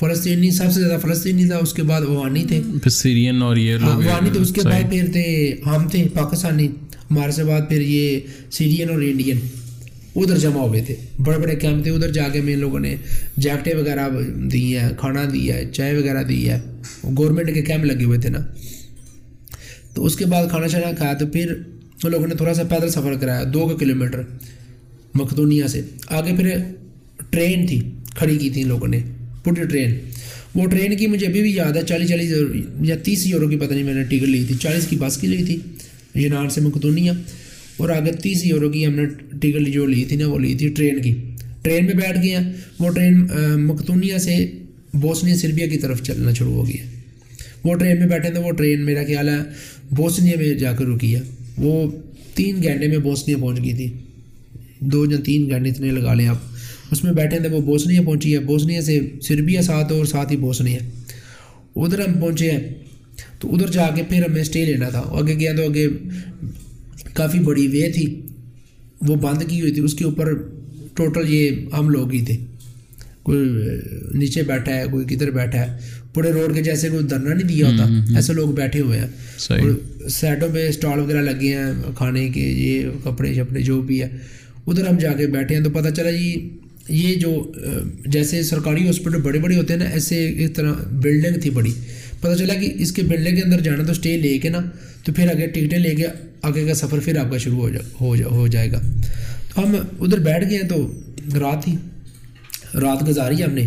فلسطینی 0.00 0.50
سب 0.50 0.72
سے 0.74 0.80
زیادہ 0.80 1.00
فلسطینی 1.00 1.46
تھا 1.48 1.56
اس 1.56 1.72
کے 1.72 1.82
بعد 1.82 2.02
اوانی 2.02 2.44
تھے۔ 2.44 2.60
پھر 2.82 2.90
سیرین 2.90 3.42
اور 3.42 3.56
یہ 3.56 3.76
ہاں 3.76 3.94
لوگ 3.94 4.06
اوانی 4.06 4.30
تھے 4.30 4.40
اس 4.40 4.52
کے۔ 4.52 4.60
بعد 4.60 4.90
پھر 4.90 5.06
تھے 5.12 5.54
ہم 5.66 5.88
تھے 5.88 6.06
پاکستانی۔ 6.14 6.68
ہمارے 7.10 7.32
سے 7.32 7.44
بعد 7.44 7.60
پھر 7.68 7.80
یہ 7.80 8.20
سیرین 8.50 8.90
اور 8.90 9.02
انڈین۔ 9.02 9.38
ادھر 10.22 10.36
جمع 10.38 10.60
ہوئے 10.60 10.82
تھے۔ 10.86 10.94
بڑے 11.18 11.38
بڑے 11.38 11.56
کیمپ 11.56 11.82
تھے۔ 11.82 11.90
ادھر 11.90 12.12
جا 12.12 12.28
کے 12.28 12.40
میں 12.40 12.52
ان 12.52 12.58
لوگوں 12.58 12.80
نے 12.80 12.96
جیکٹیں 13.36 13.74
وغیرہ 13.74 14.08
دی 14.52 14.76
ہیں، 14.76 14.88
کھانا 14.96 15.24
دیا 15.32 15.54
ہے 15.54 15.64
چائے 15.72 15.96
وغیرہ 15.96 16.22
دی 16.22 16.48
ہے 16.48 16.60
گورنمنٹ 17.18 17.54
کے 17.54 17.62
کیمپ 17.62 17.84
لگے 17.84 18.04
ہوئے 18.04 18.18
تھے 18.18 18.28
نا۔ 18.28 18.38
تو 19.94 20.04
اس 20.04 20.16
کے 20.16 20.26
بعد 20.26 20.46
کھانا 20.50 20.66
شانا 20.66 20.92
کھایا 20.92 21.14
تو 21.14 21.26
پھر 21.26 21.52
ان 22.04 22.10
لوگوں 22.10 22.26
نے 22.26 22.34
تھوڑا 22.34 22.54
سا 22.54 22.62
پیدل 22.62 22.88
سفر 22.88 23.14
کرایا، 23.14 23.42
دو 23.54 23.76
کلو 23.80 23.94
میٹر 23.94 24.22
مخدونیہ 25.14 25.64
سے۔ 25.66 25.80
آگے 26.08 26.36
پھر 26.36 26.56
ٹرین 27.30 27.66
تھی، 27.66 27.80
کھڑی 28.16 28.38
کی 28.38 28.50
تھی 28.50 28.62
ان 28.62 28.68
لوگوں 28.68 28.88
نے، 28.88 29.00
پوری 29.44 29.64
ٹرین۔ 29.64 29.94
وہ 30.54 30.66
ٹرین 30.66 30.96
کی 30.96 31.06
مجھے 31.06 31.26
ابھی 31.26 31.42
بھی 31.42 31.54
یاد 31.54 31.76
ہے، 31.76 31.82
چالیس 31.82 32.08
چالیس 32.08 32.32
یا 32.80 32.96
تیس 32.96 33.26
یورو 33.26 33.48
کی 33.48 33.56
پتہ 33.56 33.72
نہیں 33.72 33.84
میں 33.84 33.94
نے 33.94 34.04
ٹکٹ 34.04 34.22
لی 34.22 34.44
تھی، 34.44 34.54
چالیس 34.54 34.86
کی 34.86 34.96
بس 34.96 35.16
کی 35.16 35.26
لی 35.26 35.44
تھی۔ 35.44 35.58
یونان 36.14 36.50
سے 36.50 36.60
مقدونیہ 36.60 37.12
اور 37.78 37.88
آگے 37.88 38.12
تیس 38.12 38.44
یورو 38.44 38.70
کی 38.70 38.86
ہم 38.86 38.94
نے 38.94 39.06
ٹکٹ 39.40 39.68
جو 39.68 39.86
لی 39.86 40.04
تھی 40.04 40.16
نا، 40.16 40.26
وہ 40.26 40.38
لی 40.38 40.54
تھی 40.54 40.68
ٹرین 40.68 41.02
کی۔ 41.02 41.14
ٹرین 41.62 41.84
میں 41.84 41.94
بیٹھ 41.94 42.18
گئے 42.22 42.36
ہیں 42.36 42.52
وہ 42.78 42.90
ٹرین 42.90 43.26
مقدونیہ 43.56 44.18
سے 44.18 44.46
بوسنیا، 44.94 45.36
سربیا 45.36 45.66
کی 45.66 45.78
طرف 45.78 46.02
چلنا 46.02 46.32
شروع 46.34 46.52
ہو 46.52 46.66
گئی 46.66 46.74
ہے 46.74 46.84
وہ 47.64 47.74
ٹرین 47.74 47.98
میں 47.98 48.06
بیٹھے 48.06 48.30
تھے 48.30 48.40
وہ 48.40 48.52
ٹرین، 48.52 48.84
میرا 48.84 49.02
خیال 49.06 49.28
ہے، 49.28 49.38
بوسنیا 49.90 50.32
میں 50.38 50.54
جا 50.54 50.72
کر 50.72 50.84
رکی 50.84 51.14
ہے۔ 51.14 51.20
وہ 51.56 51.90
تین 52.34 52.62
گھنٹے 52.62 52.88
میں 52.88 52.98
بوسنیا 52.98 53.36
پہنچ 53.36 53.62
گئی 53.64 53.72
تھی۔ 53.72 53.92
دو 54.80 55.10
یا 55.10 55.18
تین 55.24 55.50
گھنٹے 55.50 55.70
اتنے 55.70 55.90
لگا 55.90 56.14
لیں 56.14 56.28
آپ۔ 56.28 56.36
اس 56.90 57.04
میں 57.04 57.12
بیٹھے 57.12 57.38
تھے 57.38 57.48
وہ 57.48 57.60
بوسنیا 57.60 58.02
پہنچی 58.02 58.34
ہے۔ 58.34 58.38
بوسنیا 58.38 58.80
سے 58.80 59.00
سربیا 59.22 59.62
ساتھ 59.62 59.92
اور 59.92 60.04
ساتھ 60.04 60.32
ہی 60.32 60.36
بوسنیا۔ 60.36 60.78
ادھر 61.76 62.08
ہم 62.08 62.20
پہنچے 62.20 62.50
ہیں۔ 62.50 62.60
تو 63.38 63.54
ادھر 63.54 63.66
جا 63.66 63.88
کے 63.96 64.02
پھر 64.08 64.22
ہمیں 64.28 64.40
اسٹے 64.40 64.64
لینا 64.64 64.88
تھا۔ 64.88 65.02
آگے 65.06 65.34
گیا 65.34 65.52
تو 65.56 65.62
آگے 65.64 65.88
کافی 67.18 67.38
بڑی 67.40 67.66
وے 67.68 67.90
تھی 67.92 68.06
وہ 69.08 69.14
بند 69.16 69.42
کی 69.48 69.60
ہوئی 69.60 69.72
تھی 69.72 69.82
اس 69.82 69.94
کے 69.94 70.04
اوپر 70.04 70.32
ٹوٹل 70.96 71.24
یہ 71.28 71.74
ہم 71.78 71.88
لوگ 71.90 72.12
ہی 72.12 72.24
تھے 72.24 72.36
کوئی 73.22 73.38
نیچے 74.18 74.42
بیٹھا 74.42 74.74
ہے 74.74 74.84
کوئی 74.90 75.04
کدھر 75.06 75.30
بیٹھا 75.30 75.60
ہے۔ 75.60 75.76
پورے 76.14 76.30
روڈ 76.32 76.54
کے 76.54 76.62
جیسے 76.62 76.88
کوئی 76.88 77.04
دھرنا 77.06 77.34
نہیں 77.34 77.48
دیا 77.48 77.68
ہوتا 77.68 78.14
ایسے 78.16 78.32
لوگ 78.32 78.48
بیٹھے 78.54 78.80
ہوئے 78.80 78.98
ہیں۔ 78.98 80.08
سائڈوں 80.10 80.48
پہ 80.54 80.66
اسٹال 80.68 81.00
وغیرہ 81.00 81.22
لگے 81.22 81.54
ہیں 81.56 81.92
کھانے 81.96 82.28
کے 82.34 82.40
یہ 82.40 82.88
کپڑے 83.04 83.34
شپڑے 83.34 83.62
جو 83.62 83.80
بھی 83.82 84.00
ہے۔ 84.02 84.08
ادھر 84.66 84.86
ہم 84.86 84.98
جا 84.98 85.12
کے 85.18 85.26
بیٹھے 85.26 85.56
ہیں 85.56 85.62
تو 85.64 85.70
پتہ 85.70 85.88
چلا 85.96 86.10
جی 86.10 86.32
یہ 86.88 87.14
جو 87.14 87.30
جیسے 88.06 88.42
سرکاری 88.42 88.86
ہاسپٹل 88.86 89.20
بڑے 89.22 89.38
بڑے 89.38 89.56
ہوتے 89.56 89.72
ہیں 89.72 89.80
نا 89.80 89.88
ایسے 89.90 90.16
ایک 90.28 90.54
طرح 90.56 90.72
بلڈنگ 91.02 91.40
تھی 91.40 91.50
بڑی۔ 91.50 91.72
پتہ 92.20 92.34
چلا 92.38 92.54
کہ 92.54 92.72
اس 92.78 92.92
کے 92.92 93.02
بلڈنگ 93.02 93.36
کے 93.36 93.42
اندر 93.42 93.60
جانا 93.60 93.84
تو 93.84 93.92
اسٹے 93.92 94.16
لے 94.16 94.38
کے 94.38 94.48
نا 94.48 94.60
تو 95.04 95.12
پھر 95.12 95.30
آگے 95.30 95.46
ٹکٹیں 95.46 95.78
لے 95.78 95.94
کے 95.94 96.06
آگے 96.42 96.66
کا 96.66 96.74
سفر 96.74 96.98
پھر 96.98 97.18
آپ 97.18 97.30
کا 97.30 97.38
شروع 97.38 97.58
ہو 97.58 97.70
جا 97.70 97.78
ہو 98.00 98.16
جا 98.16 98.26
ہو 98.26 98.46
جائے 98.46 98.72
گا۔ 98.72 98.80
تو 99.54 99.62
ہم 99.62 99.74
ادھر 100.00 100.18
بیٹھ 100.18 100.50
گئے 100.50 100.58
ہیں 100.58 100.68
تو 100.68 100.92
رات 101.40 101.68
ہی۔ 101.68 101.76
رات 102.74 103.08
گزاری 103.08 103.44
ہم 103.44 103.54
نے۔ 103.54 103.66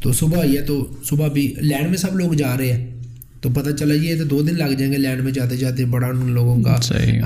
تو 0.00 0.12
صبح 0.12 0.44
ہے 0.44 0.62
تو 0.62 0.94
صبح 1.04 1.28
بھی 1.28 1.54
لینڈ 1.56 1.88
میں 1.88 1.96
سب 1.96 2.16
لوگ 2.16 2.32
جا 2.32 2.58
رہے 2.58 2.72
ہیں۔ 2.72 2.86
تو 3.40 3.48
پتہ 3.48 3.70
چلا 3.70 3.94
یہ 3.94 4.18
تو 4.18 4.24
دو 4.24 4.42
دن 4.42 4.54
لگ 4.54 4.72
جائیں 4.78 4.92
گے 4.92 4.98
لینڈ 4.98 5.20
میں 5.20 5.32
جاتے 5.32 5.56
جاتے 5.56 5.84
بڑا 5.84 6.06
ان 6.06 6.32
لوگوں 6.32 6.62
کا۔ 6.62 6.76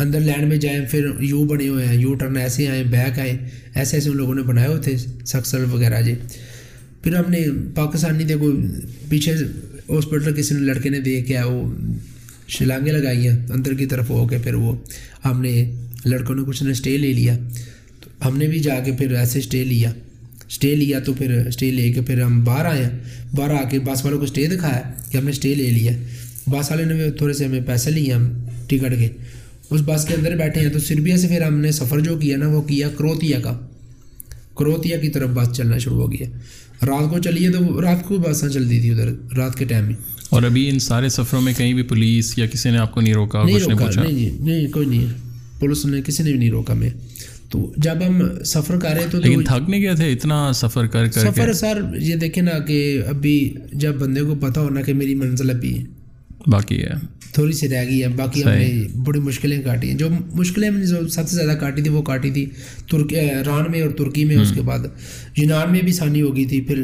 اندر 0.00 0.20
لینڈ 0.20 0.48
میں 0.48 0.56
جائیں 0.56 0.80
پھر 0.90 1.06
یو 1.20 1.44
بنے 1.44 1.68
ہوئے 1.68 1.86
ہیں 1.86 1.96
یو 1.96 2.14
ٹرن 2.14 2.36
ایسے 2.36 2.68
آئے 2.68 2.84
بیک 2.84 3.18
آئے 3.18 3.38
ایسے 3.74 3.96
ایسے 3.96 4.10
ان 4.10 4.16
لوگوں 4.16 4.34
نے 4.34 4.42
بنائے 4.42 4.68
ہوئے 4.68 4.80
تھے 4.80 4.96
سکسل 5.26 5.64
وغیرہ 5.70 6.02
جی 6.02 6.14
پھر 7.02 7.14
ہم 7.14 7.30
نے 7.30 7.44
پاکستانی 7.74 8.24
تھے 8.24 8.36
کوئی 8.36 8.56
پیچھے 9.08 9.34
ہاسپٹل 9.90 10.34
کسی 10.34 10.54
نے 10.54 10.60
لڑکے 10.60 10.88
نے 10.88 11.00
دیکھ 11.00 11.26
کیا 11.26 11.46
وہ 11.46 11.70
شلانگیں 12.50 12.92
لگائی 12.92 13.28
ہیں 13.28 13.38
اندر 13.50 13.74
کی 13.74 13.86
طرف 13.86 14.10
ہو 14.10 14.28
کے 14.28 14.38
پھر 14.38 14.54
وہ 14.54 14.76
ہم 15.24 15.42
نے 15.42 15.70
لڑکوں 16.04 16.34
نے 16.34 16.42
کچھ 16.46 16.62
نے 16.62 16.70
اسٹے 16.70 16.96
لے 16.96 17.12
لیا۔ 17.12 17.38
تو 18.00 18.28
ہم 18.28 18.38
نے 18.38 18.46
بھی 18.46 18.58
جا 18.58 18.80
کے 18.84 18.92
پھر 18.92 19.14
ایسے 19.14 19.38
اسٹے 19.38 19.64
لیا۔ 19.64 19.92
اسٹے 20.48 20.74
لیا 20.76 21.00
تو 21.00 21.12
پھر 21.12 21.46
اسٹے 21.46 21.70
لے 21.70 21.92
کے 21.92 22.00
پھر 22.00 22.22
ہم 22.22 22.44
باہر 22.44 22.66
آئے۔ 22.66 22.88
باہر 23.36 23.50
آ 23.50 23.68
کے 23.68 23.78
بس 23.78 24.04
والوں 24.04 24.18
کو 24.18 24.24
اسٹے 24.24 24.46
دکھایا 24.46 24.92
کہ 25.10 25.16
ہم 25.16 25.24
نے 25.24 25.30
اسٹے 25.30 25.54
لے 25.54 25.70
لیا۔ 25.70 25.92
بس 26.46 26.70
والے 26.70 26.84
نے 26.84 26.94
بھی 26.94 27.10
تھوڑے 27.10 27.34
سے 27.34 27.44
ہمیں 27.44 27.60
پیسے 27.66 27.90
لیے، 27.90 28.12
ہم 28.12 28.46
ٹکٹ 28.66 28.98
کے۔ 28.98 29.08
اس 29.70 29.80
بس 29.84 30.04
کے 30.04 30.14
اندر 30.14 30.36
بیٹھے 30.36 30.60
ہیں 30.60 30.68
تو 30.68 30.78
سربیا 30.78 31.16
سے 31.16 31.28
پھر 31.28 31.42
ہم 31.42 31.58
نے 31.58 31.72
سفر 31.72 32.00
جو 32.00 32.16
کیا 32.16 32.36
نا، 32.36 32.48
وہ 32.48 32.62
کیا 32.62 32.88
کروتیا 32.88 33.40
کا۔ 33.40 33.60
کروتیا 34.58 34.96
کی 34.96 35.08
طرف 35.08 35.28
بس 35.28 35.56
چلنا 35.56 35.78
شروع 35.78 36.00
ہو 36.00 36.12
گیا۔ 36.12 36.26
رات 36.86 37.10
کو 37.10 37.18
چلیے 37.18 37.50
تو 37.50 37.82
رات 37.82 38.04
کو 38.04 38.18
بسیں 38.18 38.48
چلتی 38.48 38.80
تھی 38.80 38.90
ادھر، 38.90 39.36
رات 39.36 39.58
کے 39.58 39.64
ٹائم 39.64 39.84
میں۔ 39.84 40.19
اور 40.30 40.42
ابھی 40.42 40.68
ان 40.68 40.78
سارے 40.78 41.08
سفروں 41.08 41.40
میں 41.40 41.52
کہیں 41.56 41.74
بھی 41.74 41.82
پولیس 41.82 42.38
یا 42.38 42.46
کسی 42.46 42.70
نے 42.70 42.78
آپ 42.78 42.92
کو 42.92 43.00
نہیں 43.00 43.14
روکا 43.14 43.44
نہیں 43.44 43.58
روکا 43.58 43.86
پوچھا۔ 43.86 44.02
نہیں 44.02 44.30
نہیں 44.42 44.68
کوئی 44.72 44.86
نہیں۔ 44.86 45.06
ہے 45.06 45.12
پولیس 45.58 45.86
نے 45.86 46.02
کسی 46.02 46.22
نے 46.22 46.30
بھی 46.30 46.38
نہیں 46.38 46.50
روکا۔ 46.50 46.74
میں 46.74 46.90
تو 47.50 47.72
جب 47.76 47.92
ہم 48.08 48.42
سفر 48.44 48.78
کر 48.78 48.88
رہے 48.94 49.06
تو 49.10 49.18
لیکن 49.18 49.44
تھک 49.44 49.70
نہیں 49.70 49.82
گئے 49.82 49.94
تھے 49.94 50.12
اتنا 50.12 50.52
سفر 50.52 50.86
کر 50.86 51.06
کر 51.06 51.20
سفر 51.20 51.52
سر 51.52 51.82
یہ 51.98 52.14
دیکھیں 52.16 52.42
نا 52.42 52.58
کہ 52.58 53.02
ابھی 53.06 53.54
جب 53.72 53.94
بندے 53.94 54.20
کو 54.20 54.34
پتہ 54.34 54.60
ہونا 54.60 54.82
کہ 54.82 54.94
میری 54.94 55.14
منزل 55.14 55.50
ابھی 55.50 55.82
باقی 56.46 56.82
ہے۔ 56.82 56.90
تھوڑی 57.34 57.52
سی 57.52 57.68
رہ 57.68 57.84
گئی 57.88 58.02
ہے 58.02 58.08
باقی 58.08 58.42
ہم 58.44 58.48
نے 58.48 58.82
بڑی 59.04 59.20
مشکلیں 59.20 59.62
کاٹی 59.62 59.88
ہیں۔ 59.88 59.98
جو 59.98 60.08
مشکلیں 60.34 60.68
ہم 60.68 60.76
نے 60.76 60.86
سب 60.86 61.28
سے 61.28 61.36
زیادہ 61.36 61.56
کاٹی 61.58 61.82
تھی 61.82 61.90
وہ 61.90 62.02
کاٹی 62.02 62.30
تھی 62.30 62.46
ترکی 62.90 63.16
ایران 63.16 63.70
میں 63.70 63.82
اور 63.82 63.90
ترکی 63.90 64.24
میں۔ 64.24 64.36
اس 64.36 64.52
کے 64.54 64.60
بعد 64.60 64.78
یونان 65.36 65.72
میں 65.72 65.80
بھی 65.82 65.92
آسانی 65.92 66.22
ہو 66.22 66.36
گئی 66.36 66.44
تھی۔ 66.44 66.60
پھر 66.60 66.82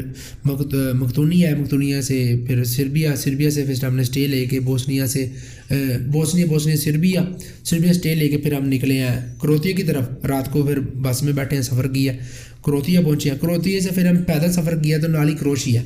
مقتونیہ 0.95 1.47
ہے 1.47 1.55
مقتونیہ 1.55 2.01
سے 2.01 2.19
پھر 2.47 2.65
سربیا 2.65 3.17
سربیا 3.17 3.51
سے 3.51 3.65
پھر 3.65 3.85
ہم 3.85 3.97
نے 3.97 4.03
اسٹے 4.03 4.27
لے 4.27 4.45
کے 4.47 4.61
بوسنیا 4.61 5.07
سے 5.07 5.27
Bosnia 6.13 6.47
Bosnia 6.47 6.77
Serbia 6.77 7.25
Serbia 7.65 7.91
stay 7.91 8.15
لے 8.15 8.29
کے 8.29 8.37
پھر 8.37 8.53
ہم 8.53 8.69
نکلے 8.69 8.99
ہیں۔ 8.99 9.21
کروتیا 9.43 9.73
کی 9.73 9.83
طرف 9.83 10.25
رات 10.25 10.51
کو 10.53 10.63
پھر 10.63 10.81
بس 11.03 11.23
میں 11.23 11.33
بیٹھے 11.33 11.57
ہیں 11.57 11.63
سفر 11.63 11.89
کیا۔ 11.89 12.13
کروتیا 12.65 13.01
پہنچے 13.01 13.31
ہیں۔ 13.31 13.37
کروتیا 13.41 13.81
سے 13.81 13.89
پھر 13.95 14.07
ہم 14.07 14.23
پیدل 14.23 14.53
سفر 14.53 14.77
کیا 14.83 14.99
تو 14.99 15.09
نالی 15.09 15.35
کروشیا۔ 15.41 15.83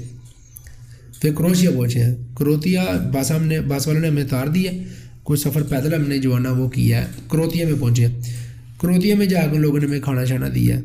پھر 1.21 1.33
کروشیا 1.35 1.71
پہنچے 1.71 2.03
ہیں۔ 2.05 2.15
کروتیا 2.37 2.85
بس 3.13 3.31
ہم 3.31 3.45
نے 3.45 3.61
بس 3.61 3.87
والوں 3.87 4.03
نے 4.03 4.09
ہمیں 4.09 4.23
اتار 4.23 4.47
دیا 4.47 4.71
کوئی 5.23 5.39
سفر 5.41 5.63
پیدل 5.63 5.95
ہم 5.95 6.09
نے 6.09 6.19
جو 6.19 6.35
ہے 6.35 6.41
نا 6.41 6.51
وہ 6.51 6.69
کیا 6.69 7.01
ہے۔ 7.03 7.07
کروتیا 7.29 7.67
میں 7.67 7.75
پہنچے 7.81 8.07
ہیں۔ 8.07 8.15
کروتیا 8.81 9.15
میں 9.17 9.27
جا 9.27 9.41
کے 9.41 9.57
ان 9.57 9.63
لوگوں 9.63 9.79
نے 9.79 9.87
ہمیں 9.87 10.01
کھانا 10.01 10.25
شانا 10.25 10.49
دیا 10.55 10.81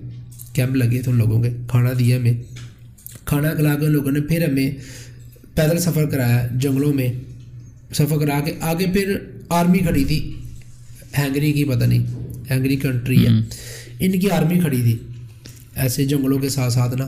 کیمپ 0.53 0.75
لگے 0.75 1.01
تھے 1.01 1.11
ان 1.11 1.17
لوگوں 1.17 1.43
کے۔ 1.43 1.49
کھانا 1.67 1.89
دیا 1.99 2.17
ہمیں۔ 2.17 2.33
کھانا 3.25 3.53
کھلا 3.53 3.75
کے 3.75 3.86
ان 3.86 3.91
لوگوں 3.91 4.11
نے 4.11 4.21
پھر 4.21 4.49
ہمیں 4.49 4.71
پیدل 5.55 5.77
سفر 5.79 6.05
کرایا 6.05 6.47
جنگلوں 6.55 6.93
میں۔ 6.93 7.07
سفر 7.93 8.17
کرا 8.17 8.39
کے 8.45 8.53
آگے 8.61 8.86
پھر 8.93 9.17
آرمی 9.49 9.79
کھڑی 9.79 10.03
تھی۔ 10.03 10.33
ہینگری 11.17 11.51
کی 11.51 11.63
پتہ 11.63 11.86
نہیں۔ 11.86 12.03
ہینگری 12.51 12.75
کنٹری 12.75 13.25
ہے۔ 13.25 13.31
ان 13.99 14.19
کی 14.19 14.29
آرمی 14.29 14.59
کھڑی 14.59 14.81
تھی۔ 14.81 14.97
ایسے 15.75 16.05
جنگلوں 16.05 16.39
کے 16.39 16.49
ساتھ 16.49 16.73
ساتھ 16.73 16.95
نا 16.97 17.07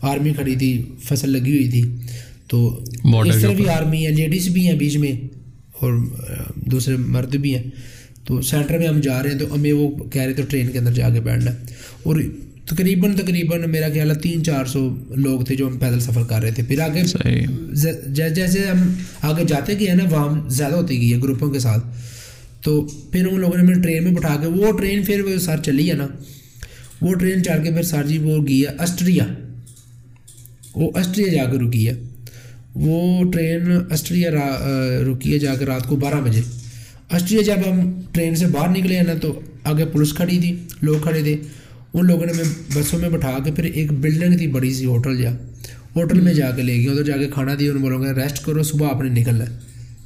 آرمی 0.00 0.32
کھڑی 0.32 0.54
تھی 0.56 0.82
فصل 1.04 1.30
لگی 1.30 1.56
ہوئی 1.56 1.70
تھی۔ 1.70 1.82
تو 2.48 2.58
اس 3.26 3.40
طرح 3.42 3.52
بھی 3.52 3.68
آرمی 3.68 4.06
ہے 4.06 4.10
لیڈیز 4.10 4.48
بھی 4.48 4.66
ہیں 4.66 4.76
بیچ 4.78 4.96
میں 4.96 5.12
اور 5.80 5.92
دوسرے 6.70 6.96
مرد 6.96 7.36
بھی 7.36 7.54
ہیں۔ 7.56 7.62
تو 8.24 8.40
سینٹر 8.42 8.78
میں 8.78 8.86
ہم 8.88 9.00
جا 9.00 9.22
رہے 9.22 9.30
ہیں 9.30 9.38
تو 9.38 9.54
ہمیں 9.54 9.72
وہ 9.72 9.88
کہہ 10.12 10.22
رہے 10.22 10.32
تھے 10.32 10.42
ٹرین 10.48 10.70
کے 10.70 10.78
اندر 10.78 10.92
جا 10.92 11.08
کے 11.10 11.20
بیٹھنا 11.20 11.50
اور 12.02 12.20
تقریباً 12.66 13.14
تقریباً 13.16 13.70
میرا 13.70 13.88
خیال 13.92 14.10
ہے 14.10 14.14
تین 14.14 14.42
چار 14.44 14.64
سو 14.64 14.80
لوگ 15.16 15.40
تھے 15.40 15.54
جو 15.56 15.68
ہم 15.68 15.78
پیدل 15.78 16.00
سفر 16.00 16.22
کر 16.28 16.42
رہے 16.42 16.50
تھے۔ 16.50 16.62
پھر 16.68 16.80
آگے 16.80 17.02
جیسے 17.02 18.28
جیسے 18.34 18.66
ہم 18.66 18.92
آگے 19.22 19.44
جاتے 19.48 19.78
گئے 19.80 19.94
نا 19.94 20.04
وہاں 20.10 20.48
زیادہ 20.50 20.74
ہوتی 20.74 20.98
گئی 21.00 21.12
ہے 21.12 21.18
گروپوں 21.22 21.50
کے 21.50 21.58
ساتھ۔ 21.58 21.86
تو 22.62 22.80
پھر 23.12 23.26
ان 23.26 23.40
لوگوں 23.40 23.56
نے 23.56 23.62
ہمیں 23.62 23.82
ٹرین 23.82 24.04
میں 24.04 24.12
بٹھا 24.12 24.36
کے 24.40 24.46
وہ 24.46 24.72
ٹرین 24.78 25.02
پھر 25.04 25.20
وہ 25.20 25.38
سر 25.40 25.62
چلی 25.64 25.88
ہے 25.90 25.94
نا۔ 25.94 26.06
وہ 27.02 27.14
ٹرین 27.14 27.42
چڑھ 27.44 27.62
کے 27.64 27.70
پھر 27.70 27.82
سر 27.82 28.06
جی 28.06 28.18
وہ 28.18 28.36
گئی 28.48 28.62
ہے 28.62 28.82
اسٹریا 28.82 29.26
وہ 30.74 30.90
اسٹریا 30.98 31.32
جا 31.34 31.50
کے 31.50 31.58
رکی 31.58 31.86
ہے۔ 31.88 31.92
وہ 32.74 33.30
ٹرین 33.30 33.62
اسٹریا 33.90 34.30
رکی 35.08 35.32
ہے 35.32 35.38
جا 35.38 35.54
کے 35.54 35.64
رات 35.64 35.86
کو 35.86 35.96
بارہ 35.96 36.20
بجے۔ 36.20 36.40
اسٹریا 37.12 37.42
جب 37.42 37.70
ہم 37.70 37.90
ٹرین 38.12 38.34
سے 38.34 38.46
باہر 38.46 38.68
نکلے 38.68 38.96
ہیں 38.96 39.02
نا 39.02 39.14
تو 39.14 39.40
آگے 39.64 39.84
پولیس 39.84 40.12
کھڑی 40.12 40.38
تھی 40.38 40.56
لوگ 40.82 40.96
کھڑے 41.02 41.22
تھے۔ 41.22 41.36
ان 41.94 42.06
لوگوں 42.06 42.26
نے 42.26 42.32
ہمیں 42.32 42.44
بسوں 42.74 42.98
میں 42.98 43.08
بٹھا 43.08 43.38
کے 43.44 43.52
پھر 43.52 43.64
ایک 43.64 43.92
بلڈنگ 43.92 44.36
تھی 44.38 44.46
بڑی 44.46 44.74
سی 44.74 44.84
ہوٹل 44.84 45.22
جا 45.22 45.30
ہوٹل 45.96 46.20
میں 46.20 46.34
جا 46.34 46.50
کے 46.50 46.62
لے 46.62 46.76
گئے 46.76 46.88
ادھر 46.88 47.02
جا 47.02 47.16
کے 47.16 47.28
کھانا 47.28 47.54
دیا 47.58 47.70
انہوں 47.70 47.82
بولوں 47.82 48.02
گے 48.02 48.12
ریسٹ 48.22 48.44
کرو 48.44 48.62
صبح 48.62 48.88
آپ 48.88 49.02
نے 49.02 49.20
نکلنا 49.20 49.44
ہے۔ 49.44 49.58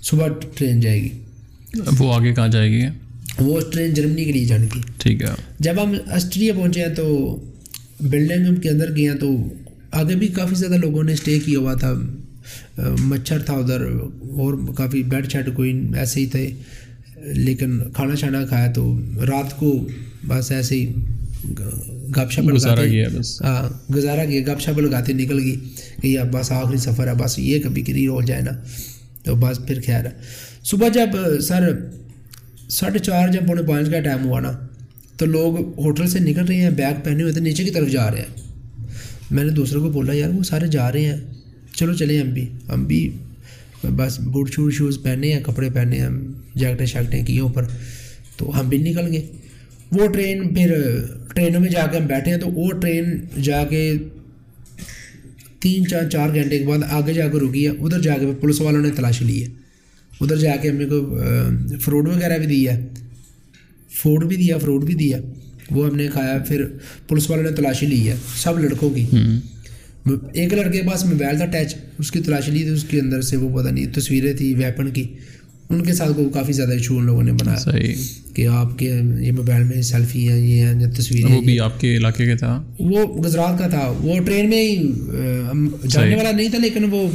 صبح 0.03 0.27
ٹرین 0.55 0.81
جائے 0.81 1.03
گی۔ 1.03 1.09
وہ 1.99 2.15
آگے 2.15 2.35
کہاں 2.35 2.49
جائے 2.49 2.71
گی؟ 2.71 2.83
وہ 3.39 3.61
ٹرین 3.73 3.95
جرمنی 3.95 4.25
کے 4.25 4.33
لیے 4.33 4.45
جانے 4.45 4.67
کی۔ 4.73 4.81
ٹھیک 4.99 5.23
ہے۔ 5.23 5.29
جب 5.59 5.75
ہم 5.83 5.95
آسٹریلیا 6.07 6.55
پہنچے 6.55 6.81
ہیں 6.81 6.95
تو 6.95 7.37
بلڈنگ 8.01 8.55
کے 8.55 8.69
اندر 8.71 8.97
گئے 8.97 9.09
ہیں 9.09 9.17
تو 9.17 9.31
آگے 9.93 10.15
بھی 10.15 10.29
کافی 10.29 10.55
زیادہ 10.55 10.77
لوگوں 10.77 11.03
نے 11.03 11.13
اسٹے 11.13 11.39
کیا 11.39 11.59
ہوا 11.59 11.75
تھا۔ 11.75 11.93
مچھر 13.01 13.39
تھا 13.39 13.55
ادھر 13.55 13.81
اور 14.21 14.55
کافی 14.77 15.03
بیڈ 15.03 15.33
شیڈ 15.33 15.55
کوئی 15.55 15.89
ایسے 15.95 16.21
ہی 16.21 16.27
تھے 16.27 16.55
لیکن 17.23 17.79
کھانا 17.95 18.15
شانا 18.15 18.47
کھایا 18.47 18.73
تو 18.73 19.01
رات 19.27 19.57
کو 19.57 19.89
بس 20.27 20.51
ایسے 20.53 20.75
ہی 20.75 20.93
گپ 22.17 22.31
شپ 22.31 22.49
لگاتے 22.51 23.05
ہاں 23.45 23.93
گزارا 23.93 24.25
کیا 24.25 24.41
گپ 24.43 24.61
شپ 24.61 24.79
لگاتے 24.79 25.13
نکل 25.13 25.39
گئی 25.39 25.57
کہ 26.03 26.07
یہ 26.07 26.21
بس 26.33 26.53
آخری 26.53 26.77
سفر 26.77 27.09
ہے 27.09 27.15
بس 27.15 27.39
یہ 27.39 27.63
کبھی 27.63 27.83
کبھی 27.83 28.07
ہو 28.07 28.23
جائے 28.23 28.43
نا۔ 28.43 28.51
تو 29.25 29.35
بس 29.35 29.59
پھر 29.67 29.81
خیر۔ 29.87 30.05
ہے 30.07 30.11
صبح 30.65 30.89
جب 30.89 31.41
سر 31.41 31.69
ساڑھے 32.69 32.99
چار 32.99 33.29
جب 33.29 33.47
پونے 33.47 33.63
پانچ 33.63 33.91
کا 33.91 34.01
ٹائم 34.01 34.25
ہوا 34.25 34.41
نا 34.41 34.53
تو 35.17 35.27
لوگ 35.27 35.79
ہوٹل 35.79 36.07
سے 36.07 36.19
نکل 36.19 36.45
رہے 36.45 36.57
ہیں 36.57 36.71
بیگ 36.71 36.95
پہنے 37.05 37.23
ہوئے 37.23 37.33
تھے 37.33 37.41
نیچے 37.41 37.65
کی 37.65 37.71
طرف 37.71 37.89
جا 37.89 38.11
رہے 38.11 38.19
ہیں۔ 38.19 38.43
میں 39.31 39.45
نے 39.45 39.51
دوسروں 39.51 39.83
کو 39.83 39.91
بولا 39.91 40.13
یار 40.13 40.31
وہ 40.31 40.43
سارے 40.43 40.67
جا 40.67 40.93
رہے 40.93 41.05
ہیں۔ 41.05 41.17
چلو 41.73 41.95
چلیں 41.95 42.21
ہم 42.21 42.31
بھی۔ 42.31 42.47
ہم 42.69 42.85
بھی 42.85 43.11
بس 43.97 44.19
بوٹ 44.21 44.51
شوٹ، 44.53 44.73
شوز 44.73 44.99
پہنے 45.03 45.33
ہیں 45.33 45.43
کپڑے 45.45 45.71
پہنے 45.71 45.99
ہیں 45.99 46.09
جیکٹیں، 46.55 46.87
شیکٹیں 46.87 47.25
کی 47.27 47.39
اوپر، 47.39 47.65
تو 48.37 48.61
ہم 48.61 48.69
بھی 48.69 48.79
نکل 48.79 49.13
گئے۔ 49.13 49.27
وہ 49.93 50.07
ٹرین 50.07 50.55
پھر 50.55 50.75
ٹرینوں 51.35 51.61
میں 51.61 51.69
جا 51.69 51.87
کے 51.87 51.99
ہم 51.99 52.07
بیٹھے 52.07 52.33
ہیں، 52.33 52.39
تو 52.39 52.49
وہ 52.49 52.71
ٹرین 52.73 53.05
جا 53.43 53.65
کے 53.65 53.93
تین 55.61 55.87
چار 55.87 56.09
چار 56.11 56.35
گھنٹے 56.35 56.59
کے 56.59 56.67
بعد 56.67 56.79
آگے 56.91 57.13
جا 57.13 57.29
کے 57.29 57.39
رکی 57.39 57.65
ہے۔ 57.67 57.71
ادھر 57.71 58.01
جا 58.01 58.17
کے 58.21 58.27
پولیس 58.41 58.61
والوں 58.61 58.83
نے 58.83 58.91
تلاشی 58.91 59.25
لی 59.25 59.43
ہے۔ 59.43 59.49
ادھر 60.21 60.37
جا 60.37 60.57
کے 60.57 60.71
ہم 60.71 60.77
نے 60.77 60.85
کو 60.85 61.19
فروٹ 61.81 62.09
وغیرہ 62.09 62.39
بھی 62.39 62.47
دیا 62.47 62.79
فوڈ 64.03 64.25
بھی 64.25 64.37
دیا، 64.37 64.59
فروٹ 64.59 64.85
بھی 64.85 64.95
دیا۔ 64.95 65.19
وہ 65.71 65.89
ہم 65.89 65.97
نے 65.97 66.07
کھایا، 66.13 66.39
پھر 66.39 66.65
پولیس 67.09 67.31
والوں 67.31 67.45
نے 67.45 67.57
تلاشی 67.57 67.87
لی 67.87 68.09
ہے، 68.09 68.15
سب 68.35 68.59
لڑکوں 68.59 68.91
کی۔ 68.91 69.07
ایک 70.33 70.55
لڑکے 70.55 70.81
کے 70.81 70.89
پاس 70.89 71.05
موبائل 71.05 71.37
تھا 71.37 71.47
ٹچ 71.47 71.75
اس 71.99 72.11
کی 72.11 72.21
تلاشی 72.21 72.51
لی 72.51 72.59
تھی 72.59 72.69
اس 72.69 72.85
کے 72.85 73.01
اندر 73.01 73.21
سے 73.21 73.37
وہ 73.37 73.63
پتہ 73.63 73.69
نہیں 73.69 73.87
تصویریں 73.95 74.33
تھیں 74.33 74.55
ویپن 74.59 74.91
کی۔ 74.91 75.07
ان 75.71 75.85
کے 75.85 75.93
ساتھ 75.95 76.13
کو 76.17 76.29
کافی 76.29 76.53
زیادہ 76.53 76.73
ایشو 76.73 76.99
ان 76.99 77.07
لوگوں 77.07 77.23
نے 77.23 77.33
بنایا۔ 77.33 77.59
کہ 78.35 78.47
آپ 78.47 78.79
کے 78.79 79.01
یہ 79.21 79.33
موبائل 79.33 79.63
میں 79.65 79.83
سیلفی 79.83 80.29
ہیں 80.29 80.47
یہ 80.47 80.63
ہیں 80.63 80.87
تصویریں 80.95 81.37
وہ 81.37 81.41
بھی 81.41 81.61
آپ 81.61 81.81
کے 81.81 81.97
علاقے 81.97 82.27
کا 82.27 82.35
تھا؟ 82.35 82.63
وہ 82.79 83.25
گجرات 83.25 83.59
کا 83.59 83.69
تھا۔ 83.69 83.89
وہ 83.99 84.21
ٹرین 84.21 84.51
میں 84.51 84.71
ہی 84.71 84.93
جانے 85.89 86.17
والا 86.17 86.31
نہیں 86.31 86.49
تھا 86.49 86.59
لیکن 86.59 86.85
وہ 86.91 87.11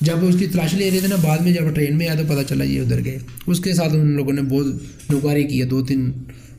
جب 0.00 0.24
اس 0.24 0.36
کی 0.38 0.46
تلاشی 0.46 0.76
لے 0.76 0.90
رہے 0.90 0.98
تھے 0.98 1.08
نا 1.08 1.16
بعد 1.16 1.38
میں 1.38 1.52
جب 1.52 1.74
ٹرین 1.74 1.98
میں 1.98 2.08
آیا 2.08 2.22
تو 2.22 2.34
پتہ 2.34 2.48
چلا 2.48 2.64
یہ 2.64 2.80
ادھر 2.80 3.04
گئے۔ 3.04 3.18
اس 3.46 3.60
کے 3.60 3.74
ساتھ 3.74 3.94
ان 3.94 4.06
لوگوں 4.06 4.32
نے 4.32 4.42
بہت 4.42 4.66
نکاری 5.12 5.44
کی 5.44 5.60
ہے۔ 5.60 5.66
دو 5.66 5.82
تین 5.82 6.10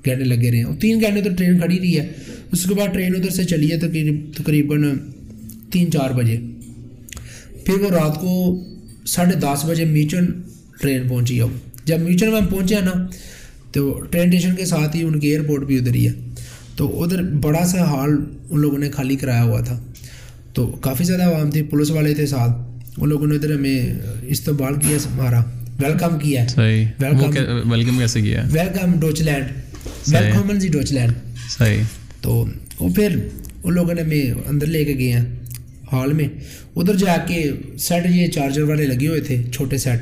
گھنٹے 0.05 0.23
لگے 0.23 0.51
رہے 0.51 0.57
ہیں۔ 0.57 0.63
اور 0.63 0.75
تین 0.75 1.01
گھنٹے 1.01 1.21
تو 1.21 1.35
ٹرین 1.37 1.59
کھڑی 1.59 1.79
رہی 1.79 1.99
ہے۔ 1.99 2.07
اس 2.51 2.63
کے 2.63 2.75
بعد 2.75 2.87
ٹرین 2.93 3.15
ادھر 3.15 3.29
سے 3.29 3.43
چلی 3.43 3.71
ہے 3.71 3.77
تقریباً 4.37 4.83
تین 5.73 5.91
چار 5.91 6.09
بجے۔ 6.09 6.37
پھر 7.65 7.73
وہ 7.73 7.89
رات 7.89 8.21
کو 8.21 8.63
ساڑھے 9.05 9.31
دس 9.31 9.65
بجے 9.65 9.85
میچن 9.85 10.25
ٹرین 10.81 11.09
پہنچی۔ 11.09 11.41
اب 11.41 11.49
جب 11.85 11.99
میچن 11.99 12.31
میں 12.31 12.41
ہم 12.41 12.47
پہنچے 12.47 12.75
نا 12.75 13.07
تو 13.71 14.01
ٹرین 14.09 14.23
اسٹیشن 14.23 14.55
کے 14.55 14.65
ساتھ 14.65 14.95
ہی 14.95 15.03
ان 15.03 15.19
کی 15.19 15.27
ایئرپورٹ 15.27 15.63
بھی 15.63 15.77
ادھر 15.77 15.95
ہی 15.95 16.07
ہے۔ 16.07 16.13
تو 16.75 17.03
ادھر 17.03 17.23
بڑا 17.23 17.65
سا 17.65 17.81
ہال 17.91 18.09
ان 18.49 18.59
لوگوں 18.59 18.77
نے 18.77 18.91
خالی 18.91 19.15
کرایا 19.15 19.43
ہوا 19.43 19.61
تھا۔ 19.61 19.83
تو 20.53 20.67
کافی 20.67 21.03
زیادہ 21.03 21.23
عوام 21.23 21.51
تھی 21.51 21.63
پولیس 21.63 21.91
والے 21.91 22.13
تھے 22.13 22.25
ساتھ۔ 22.25 22.51
ان 22.97 23.09
لوگوں 23.09 23.27
نے 23.27 23.35
ادھر 23.35 23.55
ہمیں 23.55 23.93
استقبال 24.27 24.73
کیا 24.75 24.97
ہمارا 24.97 25.39
ویلکم 25.79 26.19
کیا۔ 26.19 26.45
ویلکم۔ 26.57 27.99
کیسے 27.99 28.21
کیا؟ 28.21 28.43
Welcome 28.51 28.99
Deutsch 28.99 29.21
land 29.21 29.45
welcome 30.07 30.71
Deutsch 30.71 30.91
land 30.91 31.11
صحیح۔ 31.57 31.81
تو 32.21 32.45
وہ 32.79 32.89
پھر 32.89 33.17
ان 33.63 33.73
لوگوں 33.73 33.93
نے 33.93 34.01
ہمیں 34.01 34.49
اندر 34.49 34.65
لے 34.65 34.85
کے 34.85 34.93
گئے 34.93 35.11
ہیں۔ 35.11 35.42
ہال 35.93 36.13
میں 36.13 36.27
ادھر 36.75 36.97
جا 36.97 37.15
کے 37.27 37.43
سیٹ 37.77 38.05
یہ 38.09 38.27
چارجر 38.27 38.63
والے 38.63 38.85
لگے 38.85 39.07
ہوئے 39.07 39.21
تھے 39.21 39.41
چھوٹے 39.51 39.77
سیٹ 39.77 39.99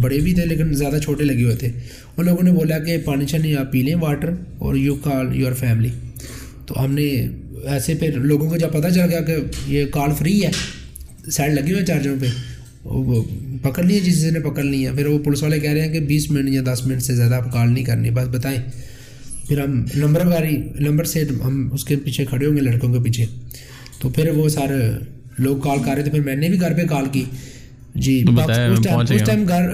بڑے 0.00 0.18
بھی 0.20 0.34
تھے 0.34 0.44
لیکن 0.46 0.72
زیادہ 0.72 0.98
چھوٹے 1.02 1.24
لگے 1.24 1.44
ہوئے 1.44 1.56
تھے 1.56 1.70
ان 2.16 2.26
لوگوں 2.26 2.42
نے 2.42 2.52
بولا 2.52 2.78
کہ 2.78 2.98
پانی 3.04 3.26
شانی 3.26 3.54
آپ 3.56 3.72
پی 3.72 3.82
لیں 3.82 3.94
واٹر 3.94 4.30
اور 4.58 4.74
یو 4.76 4.94
کال 4.94 5.36
یور 5.36 5.52
فیملی 5.52 5.90
تو 6.66 6.84
ہم 6.84 6.94
نے 6.94 7.08
ایسے 7.66 7.94
پھر 7.94 8.18
لوگوں 8.22 8.48
کو 8.50 8.56
جب 8.56 8.72
پتہ 8.72 8.88
چل 8.88 9.10
گیا 9.10 9.20
کہ 9.20 9.36
یہ 9.66 9.86
کال 9.90 10.10
فری 10.18 10.42
ہے 10.44 10.50
سائڈ 11.30 11.54
لگے 11.54 11.72
ہوئے 11.72 11.84
چارجروں 11.84 12.16
پہ 12.20 12.26
وہ 12.84 13.22
پکڑ 13.62 13.82
لیے 13.82 14.00
جس 14.00 14.22
نے 14.24 14.40
پکڑ 14.40 14.62
لی 14.64 14.86
ہے 14.86 14.92
پھر 14.92 15.06
وہ 15.06 15.18
پولیس 15.18 15.42
والے 15.42 15.58
کہہ 15.60 15.70
رہے 15.70 15.86
ہیں 15.86 15.92
کہ 15.92 16.00
بیس 16.00 16.30
منٹ 16.30 16.48
یا 16.48 16.62
دس 16.66 16.86
منٹ 16.86 17.02
سے 17.02 17.14
زیادہ 17.14 17.34
آپ 17.34 17.52
کال 17.52 17.72
نہیں 17.72 17.84
کرنی 17.84 18.10
بس 18.10 18.28
بتائیں 18.28 18.58
پھر 19.48 19.60
ہم 19.60 19.82
نمبر 19.94 20.26
واری 20.26 20.56
نمبر 20.78 21.04
سے 21.04 21.24
ہم 21.44 21.68
اس 21.72 21.84
کے 21.84 21.96
پیچھے 21.96 22.24
کھڑے 22.24 22.46
ہوں 22.46 22.56
گے 22.56 22.60
لڑکوں 22.60 22.92
کے 22.92 23.00
پیچھے 23.00 23.26
تو 24.00 24.08
پھر 24.08 24.30
وہ 24.30 24.48
سارے 24.48 24.80
لوگ 25.38 25.56
کال 25.58 25.78
کر 25.84 25.94
رہے 25.94 26.02
تھے 26.02 26.10
پھر 26.10 26.20
میں 26.20 26.36
نے 26.36 26.48
بھی 26.48 26.60
گھر 26.60 26.74
پہ 26.74 26.86
کال 26.86 27.06
کی۔ 27.12 27.24
جی 27.94 28.24
اس 29.10 29.22
ٹائم 29.26 29.44
گھر 29.48 29.68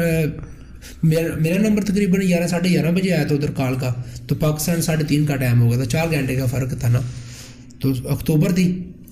میرا 1.03 1.69
نمبر 1.69 1.83
تقریباً 1.85 2.21
گیارہ 2.21 2.47
ساڑھے 2.47 2.71
گیارہ 2.71 2.91
بجے 2.91 3.13
آیا 3.13 3.25
تھا 3.25 3.35
ادھر 3.35 3.51
کال 3.51 3.75
کا۔ 3.81 3.93
تو 4.27 4.35
پاکستان 4.35 4.83
ساڑھے 4.83 5.05
تین 5.05 5.27
کا 5.27 5.37
ٹائم 5.37 5.63
ہو 5.63 5.69
گیا 5.71 5.79
تھا۔ 5.79 5.85
چار 5.91 6.07
گھنٹے 6.11 6.37
کا 6.37 6.47
فرق 6.47 6.79
تھا 6.81 6.89
نا۔ 6.89 7.01
تو 7.81 7.93
اکتوبر 8.09 8.53
تھی۔ 8.53 8.67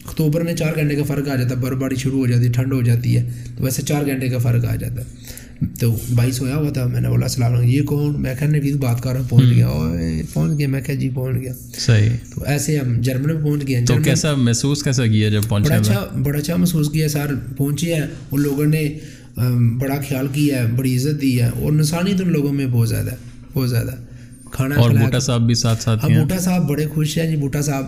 اکتوبر 0.05 0.41
میں 0.41 0.55
چار 0.55 0.73
گھنٹے 0.77 0.97
کا 0.97 1.03
فرق 1.03 1.29
آ 1.29 1.37
جاتا۔ 1.37 1.55
برف 1.55 1.79
باری 1.79 1.95
شروع 1.95 2.19
ہو 2.19 2.27
جاتی 2.27 2.49
ٹھنڈ 2.49 2.73
ہو 2.73 2.83
جاتی 2.83 3.17
ہے۔ 3.17 3.29
تو 3.57 3.65
ویسے 3.65 3.83
چار 3.83 4.07
گھنٹے 4.07 4.29
کا 4.29 4.39
فرق 4.39 4.65
آ 4.65 4.75
جاتا۔ 4.77 5.03
ہے 5.03 5.40
تو 5.79 5.97
بھائی 6.15 6.33
سویا 6.33 6.57
ہوا 6.57 6.71
تھا 6.71 6.87
میں 6.87 7.01
نے 7.01 7.09
بولا 7.09 7.27
السلام 7.27 7.53
علیکم 7.53 7.71
یہ 7.71 7.83
کون؟ 7.83 8.23
میں 8.23 8.35
نے 8.49 8.61
بھی 8.61 8.73
بات 8.73 9.03
کر 9.03 9.13
رہا 9.13 9.21
ہوں 9.21 9.29
پہنچ 9.29 9.45
گیا۔ 9.55 9.69
پہنچ 10.33 10.59
گیا 10.59 10.69
میں 10.69 10.81
کہ 10.81 10.95
جی 10.95 11.09
پہنچ 11.15 11.37
گیا۔ 11.41 11.53
صحیح۔ 11.79 12.09
تو 12.35 12.45
ایسے 12.45 12.79
ہم 12.79 13.01
جرمن 13.01 13.35
میں 13.35 13.43
پہنچ 13.43 13.69
گئے۔ 13.69 13.85
تو 13.87 13.95
کیسا 14.05 14.35
محسوس 14.35 14.83
کیسا 14.83 15.07
کیا 15.07 15.29
جب 15.29 15.43
پہنچے؟ 15.49 15.69
بڑا 15.69 15.79
اچھا 15.81 16.07
بڑا 16.23 16.39
اچھا 16.39 16.57
محسوس 16.57 16.91
کیا 16.91 17.09
سر 17.09 17.35
پہنچے 17.57 17.95
ہیں۔ 17.95 18.07
ان 18.31 18.41
لوگوں 18.41 18.67
نے 18.67 18.99
بڑا 19.79 19.95
خیال 20.09 20.27
کیا 20.33 20.59
ہے 20.59 20.67
بڑی 20.77 20.97
عزت 20.97 21.23
دی 21.23 21.41
ہے۔ 21.43 21.51
اور 21.61 21.73
نسانیت 21.73 22.21
ان 22.21 22.33
لوگوں 22.33 22.53
میں 22.53 22.67
بہت 22.67 22.89
زیادہ 22.89 23.11
ہے 23.11 23.17
بہت 23.53 23.71
زیادہ۔ 23.71 23.91
کھانا 24.51 24.75
اور 24.75 24.91
بوٹا 24.91 25.19
صاحب 25.19 25.47
بھی 25.47 25.55
ساتھ 25.55 25.83
ساتھ 25.83 26.05
ہاں 26.05 26.11
بوٹا 26.11 26.39
صاحب 26.39 26.69
بڑے 26.69 26.87
خوش 26.87 27.19
ہیں۔ 27.19 27.31
جی 27.31 27.37
بوٹا 27.37 27.61
صاحب 27.61 27.85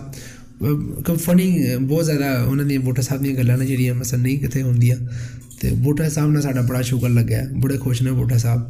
فنی 1.21 1.75
بہت 1.89 2.05
زیادہ 2.05 2.23
انہوں 2.23 2.65
نے 2.65 2.77
بوٹا 2.77 3.01
صاحب 3.01 3.23
دیا 3.23 3.33
گلیں 3.37 3.57
جہاں 3.57 3.93
مسل 3.93 4.19
نہیں 4.19 4.37
کتنے 4.37 4.61
ہوں 4.61 4.73
تو 4.73 5.42
بوٹا 5.71 6.09
صاحب 6.09 6.29
نے 6.29 6.41
ساڈا 6.41 6.61
بڑا 6.61 6.81
شکر 6.81 7.09
لگا 7.09 7.37
ہے 7.37 7.59
بڑے 7.59 7.77
خوش 7.77 8.01
نے 8.01 8.11
بوٹا 8.11 8.37
صاحب 8.37 8.69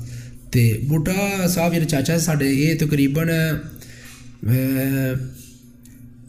تو 0.51 0.59
بوٹا 0.87 1.47
صاحب 1.47 1.73
جی 1.73 1.85
چاچا 1.85 2.19
ساڈے 2.19 2.45
یہ 2.45 2.77
تقریباً 2.79 3.29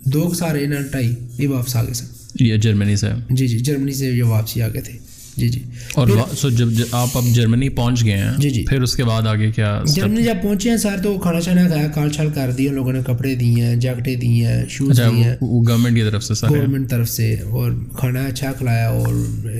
دو 0.04 0.32
سارے 0.34 0.66
ڈھائی 0.90 1.14
یہ 1.38 1.48
واپس 1.48 1.76
آ 1.76 1.84
گئے 1.84 1.94
سن 1.94 2.06
یہ 2.40 2.56
جرمنی 2.56 2.96
سے 2.96 3.06
جی 3.30 3.48
جی 3.48 3.58
جرمنی 3.58 3.92
سے 3.92 4.10
یہ 4.10 4.22
واپسی 4.22 4.62
آ 4.62 4.68
گئے 4.68 4.80
تھے 4.80 4.98
جی 5.36 5.48
جی۔ 5.48 5.60
اور 5.94 6.08
سو 6.36 6.48
جب 6.50 6.68
آپ 6.92 7.16
اب 7.18 7.24
جرمنی 7.34 7.68
پہنچ 7.68 8.04
گئے 8.04 8.16
ہیں 8.16 8.30
جی 8.38 8.50
جی۔ 8.50 8.64
پھر 8.68 8.82
اس 8.82 8.94
کے 8.96 9.04
بعد 9.04 9.26
آگے 9.26 9.50
کیا 9.50 9.80
جرمنی 9.86 10.22
جب 10.22 10.36
پہنچے 10.42 10.70
ہیں 10.70 10.76
سر 10.76 10.96
تو 11.02 11.16
کھانا 11.18 11.40
شانا 11.40 11.66
کھایا 11.68 11.88
کال 11.88 12.10
چھال 12.10 12.30
کر 12.34 12.50
دی 12.50 12.68
لوگوں 12.68 12.92
نے 12.92 13.00
کپڑے 13.06 13.34
دیے 13.34 13.64
ہیں 13.64 13.76
جیکٹیں 13.76 14.14
دی 14.16 14.44
ہیں 14.44 14.64
شوز 14.68 14.96
دیے 14.98 15.24
ہیں۔ 15.24 15.34
گورنمنٹ 15.40 15.96
کی 15.96 16.02
طرف 16.02 16.24
سے 16.24 16.34
سر 16.34 16.48
گورنمنٹ 16.48 16.90
طرف 16.90 17.08
سے 17.08 17.34
اور 17.50 17.72
کھانا 17.96 18.24
اچھا 18.24 18.52
کھلایا 18.52 18.88
اور 18.88 19.14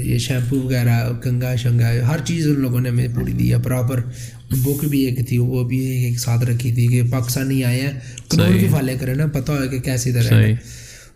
یہ 0.05 0.19
شیمپو 0.19 0.61
وغیرہ 0.61 0.99
گنگا 1.27 1.55
شنگا 1.57 1.91
ہر 2.09 2.19
چیز 2.25 2.47
ان 2.47 2.61
لوگوں 2.61 2.81
نے 2.81 2.89
ہمیں 2.89 3.09
پوری 3.15 3.33
دی 3.33 3.53
ہے 3.53 3.59
پراپر 3.59 4.01
بک 4.51 4.85
بھی 4.85 5.01
ایک 5.05 5.29
تھی 5.29 5.39
وہ 5.39 5.65
بھی 5.65 5.79
ایک 5.79 6.19
ساتھ 6.21 6.45
رکھی 6.45 6.73
تھی 6.73 6.87
کہ 6.87 7.03
پاکستانی 7.11 7.65
آئے 7.65 7.81
ہیں۔ 7.81 7.93
قانون 8.29 8.57
بھی 8.59 8.69
فالے 8.69 8.97
کرے 9.01 9.15
نا 9.15 9.27
پتہ 9.27 9.53
ہو 9.53 9.69
کہ 9.71 9.79
کیسے 9.79 10.11
ادھر 10.11 10.33
ہے۔ 10.33 10.55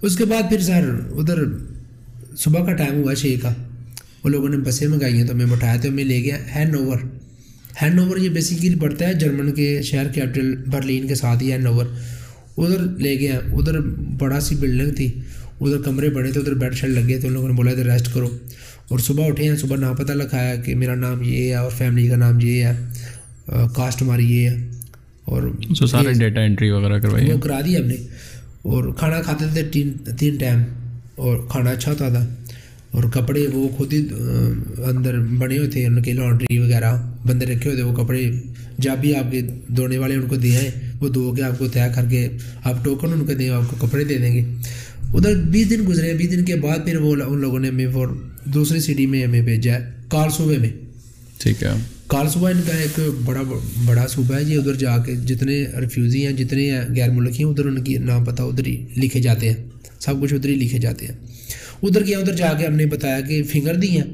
اس 0.02 0.16
کے 0.16 0.24
بعد 0.24 0.48
پھر 0.48 0.60
سر 0.60 0.88
ادھر 1.18 1.38
صبح 2.36 2.64
کا 2.64 2.72
ٹائم 2.72 3.02
ہوا 3.02 3.14
چھ 3.14 3.34
کا۔ 3.42 3.52
وہ 4.24 4.30
لوگوں 4.30 4.48
نے 4.48 4.56
بسیں 4.56 4.88
منگائی 4.88 5.14
ہیں 5.14 5.26
تو 5.26 5.32
ہمیں 5.32 5.46
بٹھایا 5.46 5.76
تو 5.82 5.88
ہمیں 5.88 6.04
لے 6.04 6.22
گیا 6.22 6.38
ہینڈ 6.54 6.74
اوور 6.74 6.96
ہینڈ 7.82 7.98
اوور 8.00 8.16
یہ 8.16 8.28
بیسیکلی 8.28 8.74
پڑتا 8.74 9.08
ہے 9.08 9.14
جرمن 9.14 9.52
کے 9.52 9.82
شہر 9.82 10.08
کیپٹل 10.08 10.56
برلین 10.66 11.06
کے 11.08 11.14
ساتھ 11.14 11.42
ہی 11.42 11.52
ہینڈ 11.52 11.66
اوور 11.66 11.86
ادھر 12.58 12.78
لے 12.78 13.18
گیا 13.18 13.38
ادھر 13.52 13.80
بڑا 14.18 14.40
سی 14.40 14.54
بلڈنگ 14.54 14.90
تھی 14.94 15.20
ادھر 15.60 15.82
کمرے 15.82 16.10
بڑے 16.10 16.32
تھے 16.32 16.40
ادھر 16.40 16.54
بیڈ 16.54 16.74
شیڈ 16.74 16.90
لگے 16.90 17.18
تھے 17.18 17.28
ان 17.28 17.34
لوگوں 17.34 17.48
نے 17.48 17.54
بولا 17.54 17.70
ادھر 17.70 17.90
ریسٹ 17.92 18.14
کرو۔ 18.14 18.38
اور 18.88 18.98
صبح 18.98 19.26
اٹھے 19.26 19.48
ہیں 19.48 19.56
صبح 19.56 19.76
نام 19.76 19.94
پتہ 19.94 20.12
لکھایا 20.12 20.56
کہ 20.56 20.74
میرا 20.74 20.94
نام 20.94 21.22
یہ 21.22 21.48
ہے 21.48 21.54
اور 21.54 21.70
فیملی 21.70 22.08
کا 22.08 22.16
نام 22.16 22.40
یہ 22.40 22.64
ہے 22.64 22.72
کاسٹ 23.46 24.02
ہماری 24.02 24.36
یہ 24.36 24.50
ہے۔ 24.50 24.70
اور 25.24 25.42
سارے 25.90 26.12
ڈیٹا 26.12 26.40
انٹری 26.40 26.70
وغیرہ 26.70 26.98
کروائی 26.98 27.32
وہ 27.32 27.38
کرا 27.38 27.60
دی 27.66 27.76
ہم 27.76 27.82
نے۔ 27.82 27.94
اور 28.62 28.94
کھانا 28.94 29.20
کھاتے 29.22 29.44
تھے 29.52 29.62
تین 29.72 29.92
تین 30.18 30.36
ٹائم 30.36 30.62
اور 31.14 31.38
کھانا 31.48 31.70
اچھا 31.70 31.92
ہوتا 31.92 32.08
تھا۔ 32.08 32.26
اور 32.90 33.04
کپڑے 33.04 33.46
وہ 33.52 33.68
خود 33.68 33.92
ہی 33.92 33.98
اندر 34.84 35.18
بنے 35.18 35.58
ہوئے 35.58 35.68
تھے 35.70 35.86
ان 35.86 36.02
کے 36.02 36.12
لانڈری 36.12 36.58
وغیرہ 36.58 36.92
بندے 37.26 37.46
رکھے 37.46 37.70
ہوئے 37.70 37.74
تھے 37.74 37.82
وہ 37.82 37.94
کپڑے 37.94 38.30
جب 38.78 38.98
بھی 39.00 39.14
آپ 39.14 39.30
کے 39.30 39.40
دوڑنے 39.68 39.98
والے 39.98 40.14
ان 40.14 40.26
کو 40.28 40.36
دے 40.36 40.56
آئیں 40.56 40.70
وہ 41.00 41.08
دو 41.08 41.32
کے 41.32 41.42
آپ 41.42 41.58
کو 41.58 41.68
طے 41.68 41.80
کر 41.94 42.04
کے 42.10 42.28
آپ 42.64 42.84
ٹوکن 42.84 43.12
ان 43.12 43.26
کو 43.26 43.32
دیں 43.32 43.48
آپ 43.50 43.70
کو 43.70 43.86
کپڑے 43.86 44.04
دے 44.04 44.18
دیں 44.18 44.34
گے۔ 44.34 44.42
ادھر 45.14 45.34
بیس 45.34 45.70
دن 45.70 45.84
گزرے 45.88 46.14
بیس 46.14 46.30
دن 46.30 46.44
کے 46.44 46.56
بعد 46.56 46.78
پھر 46.84 46.96
وہ 46.96 47.14
ان 47.26 47.40
لوگوں 47.40 47.58
نے 47.58 47.68
ہمیں 47.68 47.86
فور 47.92 48.08
دوسری 48.44 48.80
سٹی 48.80 49.06
میں 49.06 49.24
ہمیں 49.24 49.40
بھیجا 49.42 49.74
ہے 49.74 49.90
کال 50.08 50.30
صوبے 50.30 50.58
میں۔ 50.58 50.70
ٹھیک 51.38 51.62
ہے۔ 51.62 51.68
کال 52.06 52.28
صوبہ 52.28 52.48
ان 52.48 52.60
کا 52.66 52.76
ایک 52.76 53.00
بڑا 53.24 53.42
بڑا 53.84 54.06
صوبہ 54.06 54.34
ہے 54.34 54.44
جی 54.44 54.56
ادھر 54.56 54.74
جا 54.74 54.98
کے 54.98 55.14
جتنے 55.14 55.64
ریفیوزی 55.80 56.26
ہیں 56.26 56.32
جتنے 56.32 56.70
ہیں 56.70 56.80
غیر 56.96 57.10
ملکی 57.10 57.42
ہیں 57.44 57.50
ادھر 57.50 57.66
ان 57.66 57.82
کی 57.84 57.96
نام 57.98 58.24
پتہ 58.24 58.42
ادھر 58.42 58.66
ہی 58.66 58.84
لکھے 58.96 59.20
جاتے 59.20 59.48
ہیں 59.48 59.56
سب 60.00 60.20
کچھ 60.22 60.34
ادھر 60.34 60.48
ہی 60.48 60.54
لکھے 60.54 60.78
جاتے 60.78 61.06
ہیں۔ 61.06 61.14
ادھر 61.82 62.02
کیا 62.02 62.18
ادھر 62.18 62.34
جا 62.34 62.52
کے 62.52 62.66
ہم 62.66 62.76
نے 62.76 62.86
بتایا 62.86 63.20
کہ 63.20 63.42
فنگر 63.42 63.74
دی 63.74 63.88
ہیں 63.88 64.04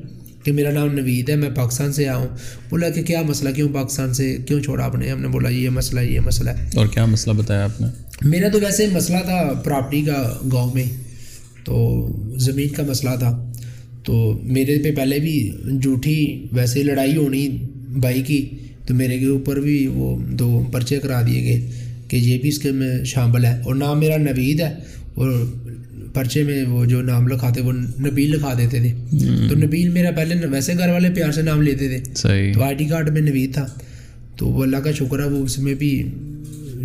کہ 0.45 0.53
میرا 0.53 0.71
نام 0.71 0.95
نوید 0.95 1.31
ہے 1.31 1.37
میں 1.37 1.51
پاکستان 1.55 1.93
سے 1.93 2.09
آیا 2.09 2.17
ہوں۔ 2.17 2.29
بولا 2.71 2.89
کہ 2.89 3.03
کیا 3.03 3.23
مسئلہ 3.23 3.51
کیوں 3.51 3.69
پاکستان 3.69 4.15
سے 4.15 4.37
کیوں 4.47 4.63
چھوڑا 4.63 4.85
آپ 4.85 4.95
نے؟ 4.95 5.11
ہم 5.11 5.21
نے 5.21 5.29
بولا 5.29 5.49
یہ 5.49 5.69
مسئلہ 5.69 6.01
یہ 6.01 6.21
مسئلہ۔ 6.21 6.51
ہے 6.51 6.69
اور 6.77 6.87
کیا 6.87 7.05
مسئلہ 7.05 7.35
بتایا 7.35 7.65
آپ 7.65 7.81
نے؟ 7.81 7.87
میرا 8.23 8.49
تو 8.49 8.61
ویسے 8.61 8.87
مسئلہ 8.93 9.19
تھا 9.19 9.53
پراپرٹی 9.65 10.03
کا 10.03 10.39
گاؤں 10.53 10.75
میں 10.75 10.85
تو 11.65 12.09
زمین 12.37 12.69
کا 12.69 12.83
مسئلہ 12.83 13.11
تھا۔ 13.19 13.53
تو 14.03 14.41
میرے 14.43 14.79
پہ 14.79 14.95
پہلے 14.95 15.19
بھی 15.19 15.51
جھوٹھی 15.83 16.47
ویسے 16.53 16.83
لڑائی 16.83 17.17
ہونی 17.17 17.49
بھائی 18.01 18.23
کی 18.23 18.49
تو 18.87 18.95
میرے 18.95 19.19
کے 19.19 19.27
اوپر 19.27 19.61
بھی 19.61 19.87
وہ 19.87 20.17
دو 20.19 20.65
پرچے 20.73 20.99
کرا 20.99 21.23
دیے 21.27 21.43
گئے 21.43 21.71
کہ 22.09 22.17
یہ 22.17 22.39
بھی 22.39 22.49
اس 22.49 22.59
کے 22.59 22.73
میں 22.73 23.05
شامل 23.05 23.45
ہے۔ 23.45 23.61
اور 23.61 23.75
نام 23.75 24.01
میرا 24.01 24.17
نوید 24.17 24.61
ہے 24.61 24.75
اور 25.15 25.47
پرچے 26.15 26.43
میں 26.43 26.65
وہ 26.65 26.85
جو 26.85 27.03
نام 27.03 27.29
لکھاتے 27.29 27.61
وہ 27.61 27.73
نبیل 27.73 28.31
لکھا 28.31 28.55
دیتے 28.59 28.79
تھے۔ 28.81 28.93
تو 29.49 29.55
نبیل 29.57 29.89
میرا 29.89 30.11
پہلے 30.11 30.47
ویسے 30.47 30.73
گھر 30.79 30.89
والے 30.89 31.09
پیار 31.15 31.33
سے 31.33 31.43
نام 31.43 31.63
لیتے 31.63 31.89
تھے۔ 31.89 32.13
تو 32.55 32.63
آئی 32.63 32.75
ڈی 32.77 32.85
کارڈ 32.85 33.11
میں 33.11 33.21
نوید 33.21 33.55
تھا۔ 33.55 33.67
تو 34.37 34.47
وہ 34.47 34.63
اللہ 34.63 34.77
کا 34.77 34.93
شکر 34.93 35.19
ہے 35.19 35.25
وہ 35.25 35.45
اس 35.45 35.59
میں 35.59 35.75
بھی 35.75 36.09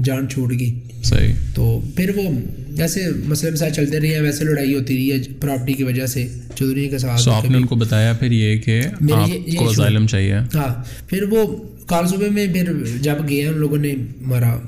جان 0.03 0.27
چھوٹ 0.29 0.53
گئی۔ 0.59 0.79
صحیح۔ 1.03 1.33
تو 1.55 1.81
پھر 1.95 2.11
وہ 2.15 2.21
جیسے 2.69 3.01
مسئلے 3.25 3.51
مسائل 3.51 3.73
چلتے 3.73 3.99
رہے 3.99 4.07
ہیں 4.07 4.21
ویسے 4.21 4.43
لڑائی 4.43 4.73
ہوتی 4.73 4.95
رہی 4.95 5.11
ہے 5.11 5.17
پراپرٹی 5.41 5.73
کی 5.73 5.83
وجہ 5.83 6.05
سے 6.05 6.27
چودھری 6.55 6.89
کے 6.89 6.97
ساتھ 6.97 7.29
آپ 7.29 7.49
نے 7.49 7.57
ان 7.57 7.65
کو 7.65 7.75
بتایا 7.75 8.13
پھر 8.13 8.31
یہ 8.31 8.57
کہ 8.57 8.81
آپ 9.13 9.29
کو 9.57 9.69
اسائلم 9.69 10.07
چاہیے۔ 10.07 10.33
ہاں۔ 10.33 10.83
پھر 11.09 11.23
وہ 11.23 11.55
کال 11.85 12.07
صبح 12.07 12.27
میں 12.31 12.47
پھر 12.53 12.73
جب 13.01 13.15
گئے 13.29 13.45
ان 13.47 13.57
لوگوں 13.57 13.77
نے 13.77 13.91
ہمارا 13.91 14.59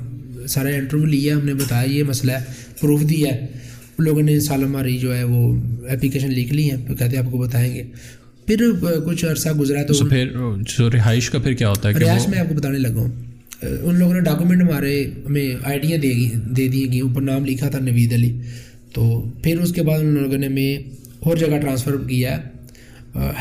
سارا 0.48 0.68
انٹرویو 0.68 1.06
لیا 1.06 1.34
ہم 1.34 1.46
نے 1.46 1.54
بتایا 1.54 1.90
یہ 1.90 2.02
مسئلہ 2.02 2.32
ہے 2.32 2.40
پروف 2.80 3.00
دیا 3.02 3.34
ہے۔ 3.34 3.46
لوگوں 4.02 4.22
نے 4.22 4.38
سال 4.40 4.62
ہماری 4.64 4.96
جو 4.98 5.14
ہے 5.16 5.24
وہ 5.24 5.40
اپلیکیشن 5.88 6.30
لکھ 6.30 6.52
لی 6.52 6.70
ہے 6.70 6.76
پھر 6.86 6.94
کہتے 6.94 7.16
ہیں 7.16 7.24
آپ 7.24 7.30
کو 7.30 7.38
بتائیں 7.38 7.74
گے۔ 7.74 7.82
پھر 8.46 8.70
کچھ 9.06 9.24
عرصہ 9.24 9.48
گزرا 9.58 9.82
تو 9.82 9.94
تو 9.94 10.04
پھر 10.08 10.32
جو 10.68 10.90
رہائش 10.90 11.30
کا 11.30 11.38
پھر 11.38 11.52
کیا 11.52 11.68
ہوتا 11.68 11.88
ہے 11.88 12.04
وہ 12.04 12.28
میں 12.30 12.38
آپ 12.38 12.48
کو 12.48 12.54
بتانے 12.54 12.78
لگا 12.78 13.00
ہوں۔ 13.00 13.10
ان 13.62 13.98
لوگوں 13.98 14.14
نے 14.14 14.20
ڈاکومنٹ 14.20 14.62
ہمارے 14.62 15.04
ہمیں 15.26 15.54
آئیڈیاں 15.64 15.98
دے 15.98 16.08
گی 16.08 16.28
دے 16.56 16.66
دی 16.68 16.86
گئی 16.92 17.00
اوپر 17.00 17.22
نام 17.22 17.44
لکھا 17.46 17.68
تھا 17.68 17.78
نوید 17.78 18.12
علی۔ 18.12 18.32
تو 18.94 19.02
پھر 19.42 19.60
اس 19.60 19.72
کے 19.72 19.82
بعد 19.82 20.00
ان 20.00 20.14
لوگوں 20.14 20.38
نے 20.38 20.46
ہمیں 20.46 20.78
اور 21.20 21.36
جگہ 21.36 21.58
ٹرانسفر 21.60 21.96
کیا۔ 22.08 22.38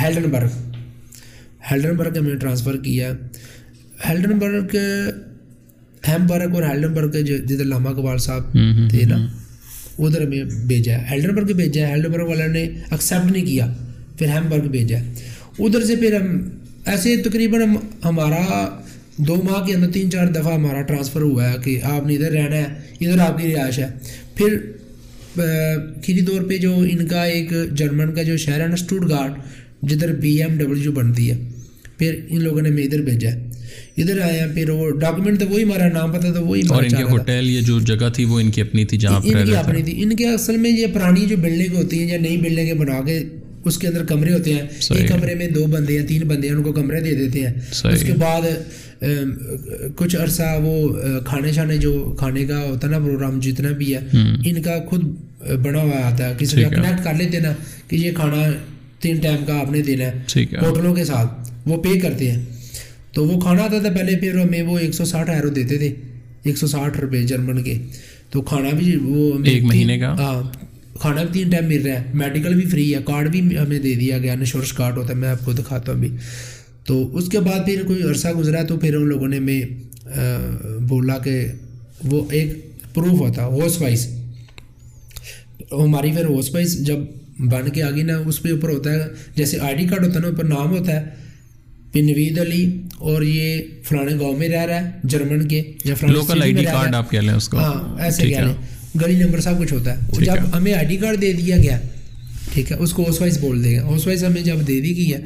ہیلڈن 0.01 0.29
برگ 0.31 0.59
ہیلڈن 1.71 1.95
برگ 1.95 2.17
ہمیں 2.17 2.35
ٹرانسفر 2.35 2.77
کیا۔ 2.77 3.11
ہیلڈن 4.09 4.37
برگ 4.39 4.75
ہیم 6.07 6.25
برگ 6.27 6.55
اور 6.55 6.63
ہیلڈن 6.63 6.93
برگ 6.93 7.17
جدھر 7.21 7.65
لاما 7.65 7.89
اقبال 7.89 8.17
صاحب 8.17 8.53
تھے 8.89 9.05
نا 9.05 9.17
ادھر 10.05 10.25
ہمیں 10.25 10.43
بھیجا 10.43 10.97
ہے۔ 10.97 11.05
ہیلڈن 11.11 11.35
برگ 11.35 11.53
بھیجا 11.53 11.87
ہے۔ 11.87 11.91
ہیلڈن 11.91 12.11
برگ 12.11 12.27
والوں 12.27 12.47
نے 12.47 12.63
ایکسیپٹ 12.91 13.31
نہیں 13.31 13.45
کیا۔ 13.45 13.73
پھر 14.17 14.27
ہیم 14.27 14.49
برگ 14.49 14.67
بھیجا 14.67 14.99
ہے۔ 14.99 15.03
ادھر 15.59 15.85
سے 15.85 15.95
پھر 15.95 16.21
ہم 16.21 16.49
ایسے 16.85 17.17
تقریباً 17.17 17.61
ہم 17.61 17.75
ہمارا 18.05 18.69
دو 19.17 19.35
ماہ 19.35 19.65
کے 19.65 19.73
اندر 19.73 19.91
تین 19.91 20.11
چار 20.11 20.27
دفعہ 20.27 20.53
ہمارا 20.53 20.81
ٹرانسفر 20.81 21.21
ہوا 21.21 21.51
ہے 21.51 21.55
کہ 21.63 21.79
آپ 21.83 22.07
نے 22.07 22.13
ادھر 22.13 22.31
رہنا 22.31 22.55
ہے، 22.55 22.65
ادھر 23.01 23.19
آپ 23.19 23.37
کی 23.37 23.53
رہائش 23.55 23.79
ہے۔ 23.79 23.87
پھر 24.35 24.57
کھیری 26.03 26.21
طور 26.21 26.41
پہ 26.41 26.57
جو 26.57 26.75
ان 26.91 27.07
کا 27.07 27.23
ایک 27.23 27.53
جرمن 27.75 28.15
کا 28.15 28.23
جو 28.23 28.37
شہر 28.37 28.61
ہے 28.61 28.67
نا 28.67 28.73
اسٹوٹ 28.73 29.09
گارڈ 29.09 29.31
جدھر 29.89 30.11
بی 30.11 30.43
ایم 30.43 30.57
ڈبلیو 30.57 30.91
بنتی 30.91 31.31
ہے۔ 31.31 31.37
پھر 31.97 32.19
ان 32.29 32.43
لوگوں 32.43 32.61
نے 32.61 32.69
ہمیں 32.69 32.83
ادھر 32.83 33.01
بھیجا 33.01 33.31
ہے۔ 33.31 33.50
ادھر 33.97 34.21
ہیں 34.21 34.53
پھر 34.53 34.69
وہ 34.69 34.89
ڈاکومنٹ 34.99 35.39
تو 35.39 35.45
وہی 35.49 35.63
ہمارا 35.63 35.87
نام 35.89 36.11
پتہ 36.11 36.27
تھا 36.27 36.39
وہی 36.39 36.61
اور 36.69 36.83
ان 36.83 36.89
کے 36.89 37.03
ہوٹل 37.03 37.49
یہ 37.49 37.61
جو 37.61 37.79
جگہ 37.79 38.09
تھی 38.09 38.25
وہ 38.25 38.39
ان 38.39 38.51
کی 38.51 38.61
اپنی 38.61 38.85
تھی 38.85 38.97
جہاں 38.97 39.19
ان 39.23 39.45
کی 39.45 39.55
اپنی 39.55 39.83
تھی۔ 39.83 40.03
ان 40.03 40.15
کے 40.15 40.27
اصل 40.27 40.57
میں 40.57 40.69
یہ 40.69 40.85
پرانی 40.93 41.25
جو 41.25 41.37
بلڈنگ 41.37 41.75
ہوتی 41.75 41.99
ہیں 41.99 42.07
یا 42.07 42.19
نئی 42.19 42.37
بلڈنگیں 42.37 42.73
بنا 42.73 42.99
کے 43.05 43.19
اس 43.65 43.77
کے 43.77 43.87
اندر 43.87 44.03
کمرے 44.03 44.33
ہوتے 44.33 44.53
ہیں۔ 44.53 44.61
ایک 44.89 45.09
کمرے 45.09 45.35
میں 45.35 45.47
دو 45.47 45.65
بندے 45.65 45.99
ہیں 45.99 46.07
تین 46.07 46.21
بندے 46.27 46.47
ہیں 46.49 46.55
ان 46.55 46.63
کو 46.63 46.71
کمرے 46.71 46.99
دے 47.01 47.13
دیتے 47.15 47.39
ہیں۔ 47.39 47.53
اس 47.93 48.03
کے 48.03 48.13
بعد 48.13 48.41
کچھ 49.95 50.15
عرصہ 50.15 50.57
وہ 50.63 50.73
کھانے 51.25 51.51
شانے 51.51 51.77
جو 51.77 52.15
کھانے 52.19 52.45
کا 52.45 52.59
ہوتا 52.59 52.87
ہے 52.87 52.91
نا 52.91 52.99
پروگرام 52.99 53.39
جتنا 53.39 53.71
بھی 53.71 53.95
ہے 53.95 53.99
ان 54.45 54.61
کا 54.61 54.77
خود 54.89 55.03
بنا 55.63 55.81
ہوا 55.81 55.99
آتا 56.03 56.29
ہے۔ 56.29 56.33
کسی 56.37 56.61
کا۔ 56.61 56.69
کنیکٹ 56.69 57.03
کر 57.03 57.13
لیتے 57.13 57.39
نا 57.39 57.53
کہ 57.87 57.95
یہ 57.95 58.11
کھانا 58.11 58.41
تین 58.99 59.15
ٹائم 59.15 59.45
کا 59.45 59.59
آپ 59.59 59.71
نے 59.71 59.81
دینا 59.81 60.03
ہے۔ 60.03 60.17
ہوٹلوں 60.61 60.93
کے 60.95 61.05
ساتھ 61.05 61.51
وہ 61.65 61.81
پے 61.83 61.99
کرتے 61.99 62.31
ہیں۔ 62.31 62.41
تو 63.13 63.27
وہ 63.27 63.39
کھانا 63.39 63.63
آتا 63.63 63.79
تھا 63.79 63.89
پہلے 63.89 64.15
پھر 64.19 64.39
ہمیں 64.39 64.61
وہ 64.61 64.79
ایک 64.79 64.93
سو 64.93 65.05
ساٹھ 65.05 65.29
ایرو 65.29 65.49
دیتے 65.49 65.77
تھے 65.77 65.93
ایک 66.43 66.57
سو 66.57 66.67
ساٹھ 66.67 66.99
روپے 66.99 67.23
جرمن 67.23 67.63
کے۔ 67.63 67.77
تو 68.29 68.41
کھانا 68.41 68.69
بھی 68.69 68.95
وہ 68.95 69.33
ایک 69.45 69.63
مہینے 69.63 69.99
کا؟ 69.99 70.13
ہاں 70.13 70.43
کھانا 70.99 71.23
بھی 71.23 71.39
تین 71.39 71.49
ٹائم 71.49 71.65
مل 71.65 71.81
رہا 71.81 71.93
ہے۔ 71.93 72.03
میڈیکل 72.13 72.53
بھی 72.53 72.65
فری 72.65 72.95
ہے 72.95 72.99
کارڈ 73.05 73.29
بھی 73.29 73.57
ہمیں 73.57 73.79
دے 73.79 73.93
دیا 73.93 74.17
گیا 74.17 74.33
انشورنس 74.33 74.73
کارڈ 74.73 74.97
ہوتا 74.97 75.09
ہے 75.09 75.19
میں 75.19 75.29
آپ 75.29 75.45
کو 75.45 75.53
دکھاتا 75.53 75.91
ہوں 75.91 75.99
ابھی۔ 75.99 76.17
تو 76.83 77.17
اس 77.17 77.29
کے 77.29 77.39
بعد 77.39 77.65
پھر 77.65 77.83
کوئی 77.87 78.03
عرصہ 78.03 78.27
گزرا 78.27 78.63
تو 78.63 78.77
پھر 78.77 78.95
ان 78.95 79.07
لوگوں 79.07 79.27
نے 79.27 79.37
ہمیں 79.37 79.61
آ، 80.05 80.37
بولا 80.87 81.17
کہ 81.17 81.47
وہ 82.03 82.25
ایک 82.31 82.53
پروف 82.93 83.19
ہوتا 83.19 83.45
ہوس 83.45 83.81
وائز 83.81 84.07
ہماری 85.71 86.11
پھر 86.11 86.25
ہوس 86.25 86.53
وائز 86.55 86.79
جب 86.85 86.97
بن 87.39 87.69
کے 87.69 87.83
آگے 87.83 88.03
نا 88.03 88.17
اس 88.17 88.41
پہ 88.41 88.49
اوپر 88.51 88.69
ہوتا 88.69 88.93
ہے 88.93 88.99
جیسے 89.35 89.59
آئی 89.59 89.75
ڈی 89.75 89.87
کارڈ 89.87 90.05
ہوتا 90.05 90.15
ہے 90.15 90.19
نا 90.19 90.27
اوپر 90.27 90.43
نام 90.43 90.69
ہوتا 90.69 91.01
ہے 91.01 91.05
پھر 91.93 92.01
نوید 92.01 92.39
علی 92.39 92.81
اور 93.01 93.21
یہ 93.21 93.61
فلانے 93.83 94.11
گاؤں 94.19 94.37
میں 94.37 94.49
رہ 94.49 94.65
رہا 94.65 94.85
ہے 94.85 94.91
جرمن 95.03 95.47
کے 95.47 95.61
یا 95.85 95.95
فلانے 95.95 96.13
لوکل 96.13 96.41
آئی 96.41 96.53
ڈی۔ 96.53 96.65
کارڈ 96.65 96.95
آپ 96.95 97.11
کہہ 97.11 97.19
لیں 97.19 97.33
اس 97.33 97.49
کو۔ 97.49 97.57
ہاں 97.57 98.01
ایسے 98.01 98.29
کہہ 98.29 98.37
لیں۔ 98.37 98.53
گلی 99.01 99.23
نمبر 99.23 99.39
سب 99.39 99.59
کچھ 99.59 99.73
ہوتا 99.73 99.95
ہے۔ 99.95 99.99
جب 100.25 100.33
ہمیں 100.57 100.73
آئی 100.73 100.87
ڈی 100.87 100.97
کارڈ 100.97 101.21
دے 101.21 101.33
دیا 101.33 101.57
گیا 101.57 101.79
ٹھیک 102.53 102.71
ہے 102.71 102.77
اس 102.77 102.93
کو 102.93 103.03
اوس 103.03 103.21
وائز 103.21 103.37
بول 103.39 103.63
دے 103.63 103.77
گا 103.77 103.81
اوس 103.81 104.07
وائز 104.07 104.23
ہمیں 104.23 104.41
جب 104.41 104.67
دے 104.67 104.81
دی 104.81 104.97
گئی 104.97 105.13
ہے 105.13 105.19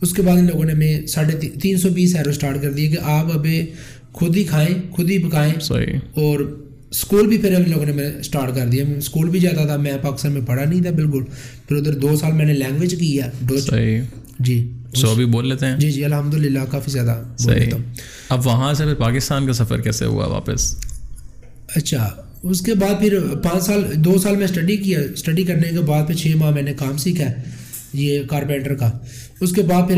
اس 0.00 0.12
کے 0.12 0.22
بعد 0.22 0.36
ان 0.38 0.44
لوگوں 0.44 0.64
نے 0.64 0.72
ہمیں 0.72 1.06
ساڑھے 1.06 1.36
تی- 1.36 1.50
تین 1.62 1.76
سو 1.76 1.88
بیس 1.88 2.16
ایرو 2.16 2.30
اسٹارٹ 2.30 2.62
کر 2.62 2.72
دیے 2.72 2.88
کہ 2.88 2.96
آپ 3.02 3.38
ابھی 3.38 3.66
خود 4.12 4.36
ہی 4.36 4.44
کھائیں 4.44 4.90
خود 4.90 5.10
ہی 5.10 5.18
پکائیں۔ 5.18 5.52
اور 6.14 6.60
اسکول 6.90 7.26
بھی 7.26 7.38
پھر 7.38 7.54
ان 7.54 7.70
لوگوں 7.70 7.86
نے 7.86 7.92
میں 7.92 8.12
اسٹارٹ 8.20 8.54
کر 8.54 8.66
دیا۔ 8.66 8.84
اسکول 8.98 9.28
بھی 9.28 9.40
جاتا 9.40 9.66
تھا 9.66 9.76
میں 9.76 9.92
پاکستان 10.02 10.32
میں 10.32 10.40
پڑھا 10.46 10.64
نہیں 10.64 10.82
تھا 10.82 10.90
بالکل۔ 10.90 11.24
پھر 11.68 11.76
ادھر 11.76 11.92
دو 11.92 12.16
سال 12.16 12.32
میں 12.32 12.44
نے 12.44 12.52
لینگویج 12.52 12.94
کی 13.00 13.20
ہے 13.22 13.30
جی۔ 14.40 14.70
سو 14.94 15.10
ابھی 15.10 15.24
بول 15.24 15.48
لیتے 15.48 15.66
ہیں؟ 15.66 15.76
جی 15.76 15.90
جی 15.90 16.04
الحمد 16.04 16.34
للہ 16.34 16.58
کافی 16.70 16.90
زیادہ 16.90 17.22
بول 17.44 17.54
لیتا 17.54 17.76
ہوں۔ 17.76 17.82
اب 18.28 18.46
وہاں 18.46 18.74
سے 18.74 18.84
پھر 18.84 18.94
پاکستان 18.94 19.46
کا 19.46 19.52
سفر 19.52 19.80
کیسے 19.80 20.04
ہوا 20.04 20.26
واپس؟ 20.26 20.76
اچھا 21.76 22.08
اس 22.42 22.60
کے 22.60 22.74
بعد 22.74 23.00
پھر 23.00 23.20
پانچ 23.42 23.64
سال 23.64 23.82
دو 23.94 24.18
سال 24.18 24.36
میں 24.36 24.44
اسٹڈی 24.44 24.76
کیا 24.76 25.00
اسٹڈی 25.14 25.42
کرنے 25.42 25.68
کے 25.68 25.80
بعد 25.80 26.06
پھر 26.06 26.14
چھ 26.14 26.26
ماہ 26.36 26.50
میں 26.50 26.62
نے 26.62 26.72
کام 26.72 26.96
سیکھا 26.96 27.24
ہے 27.24 27.34
یہ 27.92 28.22
کارپینٹر 28.30 28.74
کا۔ 28.74 28.90
اس 29.40 29.52
کے 29.52 29.62
بعد 29.62 29.88
پھر؟ 29.88 29.96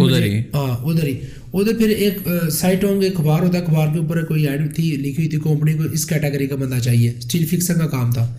ہاں 0.55 0.85
ادھر 0.85 1.07
ہی۔ 1.07 1.21
ادھر 1.55 1.79
پھر 1.79 1.89
ایک 1.89 2.29
سائٹ 2.53 2.85
ہوں 2.85 3.01
گے 3.01 3.07
اخبار 3.07 3.43
ہوتا 3.43 3.59
ہے 3.59 3.62
اخبار 3.62 3.89
کے 3.93 3.99
اوپر 3.99 4.25
کوئی 4.25 4.49
ایڈ 4.49 4.75
تھی 4.77 4.83
لکھی 4.83 5.11
ہوئی 5.11 5.29
تھی 5.29 5.39
کمپنی 5.39 5.73
کو 5.73 5.83
اس 5.83 6.07
کیٹیگری 6.07 6.47
کا 6.47 6.57
بندہ 6.57 6.79
چاہیے۔ 6.79 7.12
اسٹیل 7.19 7.47
فکسر 7.47 7.79
کا 7.79 7.87
کام 7.87 8.12
تھا۔ 8.12 8.37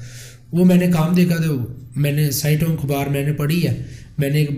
وہ 0.51 0.65
میں 0.65 0.75
نے 0.75 0.87
کام 0.87 1.15
دیکھا 1.15 1.35
تو 1.37 1.57
میں 1.95 2.11
نے 2.11 2.31
سائٹ 2.31 2.63
ہوں 2.63 2.77
اخبار 2.77 3.07
میں 3.07 3.23
نے 3.23 3.33
پڑھی 3.33 3.67
ہے۔ 3.67 3.83
میں 4.17 4.29
نے 4.29 4.37
ایک 4.37 4.49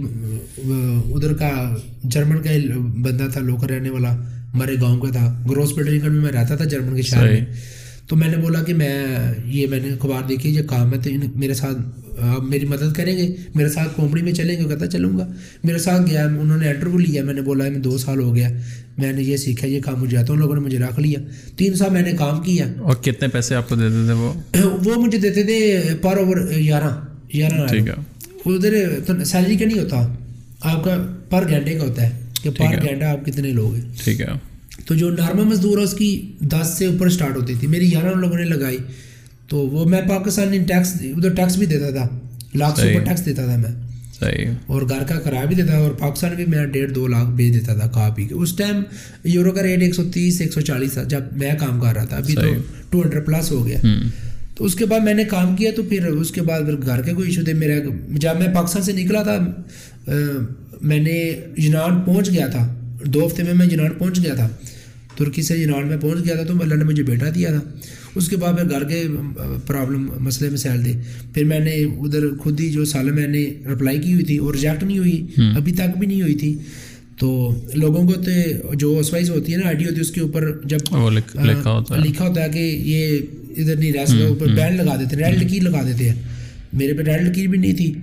ادھر 1.14 1.34
کا 1.34 1.76
جرمن 2.04 2.38
کا 2.44 2.50
بندہ 2.78 3.28
تھا 3.34 3.40
لوکل 3.40 3.68
رہنے 3.68 3.90
والا 3.90 4.14
ہمارے 4.54 4.76
گاؤں 4.82 5.00
کا 5.00 5.12
تھا 5.12 5.44
گروس 5.52 5.72
بلڈنگ 5.74 6.00
میں 6.02 6.22
میں 6.22 6.32
رہتا 6.32 6.56
تھا 6.56 6.66
جرمن 6.66 6.96
کے 6.96 7.02
شہر 7.02 7.30
میں۔ 7.30 7.46
تو 8.08 8.16
میں 8.16 8.28
نے 8.28 8.38
بولا 8.38 8.64
کہ 8.64 8.74
میں 8.74 9.06
یہ 9.46 9.68
میں 9.68 9.80
نے 9.80 9.88
اخبار 9.88 10.28
دیکھی 10.28 10.56
یہ 10.56 10.62
کام 10.62 10.94
ہے 10.94 10.98
تو 10.98 11.10
میرے 11.36 11.54
ساتھ 11.54 11.78
آپ 12.22 12.44
میری 12.44 12.66
مدد 12.66 12.94
کریں 12.96 13.18
گے؟ 13.18 13.36
میرے 13.56 13.70
ساتھ 13.70 13.98
کمپنی 13.98 14.22
میں 14.22 14.32
چلیں 14.32 14.58
گے؟ 14.58 14.64
کہتا 14.70 14.88
چلوں 14.88 15.18
گا۔ 15.18 15.28
میرے 15.64 15.78
ساتھ 15.78 16.10
گیا 16.10 16.26
انہوں 16.26 16.58
نے 16.58 16.70
انٹرویو 16.70 16.98
لیا 16.98 17.24
میں 17.24 17.34
نے 17.34 17.42
بولا 17.42 17.70
میں 17.70 17.80
دو 17.80 17.98
سال 17.98 18.20
ہو 18.20 18.36
گیا 18.36 18.50
میں 18.98 19.14
نے 19.14 19.24
یہ 19.24 19.38
سیکھا 19.38 19.68
یہ 19.68 19.82
کام 19.82 20.02
مجھے 20.02 20.18
آتا 20.18 20.34
ان 20.34 20.40
لوگوں 20.40 20.56
نے 20.56 20.62
مجھے 20.62 20.78
رکھ 20.78 21.00
لیا۔ 21.00 21.20
تین 21.58 21.74
سال 21.74 21.90
میں 21.92 22.02
نے 22.02 22.12
کام 22.12 22.44
کیا۔ 22.44 22.66
اور 22.82 22.96
کتنے 22.96 23.28
پیسے 23.28 23.56
آپ 23.56 23.70
کو 23.70 23.76
دیتے 23.76 24.06
تھے 24.06 24.14
وہ؟ 24.14 24.34
وہ 24.86 25.06
مجھے 25.06 25.18
دیتے 25.18 25.44
تھے 25.44 25.82
پر 26.02 26.18
اوور 26.18 26.38
گیارہ 26.58 27.06
گیارہ 27.34 27.68
ادھر 28.56 28.99
تو 29.06 29.24
سیلری 29.24 29.56
کا 29.56 29.65
نہیں 29.65 29.80
ہوتا؟ 29.80 30.07
آپ 30.61 30.84
کا 30.84 31.07
پر 31.30 31.49
گھنٹے 31.49 31.74
کا 31.74 31.84
ہوتا 31.84 32.03
ہے۔ 32.03 32.10
کہ 32.44 32.49
پر 32.49 32.65
گھنٹہ 32.65 33.06
آپ 33.06 33.26
کتنے 33.26 33.49
لوگ 33.52 33.74
ہیں؟ 33.74 33.82
ٹھیک 34.03 34.22
ہے۔ 34.22 34.26
تو 34.86 34.95
جو 34.95 35.10
نارمل 35.11 35.44
مزدور 35.44 35.78
ہے 35.78 35.84
اس 35.84 35.94
کی 35.94 36.32
دس 36.40 36.76
سے 36.78 36.86
اوپر 36.86 37.06
اسٹارٹ 37.07 37.36
ہوتی 37.36 37.53
تھی۔ 37.60 37.68
میری 37.68 37.91
گیارہ 37.91 38.15
لوگوں 38.15 38.38
نے 38.38 38.45
لگائی۔ 38.45 38.78
تو 39.48 39.57
وہ 39.57 39.86
میں 39.86 40.02
پاکستانی 40.02 40.60
ٹیکس 40.60 40.94
ادھر 41.02 41.34
ٹیکس 41.34 41.56
بھی 41.56 41.65
دیتا 41.65 41.90
تھا۔ 41.90 42.07
لاکھ 42.56 42.80
سے 42.80 42.94
اوپر 42.94 43.06
ٹیکس 43.06 43.26
دیتا 43.26 43.45
تھا 43.45 43.56
میں۔ 43.56 43.88
صحیح۔ 44.19 44.45
اور 44.65 44.82
گھر 44.82 45.03
کا 45.03 45.19
کرایہ 45.19 45.45
بھی 45.48 45.56
دیتا 45.56 45.68
تھا۔ 45.68 45.78
اور 45.78 45.91
پاکستان 45.91 46.36
بھی 46.36 46.45
میں 46.45 46.65
ڈیڑھ 46.65 46.91
دو 46.91 47.07
لاکھ 47.07 47.30
بھیج 47.30 47.53
دیتا 47.53 47.74
تھا 47.74 47.88
کھا 47.88 48.10
پی 48.15 48.26
کے۔ 48.26 48.34
اس 48.34 48.56
ٹائم 48.56 48.76
یورو 49.24 49.52
کا 49.52 49.64
ریٹ 49.64 49.82
ایک 49.82 49.95
سو 49.95 50.03
تیس 50.14 50.41
ایک 50.41 50.53
سو 50.53 50.61
چالیس 50.61 50.91
تھا۔ 50.94 51.03
جب 51.03 51.19
میں 51.32 51.53
کام 51.60 51.80
کر 51.80 51.94
رہا 51.94 52.06
تھا 52.06 52.18
ابھی 52.18 52.36
تو۔ 52.36 52.41
ٹو 52.90 53.02
ہنڈریڈ 53.02 53.26
پلس 53.26 53.52
ہو 53.52 53.68
گیا۔ 53.68 53.78
تو 54.58 54.66
اس 54.66 54.76
کے 54.76 54.86
بعد 54.86 55.00
میں 55.00 55.14
نے 55.14 55.24
کام 55.24 55.56
کیا 55.56 55.72
تو 55.76 55.84
پھر 55.84 56.06
اس 56.06 56.32
کے 56.32 56.42
بعد 56.42 56.62
پھر 56.62 56.86
گھر 56.86 57.02
کے 57.02 57.14
کوئی 57.14 57.30
ایشو 57.30 57.44
تھے 57.44 57.54
میرا 57.54 57.74
جب 58.10 58.30
میں 58.40 58.56
پاکستان 58.56 58.84
سے 58.84 58.92
نکلا 58.92 59.24
تھا 59.24 59.38
میں 60.82 60.98
نے 60.98 61.40
یونان 61.58 62.02
پہنچ 62.02 62.32
گیا 62.32 62.48
تھا۔ 62.48 62.76
دو 63.06 63.28
ہفتے 63.28 63.44
میں 63.44 63.54
میں 63.54 63.68
یونان 63.72 63.92
پہنچ 63.98 64.24
گیا 64.24 64.36
تھا۔ 64.36 64.50
ترکی 65.16 65.42
سے 65.42 65.58
یونان 65.58 65.88
میں 65.88 65.98
پہنچ 65.98 66.26
گیا 66.26 66.36
تھا 66.36 66.44
تو 66.44 66.54
اللہ 66.62 66.76
نے 66.76 66.84
مجھے 66.84 67.04
بیٹا 67.04 67.26
دیا 67.36 67.50
تھا۔ 67.50 67.60
اس 68.16 68.30
کے 68.30 68.38
بعد 68.38 68.54
پھر 68.54 68.70
گھر 68.70 68.84
کے 68.84 69.04
پرابلم 69.66 70.12
مسئلے 70.20 70.50
مسائل 70.50 70.84
تھے۔ 70.84 70.94
پھر 71.34 71.44
میں 71.44 71.60
نے 71.60 71.72
ادھر 71.72 72.36
خود 72.40 72.60
ہی 72.60 72.70
جو 72.70 72.86
سال 72.86 73.12
میں 73.12 73.28
نے 73.28 73.44
اپلائی 73.44 74.02
کی 74.02 74.14
ہوئی 74.14 74.26
تھی 74.26 74.38
اور 74.38 74.54
ریجیکٹ 74.54 74.84
نہیں 74.84 75.00
ہوئی۔ 75.00 75.26
ابھی 75.56 75.72
تک 75.72 75.98
بھی 75.98 76.08
نہیں 76.08 76.22
ہوئی 76.22 76.36
تھی۔ 76.36 76.58
تو 77.20 77.56
لوگوں 77.74 78.08
کو 78.08 78.14
تو 78.14 78.74
جو 78.74 78.94
ہاؤس 78.94 79.14
وائز 79.14 79.30
ہوتی 79.30 79.52
ہے 79.52 79.58
نا 79.58 79.68
آئی 79.68 79.78
ڈی 79.78 79.86
ہوتی 79.86 79.96
ہے 79.96 80.02
اس 80.02 80.12
کے 80.12 80.22
اوپر 80.22 80.52
جب 80.66 80.78
لکھا 82.06 82.28
ہوتا 82.28 82.44
ہے 82.44 82.50
کہ 82.50 82.60
یہ 82.60 83.20
ادھر 83.58 83.76
نہیں 83.76 83.94
رہ 83.94 84.06
سکتا 84.06 84.28
اوپر 84.28 84.48
بینڈ 84.48 84.82
لگا 84.82 84.96
دیتے 84.96 85.16
ہیں 85.16 85.32
ریڈ 85.32 85.44
لکیر 85.44 85.64
لگا 85.64 85.82
دیتے 85.88 86.10
ہیں۔ 86.10 86.16
میرے 86.74 86.94
پہ 86.94 87.02
ریڈ 87.04 87.28
لکیر 87.28 87.48
بھی 87.48 87.58
نہیں 87.58 87.74
تھی۔ 87.74 87.94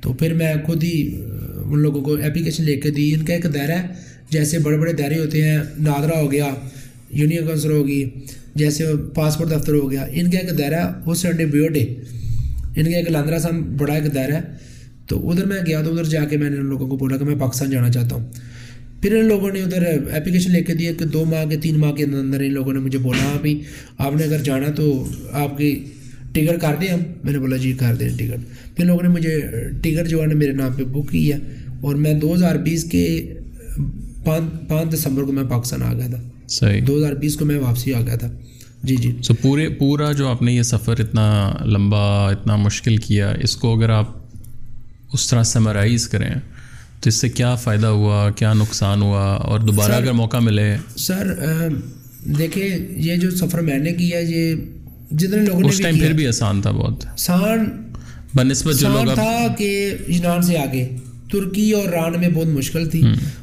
تو 0.00 0.12
پھر 0.12 0.34
میں 0.34 0.54
خود 0.66 0.84
ہی 0.84 1.22
ان 1.64 1.78
لوگوں 1.78 2.02
کو 2.02 2.14
اپلیکیشن 2.14 2.64
لے 2.64 2.76
کے 2.76 2.90
دی۔ 2.90 3.14
ان 3.14 3.24
کا 3.24 3.34
ایک 3.34 3.46
دائرہ 3.54 3.72
ہے 3.72 3.86
جیسے 4.30 4.58
بڑے 4.58 4.78
بڑے 4.78 4.92
دائرے 4.92 5.18
ہوتے 5.18 5.48
ہیں 5.48 5.58
نادرا 5.78 6.20
ہو 6.20 6.32
گیا 6.32 6.46
یونین 7.10 7.46
کونسل 7.46 7.70
ہوگی 7.70 8.10
جیسے 8.54 8.84
پاسپورٹ 9.14 9.50
دفتر 9.50 9.72
ہو 9.72 9.90
گیا۔ 9.90 10.06
ان 10.12 10.30
کا 10.30 10.38
ایک 10.38 10.58
دائرہ 10.58 10.92
وہ 11.04 11.14
سنڈے 11.14 11.46
بیوڈے 11.46 11.94
ان 12.76 12.84
کا 12.84 12.98
ایک 12.98 13.10
لاندرا 13.10 13.38
سان 13.38 13.62
بڑا 13.62 13.94
ایک 13.94 14.14
دائرہ 14.14 14.34
ہے۔ 14.34 14.40
تو 15.06 15.30
ادھر 15.30 15.44
میں 15.44 15.60
گیا 15.66 15.82
تو 15.82 15.92
ادھر 15.92 16.04
جا 16.04 16.24
کے 16.24 16.36
میں 16.36 16.50
نے 16.50 16.56
ان 16.56 16.66
لوگوں 16.66 16.86
کو 16.86 16.96
بولا 16.96 17.16
کہ 17.16 17.24
میں 17.24 17.36
پاکستان 17.36 17.70
جانا 17.70 17.90
چاہتا 17.90 18.16
ہوں۔ 18.16 18.26
پھر 19.06 19.16
ان 19.16 19.24
لوگوں 19.24 19.50
نے 19.50 19.62
ادھر 19.62 19.82
اپلیکیشن 20.12 20.50
لے 20.50 20.62
کے 20.62 20.74
دی 20.74 20.86
کہ 20.98 21.04
دو 21.04 21.24
ماہ 21.24 21.44
کے 21.44 21.56
تین 21.56 21.78
ماہ 21.78 21.92
کے 21.92 22.04
اندر 22.04 22.40
ان 22.40 22.52
لوگوں 22.54 22.72
نے 22.72 22.78
مجھے 22.78 22.98
بولا 22.98 23.22
ہاں 23.22 23.38
بھائی 23.40 23.62
آپ 23.98 24.12
نے 24.16 24.24
اگر 24.24 24.38
جانا 24.38 24.70
تو 24.70 25.08
آپ 25.32 25.58
کی 25.58 25.84
ٹکٹ 26.32 26.60
کر 26.60 26.74
دیں 26.80 26.88
ہم۔ 26.88 27.00
میں 27.24 27.32
نے 27.32 27.38
بولا 27.38 27.56
جی 27.56 27.72
کر 27.72 27.94
دیں 27.94 28.08
ٹکٹ۔ 28.08 28.76
پھر 28.76 28.84
لوگوں 28.84 29.02
نے 29.02 29.08
مجھے 29.08 29.40
ٹکٹ 29.82 30.08
جو 30.08 30.22
ہے 30.22 30.26
نا 30.26 30.34
میرے 30.34 30.52
نام 30.52 30.72
پہ 30.72 30.82
بک 30.84 31.10
کی 31.10 31.32
ہے 31.32 31.38
اور 31.80 31.94
میں 31.94 32.14
دو 32.14 32.34
ہزار 32.34 32.56
بیس 32.56 32.84
کے 32.84 33.34
پانچ 34.24 34.68
پانچ 34.68 34.94
دسمبر 34.94 35.22
کو 35.22 35.32
میں 35.32 35.44
پاکستان 35.44 35.82
آ 35.82 35.92
گیا 35.92 36.06
تھا۔ 36.06 36.22
صحیح۔ 36.48 36.80
دو 36.86 36.98
ہزار 36.98 37.12
بیس 37.12 37.36
کو 37.36 37.44
میں 37.44 37.58
واپسی 37.58 37.94
آ 37.94 38.00
گیا 38.00 38.16
تھا۔ 38.16 38.28
جی 38.82 38.96
جی۔ 38.96 39.12
سو 39.22 39.34
پورے 39.34 39.68
پورا 39.68 40.12
جو 40.12 40.28
آپ 40.28 40.42
نے 40.42 40.52
یہ 40.52 40.62
سفر 40.62 40.94
اتنا 40.98 41.54
لمبا 41.64 42.30
اتنا 42.30 42.56
مشکل 42.56 42.96
کیا 42.96 43.32
اس 43.42 43.56
کو 43.56 43.76
اگر 43.76 43.90
آپ 43.90 44.16
اس 45.12 45.30
طرح 45.30 45.42
سمرائز 45.42 46.08
کریں 46.08 46.30
تو 47.00 47.08
اس 47.08 47.14
سے 47.14 47.28
کیا 47.28 47.54
فائدہ 47.54 47.86
ہوا 47.86 48.30
کیا 48.30 48.52
نقصان 48.52 49.02
ہوا؟ 49.02 49.24
اور 49.24 49.60
دوبارہ 49.60 49.92
اگر 49.92 50.12
موقع 50.12 50.36
ملے۔ 50.36 50.76
سر 50.96 51.34
دیکھیں 52.38 52.78
یہ 52.90 53.16
جو 53.16 53.30
سفر 53.30 53.58
میں 53.58 53.78
نے 53.78 53.92
کیا 53.92 54.18
یہ 54.18 54.54
جتنے 55.10 55.42
لوگوں 55.42 55.60
نے 55.60 55.68
اس 55.68 55.78
ٹائم 55.78 55.98
پھر 55.98 56.12
بھی 56.12 56.26
آسان 56.26 56.62
تھا 56.62 56.70
بہت۔ 56.70 57.04
سان 57.18 57.64
بنسبت 58.34 58.74
جو 58.80 58.88
لوگ 58.88 59.14
تھا 59.14 59.46
کہ 59.58 59.94
یونان 60.08 60.42
سے 60.42 60.58
آگے۔ 60.58 60.88
ترکی 61.32 61.70
اور 61.70 61.88
ران 61.88 62.12
میں 62.20 62.28
بہت 62.28 62.46
مشکل 62.46 62.86
تھی۔ 62.90 63.02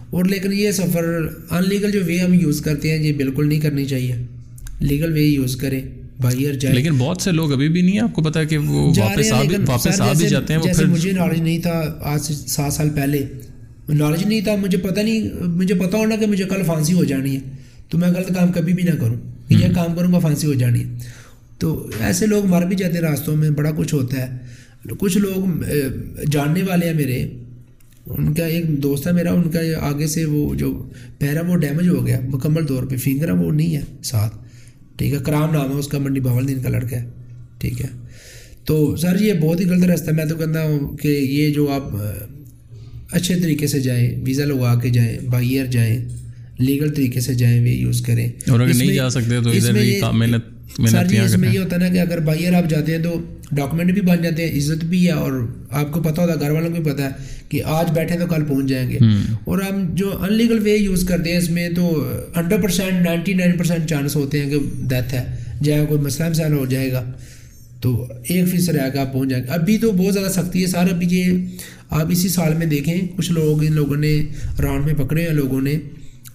اور 0.09 0.25
لیکن 0.25 0.53
یہ 0.53 0.71
سفر 0.71 1.27
ان 1.49 1.63
لیگل 1.69 1.91
جو 1.91 1.99
وے 2.05 2.19
ہم 2.19 2.33
یوز 2.33 2.61
کرتے 2.61 2.91
ہیں 2.91 3.03
یہ 3.03 3.13
بالکل 3.13 3.49
نہیں 3.49 3.59
کرنی 3.59 3.85
چاہیے۔ 3.85 4.15
لیگل 4.79 5.13
وے 5.13 5.21
یوز 5.21 5.55
کریں۔ 5.55 5.81
باہر 6.23 6.53
جائیں 6.53 6.77
لیکن 6.77 6.93
بہت 6.97 7.21
سے 7.21 7.31
لوگ 7.31 7.53
ابھی 7.53 7.69
بھی 7.69 7.81
نہیں 7.81 7.99
آپ 7.99 8.13
کو 8.13 8.21
پتا 8.21 8.39
ہے 8.39 8.45
کہ 8.45 8.57
وہ 8.57 8.93
واپس 8.97 9.31
آ 9.31 9.43
بھی 9.43 9.55
واپس 9.67 10.01
آ 10.01 10.13
بھی 10.17 10.27
جاتے 10.27 10.53
ہیں 10.53 10.59
وہ 10.59 10.67
پھر 10.75 10.85
مجھے 10.85 11.11
نالج 11.11 11.41
نہیں 11.41 11.59
تھا 11.59 11.99
آج 12.01 12.21
سے 12.21 12.33
سات 12.33 12.73
سال 12.73 12.89
پہلے۔ 12.95 13.25
نالج 13.89 14.25
نہیں 14.25 14.41
تھا 14.41 14.55
مجھے 14.55 14.77
پتہ 14.77 14.99
نہیں 14.99 15.29
مجھے 15.47 15.75
پتہ 15.75 15.97
ہونا 15.97 16.15
کہ 16.15 16.25
مجھے 16.25 16.43
کل 16.43 16.63
پھانسی 16.65 16.93
ہو 16.93 17.03
جانی 17.03 17.35
ہے۔ 17.35 17.39
تو 17.89 17.97
میں 17.97 18.09
غلط 18.09 18.27
کام 18.35 18.51
کبھی 18.51 18.73
بھی 18.73 18.83
نہ 18.83 18.95
کروں۔ 18.99 19.15
کہ 19.47 19.53
یہ 19.53 19.67
کام 19.75 19.95
کروں 19.95 20.13
گا 20.13 20.19
پھانسی 20.19 20.47
ہو 20.47 20.53
جانی 20.53 20.83
ہے۔ 20.83 20.97
تو 21.57 21.89
ایسے 21.99 22.25
لوگ 22.25 22.45
مر 22.45 22.65
بھی 22.65 22.75
جاتے 22.75 22.93
ہیں 22.93 23.01
راستوں 23.01 23.35
میں 23.35 23.49
بڑا 23.49 23.71
کچھ 23.77 23.93
ہوتا 23.93 24.21
ہے۔ 24.21 24.37
کچھ 24.99 25.17
لوگ 25.17 25.63
جاننے 26.31 26.61
والے 26.63 26.87
ہیں 26.87 26.93
میرے۔ 26.93 27.27
ان 28.07 28.33
کا 28.33 28.45
ایک 28.45 28.83
دوست 28.83 29.07
ہے 29.07 29.11
میرا 29.11 29.33
ان 29.33 29.51
کا 29.51 29.59
آگے 29.81 30.07
سے 30.07 30.25
وہ 30.25 30.55
جو 30.55 30.89
پیر 31.17 31.35
ہے 31.35 31.41
وہ 31.41 31.57
ڈیمیج 31.57 31.87
ہو 31.89 32.07
گیا 32.07 32.19
مکمل 32.29 32.65
طور 32.65 32.83
پہ 32.83 32.97
فنگر 32.97 33.31
وہ 33.31 33.51
نہیں 33.51 33.75
ہے 33.75 33.81
ساتھ۔ 34.03 34.35
ٹھیک 35.03 35.13
ہے 35.13 35.19
کرام 35.25 35.53
نام 35.53 35.71
ہے 35.71 35.75
اس 35.75 35.87
کا 35.87 35.97
منڈی 35.97 36.19
باول 36.19 36.47
دین 36.47 36.59
کا 36.61 36.69
لڑکا 36.69 36.95
ہے۔ 36.95 37.05
ٹھیک 37.57 37.81
ہے۔ 37.81 37.87
تو 38.65 38.95
سر 38.95 39.21
یہ 39.21 39.33
بہت 39.33 39.59
ہی 39.59 39.65
غلط 39.65 39.83
راستہ 39.83 40.09
ہے۔ 40.09 40.15
میں 40.15 40.25
تو 40.25 40.35
کہتا 40.35 40.63
ہوں 40.63 40.97
کہ 40.97 41.07
یہ 41.07 41.53
جو 41.53 41.71
آپ 41.71 41.83
اچھے 43.11 43.35
طریقے 43.35 43.67
سے 43.67 43.79
جائیں 43.79 44.21
ویزا 44.25 44.45
لگوا 44.45 44.79
کے 44.79 44.89
جائیں 44.89 45.19
بائی 45.29 45.49
ایئر 45.49 45.65
جائیں 45.65 46.05
لیگل 46.59 46.89
طریقے 46.93 47.19
سے 47.19 47.33
جائیں 47.33 47.61
وہ 47.61 47.69
یوز 47.69 48.01
کریں۔ 48.01 48.27
اور 48.49 48.59
اگر 48.59 48.73
نہیں 48.73 48.95
جا 48.95 49.09
سکتے 49.09 49.41
تو 49.43 49.49
ادھر 49.49 49.73
بھی 49.73 49.99
محنت 50.11 50.43
سر 50.89 51.05
جی 51.05 51.19
اس 51.19 51.37
میں 51.37 51.53
یہ 51.53 51.59
ہوتا 51.59 51.75
ہے 51.75 51.81
نا 51.81 51.87
کہ 51.87 51.99
اگر 51.99 52.19
بائی 52.19 52.39
ایئر 52.39 52.53
آپ 52.53 52.69
جاتے 52.69 52.95
ہیں 52.95 53.03
تو 53.03 53.21
ڈاکومنٹ 53.51 53.93
بھی 53.93 54.01
بن 54.01 54.21
جاتے 54.23 54.47
ہیں 54.47 54.57
عزت 54.57 54.85
بھی 54.85 55.05
ہے 55.05 55.11
اور 55.11 55.31
آپ 55.69 55.91
کو 55.91 56.01
پتہ 56.01 56.21
ہوتا 56.21 56.33
ہے 56.33 56.39
گھر 56.39 56.49
والوں 56.49 56.69
کو 56.69 56.81
بھی 56.81 56.91
پتہ 56.91 57.01
ہے 57.01 57.09
کہ 57.53 57.63
آج 57.65 57.91
بیٹھے 57.91 58.19
تو 58.19 58.25
کل 58.25 58.43
پہنچ 58.47 58.65
جائیں 58.65 58.89
گے۔ 58.89 58.97
اور 59.45 59.61
ہم 59.61 59.95
جو 59.95 60.11
ان 60.21 60.33
لیگل 60.33 60.59
وے 60.59 60.75
یوز 60.75 61.03
کرتے 61.03 61.31
ہیں 61.31 61.37
اس 61.37 61.49
میں 61.49 61.69
تو 61.69 62.11
hundred 62.37 62.63
percent 62.63 63.05
ninety 63.05 63.33
nine 63.33 63.51
percent 63.57 63.89
chance 63.89 64.15
ہوتے 64.15 64.41
ہیں 64.41 64.49
کہ 64.49 64.57
ڈیتھ 64.87 65.13
ہے۔ 65.13 65.23
جائے 65.63 65.85
کوئی 65.89 66.01
مسئلہ 66.01 66.29
مسائل 66.29 66.53
ہو 66.53 66.65
جائے 66.65 66.91
گا۔ 66.91 67.11
تو 67.81 68.07
ایک 68.29 68.47
فیصد 68.47 68.69
رہ 68.69 68.89
گا 68.93 69.01
آپ 69.01 69.13
پہنچ 69.13 69.29
جائیں 69.29 69.43
گے۔ 69.43 69.49
ابھی 69.49 69.77
تو 69.77 69.91
بہت 69.91 70.13
زیادہ 70.13 70.31
سختی 70.31 70.61
ہے۔ 70.61 70.67
سر 70.67 70.91
ابھی 70.91 71.07
یہ 71.09 71.31
آپ 71.89 72.05
اسی 72.11 72.29
سال 72.29 72.53
میں 72.53 72.65
دیکھیں 72.65 73.01
کچھ 73.17 73.31
لوگ 73.31 73.63
ان 73.63 73.73
لوگوں 73.73 73.95
نے 73.95 74.21
راؤنڈ 74.63 74.85
میں 74.85 74.93
پکڑے 74.93 75.21
ہیں 75.21 75.33
لوگوں 75.33 75.61
نے۔ 75.61 75.77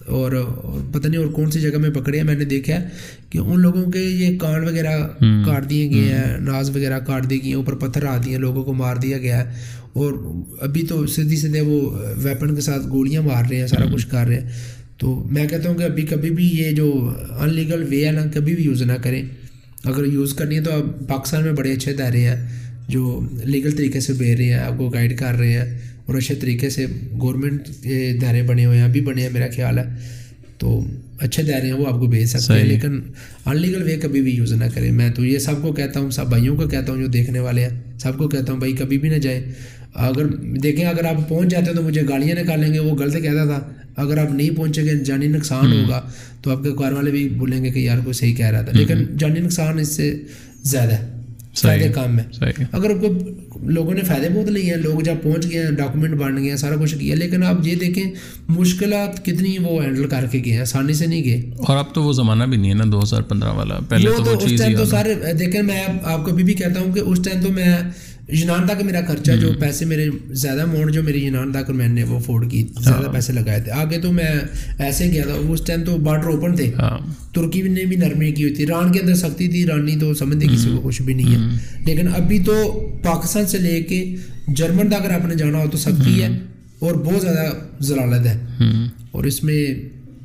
اور 0.07 0.31
اور 0.31 0.93
پتہ 0.93 1.07
نہیں 1.07 1.21
اور 1.21 1.27
کون 1.27 1.51
سی 1.51 1.59
جگہ 1.61 1.77
میں 1.77 1.89
پکڑے 1.89 2.17
ہیں 2.17 2.25
میں 2.25 2.35
نے 2.35 2.45
دیکھا 2.45 2.81
ہے 2.81 2.87
کہ 3.29 3.37
ان 3.37 3.59
لوگوں 3.61 3.91
کے 3.91 3.99
یہ 3.99 4.37
کان 4.37 4.63
وغیرہ 4.63 5.07
کاٹ 5.45 5.69
دیے 5.69 5.89
گئے 5.89 6.03
ہیں 6.03 6.37
ناز 6.39 6.69
وغیرہ 6.69 6.99
کاٹ 6.99 7.29
دی 7.29 7.41
گئی 7.41 7.47
ہیں 7.47 7.55
اوپر 7.55 7.75
پتھر 7.75 8.05
آ 8.05 8.17
دیے 8.25 8.33
ہیں 8.33 8.39
لوگوں 8.39 8.63
کو 8.63 8.73
مار 8.73 8.95
دیا 8.95 9.17
گیا 9.17 9.45
ہے۔ 9.45 9.51
اور 9.99 10.43
ابھی 10.61 10.81
تو 10.83 11.07
سیدھی 11.07 11.35
سیدھے 11.35 11.61
وہ 11.61 11.97
ویپن 12.17 12.55
کے 12.55 12.61
ساتھ 12.61 12.87
گولیاں 12.87 13.21
مار 13.21 13.43
رہے 13.49 13.59
ہیں 13.59 13.67
سارا 13.67 13.85
کچھ 13.93 14.07
کر 14.07 14.27
رہے 14.27 14.39
ہیں۔ 14.39 14.49
تو 14.97 15.27
میں 15.31 15.47
کہتا 15.47 15.69
ہوں 15.69 15.77
کہ 15.77 15.83
ابھی 15.83 16.03
کبھی 16.03 16.29
بھی 16.29 16.47
یہ 16.47 16.71
جو 16.71 17.13
ان 17.39 17.53
لیگل 17.53 17.85
وے 17.89 18.05
ہے 18.05 18.11
نا 18.11 18.21
کبھی 18.33 18.55
بھی 18.55 18.63
یوز 18.63 18.81
نہ 18.81 18.93
کریں۔ 19.03 19.21
اگر 19.83 20.05
یوز 20.05 20.33
کرنی 20.33 20.55
ہے 20.55 20.61
تو 20.61 20.71
اب 20.71 21.07
پاکستان 21.07 21.43
میں 21.43 21.51
بڑے 21.51 21.71
اچھے 21.73 21.93
دائرے 21.93 22.21
ہیں 22.21 22.47
جو 22.87 23.21
لیگل 23.45 23.71
طریقے 23.71 23.99
سے 23.99 24.13
بھیج 24.13 24.37
رہے 24.37 24.45
ہیں 24.45 24.53
آپ 24.53 24.77
کو 24.77 24.89
گائیڈ 24.89 25.19
کر 25.19 25.33
رہے 25.33 25.53
ہیں 25.53 25.77
اور 26.05 26.15
اچھے 26.15 26.35
طریقے 26.35 26.69
سے 26.69 26.85
گورنمنٹ 27.21 27.67
کے 27.81 28.17
دائرے 28.21 28.41
بنے 28.41 28.65
ہوئے 28.65 28.77
ہیں 28.77 28.85
ابھی 28.85 29.01
بنے 29.01 29.21
ہیں 29.21 29.29
میرا 29.33 29.47
خیال 29.55 29.77
ہے۔ 29.77 29.83
تو 30.57 30.83
اچھے 31.19 31.43
دائرے 31.43 31.65
ہیں 31.65 31.73
وہ 31.73 31.85
آپ 31.85 31.99
کو 31.99 32.07
بھیج 32.07 32.25
سکتے 32.25 32.53
ہیں۔ 32.53 32.63
لیکن 32.63 33.01
ان 33.45 33.57
لیگل 33.57 33.83
وے 33.83 33.97
کبھی 33.97 34.21
بھی 34.21 34.31
یوز 34.31 34.53
نہ 34.53 34.65
کریں۔ 34.73 34.91
میں 34.91 35.09
تو 35.09 35.25
یہ 35.25 35.39
سب 35.39 35.61
کو 35.61 35.71
کہتا 35.71 35.99
ہوں 35.99 36.11
سب 36.11 36.29
بھائیوں 36.29 36.57
کو 36.57 36.67
کہتا 36.67 36.93
ہوں 36.93 37.01
جو 37.01 37.07
دیکھنے 37.07 37.39
والے 37.39 37.63
ہیں 37.63 37.99
سب 37.99 38.17
کو 38.17 38.27
کہتا 38.27 38.51
ہوں 38.51 38.59
بھائی 38.59 38.73
کبھی 38.73 38.97
بھی 38.97 39.09
نہ 39.09 39.15
جائیں۔ 39.15 39.43
اگر 39.93 40.25
دیکھیں 40.41 40.85
اگر 40.85 41.05
آپ 41.05 41.29
پہنچ 41.29 41.49
جاتے 41.49 41.65
ہیں 41.65 41.77
تو 41.77 41.83
مجھے 41.83 42.01
گالیاں 42.09 42.43
نکالیں 42.43 42.73
گے 42.73 42.79
وہ 42.79 42.95
غلط 42.97 43.13
کہتا 43.13 43.45
تھا۔ 43.45 43.69
اگر 43.95 44.17
آپ 44.17 44.31
نہیں 44.31 44.49
پہنچے 44.49 44.83
گے 44.83 45.03
جانی 45.03 45.27
نقصان 45.27 45.73
ہوگا۔ 45.73 46.01
تو 46.41 46.51
آپ 46.51 46.63
کے 46.63 46.69
کار 46.79 46.91
والے 46.91 47.11
بھی 47.11 47.29
بولیں 47.29 47.63
گے 47.63 47.69
کہ 47.69 47.79
یار 47.79 47.97
کوئی 47.99 48.13
صحیح 48.13 48.35
کہہ 48.35 48.45
رہا 48.45 48.61
تھا۔ 48.61 48.77
لیکن 48.77 49.17
جانی 49.17 49.39
نقصان 49.39 49.79
اس 49.79 49.87
سے 49.87 50.21
زیادہ 50.63 50.91
ہے 50.91 51.09
فائدے 51.55 51.89
کام 51.89 52.15
میں 52.15 52.23
اگر 52.71 52.97
کو 52.97 53.07
لوگوں 53.63 53.93
نے 53.93 54.01
فائدے 54.01 54.29
بہت 54.29 54.49
لیے 54.49 54.63
ہیں 54.63 54.77
لوگ 54.77 55.01
جب 55.01 55.13
پہنچ 55.23 55.51
گئے 55.51 55.63
ہیں 55.63 55.71
ڈاکومنٹ 55.71 56.13
بن 56.13 56.37
گئے 56.37 56.49
ہیں 56.49 56.57
سارا 56.57 56.75
کچھ 56.75 56.95
کیا۔ 56.95 57.15
لیکن 57.15 57.43
آپ 57.43 57.67
یہ 57.67 57.75
دیکھیں 57.75 58.03
مشکلات 58.49 59.25
کتنی 59.25 59.57
وہ 59.61 59.83
ہینڈل 59.83 60.07
کر 60.07 60.25
کے 60.31 60.41
گئے 60.45 60.53
ہیں 60.53 60.59
آسانی 60.59 60.93
سے 60.93 61.05
نہیں 61.05 61.23
گئے۔ 61.23 61.51
اور 61.57 61.77
اب 61.77 61.93
تو 61.93 62.03
وہ 62.03 62.13
زمانہ 62.13 62.43
بھی 62.43 62.57
نہیں 62.57 62.69
ہے 62.69 62.75
نا 62.75 62.83
دو 62.91 63.03
ہزار 63.03 63.21
پندرہ 63.21 63.49
والا۔ 63.49 63.79
پہلے 63.89 64.09
تو 64.17 64.23
وہ 64.23 64.47
چیز 64.47 64.61
تو 64.77 64.85
سارے 64.85 65.15
دیکھیں 65.39 65.61
میں 65.61 65.83
آپ 66.03 66.25
کو 66.25 66.31
ابھی 66.31 66.43
بھی 66.43 66.53
کہتا 66.53 66.79
ہوں 66.79 66.93
کہ 66.93 66.99
اس 66.99 67.19
ٹائم 67.25 67.45
تو 67.45 67.53
میں 67.53 67.77
یونان 68.31 68.67
تک 68.67 68.83
میرا 68.83 68.99
خرچہ 69.07 69.31
جو 69.31 69.53
پیسے 69.59 69.85
میرے 69.85 70.09
زیادہ 70.27 70.61
اماؤنٹ 70.61 70.93
جو 70.93 71.03
میری 71.03 71.25
یونان 71.25 71.51
تک 71.51 71.69
میں 71.69 71.87
نے 71.87 72.03
وہ 72.03 72.15
افورڈ 72.15 72.51
کی 72.51 72.67
زیادہ 72.79 73.05
پیسے 73.13 73.33
لگائے 73.33 73.61
تھے۔ 73.61 73.71
آگے 73.71 73.97
تو 73.97 74.11
میں 74.11 74.25
ایسے 74.79 75.05
گیا 75.05 75.23
تھا 75.23 75.33
اس 75.33 75.61
ٹائم 75.65 75.83
تو 75.83 75.97
بارڈر 75.97 76.25
اوپن 76.25 76.55
تھے۔ 76.55 76.71
ہاں۔ 76.79 76.97
ترکی 77.33 77.61
نے 77.61 77.85
بھی 77.85 77.95
نرمی 77.95 78.31
کی 78.31 78.43
ہوئی 78.43 78.53
تھی۔ 78.55 78.63
ایران 78.63 78.91
کے 78.91 78.99
اندر 78.99 79.15
سختی 79.15 79.47
تھی 79.47 79.59
ایرانی 79.59 79.95
تو 79.99 80.13
سمجھتے 80.13 80.47
کسی 80.47 80.69
کو 80.69 80.81
کچھ 80.83 81.01
بھی 81.01 81.13
نہیں 81.13 81.35
ہے۔ 81.35 81.57
لیکن 81.85 82.07
ابھی 82.07 82.39
تو 82.39 82.79
پاکستان 83.03 83.45
سے 83.45 83.57
لے 83.57 83.81
کے 83.83 84.15
جرمن 84.47 84.87
تک 84.87 84.93
اگر 84.93 85.09
آپ 85.09 85.25
نے 85.25 85.35
جانا 85.35 85.57
ہو 85.57 85.69
تو 85.69 85.77
سختی 85.77 86.23
ہے 86.23 86.27
اور 86.79 86.93
بہت 86.95 87.21
زیادہ 87.21 87.49
ضلالت 87.79 88.27
ہے۔ 88.27 88.37
اور 89.11 89.23
اس 89.23 89.43
میں 89.43 89.65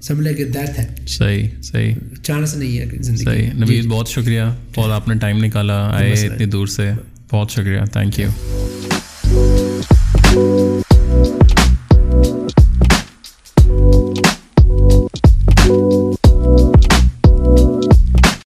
سمجھ 0.03 0.21
لے 0.21 0.35
کہ 0.35 0.45
ڈیتھ 0.45 0.81
ہے۔ 0.81 0.87
صحیح 1.09 1.49
صحیح۔ 1.63 1.95
چانس 2.23 2.57
نہیں 2.57 2.79
ہے 2.79 2.87
زندگی 3.01 3.25
صحیح۔ 3.25 3.51
نوید 3.55 3.87
بہت 3.87 4.09
شکریہ۔ 4.09 4.43
اور 4.75 4.91
آپ 4.91 5.09
نے 5.09 5.15
ٹائم 5.15 5.45
نکالا 5.45 5.91
آئے 5.91 6.13
اتنی 6.13 6.47
دور 6.47 6.67
سے۔ 6.67 6.91
بہت 7.35 7.51
شکریہ 7.51 7.81
تھینک 7.93 8.19
یو 8.21 8.31